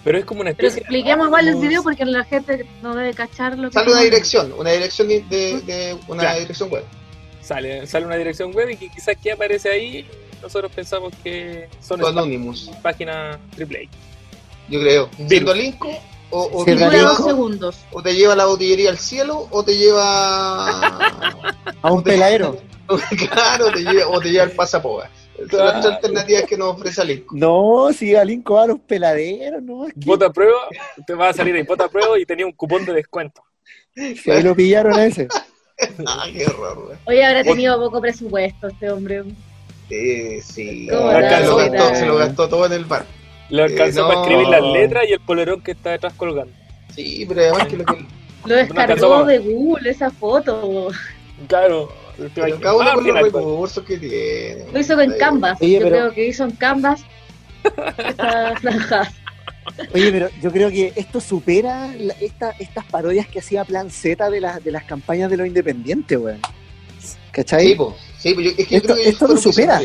Pero 0.03 0.17
es 0.17 0.25
como 0.25 0.41
una 0.41 0.51
Pero 0.53 0.67
especie 0.67 0.81
expliquemos 0.83 1.27
igual 1.27 1.47
el 1.47 1.55
video 1.55 1.81
porque 1.81 2.03
la 2.03 2.25
gente 2.25 2.65
no 2.81 2.93
debe 2.93 3.13
cachar 3.13 3.57
lo 3.57 3.69
que 3.69 3.73
Sale 3.75 3.91
una 3.91 4.01
dirección, 4.01 4.51
una 4.57 4.71
dirección 4.71 5.07
de, 5.07 5.21
de- 5.21 5.61
de 5.61 5.97
una 6.09 6.23
Claro. 6.23 6.39
dirección 6.41 6.69
web. 6.69 6.83
Sale, 7.41 7.87
sale 7.87 8.05
una 8.05 8.15
dirección 8.17 8.53
web 8.53 8.69
y 8.69 8.75
que 8.77 8.89
quizás 8.89 9.15
que 9.15 9.31
aparece 9.31 9.69
ahí, 9.69 10.05
nosotros 10.41 10.69
pensamos 10.73 11.13
que 11.23 11.69
son 11.81 12.03
Anonymous, 12.05 12.69
páginas 12.81 13.37
AAA. 13.57 13.87
yo 14.69 14.81
creo. 14.81 15.07
Virus. 15.17 15.29
Siendo 15.29 15.53
o, 16.35 16.65
te 16.65 16.73
Dura 16.73 16.87
Lincoln. 16.89 17.03
dos 17.07 17.17
lleva, 17.17 17.29
segundos. 17.29 17.77
o 17.91 18.01
te 18.03 18.15
lleva 18.15 18.35
la 18.35 18.45
botillería 18.45 18.89
al 18.89 18.97
cielo, 18.97 19.47
o 19.51 19.63
te 19.63 19.75
lleva. 19.77 20.67
A 21.81 21.91
un 21.91 22.03
peladero. 22.03 22.57
claro, 23.31 23.71
te 23.71 23.79
lleva, 23.81 24.07
o 24.09 24.19
te 24.19 24.29
lleva 24.31 24.43
al 24.43 24.51
pasapoga. 24.51 25.09
Son 25.35 25.65
las 25.65 25.71
Claro. 25.73 25.89
alternativas 25.95 26.43
que 26.43 26.57
nos 26.57 26.75
ofrece 26.75 27.03
Lincoln. 27.05 27.39
No, 27.39 27.89
si 27.91 28.15
Alinco 28.15 28.53
va 28.55 28.63
a 28.63 28.67
los 28.67 28.79
peladeros, 28.79 29.63
no. 29.63 29.87
es 29.87 29.93
que- 29.93 29.99
Vota 30.05 30.27
a 30.27 30.29
prueba, 30.33 30.59
te 31.07 31.13
va 31.15 31.29
a 31.29 31.33
salir 31.33 31.55
ahí, 31.55 31.63
vota 31.63 31.85
a 31.85 31.89
prueba 31.89 32.19
y 32.19 32.25
tenía 32.25 32.45
un 32.45 32.51
cupón 32.53 32.85
de 32.85 32.93
descuento. 32.93 33.41
si 33.95 34.29
ahí 34.31 34.43
lo 34.43 34.55
pillaron 34.55 34.93
a 34.93 35.05
ese. 35.05 35.27
Ah, 36.07 36.27
qué 36.31 36.45
horror. 36.45 36.97
Hoy 37.05 37.19
habrá 37.21 37.43
tenido 37.43 37.77
poco 37.77 37.99
presupuesto 37.99 38.67
este 38.67 38.91
hombre. 38.91 39.23
Eh, 39.89 40.39
sí, 40.41 40.87
¿Cómo 40.89 41.11
se, 41.11 41.95
se 41.99 42.05
lo 42.05 42.15
gastó 42.15 42.47
todo 42.47 42.67
en 42.67 42.73
el 42.73 42.85
bar. 42.85 43.05
Le 43.53 43.63
alcanzó 43.63 44.01
no. 44.01 44.07
para 44.07 44.21
escribir 44.21 44.47
las 44.47 44.63
letras 44.63 45.03
y 45.07 45.13
el 45.13 45.19
polerón 45.19 45.61
que 45.61 45.71
está 45.71 45.91
detrás 45.91 46.13
colgando. 46.13 46.51
Sí, 46.95 47.23
pero 47.27 47.41
además 47.41 47.67
que 47.67 47.77
lo 47.77 47.85
que 47.85 48.05
Lo 48.45 48.55
descargó 48.55 49.25
de 49.25 49.37
Google 49.37 49.89
esa 49.91 50.09
foto. 50.09 50.87
Claro, 51.47 51.89
Pero 52.33 52.59
cada 52.59 52.75
uno 52.75 52.89
Ah, 52.89 52.93
con 52.95 53.07
los 53.07 53.21
recursos 53.21 53.83
que 53.85 53.97
tiene. 53.97 54.65
Lo 54.73 54.79
hizo 54.79 54.95
con 54.95 55.11
Canvas. 55.19 55.57
Oye, 55.61 55.73
Yo 55.73 55.79
pero- 55.81 55.89
creo 55.97 56.13
que 56.13 56.27
hizo 56.27 56.43
en 56.45 56.51
Canvas 56.51 57.01
esta 57.63 58.55
franja. 58.61 59.11
Oye, 59.93 60.11
pero 60.11 60.29
yo 60.41 60.51
creo 60.51 60.69
que 60.71 60.91
esto 60.95 61.21
supera 61.21 61.93
la- 61.99 62.13
esta, 62.21 62.51
estas 62.59 62.85
parodias 62.85 63.27
que 63.27 63.37
hacía 63.39 63.63
Plan 63.65 63.89
Z 63.91 64.29
de, 64.31 64.41
las 64.41 64.63
de 64.63 64.71
las 64.71 64.83
campañas 64.83 65.29
de 65.29 65.37
los 65.37 65.45
independientes, 65.47 66.17
weón. 66.17 66.39
¿Cachai? 67.31 67.67
Sí, 67.67 67.75
po. 67.75 67.95
Sí, 68.17 68.29
es 68.29 68.67
que 68.67 68.73
yo 68.73 68.77
Esto- 68.77 68.93
creo 68.93 68.95
que 69.03 69.09
esto 69.09 69.27
lo 69.27 69.37
supera. 69.37 69.79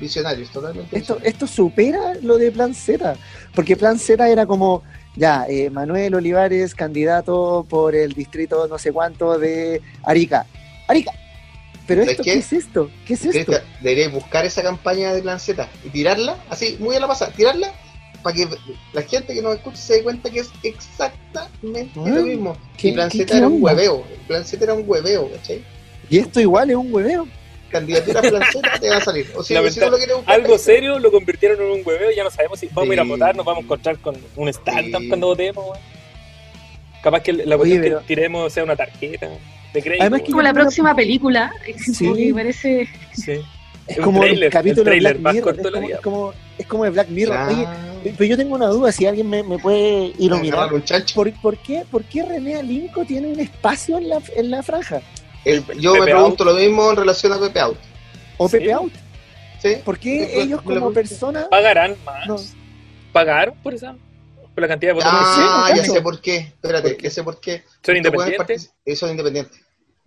Visionarios, 0.00 0.50
totalmente. 0.50 0.96
esto, 0.96 1.14
visionarios. 1.14 1.34
esto 1.34 1.46
supera 1.46 2.14
lo 2.22 2.38
de 2.38 2.50
Plan 2.52 2.74
Z. 2.74 3.16
Porque 3.54 3.76
Plan 3.76 3.98
Z 3.98 4.28
era 4.28 4.46
como, 4.46 4.82
ya, 5.16 5.46
eh, 5.48 5.70
Manuel 5.70 6.14
Olivares, 6.14 6.74
candidato 6.74 7.66
por 7.68 7.94
el 7.94 8.12
distrito 8.12 8.66
no 8.68 8.78
sé 8.78 8.92
cuánto 8.92 9.38
de 9.38 9.80
Arica. 10.04 10.46
Arica. 10.86 11.12
Pero 11.86 12.02
¿Sabes 12.02 12.12
esto, 12.12 12.22
qué? 12.24 12.32
¿qué 12.32 12.38
es 12.38 12.52
esto? 12.52 12.90
¿Qué 13.06 13.14
es 13.14 13.24
esto? 13.24 13.52
Deberíais 13.80 14.12
buscar 14.12 14.44
esa 14.44 14.62
campaña 14.62 15.12
de 15.14 15.22
Plan 15.22 15.40
Z 15.40 15.66
y 15.84 15.88
tirarla, 15.88 16.36
así, 16.50 16.76
muy 16.80 16.94
a 16.96 17.00
la 17.00 17.06
pasada, 17.08 17.32
tirarla 17.34 17.72
para 18.22 18.34
que 18.36 18.48
la 18.92 19.02
gente 19.02 19.32
que 19.32 19.40
nos 19.40 19.54
escucha 19.56 19.76
se 19.76 19.94
dé 19.94 20.02
cuenta 20.02 20.28
que 20.28 20.40
es 20.40 20.50
exactamente 20.62 21.92
Ah, 21.96 22.08
lo 22.10 22.22
mismo. 22.22 22.56
¿qué- 22.76 22.88
y 22.88 22.92
Plan 22.92 23.10
Z 23.10 23.36
era 23.36 23.46
un 23.48 23.62
hueveo. 23.62 24.04
Plan 24.26 24.44
Z 24.44 24.62
era 24.62 24.74
un 24.74 24.84
hueveo, 24.86 25.30
¿cachai? 25.32 25.62
Y 26.10 26.18
esto 26.18 26.40
igual 26.40 26.70
es 26.70 26.76
un 26.76 26.92
hueveo. 26.92 27.26
Candidatura 27.70 28.18
a 28.20 28.22
Plan 28.22 28.42
Z 28.52 28.78
te 28.80 28.88
va 28.88 28.96
a 28.96 29.00
salir. 29.00 29.26
O 29.36 29.42
sea, 29.42 29.70
si 29.70 29.80
no 29.80 29.90
lo 29.90 29.98
buscar, 29.98 30.34
Algo 30.34 30.52
ahí- 30.54 30.58
serio 30.58 30.98
lo 30.98 31.10
convirtieron 31.12 31.60
en 31.60 31.70
un 31.70 31.82
hueveo, 31.84 32.10
ya 32.10 32.24
no 32.24 32.30
sabemos 32.30 32.58
si 32.60 32.66
vamos 32.68 32.90
a 32.90 32.92
ir 32.94 33.00
a 33.00 33.04
votar, 33.04 33.36
nos 33.36 33.44
vamos 33.46 33.62
a 33.62 33.64
encontrar 33.64 33.98
con 33.98 34.16
un 34.36 34.48
stand-up 34.48 35.00
Sí. 35.02 35.08
cuando 35.08 35.26
votemos, 35.28 35.64
weón. 35.66 35.78
Capaz 37.02 37.22
que 37.22 37.32
la 37.32 37.42
Oye, 37.42 37.56
cuestión 37.56 37.82
pero- 37.82 37.98
que 38.00 38.06
tiremos 38.06 38.52
sea 38.52 38.64
una 38.64 38.76
tarjeta 38.76 39.28
de 39.72 39.82
crédito. 39.82 40.02
Además 40.02 40.22
que 40.22 40.30
Como 40.30 40.42
la 40.42 40.52
próxima 40.52 40.94
película. 40.94 41.52
Sí. 41.92 42.04
Como 42.04 42.16
que 42.16 42.34
parece. 42.34 42.88
Sí. 43.12 43.32
Es 43.86 43.98
como 44.00 44.20
tráiler, 44.20 44.44
el 44.44 44.52
capítulo 44.52 44.92
el 44.92 44.98
de 44.98 45.00
Black 45.00 45.20
más 45.20 45.34
Mirror. 45.34 45.54
corto 45.56 45.60
Es 45.60 45.64
de 45.64 45.70
la 45.70 45.74
como, 45.76 45.86
vida. 45.86 45.96
es, 45.96 46.02
como, 46.02 46.32
es 46.58 46.66
como 46.66 46.84
de 46.84 46.90
Black 46.90 47.08
Mirror. 47.08 47.38
Oye, 47.48 47.62
Claro. 47.62 47.78
pero 48.18 48.24
yo 48.24 48.36
tengo 48.36 48.54
una 48.54 48.66
duda, 48.66 48.92
si 48.92 49.06
alguien 49.06 49.30
me, 49.30 49.42
me 49.42 49.58
puede 49.58 50.12
iluminar. 50.18 50.72
Un 50.74 50.84
chancho. 50.84 51.14
¿Por, 51.14 51.32
por 51.40 51.56
qué, 51.56 51.84
¿Por 51.90 52.04
qué 52.04 52.22
René 52.22 52.56
Alinco 52.56 53.04
tiene 53.06 53.28
un 53.28 53.40
espacio 53.40 53.96
en 53.96 54.10
la, 54.10 54.20
en 54.36 54.50
la 54.50 54.62
franja? 54.62 55.00
El- 55.52 55.64
yo 55.80 55.94
me 55.94 56.02
pregunto 56.02 56.44
lo 56.44 56.54
mismo 56.54 56.90
en 56.90 56.96
relación 56.96 57.32
a 57.32 57.38
Pepe 57.40 57.60
Out. 57.60 57.78
¿O 58.36 58.48
Sí. 58.48 58.58
Pepe 58.58 58.72
Out? 58.72 58.92
¿Sí? 59.60 59.76
¿Por 59.84 59.98
qué 59.98 60.40
ellos 60.40 60.60
como 60.62 60.74
pregunto. 60.74 60.94
personas... 60.94 61.46
¿Pagarán 61.50 61.96
más? 62.04 62.26
No. 62.28 62.36
¿Pagaron 63.12 63.54
por 63.62 63.74
esa? 63.74 63.96
Por 64.54 64.62
la 64.62 64.68
cantidad 64.68 64.90
de 64.90 64.94
votos. 64.94 65.10
Ah, 65.12 65.66
no 65.70 65.76
sé, 65.76 65.88
ya 65.88 65.94
sé 65.94 66.02
por 66.02 66.20
qué. 66.20 66.36
Espérate, 66.38 66.88
¿Por 66.90 66.96
qué? 66.96 67.02
ya 67.04 67.10
sé 67.10 67.22
por 67.24 67.40
qué. 67.40 67.62
¿Son 67.82 67.96
independientes? 67.96 68.72
eh, 68.84 68.96
Son 68.96 69.10
independientes. 69.10 69.60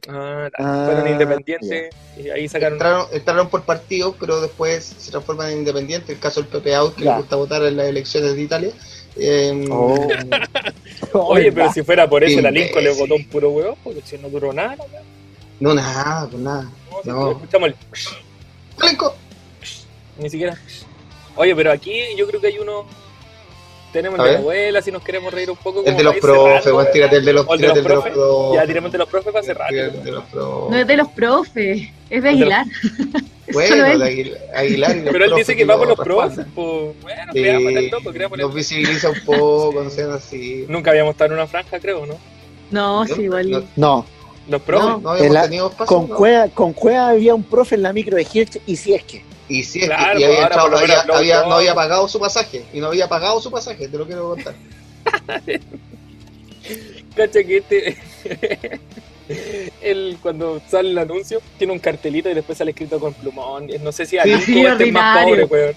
Ah, 0.08 0.50
Ah, 0.58 0.84
fueron 0.88 1.08
independientes 1.10 1.90
y 2.18 2.30
ahí 2.30 2.48
sacaron. 2.48 2.74
Entraron, 2.74 3.06
entraron 3.12 3.50
por 3.50 3.62
partidos, 3.64 4.16
pero 4.20 4.42
después 4.42 4.84
se 4.84 5.12
transforman 5.12 5.52
en 5.52 5.60
independientes. 5.60 6.10
El 6.10 6.20
caso 6.20 6.42
del 6.42 6.50
Pepe 6.50 6.74
Out, 6.74 6.96
que 6.96 7.04
Ya. 7.04 7.12
le 7.12 7.18
gusta 7.20 7.36
votar 7.36 7.62
en 7.64 7.78
las 7.78 7.88
elecciones 7.88 8.36
de 8.36 8.42
Italia. 8.42 8.72
Eh, 9.16 9.66
Oh. 9.70 10.08
Oye, 11.14 11.52
pero 11.52 11.72
si 11.74 11.84
fuera 11.84 12.10
por 12.10 12.24
eso, 12.24 12.40
la 12.42 12.50
Lincoln 12.52 12.84
le 12.84 12.92
votó 12.94 13.16
un 13.16 13.26
puro 13.26 13.50
huevo, 13.52 13.78
porque 13.84 14.02
si 14.06 14.18
no 14.18 14.30
duró 14.30 14.52
nada, 14.54 14.76
no. 14.78 14.86
No, 15.62 15.74
nada, 15.74 16.28
pues 16.30 16.42
nada. 16.44 16.70
No. 17.06 17.32
Escuchamos 17.32 17.70
el. 17.70 17.76
Blanco. 18.78 19.16
Ni 20.18 20.30
siquiera. 20.30 20.58
Oye, 21.36 21.56
pero 21.56 21.72
aquí 21.72 21.94
yo 22.18 22.28
creo 22.28 22.42
que 22.42 22.48
hay 22.48 22.60
uno. 22.60 22.86
Tenemos 23.94 24.20
el 24.20 24.26
de 24.26 24.32
la 24.32 24.40
abuela, 24.40 24.82
si 24.82 24.90
nos 24.92 25.04
queremos 25.04 25.34
reír 25.34 25.52
un 25.52 25.58
poco. 25.58 25.84
El 25.86 25.96
de 25.98 26.04
los 26.04 26.16
profes, 26.18 26.66
weón, 26.72 26.88
tírate 26.94 27.18
el 27.18 27.26
de 27.26 27.34
los, 27.34 27.46
tírate 27.48 27.80
el 27.80 27.84
de 27.86 27.90
los 27.90 28.04
profes. 28.04 28.14
Ya 28.56 28.66
tiremos 28.66 28.88
el 28.88 28.92
de 28.94 28.98
los 29.00 29.10
profes 29.10 29.34
para 29.34 29.46
cerrar. 29.46 29.70
Tírate 29.70 29.98
el 29.98 30.04
de 30.04 30.12
los 30.12 30.24
profes. 30.26 30.72
No 30.72 30.78
es 30.78 30.88
de 30.88 30.98
los 30.98 31.08
profes, 31.10 31.90
es 32.10 32.24
de 32.24 32.30
Aguilar. 32.30 32.66
Bueno, 33.52 33.84
de 33.84 33.96
Aguil- 33.98 34.38
Aguilar 34.56 34.96
y 34.96 35.02
los 35.02 35.12
Pero 35.12 35.26
él 35.26 35.34
dice 35.36 35.58
que 35.58 35.66
va 35.66 35.76
por 35.78 35.86
lo 35.90 35.96
los 35.98 36.06
profes. 36.06 36.46
Pues 36.56 37.02
bueno, 37.02 37.32
creamos 37.34 37.74
el 37.74 37.90
loco, 37.90 38.12
creamos 38.14 38.40
el 38.40 38.46
Nos 38.46 38.54
visibiliza 38.56 39.10
un 39.10 39.20
poco, 39.26 39.82
no 39.84 39.90
sean 39.90 40.12
así. 40.12 40.66
Nunca 40.70 40.92
habíamos 40.92 41.12
estado 41.12 41.32
en 41.32 41.34
una 41.34 41.48
franja, 41.48 41.78
creo, 41.82 42.06
¿no? 42.06 42.16
No, 42.72 43.06
sí, 43.08 43.24
igual. 43.24 43.52
no- 43.52 43.64
No, 43.76 44.06
Los 44.52 44.62
profes. 44.62 44.88
No, 44.90 45.00
no 45.00 45.10
habíamos 45.12 45.28
En 45.28 45.34
la- 45.34 45.42
tenido 45.44 45.70
espacio. 45.70 45.86
con, 45.98 46.10
¿no? 46.10 46.16
Cueva, 46.16 46.48
con 46.50 46.74
Cueva 46.74 47.10
había 47.10 47.34
un 47.34 47.44
profe 47.44 47.76
en 47.76 47.84
la 47.84 47.94
micro 47.94 48.16
de 48.18 48.28
Hirsch, 48.32 48.60
y 48.68 48.76
si 48.76 48.94
es 48.94 49.04
que... 49.04 49.24
Y 49.50 49.64
sí, 49.64 49.80
es 49.82 49.90
que- 49.90 49.94
y 49.94 49.98
pues, 49.98 50.26
había 50.26 50.44
entrado, 50.44 50.78
había- 50.78 51.02
había- 51.02 51.42
no 51.44 51.56
había 51.56 51.74
pagado 51.76 52.08
su 52.08 52.20
pasaje. 52.20 52.64
Y 52.74 52.80
no 52.80 52.88
había 52.88 53.08
pagado 53.10 53.42
su 53.42 53.50
pasaje, 53.52 53.88
te 53.88 53.98
lo 53.98 54.06
quiero 54.06 54.30
contar. 54.30 54.54
Cacha 57.16 57.44
que 57.44 57.58
este. 57.58 57.98
Él, 59.82 60.18
cuando 60.22 60.62
sale 60.70 60.90
el 60.90 60.98
anuncio, 60.98 61.42
tiene 61.58 61.72
un 61.74 61.80
cartelito 61.80 62.30
y 62.30 62.34
después 62.34 62.58
sale 62.58 62.72
escrito 62.72 63.00
con 63.00 63.14
plumón. 63.14 63.68
No 63.82 63.92
sé 63.92 64.06
si 64.06 64.18
a 64.18 64.24
Sí, 64.24 64.30
Nico 64.30 64.42
sí, 64.46 64.66
este 64.66 64.84
es 64.88 64.92
más 64.94 65.24
pobre, 65.26 65.44
weón. 65.46 65.76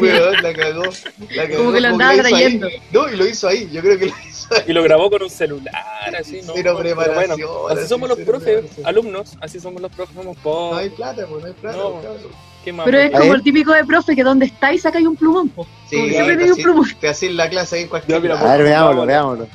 Weón, 0.00 0.42
la 0.42 0.52
cagó. 0.52 0.82
La 1.30 1.42
cagó 1.48 1.56
Como 1.58 1.72
que 1.72 1.80
lo 1.80 1.88
andaba 1.88 2.10
ahí. 2.12 2.18
trayendo. 2.20 2.68
No, 2.92 3.08
y 3.10 3.16
lo 3.16 3.26
hizo 3.26 3.48
ahí. 3.48 3.68
Yo 3.72 3.80
creo 3.80 3.98
que 3.98 4.06
lo 4.06 4.12
hizo 4.12 4.16
ahí. 4.26 4.31
Y 4.66 4.72
lo 4.72 4.82
grabó 4.82 5.10
con 5.10 5.22
un 5.22 5.30
celular, 5.30 5.74
así, 6.18 6.40
¿no? 6.42 6.52
Cero 6.54 6.76
Pero 6.76 6.94
preparación, 6.96 7.48
bueno, 7.48 7.68
así 7.70 7.88
somos 7.88 8.08
los 8.08 8.18
profes, 8.20 8.64
alumnos, 8.84 9.36
así 9.40 9.60
somos 9.60 9.80
los 9.82 9.90
profes, 9.92 10.14
somos 10.14 10.36
No 10.36 10.42
pobres. 10.42 10.78
hay 10.84 10.90
plata, 10.90 11.26
pues 11.28 11.42
no 11.42 11.46
hay 11.48 11.54
plata. 11.54 11.76
No. 11.76 11.92
cabrón. 12.02 12.52
¿Qué 12.64 12.72
más? 12.72 12.84
Pero 12.84 12.98
es 12.98 13.10
como 13.10 13.34
el 13.34 13.42
típico 13.42 13.72
de 13.72 13.84
profe 13.84 14.14
que 14.14 14.22
donde 14.22 14.46
está 14.46 14.72
y 14.72 14.78
saca 14.78 14.98
ahí 14.98 15.06
un 15.06 15.16
plumón. 15.16 15.48
po. 15.48 15.66
Sí, 15.88 15.96
Como 15.96 16.08
siempre 16.08 16.36
te 16.36 16.44
hay 16.44 16.50
un 16.50 16.56
plumón. 16.56 16.88
Te 17.00 17.30
la 17.30 17.48
clase 17.48 17.76
ahí 17.76 17.82
en 17.82 17.88
cualquier 17.88 18.20
mira. 18.20 18.38
A 18.38 18.56
ver, 18.56 18.62
veámoslo, 18.62 19.06
veámoslo. 19.06 19.48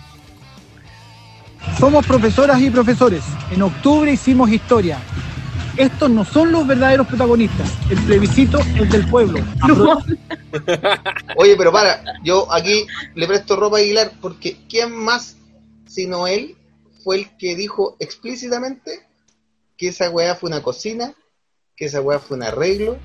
Somos 1.79 2.05
profesoras 2.05 2.59
y 2.61 2.69
profesores. 2.69 3.23
En 3.51 3.61
octubre 3.61 4.11
hicimos 4.11 4.49
historia. 4.49 4.97
Estos 5.77 6.09
no 6.09 6.25
son 6.25 6.51
los 6.51 6.65
verdaderos 6.65 7.07
protagonistas. 7.07 7.71
El 7.89 7.99
plebiscito 8.03 8.59
es 8.59 8.89
del 8.91 9.07
pueblo. 9.07 9.39
No, 9.67 9.99
Oye, 11.37 11.55
pero 11.55 11.71
para, 11.71 12.03
yo 12.23 12.51
aquí 12.51 12.85
le 13.15 13.27
presto 13.27 13.55
ropa 13.55 13.77
a 13.77 13.79
Aguilar 13.81 14.11
porque 14.21 14.57
¿quién 14.69 14.91
más 14.95 15.35
sino 15.85 16.27
él 16.27 16.55
fue 17.03 17.17
el 17.17 17.37
que 17.37 17.55
dijo 17.55 17.95
explícitamente 17.99 19.01
que 19.77 19.89
esa 19.89 20.09
weá 20.09 20.35
fue 20.35 20.49
una 20.49 20.61
cocina, 20.61 21.13
que 21.75 21.85
esa 21.85 22.01
weá 22.01 22.19
fue 22.19 22.37
un 22.37 22.43
arreglo 22.43 22.97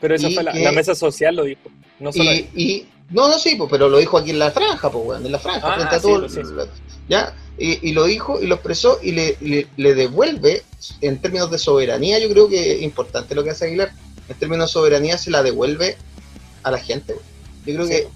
Pero 0.00 0.14
eso 0.16 0.28
y 0.28 0.34
fue 0.34 0.42
la, 0.44 0.52
que- 0.52 0.60
la 0.64 0.72
mesa 0.72 0.94
social, 0.94 1.36
lo 1.36 1.44
dijo. 1.44 1.62
No 2.00 2.12
solo 2.12 2.30
y, 2.32 2.48
y 2.54 2.88
no, 3.10 3.28
no, 3.28 3.38
sí, 3.38 3.58
pero 3.70 3.88
lo 3.88 3.98
dijo 3.98 4.18
aquí 4.18 4.30
en 4.30 4.38
la 4.38 4.50
franja, 4.50 4.90
pues, 4.90 5.04
weón, 5.06 5.24
en 5.26 5.32
la 5.32 5.38
franja, 5.38 5.66
Ah, 5.66 5.74
frente 5.76 5.94
a 5.96 5.98
sí, 5.98 6.06
todo, 6.06 6.20
pues, 6.20 6.32
sí. 6.32 6.40
la- 6.54 6.66
¿ya? 7.08 7.34
Y, 7.58 7.88
y 7.88 7.92
lo 7.92 8.04
dijo 8.04 8.40
y 8.40 8.46
lo 8.46 8.54
expresó 8.54 9.00
y 9.02 9.12
le, 9.12 9.36
le- 9.40 9.66
le 9.76 9.94
devuelve, 9.94 10.62
en 11.00 11.18
términos 11.20 11.50
de 11.50 11.58
soberanía, 11.58 12.18
yo 12.20 12.28
creo 12.30 12.48
que 12.48 12.74
es 12.76 12.82
importante 12.82 13.34
lo 13.34 13.42
que 13.42 13.50
hace 13.50 13.64
Aguilar, 13.66 13.90
en 14.28 14.36
términos 14.36 14.68
de 14.68 14.72
soberanía 14.72 15.18
se 15.18 15.30
la 15.30 15.42
devuelve 15.42 15.96
a 16.62 16.70
la 16.70 16.78
gente. 16.78 17.14
Yo 17.66 17.74
creo 17.74 17.86
Sí. 17.86 17.90
que 17.92 18.08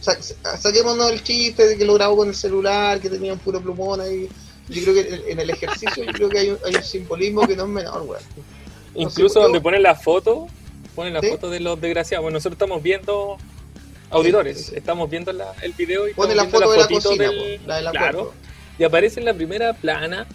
sa- 0.00 0.20
sa- 0.20 0.56
saquémonos 0.56 1.12
el 1.12 1.22
chiste 1.22 1.66
de 1.68 1.78
que 1.78 1.84
lo 1.84 1.94
grabó 1.94 2.16
con 2.16 2.28
el 2.28 2.34
celular, 2.34 3.00
que 3.00 3.08
tenía 3.08 3.32
un 3.32 3.38
puro 3.38 3.60
plumón 3.60 4.00
ahí. 4.00 4.28
Yo 4.68 4.82
creo 4.82 4.94
que 4.94 5.30
en, 5.32 5.38
el 5.38 5.48
ejercicio 5.50 6.02
yo 6.04 6.12
creo 6.12 6.28
que 6.28 6.38
hay 6.40 6.50
un, 6.50 6.58
hay 6.64 6.74
un 6.74 6.82
simbolismo 6.82 7.46
que 7.46 7.54
no 7.56 7.62
es 7.64 7.68
menor, 7.70 8.02
weón. 8.02 8.22
Incluso 8.96 9.36
yo- 9.36 9.42
donde 9.44 9.60
ponen 9.60 9.82
la 9.84 9.94
foto, 9.94 10.48
ponen 10.96 11.14
la 11.14 11.20
¿Sí? 11.20 11.28
foto 11.28 11.48
de 11.50 11.60
los 11.60 11.80
desgraciados. 11.80 12.22
Bueno, 12.24 12.36
nosotros 12.38 12.56
estamos 12.56 12.82
viendo, 12.82 13.38
auditores, 14.10 14.66
Sí, 14.66 14.72
estamos 14.76 15.08
viendo 15.08 15.32
la- 15.32 15.52
el 15.62 15.72
video 15.72 16.08
y 16.08 16.14
Pone 16.14 16.32
estamos 16.32 16.52
la 16.52 16.58
foto 16.58 16.72
de 16.72 16.78
la 16.78 16.88
cocina, 16.88 17.30
del- 17.30 17.58
po, 17.60 17.66
la 17.68 17.76
de 17.76 17.82
la 17.82 17.90
claro. 17.92 18.32
Y 18.78 18.84
aparece 18.84 19.20
en 19.20 19.26
la 19.26 19.34
primera 19.34 19.72
plana, 19.72 20.26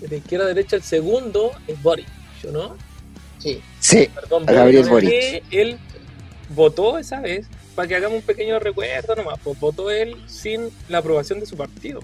de 0.00 0.16
izquierda 0.16 0.46
a 0.46 0.48
derecha, 0.48 0.76
el 0.76 0.82
segundo 0.82 1.52
es 1.66 1.80
Boric, 1.82 2.06
¿no? 2.52 2.76
Sí. 3.38 3.60
Sí, 3.78 4.08
Perdón, 4.14 4.44
A 4.48 4.52
Gabriel 4.52 4.88
Boric. 4.88 5.42
Él 5.50 5.78
votó 6.50 6.98
esa 6.98 7.20
vez, 7.20 7.46
para 7.74 7.88
que 7.88 7.96
hagamos 7.96 8.18
un 8.18 8.22
pequeño 8.24 8.58
recuerdo 8.58 9.14
nomás, 9.16 9.38
pues 9.42 9.58
votó 9.60 9.90
él 9.90 10.16
sin 10.26 10.70
la 10.88 10.98
aprobación 10.98 11.40
de 11.40 11.46
su 11.46 11.56
partido. 11.56 12.00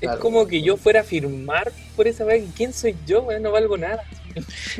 Es 0.00 0.08
Claro. 0.08 0.20
como 0.20 0.46
que 0.46 0.60
yo 0.60 0.76
fuera 0.76 1.00
a 1.00 1.04
firmar 1.04 1.72
por 1.96 2.06
esa 2.06 2.24
vez. 2.24 2.44
¿Quién 2.56 2.72
soy 2.72 2.94
yo? 3.06 3.26
no 3.40 3.52
valgo 3.52 3.78
nada. 3.78 4.02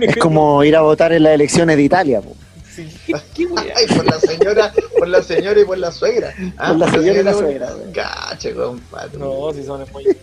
es 0.01 0.17
como 0.17 0.63
ir 0.65 0.77
a 0.77 0.83
votar 0.83 1.13
en 1.13 1.23
las 1.23 1.33
elecciones 1.35 1.77
de 1.77 1.83
Italia. 1.83 2.21
po. 2.21 2.37
Sí, 2.75 2.89
¿Qué, 3.07 3.15
qué 3.35 3.47
weá? 3.47 3.75
Ay, 3.77 3.87
por 3.87 4.05
la 4.05 4.19
señora, 4.21 4.73
por 4.99 5.09
la 5.09 5.23
señora 5.23 5.61
y 5.61 5.65
por 5.65 5.79
la 5.79 5.93
suegra. 5.93 6.35
Ah, 6.57 6.69
Por 6.69 6.79
la 6.79 6.91
señora 6.91 7.21
y 7.21 7.23
la 7.23 7.35
suegra, 7.35 7.75
compadre. 8.55 9.19
No, 9.19 9.53
si 9.53 9.65
son 9.65 9.85
muy 9.93 10.05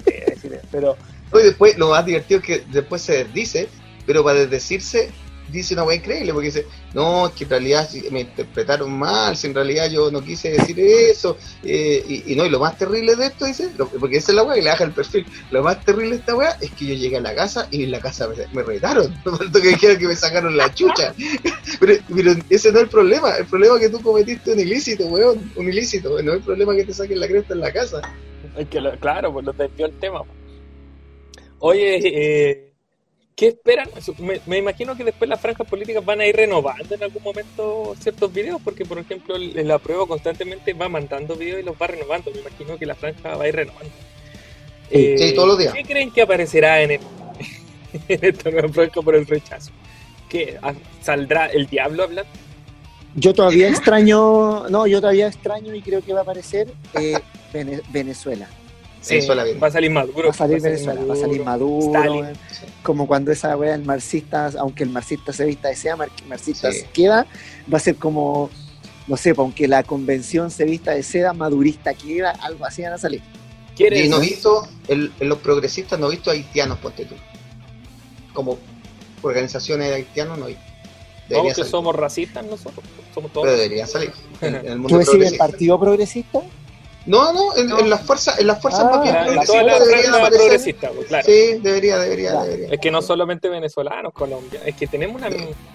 pero 0.71 0.97
No, 1.31 1.39
y 1.39 1.43
después, 1.43 1.77
lo 1.77 1.89
más 1.89 2.05
divertido 2.05 2.39
es 2.39 2.45
que 2.45 2.63
después 2.71 3.01
se 3.01 3.23
desdice, 3.23 3.69
pero 4.05 4.23
para 4.23 4.39
desdecirse, 4.39 5.11
dice 5.51 5.73
una 5.73 5.83
weá 5.83 5.97
increíble, 5.97 6.33
porque 6.33 6.47
dice, 6.47 6.65
no, 6.93 7.27
es 7.27 7.33
que 7.33 7.43
en 7.43 7.49
realidad 7.49 7.89
me 8.11 8.21
interpretaron 8.21 8.91
mal, 8.97 9.35
si 9.35 9.47
en 9.47 9.55
realidad 9.55 9.89
yo 9.89 10.11
no 10.11 10.21
quise 10.21 10.51
decir 10.51 10.79
eso, 10.79 11.37
eh, 11.63 12.23
y, 12.27 12.35
no, 12.35 12.45
y 12.45 12.49
lo 12.49 12.59
más 12.59 12.77
terrible 12.77 13.15
de 13.15 13.27
esto, 13.27 13.45
dice, 13.45 13.69
porque 13.99 14.17
esa 14.17 14.31
es 14.31 14.35
la 14.35 14.43
weá 14.43 14.55
que 14.55 14.61
le 14.61 14.69
baja 14.69 14.83
el 14.83 14.91
perfil, 14.91 15.25
lo 15.51 15.63
más 15.63 15.83
terrible 15.83 16.11
de 16.11 16.15
esta 16.17 16.35
weá 16.35 16.57
es 16.61 16.71
que 16.71 16.85
yo 16.85 16.93
llegué 16.93 17.17
a 17.17 17.21
la 17.21 17.35
casa 17.35 17.67
y 17.71 17.83
en 17.83 17.91
la 17.91 17.99
casa 17.99 18.27
me, 18.27 18.35
me 18.53 18.63
retaron, 18.63 19.13
que 19.53 19.59
dijeran 19.59 19.97
que 19.97 20.07
me 20.07 20.15
sacaron 20.15 20.55
la 20.55 20.73
chucha, 20.73 21.13
pero, 21.79 21.95
pero 22.13 22.35
ese 22.49 22.71
no 22.71 22.79
es 22.79 22.83
el 22.83 22.89
problema, 22.89 23.35
el 23.37 23.45
problema 23.45 23.75
es 23.75 23.81
que 23.81 23.89
tú 23.89 24.01
cometiste 24.01 24.53
un 24.53 24.59
ilícito, 24.59 25.05
weón, 25.07 25.51
un 25.55 25.67
ilícito, 25.67 26.21
no 26.21 26.31
es 26.31 26.37
el 26.37 26.43
problema 26.43 26.75
que 26.75 26.85
te 26.85 26.93
saquen 26.93 27.19
la 27.19 27.27
cresta 27.27 27.53
en 27.53 27.59
la 27.59 27.71
casa. 27.71 28.01
es 28.57 28.67
que 28.67 28.79
claro, 28.99 29.33
pues 29.33 29.45
lo 29.45 29.53
desvió 29.53 29.85
el 29.85 29.99
tema. 29.99 30.23
Oye, 31.59 31.99
eh, 32.03 32.70
¿Qué 33.41 33.47
esperan? 33.47 33.89
Me, 34.19 34.39
me, 34.45 34.59
imagino 34.59 34.95
que 34.95 35.03
después 35.03 35.27
las 35.27 35.41
franjas 35.41 35.65
políticas 35.67 36.05
van 36.05 36.21
a 36.21 36.27
ir 36.27 36.35
renovando 36.35 36.93
en 36.93 37.01
algún 37.01 37.23
momento 37.23 37.95
ciertos 37.99 38.31
videos, 38.31 38.61
porque 38.63 38.85
por 38.85 38.99
ejemplo 38.99 39.35
la 39.35 39.79
prueba 39.79 40.05
constantemente 40.05 40.73
va 40.73 40.87
mandando 40.87 41.35
videos 41.35 41.59
y 41.59 41.63
los 41.63 41.73
va 41.75 41.87
renovando. 41.87 42.29
Me 42.29 42.41
imagino 42.41 42.77
que 42.77 42.85
la 42.85 42.93
franja 42.93 43.35
va 43.35 43.45
a 43.45 43.47
ir 43.47 43.55
renovando. 43.55 43.89
sí, 44.91 45.15
Eh, 45.17 45.33
todos 45.33 45.47
los 45.47 45.57
días. 45.57 45.73
¿Qué 45.73 45.81
creen 45.81 46.11
que 46.11 46.21
aparecerá 46.21 46.83
en, 46.83 46.91
el, 46.91 46.99
en 48.09 48.19
esta 48.25 48.51
nueva 48.51 48.69
franja 48.69 49.01
por 49.01 49.15
el 49.15 49.25
rechazo? 49.25 49.71
¿Qué? 50.29 50.59
¿Saldrá 51.01 51.47
el 51.47 51.65
diablo 51.65 52.03
hablando? 52.03 52.29
Yo 53.15 53.33
todavía 53.33 53.69
extraño, 53.75 54.69
no, 54.69 54.85
yo 54.85 55.01
todavía 55.01 55.25
extraño 55.25 55.73
y 55.73 55.81
creo 55.81 56.03
que 56.03 56.13
va 56.13 56.19
a 56.19 56.21
aparecer 56.21 56.71
eh, 56.93 57.17
Vene- 57.51 57.81
Venezuela. 57.89 58.47
Sí, 59.01 59.15
Venezuela 59.15 59.43
viene. 59.43 59.59
Va 59.59 59.67
a 59.67 59.71
salir 59.71 59.91
Maduro. 59.91 60.23
Va 60.27 60.29
a 60.29 60.33
salir 60.33 60.61
Venezuela, 60.61 61.01
va 61.03 61.13
a 61.13 61.17
salir 61.17 61.43
Maduro, 61.43 61.87
Stalin. 61.97 62.25
eh, 62.25 62.33
como 62.83 63.07
cuando 63.07 63.31
esa 63.31 63.57
wea 63.57 63.73
el 63.75 63.83
marxista, 63.83 64.51
aunque 64.59 64.83
el 64.83 64.89
marxista 64.91 65.33
se 65.33 65.43
vista 65.45 65.69
de 65.69 65.75
sea, 65.75 65.95
mar- 65.95 66.09
marxista 66.27 66.71
Sí. 66.71 66.83
queda, 66.93 67.25
va 67.71 67.77
a 67.77 67.81
ser 67.81 67.95
como, 67.95 68.49
no 69.07 69.17
sé, 69.17 69.33
pues, 69.33 69.43
aunque 69.43 69.67
la 69.67 69.81
convención 69.83 70.51
se 70.51 70.65
vista 70.65 70.91
de 70.91 71.01
seda, 71.03 71.33
madurista 71.33 71.93
queda, 71.95 72.31
algo 72.41 72.63
así 72.65 72.83
van 72.83 72.93
a 72.93 72.97
salir. 72.99 73.21
¿Quieres? 73.75 74.05
Y 74.05 74.09
no 74.09 74.19
visto, 74.19 74.67
en, 74.87 75.11
en 75.19 75.29
los 75.29 75.39
progresistas 75.39 75.99
no 75.99 76.07
he 76.07 76.11
visto 76.11 76.29
haitianos, 76.29 76.77
ponte 76.77 77.05
tú. 77.05 77.15
Como 78.33 78.57
organizaciones 79.23 79.87
de 79.89 79.95
haitianos 79.95 80.37
no 80.37 80.45
visto. 80.47 80.61
Debería 81.27 81.37
Vamos 81.37 81.51
que 81.53 81.55
salir. 81.61 81.71
somos 81.71 81.95
racistas 81.95 82.45
nosotros, 82.45 82.83
somos 83.13 83.31
todos. 83.31 83.47
Pero 83.47 83.57
debería 83.57 83.87
salir. 83.87 84.11
En, 84.41 84.55
en 84.55 84.65
el 84.67 84.81
¿Tú 84.87 84.97
decís 84.97 85.31
el. 85.31 85.37
Partido 85.37 85.79
Progresista? 85.79 86.41
No, 87.07 87.33
no, 87.33 87.55
en, 87.57 87.71
en 87.71 87.89
las 87.89 88.01
fuerzas, 88.05 88.37
en 88.39 88.45
las 88.45 88.61
fuerzas 88.61 88.81
Ah, 88.85 88.89
más 88.91 89.01
bien 89.01 89.15
en 89.15 89.23
progresistas 89.25 89.65
la 89.65 89.79
deberían 89.79 90.13
aparecer. 90.13 90.39
progresista, 90.47 90.89
pues, 90.91 91.07
claro. 91.07 91.25
Sí, 91.25 91.57
debería, 91.61 91.97
debería, 91.97 92.29
Claro. 92.31 92.45
debería. 92.45 92.67
Es 92.75 92.79
que 92.79 92.91
no 92.91 93.01
solamente 93.01 93.49
venezolanos, 93.49 94.13
colombianos, 94.13 94.67
es 94.67 94.75
que 94.75 94.85
tenemos 94.85 95.15
una, 95.19 95.29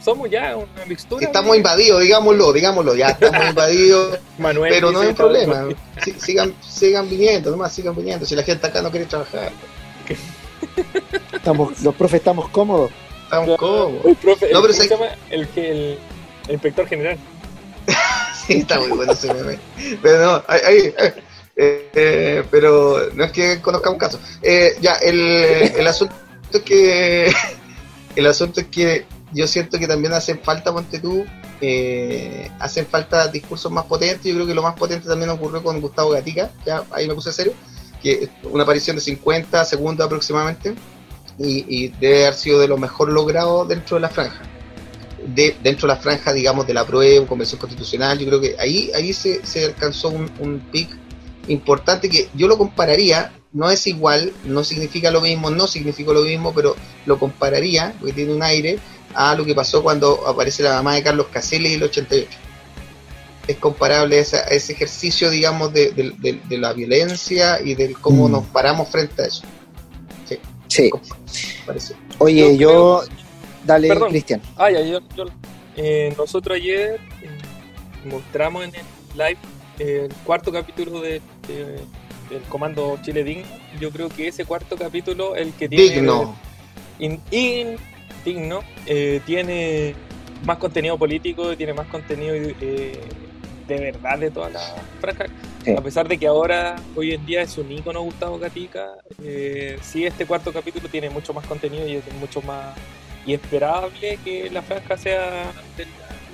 somos 0.04 0.30
ya 0.30 0.56
una 0.56 0.86
mixtura. 0.86 1.26
Estamos 1.26 1.56
invadidos, 1.56 2.00
digámoslo, 2.00 2.52
digámoslo, 2.52 2.94
ya 2.94 3.08
estamos 3.08 3.44
invadidos, 3.48 4.18
Manuel 4.38 4.72
pero 4.72 4.92
no 4.92 5.00
hay 5.00 5.12
problema. 5.14 5.66
Sí, 6.04 6.14
sigan, 6.18 6.54
sigan 6.62 7.10
viniendo, 7.10 7.50
nomás 7.50 7.72
sigan 7.72 7.96
viniendo. 7.96 8.24
Si 8.24 8.36
la 8.36 8.44
gente 8.44 8.64
acá 8.66 8.80
no 8.80 8.90
quiere 8.92 9.06
trabajar, 9.06 9.50
Estamos, 11.32 11.80
los 11.82 11.94
profes 11.94 12.18
estamos 12.20 12.48
cómodos. 12.50 12.90
estamos 13.24 13.56
cómodos. 13.58 14.04
El 14.04 14.16
profe, 14.16 14.48
No, 14.52 14.58
el, 14.58 14.62
pero 14.62 14.72
¿cómo 14.72 14.72
si- 14.74 14.82
se 14.82 14.88
llama? 14.88 15.06
El, 15.30 15.48
el 15.56 15.98
inspector 16.48 16.86
general. 16.86 17.18
Está 18.48 18.78
muy 18.78 18.90
bueno 18.90 19.12
ese 19.12 19.32
meme. 19.32 19.58
Pero 20.02 20.24
no, 20.24 20.44
eh, 21.56 22.44
es 23.18 23.32
que 23.32 23.60
conozcamos 23.60 23.98
casos. 23.98 24.20
Eh, 24.42 24.76
ya, 24.80 24.92
el, 24.94 25.18
el 25.76 25.86
asunto 25.86 26.14
es 26.52 26.62
que 26.62 27.32
el 28.16 28.26
asunto 28.26 28.60
es 28.60 28.66
que 28.68 29.06
yo 29.32 29.46
siento 29.46 29.78
que 29.78 29.88
también 29.88 30.12
hacen 30.12 30.40
falta, 30.40 30.72
ponte 30.72 30.98
tú, 31.00 31.24
eh, 31.60 32.50
hacen 32.58 32.86
falta 32.86 33.28
discursos 33.28 33.72
más 33.72 33.84
potentes. 33.86 34.24
Yo 34.24 34.34
creo 34.34 34.46
que 34.46 34.54
lo 34.54 34.62
más 34.62 34.74
potente 34.76 35.08
también 35.08 35.30
ocurrió 35.30 35.62
con 35.62 35.80
Gustavo 35.80 36.10
Gatica, 36.10 36.50
ya 36.64 36.84
ahí 36.92 37.08
me 37.08 37.14
puse 37.14 37.32
serio, 37.32 37.54
que 38.02 38.28
una 38.44 38.62
aparición 38.62 38.96
de 38.96 39.02
50 39.02 39.64
segundos 39.64 40.06
aproximadamente 40.06 40.74
y, 41.38 41.64
y 41.68 41.88
debe 41.88 42.26
haber 42.26 42.34
sido 42.34 42.60
de 42.60 42.68
lo 42.68 42.78
mejor 42.78 43.10
logrado 43.10 43.64
dentro 43.64 43.96
de 43.96 44.02
la 44.02 44.08
franja 44.08 44.42
de, 45.34 45.56
dentro 45.62 45.88
de 45.88 45.94
la 45.94 46.00
franja, 46.00 46.32
digamos, 46.32 46.66
de 46.66 46.74
la 46.74 46.84
prueba, 46.86 47.26
convención 47.26 47.58
constitucional, 47.60 48.18
yo 48.18 48.26
creo 48.26 48.40
que 48.40 48.56
ahí, 48.58 48.90
ahí 48.94 49.12
se, 49.12 49.44
se 49.44 49.64
alcanzó 49.64 50.08
un, 50.08 50.30
un 50.38 50.60
pic 50.72 50.88
importante 51.48 52.08
que 52.08 52.28
yo 52.34 52.48
lo 52.48 52.56
compararía, 52.58 53.32
no 53.52 53.70
es 53.70 53.86
igual, 53.86 54.32
no 54.44 54.62
significa 54.64 55.10
lo 55.10 55.20
mismo, 55.20 55.50
no 55.50 55.66
significó 55.66 56.12
lo 56.12 56.22
mismo, 56.22 56.52
pero 56.54 56.76
lo 57.06 57.18
compararía, 57.18 57.94
porque 57.98 58.12
tiene 58.12 58.34
un 58.34 58.42
aire, 58.42 58.78
a 59.14 59.34
lo 59.34 59.44
que 59.44 59.54
pasó 59.54 59.82
cuando 59.82 60.26
aparece 60.28 60.62
la 60.62 60.74
mamá 60.74 60.94
de 60.94 61.02
Carlos 61.02 61.28
Caselli 61.32 61.68
en 61.68 61.74
el 61.74 61.82
88. 61.84 62.28
Es 63.48 63.56
comparable 63.58 64.18
a 64.18 64.20
ese, 64.20 64.36
a 64.38 64.40
ese 64.48 64.72
ejercicio, 64.72 65.30
digamos, 65.30 65.72
de, 65.72 65.92
de- 65.92 66.12
de- 66.18 66.40
de 66.48 66.58
la 66.58 66.72
violencia 66.72 67.60
y 67.64 67.74
del 67.74 67.96
cómo 67.98 68.28
Mm. 68.28 68.32
nos 68.32 68.44
paramos 68.46 68.88
frente 68.88 69.22
a 69.22 69.26
eso. 69.26 69.42
Sí. 70.68 70.90
Parece. 71.64 71.94
Oye, 72.18 72.56
Yo 72.56 73.04
yo, 73.04 73.04
dale, 73.66 73.88
Perdón. 73.88 74.10
Cristian. 74.10 74.40
Ah, 74.56 74.70
ya, 74.70 74.80
yo, 74.82 75.00
yo- 75.16 75.24
eh, 75.76 76.14
nosotros 76.16 76.56
ayer 76.56 76.98
eh, 77.22 77.28
mostramos 78.10 78.64
en 78.64 78.74
el 78.74 78.82
live 79.14 79.38
eh, 79.78 80.08
el 80.08 80.14
cuarto 80.24 80.50
capítulo 80.52 81.00
de, 81.00 81.20
de- 81.48 81.80
del 82.30 82.42
Comando 82.48 82.98
Chile 83.02 83.22
Digno. 83.24 83.46
Yo 83.80 83.90
creo 83.90 84.08
que 84.08 84.28
ese 84.28 84.44
cuarto 84.44 84.76
capítulo, 84.76 85.36
el 85.36 85.52
que 85.52 85.68
tiene. 85.68 85.94
Digno. 85.94 86.34
In- 86.98 87.20
in- 87.30 87.76
digno, 88.24 88.60
eh, 88.86 89.20
tiene 89.26 89.94
más 90.44 90.56
contenido 90.58 90.96
político, 90.98 91.56
tiene 91.56 91.72
más 91.74 91.86
contenido 91.88 92.34
eh, 92.34 92.98
de 93.68 93.76
verdad 93.78 94.18
de 94.18 94.30
toda 94.30 94.48
la 94.50 94.60
franja. 95.00 95.26
Sí. 95.64 95.72
A 95.72 95.80
pesar 95.82 96.08
de 96.08 96.16
que 96.18 96.26
ahora, 96.26 96.76
hoy 96.94 97.12
en 97.12 97.24
día, 97.26 97.42
es 97.42 97.58
un 97.58 97.70
ícono 97.70 98.00
Gustavo 98.02 98.38
Gatica, 98.38 98.86
eh, 99.22 99.78
sí, 99.82 100.04
este 100.06 100.24
cuarto 100.24 100.52
capítulo 100.52 100.88
tiene 100.88 101.10
mucho 101.10 101.34
más 101.34 101.44
contenido 101.46 101.86
y 101.86 101.96
es 101.96 102.04
mucho 102.20 102.40
más. 102.42 102.74
Y 103.26 103.34
esperable 103.34 104.18
que 104.24 104.48
la 104.50 104.62
franja 104.62 104.96
sea 104.96 105.52
de 105.76 105.86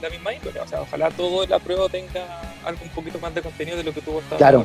la, 0.02 0.10
misma 0.10 0.34
índole. 0.34 0.60
O 0.60 0.66
sea, 0.68 0.82
ojalá 0.82 1.10
todo 1.10 1.46
la 1.46 1.58
prueba 1.58 1.88
tenga 1.88 2.42
algo 2.64 2.80
un 2.84 2.90
poquito 2.90 3.18
más 3.18 3.34
de 3.34 3.40
contenido 3.42 3.76
de 3.78 3.84
lo 3.84 3.92
que 3.94 4.00
tuvo 4.02 4.18
hasta 4.20 4.36
Claro. 4.36 4.62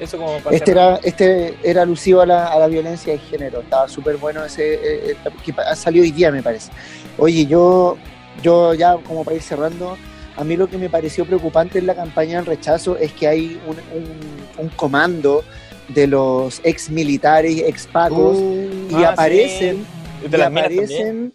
Eso 0.00 0.18
como 0.18 0.36
para 0.40 0.56
Este 0.56 0.72
era, 0.72 0.96
este 1.04 1.54
era 1.62 1.82
alusivo 1.82 2.20
a 2.22 2.26
la, 2.26 2.46
a 2.48 2.58
la 2.58 2.66
violencia 2.66 3.12
de 3.12 3.18
género. 3.20 3.60
Estaba 3.60 3.86
súper 3.88 4.16
bueno 4.16 4.44
ese, 4.44 4.74
eh, 4.74 5.10
eh, 5.12 5.16
que 5.44 5.52
pa- 5.52 5.76
salió 5.76 6.02
hoy 6.02 6.10
día, 6.10 6.32
me 6.32 6.42
parece. 6.42 6.72
Oye, 7.16 7.46
yo, 7.46 7.96
yo 8.42 8.74
ya 8.74 8.96
como 8.96 9.22
para 9.22 9.36
ir 9.36 9.42
cerrando, 9.42 9.96
a 10.36 10.42
mí 10.42 10.56
lo 10.56 10.66
que 10.68 10.78
me 10.78 10.90
pareció 10.90 11.24
preocupante 11.24 11.78
en 11.78 11.86
la 11.86 11.94
campaña 11.94 12.38
del 12.38 12.46
rechazo 12.46 12.96
es 12.98 13.12
que 13.12 13.28
hay 13.28 13.60
un, 13.66 13.76
un- 13.96 14.64
un 14.64 14.68
comando 14.70 15.44
de 15.86 16.08
los 16.08 16.60
ex 16.64 16.90
militares, 16.90 17.62
ex 17.64 17.86
pacos, 17.86 18.36
y 18.90 18.94
Ah, 19.04 19.10
aparecen, 19.10 19.86
sí. 20.22 20.28
De 20.28 20.38
y 20.38 20.40
aparecen, 20.40 21.32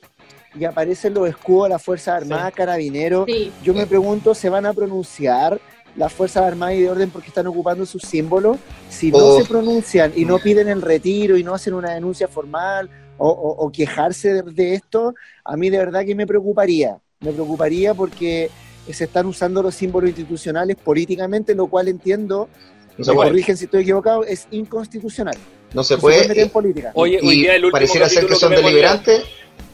y 0.56 0.66
aparecen 0.66 1.14
los 1.14 1.28
escudos 1.28 1.66
de 1.66 1.70
las 1.70 1.84
Fuerzas 1.84 2.22
Armadas, 2.22 2.54
Carabineros. 2.54 3.26
Sí. 3.28 3.52
Yo 3.64 3.74
me 3.74 3.86
pregunto, 3.86 4.34
¿se 4.34 4.50
van 4.50 4.66
a 4.66 4.74
pronunciar 4.74 5.60
las 5.96 6.12
Fuerzas 6.14 6.44
Armadas 6.44 6.76
y 6.76 6.82
de 6.82 6.90
Orden 6.90 7.10
porque 7.10 7.28
están 7.28 7.48
ocupando 7.48 7.86
sus 7.86 8.02
símbolos? 8.04 8.58
Si 8.90 9.12
no 9.12 9.18
Oh. 9.18 9.40
se 9.42 9.46
pronuncian 9.48 10.12
y 10.16 10.26
no 10.26 10.40
piden 10.40 10.68
el 10.68 10.82
retiro 10.82 11.38
y 11.38 11.44
no 11.44 11.54
hacen 11.54 11.74
una 11.74 11.94
denuncia 11.94 12.28
formal 12.28 12.90
o, 13.18 13.28
o- 13.30 13.66
o 13.66 13.72
quejarse 13.72 14.34
de, 14.34 14.42
de 14.44 14.74
esto, 14.76 15.14
a 15.44 15.56
mí 15.58 15.70
de 15.70 15.78
verdad 15.78 16.06
que 16.06 16.16
me 16.16 16.26
preocuparía. 16.26 16.98
Me 17.20 17.32
preocuparía 17.34 17.94
porque 17.94 18.50
se 18.90 19.04
están 19.04 19.26
usando 19.28 19.62
los 19.62 19.76
símbolos 19.76 20.10
institucionales 20.10 20.76
políticamente, 20.78 21.54
lo 21.54 21.68
cual 21.68 21.90
entiendo, 21.90 22.50
No 22.98 23.04
se 23.06 23.12
me 23.12 23.16
puede. 23.16 23.30
corrigen 23.30 23.56
si 23.58 23.66
estoy 23.66 23.82
equivocado, 23.82 24.24
es 24.24 24.48
inconstitucional. 24.52 25.36
No 25.74 25.84
se 25.84 25.96
No 25.96 26.00
puede 26.00 26.16
puede. 26.18 26.28
meter 26.30 26.44
en 26.46 26.50
política. 26.50 26.92
Oye, 26.96 27.20
hoy 27.22 27.36
y 27.36 27.42
día 27.42 27.56
el 27.56 27.66
último 27.66 27.74
pareciera 27.74 28.10
ser 28.10 28.26
que 28.26 28.34
son 28.36 28.54
he 28.54 28.56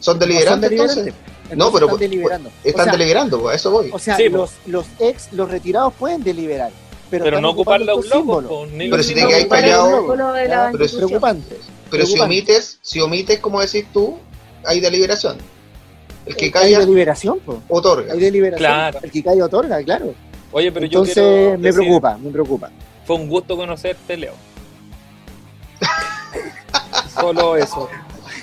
¿Son 0.00 0.18
No 0.18 0.48
son 0.48 0.60
deliberantes 0.60 0.72
entonces? 0.72 1.14
Entonces 1.50 1.58
No, 1.58 1.72
pero 1.72 1.86
están 1.86 1.98
pues, 1.98 2.00
deliberando. 2.00 2.50
Están 2.64 2.80
o 2.80 2.84
sea, 2.84 2.92
deliberando, 2.92 3.40
pues, 3.40 3.52
a 3.52 3.56
eso 3.56 3.70
voy. 3.70 3.90
O 3.92 3.98
sea, 3.98 4.16
Sí, 4.16 4.28
los, 4.28 4.52
los 4.66 4.86
ex, 4.98 5.32
los 5.32 5.50
retirados 5.50 5.94
pueden 5.94 6.22
deliberar, 6.22 6.70
pero, 7.10 7.40
no 7.40 7.48
a 7.48 7.52
un 7.52 8.76
ni 8.76 8.90
Pero 8.90 9.02
si 9.02 9.14
te 9.14 9.26
quedas 9.26 9.42
Ocupar 9.42 9.60
callado, 9.60 9.98
símbolo 9.98 10.32
pero 10.32 10.44
es 10.44 10.70
institución. 10.70 11.08
Preocupante. 11.08 11.56
Pero 11.90 12.06
si 12.06 12.18
omites, 12.18 12.78
si 12.82 13.00
omites, 13.00 13.38
como 13.38 13.60
decís 13.60 13.86
tú, 13.92 14.18
hay 14.64 14.80
deliberación. 14.80 15.38
El 16.26 16.34
que 16.34 16.46
Hay 16.46 16.50
calla, 16.50 16.80
deliberación, 16.80 17.38
po. 17.38 17.62
otorga. 17.68 18.12
Hay 18.12 18.18
deliberación. 18.18 18.58
Claro. 18.58 18.98
El 19.02 19.10
que 19.12 19.22
cae 19.22 19.40
otorga, 19.40 19.82
claro. 19.84 20.12
Oye, 20.50 20.72
pero 20.72 20.86
yo 20.86 21.00
Entonces 21.00 21.14
quiero 21.14 21.50
me 21.50 21.56
decir, 21.58 21.80
preocupa, 21.80 22.18
me 22.18 22.30
preocupa. 22.30 22.70
Fue 23.04 23.16
un 23.16 23.28
gusto 23.28 23.56
conocerte, 23.56 24.16
Leo. 24.16 24.32
Solo 27.20 27.56
eso. 27.56 27.88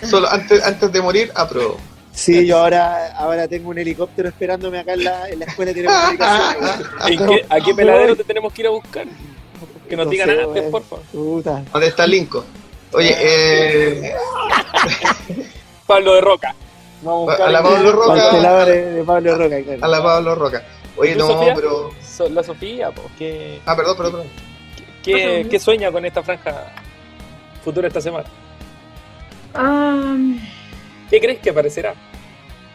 Solo 0.09 0.29
antes, 0.29 0.63
antes 0.63 0.91
de 0.91 1.01
morir, 1.01 1.31
apruebo. 1.35 1.77
Sí, 2.11 2.45
yo 2.45 2.59
ahora, 2.59 3.11
ahora 3.17 3.47
tengo 3.47 3.69
un 3.69 3.77
helicóptero 3.79 4.29
esperándome 4.29 4.79
acá 4.79 4.93
en 4.93 5.03
la, 5.03 5.29
en 5.29 5.39
la 5.39 5.45
escuela. 5.45 5.71
¿En 7.07 7.25
qué, 7.27 7.45
¿A 7.49 7.59
qué 7.59 7.73
peladero 7.73 8.15
te 8.15 8.23
tenemos 8.23 8.53
que 8.53 8.61
ir 8.61 8.67
a 8.67 8.71
buscar? 8.71 9.05
Que 9.89 9.95
nos 9.97 10.05
No 10.05 10.11
digan 10.11 10.29
antes, 10.29 10.63
por 10.69 10.83
favor. 10.83 11.03
Puta. 11.11 11.63
¿Dónde 11.71 11.87
está 11.87 12.03
el 12.05 12.11
Lincoln? 12.11 12.45
Oye, 12.93 13.15
eh, 13.19 14.13
Pablo 15.87 16.13
de 16.15 16.21
Roca. 16.21 16.55
Vamos 17.01 17.37
a 17.39 17.45
A 17.47 17.51
la 17.51 17.63
Pablo 17.63 17.91
Roca. 17.91 18.15
Cancelador 18.15 18.67
de, 18.67 18.91
de 18.91 19.03
Pablo 19.03 19.35
Roca, 19.37 19.61
claro. 19.63 19.79
a 19.83 19.87
la 19.87 20.03
Pablo 20.03 20.35
Roca. 20.35 20.63
Oye, 20.95 21.13
¿Tú, 21.13 21.19
no, 21.19 21.27
Sofía? 21.27 21.53
pero. 21.55 21.89
So- 22.07 22.29
La 22.29 22.43
Sofía, 22.43 22.91
pues, 22.91 23.07
¿qué, 23.17 23.59
Ah, 23.65 23.75
perdón, 23.75 23.97
perdón, 23.97 24.11
perdón. 24.13 24.27
qué, 25.03 25.47
qué 25.49 25.59
sueña 25.59 25.91
con 25.91 26.05
esta 26.05 26.21
franja 26.23 26.71
futura 27.63 27.87
esta 27.87 27.99
semana? 28.01 28.25
Ah, 29.53 30.15
¿Qué 31.09 31.19
crees 31.19 31.39
que 31.39 31.49
aparecerá? 31.51 31.93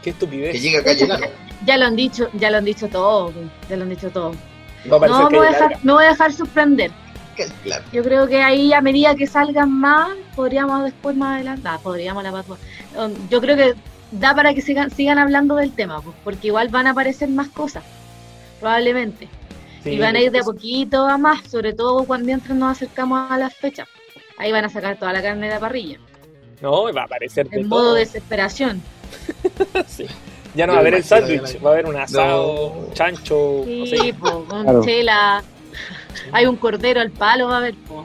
¿Qué 0.03 0.11
estupidez? 0.11 0.53
Que 0.53 0.61
llegue 0.61 0.79
acá 0.79 0.91
a 0.91 0.95
llenar. 0.95 1.21
ya 1.65 1.77
lo 1.77 1.87
han 1.87 1.97
dicho, 1.97 2.29
ya 2.35 2.51
lo 2.51 2.59
han 2.59 2.65
dicho 2.65 2.89
todo, 2.89 3.33
ya 3.69 3.77
lo 3.77 3.83
han 3.83 3.91
dicho 3.91 4.11
todo. 4.11 4.33
Va 4.91 4.95
a 4.95 4.97
aparecer 4.99 5.23
No, 5.25 5.31
me 5.31 5.39
voy 5.39 5.47
a 5.47 5.51
Calle 5.51 5.55
dejar, 5.55 5.71
Larga. 5.71 5.81
me 5.83 5.93
voy 5.93 6.05
a 6.05 6.09
dejar 6.09 6.33
sorprender. 6.33 6.91
claro. 7.65 7.85
Yo 7.93 8.03
creo 8.03 8.27
que 8.29 8.43
ahí 8.43 8.73
a 8.73 8.81
medida 8.81 9.15
que 9.17 9.27
salgan 9.27 9.71
más, 9.73 10.11
podríamos 10.37 10.85
después 10.85 11.17
más 11.17 11.35
adelante, 11.37 11.69
ah, 11.69 11.79
podríamos 11.83 12.23
la. 12.23 12.31
Um, 12.33 13.29
Yo 13.29 13.41
creo 13.41 13.57
que 13.57 13.75
da 14.13 14.35
para 14.35 14.55
que 14.55 14.63
sigan, 14.63 14.91
sigan 14.91 15.19
hablando 15.19 15.57
del 15.57 15.73
tema, 15.73 16.01
pues, 16.01 16.17
porque 16.25 16.47
igual 16.49 16.69
van 16.69 16.87
a 16.87 16.91
aparecer 16.91 17.29
más 17.29 17.49
cosas, 17.49 17.83
probablemente. 18.61 19.29
Sí, 19.83 19.91
y 19.91 19.99
van 19.99 20.17
a 20.17 20.21
ir 20.21 20.33
de 20.33 20.41
a 20.41 20.43
poquito 20.43 21.07
a 21.07 21.19
más, 21.19 21.43
sobre 21.49 21.73
todo 21.73 22.05
cuando 22.05 22.27
mientras 22.27 22.57
nos 22.57 22.73
acercamos 22.77 23.31
a 23.31 23.39
las 23.39 23.55
fechas. 23.55 23.89
Ahí 24.39 24.51
van 24.53 24.65
a 24.65 24.69
sacar 24.69 24.97
toda 24.99 25.13
la 25.13 25.23
carne 25.23 25.47
de 25.49 25.55
la 25.55 25.61
parrilla, 25.61 25.99
No, 26.61 26.93
va 26.93 27.03
a 27.03 27.05
aparecer 27.05 27.49
de 27.49 27.61
en 27.61 27.69
todo. 27.69 27.81
modo 27.81 27.95
desesperación. 27.95 28.83
Sí. 29.87 30.07
Ya 30.55 30.67
no 30.67 30.73
Yo 30.73 30.75
va 30.75 30.79
a 30.79 30.81
haber 30.81 30.95
el 30.95 31.05
sándwich, 31.05 31.65
va 31.65 31.71
a 31.71 31.73
haber 31.75 31.87
un 31.87 31.97
asado, 31.97 32.75
No. 32.89 32.95
chancho, 32.95 33.65
no 33.67 33.87
sé, 33.87 33.97
Sí, 33.99 34.13
po, 34.13 34.45
con 34.45 34.63
Claro. 34.65 34.85
chela. 34.85 35.43
Hay 36.33 36.47
un 36.47 36.57
cordero 36.57 37.01
al 37.01 37.11
palo, 37.11 37.47
va 37.49 37.55
a 37.57 37.59
haber. 37.59 37.75
po. 37.75 38.05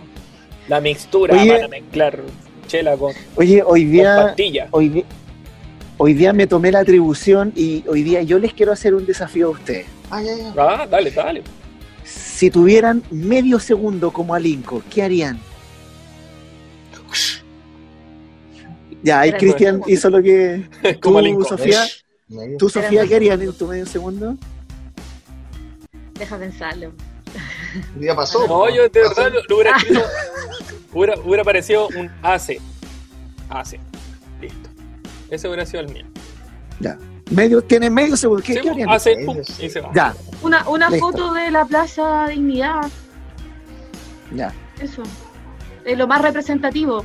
la 0.67 0.79
mixtura, 0.79 1.35
Oye. 1.41 1.51
van 1.51 1.63
a 1.63 1.67
mezclar 1.67 2.19
chela 2.67 2.95
con, 2.95 3.13
Oye, 3.35 3.61
hoy 3.65 3.83
con 3.83 3.91
día, 3.91 4.15
pastilla. 4.27 4.67
hoy, 4.71 6.13
día 6.13 6.31
me 6.33 6.47
tomé 6.47 6.71
la 6.71 6.79
atribución 6.79 7.51
y 7.55 7.83
hoy 7.87 8.03
día 8.03 8.21
yo 8.23 8.39
les 8.39 8.53
quiero 8.53 8.71
hacer 8.71 8.93
un 8.93 9.05
desafío 9.05 9.47
a 9.47 9.49
ustedes. 9.51 9.87
Ah, 10.09 10.21
ya, 10.21 10.35
ya. 10.35 10.53
Ah, 10.57 10.87
dale, 10.89 11.11
dale. 11.11 11.43
Si 12.03 12.49
tuvieran 12.49 13.03
medio 13.11 13.59
segundo 13.59 14.11
como 14.11 14.35
Alinco, 14.35 14.81
¿qué 14.93 15.03
harían? 15.03 15.39
Ya, 19.03 19.19
ahí 19.19 19.33
Cristian 19.33 19.81
hizo 19.87 20.09
lo 20.09 20.21
que... 20.23 20.67
Como 21.01 21.19
¿Tú, 21.19 21.25
Lincoln. 21.25 21.45
Sofía? 21.45 21.83
Medio. 22.29 22.57
¿Tú, 22.57 22.69
Sofía, 22.69 23.05
qué 23.05 23.15
harían 23.15 23.41
en 23.41 23.53
tu 23.53 23.67
medio 23.67 23.85
segundo? 23.85 24.35
Deja 26.17 26.37
pensarlo. 26.37 26.91
Ya 27.99 28.15
pasó. 28.15 28.47
No, 28.47 28.69
yo 28.69 28.83
de 28.83 28.89
verdad 29.01 29.31
lo, 29.33 29.43
lo 29.49 29.55
hubiera 29.55 29.75
escrito. 29.77 30.01
Hubiera, 30.93 31.19
hubiera 31.21 31.43
parecido 31.43 31.87
un 31.97 32.09
AC. 32.21 32.59
AC. 33.49 33.79
Listo. 34.39 34.69
Ese 35.29 35.47
hubiera 35.47 35.65
sido 35.65 35.81
el 35.81 35.89
mío. 35.91 36.05
Ya. 36.79 36.97
Medio, 37.31 37.61
tienen 37.63 37.93
medio 37.93 38.15
segundo. 38.15 38.43
¿Qué, 38.43 38.53
Sí, 38.53 38.59
qué 38.61 38.69
harían? 38.69 38.89
AC, 38.89 39.05
Medio 39.07 39.25
pum, 39.25 39.37
y 39.59 39.69
se 39.69 39.81
va. 39.81 39.91
Ya, 39.93 40.13
Una, 40.43 40.67
una 40.69 40.89
Listo. 40.89 41.07
foto 41.11 41.33
de 41.33 41.49
la 41.51 41.65
Plaza 41.65 42.27
Dignidad, 42.27 42.89
ya. 44.35 44.53
eso. 44.79 45.01
Es 45.83 45.97
lo 45.97 46.07
más 46.07 46.21
representativo. 46.21 47.03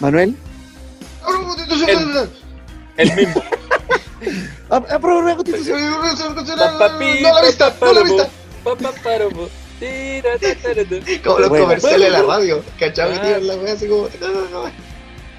Manuel, 0.00 0.36
El 2.96 3.14
mismo. 3.16 3.42
ap- 4.70 4.90
aprueba 4.90 5.22
la 5.22 5.36
constitución. 5.36 5.80
No 5.80 6.02
la 6.02 6.10
vista, 7.42 7.74
no 7.80 7.92
la 7.92 8.02
vista. 8.02 8.28
Como 11.24 11.38
los 11.38 11.48
Bueno. 11.48 11.64
comerciales 11.64 12.00
de 12.00 12.10
la 12.10 12.22
radio. 12.22 12.62
¿Cachai? 12.78 13.12
Ah. 13.18 13.38
La 13.40 13.56
wea 13.56 13.74
así 13.74 13.86
como. 13.86 14.08
no, 14.20 14.28
no, 14.28 14.50
no. 14.64 14.70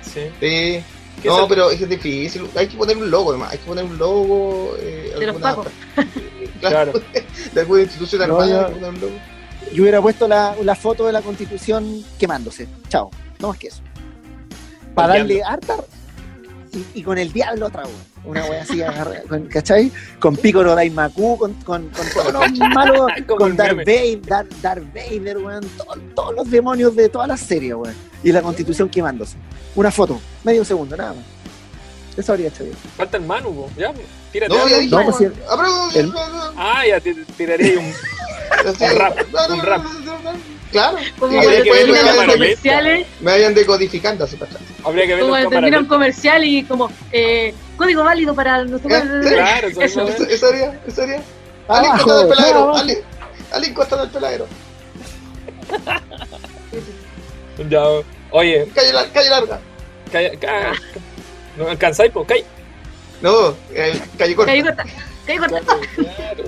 Sí. 0.02 0.22
Sí. 0.40 0.84
¿Qué 1.22 1.30
No, 1.30 1.48
pero 1.48 1.72
es 1.72 1.88
difícil. 1.88 2.48
Hay 2.56 2.68
que 2.68 2.78
poner 2.78 2.98
un 2.98 3.10
logo, 3.10 3.32
además. 3.32 3.54
Hay 3.54 3.58
que 3.60 3.66
poner 3.66 3.86
un 3.86 3.98
logo. 3.98 4.76
Eh, 4.80 5.14
De 5.18 5.26
los 5.28 5.36
alguna- 5.36 5.56
pacos. 5.56 5.68
Claro. 6.62 6.94
De 7.54 7.62
alguna 7.62 7.82
institución 7.84 8.28
No, 8.28 8.40
armada. 8.40 8.72
yo- 9.72 9.82
hubiera 9.82 10.02
puesto 10.02 10.28
la, 10.28 10.56
la 10.64 10.76
foto 10.76 11.06
de 11.06 11.12
la 11.14 11.22
constitución 11.22 12.04
quemándose. 12.20 12.68
Chao. 12.90 13.12
No 13.40 13.50
más 13.50 13.58
que 13.58 13.68
eso. 13.68 13.82
Para 14.96 15.18
darle 15.18 15.44
harta. 15.44 15.76
Y, 16.74 17.00
y 17.00 17.04
con 17.04 17.18
el 17.18 17.32
diablo 17.32 17.68
otra 17.68 17.84
wea. 17.84 17.94
Una 18.26 18.44
wea 18.46 18.64
así, 18.64 18.82
agarra- 18.82 19.22
con- 19.30 19.46
¿cachai? 19.48 19.92
Con 20.20 20.36
Picoro 20.36 20.74
Daimaku, 20.76 21.38
con, 21.38 21.54
con, 21.64 21.90
con 21.90 22.10
todos 22.10 22.34
los 22.34 22.58
malos, 22.74 23.12
con 23.38 23.56
Darth. 23.56 23.78
Vader, 23.86 24.22
Darth, 24.24 24.52
Darth 24.62 24.84
Vader, 24.94 25.38
weón, 25.38 25.64
todo- 25.78 25.96
todos 26.16 26.36
los 26.36 26.50
demonios 26.50 26.96
de 26.96 27.08
todas 27.08 27.28
las 27.28 27.40
series, 27.40 27.76
weón. 27.76 27.94
Y 28.24 28.32
la 28.32 28.42
constitución 28.42 28.90
quemándose. 28.90 29.38
Una 29.76 29.92
foto, 29.92 30.20
medio 30.44 30.66
segundo, 30.66 30.98
nada 30.98 31.14
más. 31.14 31.24
Eso 32.18 32.32
habría 32.32 32.48
hecho 32.48 32.64
bien. 32.64 32.76
Falta 32.98 33.18
el 33.18 33.24
Manu, 33.26 33.68
ya, 33.78 33.94
tírate. 34.32 34.54
No, 34.54 34.68
ya 34.68 34.78
algo. 34.78 34.80
dije. 34.82 34.90
No, 34.90 35.06
pues 35.06 35.96
El- 35.96 36.14
Ah, 36.58 36.82
ya 36.88 37.00
te 37.00 37.14
te 37.14 37.26
tiraré 37.34 37.66
ahí 37.66 37.76
un. 37.78 38.98
Rap, 38.98 39.18
no, 39.32 39.48
no, 39.48 39.54
un 39.54 39.60
no, 39.60 39.66
rap. 39.66 39.84
Claro. 40.76 40.98
Como 41.18 41.32
cuando 41.42 41.64
terminan 41.64 42.16
los 42.18 42.26
comerciales, 42.34 43.08
Me 43.22 43.32
vayan 43.32 43.54
decodificando 43.54 44.26
así 44.26 44.36
para 44.36 44.52
atrás. 44.52 44.64
Habría 44.84 45.04
que 45.08 45.14
verlo 45.16 45.22
como 45.28 45.32
cuando 45.32 45.50
termina 45.52 45.80
un 45.80 45.86
comercial 45.86 46.44
y 46.44 46.64
como 46.66 46.92
eh, 47.14 47.54
código 47.78 48.04
válido 48.04 48.36
para 48.36 48.66
no 48.66 48.78
sé 48.78 48.84
cuál- 48.90 49.26
Eh, 49.26 49.30
Claro, 49.34 49.68
eso 49.70 49.82
Eso. 49.82 50.02
Eso, 50.08 50.24
eso 50.26 50.48
haría, 50.48 50.82
eso 50.86 51.02
haría. 51.04 51.22
Alin 51.70 51.90
Abajo, 51.92 52.04
Costa 52.04 52.18
del 52.20 52.28
peladero. 52.28 52.76
Alin, 52.76 52.98
Alin 53.54 53.74
Costa 53.74 53.96
del 54.02 54.10
peladero. 54.10 54.48
Ya, 57.70 57.84
oye, 58.32 58.68
Calle, 58.76 58.92
lar- 58.94 59.12
calle 59.14 59.30
larga. 59.30 59.60
calla, 60.12 60.32
calla. 60.40 60.74
¿No 61.56 61.70
alcanzáis, 61.70 62.12
po? 62.12 62.26
Calla. 62.26 62.44
No, 63.22 63.56
eh, 63.74 63.98
calle 64.18 64.36
corta. 64.36 64.52
Calle 64.52 64.64
corta, 64.64 64.84
calle 65.26 65.40
corta. 65.40 65.62
Claro. 65.96 66.44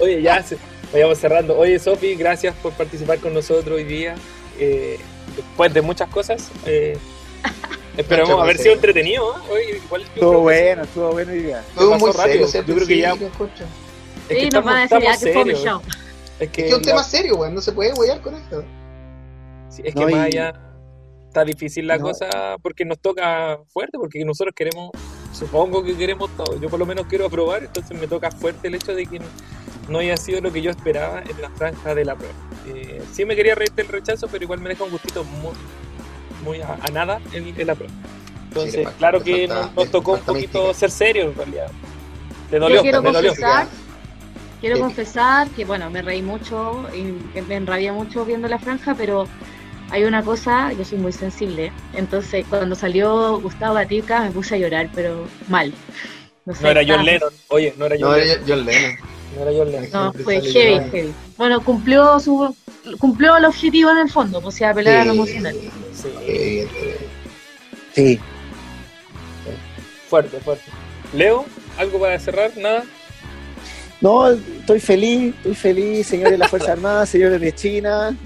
Oye, 0.00 0.22
ya 0.22 0.40
se, 0.44 0.56
vayamos 0.94 1.18
cerrando. 1.18 1.58
Oye, 1.58 1.78
Sofi, 1.78 2.14
gracias 2.14 2.54
por 2.56 2.72
participar 2.72 3.18
con 3.18 3.34
nosotros 3.34 3.76
hoy 3.76 3.84
día. 3.84 4.14
Eh, 4.58 4.98
después 5.36 5.74
de 5.74 5.82
muchas 5.82 6.08
cosas, 6.08 6.50
eh, 6.64 6.96
esperamos 7.98 8.30
Muchas 8.30 8.42
haber 8.44 8.58
sido 8.58 8.74
entretenido. 8.74 9.32
¿eh? 9.36 9.40
Oye, 9.52 9.80
igual 9.84 10.02
Estuvo 10.02 10.40
bueno, 10.40 10.82
estuvo 10.84 11.10
bueno 11.12 11.32
hoy 11.32 11.52
pasó 11.74 11.98
muy 11.98 12.12
rápido. 12.12 12.46
serio. 12.48 12.66
Yo 12.68 12.74
creo 12.76 12.86
que 12.86 12.98
ya-. 12.98 13.12
Es 13.12 13.18
que 14.28 14.34
Sí, 14.34 14.34
nos 14.36 14.44
estamos, 14.44 14.64
van 14.64 14.76
a 14.76 14.80
decir 14.82 15.00
ya 15.02 15.12
estamos 15.12 15.18
que 15.20 15.32
fome 15.32 15.44
serios. 15.54 15.64
show. 15.64 15.80
Es 16.40 16.48
que, 16.50 16.62
Es 16.62 16.68
que 16.68 16.74
un 16.74 16.80
la- 16.82 16.86
tema 16.86 17.02
serio, 17.04 17.36
weón. 17.36 17.54
No 17.54 17.60
se 17.60 17.72
puede 17.72 17.92
huear 17.92 18.20
con 18.22 18.34
esto. 18.34 18.64
sí, 19.68 19.82
es 19.84 19.94
que 19.94 20.00
No, 20.00 20.08
más 20.08 20.28
y- 20.32 20.38
allá 20.38 20.54
está 21.28 21.44
difícil 21.44 21.86
la 21.88 21.98
No. 21.98 22.04
cosa 22.04 22.28
porque 22.62 22.84
nos 22.84 22.98
toca 23.00 23.58
fuerte, 23.68 23.98
porque 23.98 24.24
nosotros 24.24 24.54
queremos, 24.56 24.90
supongo 25.32 25.82
que 25.82 25.96
queremos 25.96 26.30
todo. 26.36 26.58
Yo 26.60 26.68
por 26.70 26.78
lo 26.78 26.86
menos 26.86 27.06
quiero 27.08 27.26
aprobar, 27.26 27.64
entonces 27.64 27.98
me 28.00 28.06
toca 28.06 28.30
fuerte 28.30 28.68
el 28.68 28.76
hecho 28.76 28.94
de 28.94 29.04
que 29.06 29.18
no, 29.88 29.98
haya 29.98 30.16
sido 30.16 30.40
lo 30.40 30.52
que 30.52 30.62
yo 30.62 30.70
esperaba 30.70 31.22
en 31.28 31.40
la 31.40 31.50
franja 31.50 31.94
de 31.94 32.04
la 32.04 32.14
prueba. 32.16 32.34
Eh, 32.66 33.02
sí 33.12 33.24
me 33.24 33.36
quería 33.36 33.54
reír 33.54 33.72
del 33.72 33.88
rechazo, 33.88 34.28
pero 34.28 34.44
igual 34.44 34.60
me 34.60 34.70
deja 34.70 34.84
un 34.84 34.90
gustito 34.90 35.24
muy, 35.24 35.52
muy 36.42 36.60
a, 36.62 36.78
a 36.80 36.90
nada 36.90 37.20
en, 37.32 37.58
en 37.58 37.66
la 37.66 37.74
prueba. 37.74 37.92
Entonces, 38.48 38.72
Sí, 38.72 38.78
le 38.78 38.84
falta- 38.84 38.98
claro 38.98 39.22
que 39.22 39.48
falta- 39.48 39.70
nos, 39.76 39.90
tocó 39.90 40.12
un 40.12 40.20
poquito 40.20 40.58
mística. 40.68 40.74
ser 40.74 40.90
serio 40.90 41.22
en 41.24 41.34
realidad. 41.34 41.70
Te 42.50 42.58
dolió, 42.58 42.82
quiero 42.82 43.02
dolió. 43.02 43.30
confesar, 43.30 43.66
quiero 44.60 44.76
Sí. 44.76 44.82
confesar 44.82 45.48
que 45.50 45.64
bueno, 45.64 45.90
me 45.90 46.02
reí 46.02 46.22
mucho 46.22 46.86
y 46.94 47.40
me 47.40 47.56
enrabié 47.56 47.90
mucho 47.92 48.24
viendo 48.24 48.48
la 48.48 48.58
franja, 48.58 48.94
pero 48.94 49.26
hay 49.90 50.04
una 50.04 50.22
cosa, 50.22 50.72
yo 50.72 50.84
soy 50.84 50.98
muy 50.98 51.12
sensible, 51.12 51.72
entonces 51.94 52.46
cuando 52.48 52.74
salió 52.74 53.38
Gustavo 53.40 53.74
Gatica 53.74 54.20
me 54.22 54.30
puse 54.30 54.54
a 54.54 54.58
llorar, 54.58 54.88
pero 54.94 55.26
mal. 55.48 55.72
sé, 56.54 56.62
No 56.62 56.68
era 56.70 56.82
John 56.86 57.04
Lennon, 57.04 57.32
oye, 57.48 57.74
no 57.76 57.86
era 57.86 57.96
John 57.98 58.10
No, 58.10 58.16
Lennon. 58.16 58.30
era 58.38 58.42
John 58.46 58.64
Lennon. 58.64 58.96
No 59.34 59.42
era 59.42 59.50
John 59.56 59.70
Lennon. 59.70 59.90
No, 59.92 60.00
Siempre 60.12 60.24
fue 60.24 60.40
heavy, 60.40 60.90
heavy. 60.90 61.14
Bueno, 61.36 61.62
cumplió 61.64 62.20
su 62.20 62.54
cumplió 62.98 63.36
el 63.36 63.44
objetivo 63.46 63.90
en 63.90 63.98
el 63.98 64.10
fondo, 64.10 64.40
pues, 64.40 64.54
o 64.54 64.58
sea, 64.58 64.70
apelar 64.70 64.96
a 64.98 65.04
lo 65.06 65.12
emocional. 65.12 65.54
Sí, 65.94 66.08
Eh, 66.26 66.68
Sí. 67.94 68.20
fuerte, 70.08 70.38
fuerte. 70.40 70.64
Leo, 71.12 71.44
¿algo 71.78 72.00
para 72.00 72.18
cerrar? 72.18 72.56
¿Nada? 72.56 72.84
No, 74.00 74.28
estoy 74.30 74.80
feliz, 74.80 75.34
estoy 75.36 75.54
feliz, 75.54 76.06
señores 76.06 76.32
de 76.32 76.38
la 76.38 76.48
Fuerza 76.48 76.72
Armada, 76.72 77.06
señores 77.06 77.40
de 77.40 77.54
China. 77.54 78.16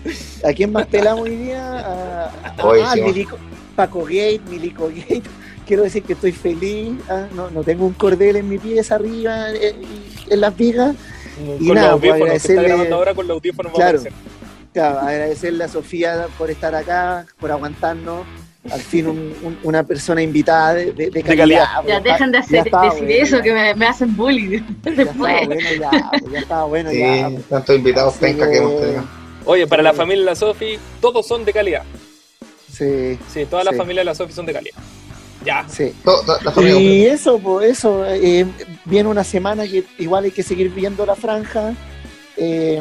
¿A 0.45 0.53
quién 0.53 0.73
más 0.73 0.87
pelamos 0.87 1.25
hoy 1.25 1.37
día? 1.37 1.79
A, 1.79 2.33
ah. 2.59 2.95
Milico, 2.97 3.37
Paco 3.77 4.03
Gate, 4.05 4.41
Milico 4.51 4.89
Gate. 4.89 5.23
Quiero 5.67 5.83
decir 5.83 6.03
que 6.03 6.15
estoy 6.15 6.33
feliz. 6.33 6.95
ah, 7.11 7.27
no, 7.35 7.51
no 7.51 7.63
tengo 7.63 7.87
un 7.87 7.93
cordel 7.93 8.37
en 8.37 8.49
mi 8.49 8.59
pies 8.59 8.91
arriba, 8.91 9.51
en, 9.51 9.77
en 10.31 10.41
las 10.41 10.57
vigas. 10.57 10.95
Con 11.37 11.57
Y 11.65 11.67
los 11.69 11.75
nada, 11.75 11.97
pues, 11.97 12.01
que 12.03 12.09
está 12.37 12.53
agradecerle- 12.53 12.93
ahora 12.93 13.15
con 13.15 13.29
los 13.29 13.41
Claro. 13.75 14.03
Claro, 14.73 14.99
agradecerle 15.01 15.65
a 15.65 15.69
Sofía 15.69 16.27
por 16.37 16.51
estar 16.51 16.75
acá, 16.75 17.27
por 17.41 17.51
aguantarnos. 17.51 18.27
Al 18.71 18.81
fin 18.81 19.07
un- 19.07 19.35
un- 19.43 19.59
una 19.63 19.83
persona 19.85 20.21
invitada 20.21 20.75
de, 20.75 20.93
de- 20.93 21.11
de 21.11 21.23
calidad. 21.23 21.65
calidad. 21.65 21.67
Ya 21.87 21.95
pues, 22.01 22.05
dejan 22.05 22.33
de 22.33 22.39
ya 22.39 22.45
hacer, 22.45 22.67
estaba 22.67 22.85
decir 22.85 23.05
bueno, 23.05 23.23
eso, 23.23 23.37
ya. 23.39 23.43
que 23.43 23.53
me, 23.55 23.75
me 23.77 23.87
hacen 23.87 24.17
bullying 24.17 24.61
Ya 24.85 24.91
después. 24.91 25.47
bueno 25.47 25.61
ya, 25.81 25.91
pues, 26.21 26.33
ya 26.33 26.39
estaba 26.41 26.65
bueno 26.65 26.93
ya. 26.93 27.31
Tantos 27.49 27.77
invitados 27.77 28.15
penca 28.15 28.51
que 28.51 28.57
hemos 28.59 28.73
que- 28.73 28.81
tenido. 28.81 29.05
Oye, 29.47 29.67
para 29.67 29.83
la 29.83 29.95
familia 29.95 30.21
de 30.25 30.27
la 30.27 30.35
Sofi, 30.35 30.79
todos 31.01 31.27
son 31.27 31.45
de 31.47 31.53
calidad. 31.53 31.83
Sí, 32.71 33.19
Sí, 33.33 33.47
toda 33.47 33.65
la 33.65 33.71
Sí. 33.71 33.77
familia 33.79 34.01
de 34.03 34.05
la 34.07 34.15
Sofi 34.15 34.33
son 34.33 34.45
de 34.45 34.53
calidad. 34.53 34.77
Ya. 35.45 35.65
sí. 35.69 35.93
La 36.45 36.51
familia 36.53 36.81
Y 36.81 37.07
eso, 37.07 37.39
pues 37.39 37.71
eso, 37.79 38.05
eh, 38.07 38.45
viene 38.85 39.09
una 39.09 39.25
semana 39.25 39.65
que 39.67 39.85
igual 39.99 40.25
hay 40.25 40.31
que 40.31 40.43
seguir 40.43 40.71
viendo 40.71 41.07
la 41.07 41.15
franja. 41.15 41.75
eh, 42.37 42.81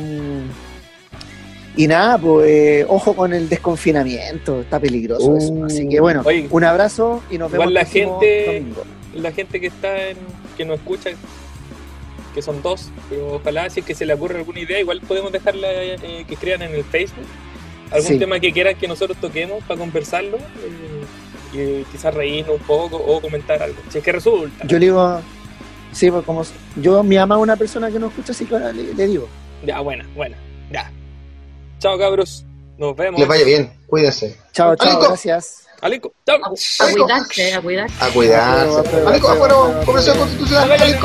y 1.75 1.85
nada, 1.85 2.17
pues 2.17 2.49
eh, 2.49 2.85
ojo 2.89 3.15
con 3.15 3.33
el 3.33 3.47
desconfinamiento, 3.49 4.61
está 4.61 4.79
peligroso 4.79 5.37
eso. 5.37 5.51
Uh. 5.53 5.65
Así 5.65 5.87
que 5.87 5.99
bueno, 5.99 6.23
Oye, 6.25 6.47
un 6.49 6.63
abrazo 6.63 7.21
y 7.29 7.37
nos 7.37 7.51
vemos 7.51 7.65
igual 7.65 7.73
la 7.75 7.81
el 7.81 7.85
próximo 7.87 8.19
gente- 8.19 8.45
domingo. 8.59 8.83
La 9.13 9.31
gente 9.31 9.61
que 9.61 9.67
está 9.67 10.09
en, 10.09 10.17
que 10.57 10.65
nos 10.65 10.79
escucha, 10.79 11.11
que 12.33 12.41
son 12.41 12.63
dos, 12.63 12.89
pero 13.09 13.35
ojalá 13.35 13.69
si 13.69 13.81
es 13.81 13.85
que 13.85 13.93
se 13.93 14.05
le 14.07 14.13
ocurre 14.15 14.37
alguna 14.39 14.59
idea, 14.59 14.79
igual 14.79 15.01
podemos 15.01 15.31
dejarla 15.31 15.67
eh, 15.71 16.25
que 16.27 16.35
crean 16.35 16.63
en 16.63 16.73
el 16.73 16.83
Facebook 16.83 17.25
algún 17.91 18.07
Sí. 18.13 18.17
tema 18.19 18.39
que 18.39 18.51
quieran 18.51 18.75
que 18.75 18.87
nosotros 18.87 19.17
toquemos 19.21 19.63
para 19.63 19.79
conversarlo 19.79 20.37
eh, 20.37 21.03
y 21.53 21.83
quizás 21.91 22.13
reírnos 22.13 22.55
un 22.59 22.61
poco 22.65 22.97
o 22.97 23.21
comentar 23.21 23.61
algo, 23.61 23.77
si 23.89 23.97
es 23.99 24.03
que 24.03 24.11
resulta. 24.11 24.65
Yo 24.67 24.77
le 24.79 24.85
digo, 24.87 25.21
sí, 25.91 26.09
pues 26.11 26.25
como 26.25 26.43
yo 26.75 27.03
me 27.03 27.17
ama 27.17 27.35
a 27.35 27.37
una 27.39 27.55
persona 27.55 27.89
que 27.91 27.99
no 27.99 28.07
escucha, 28.07 28.31
así 28.31 28.45
que 28.45 28.55
ahora 28.55 28.71
le, 28.71 28.93
le 28.93 29.07
digo. 29.07 29.27
Ya, 29.65 29.79
buena, 29.81 30.05
buena, 30.15 30.37
ya. 30.71 30.91
Chao 31.79 31.97
cabros, 31.97 32.45
nos 32.77 32.95
vemos. 32.95 33.19
Les 33.19 33.27
vaya 33.27 33.45
bien, 33.45 33.71
cuídense. 33.87 34.37
Chao, 34.53 34.75
chao, 34.75 34.99
gracias. 34.99 35.63
Aleco, 35.81 36.11
chao. 36.25 36.37
A, 36.43 36.47
a 36.49 36.91
cuidarse, 36.91 37.53
a 37.53 37.61
cuidarse. 37.61 37.95
A 38.03 38.09
cuidarse. 38.09 39.01
Bueno, 39.03 39.27
pero- 39.41 39.81
Convención 39.85 40.17
Constitucional, 40.17 40.69
Magallanes, 40.69 40.97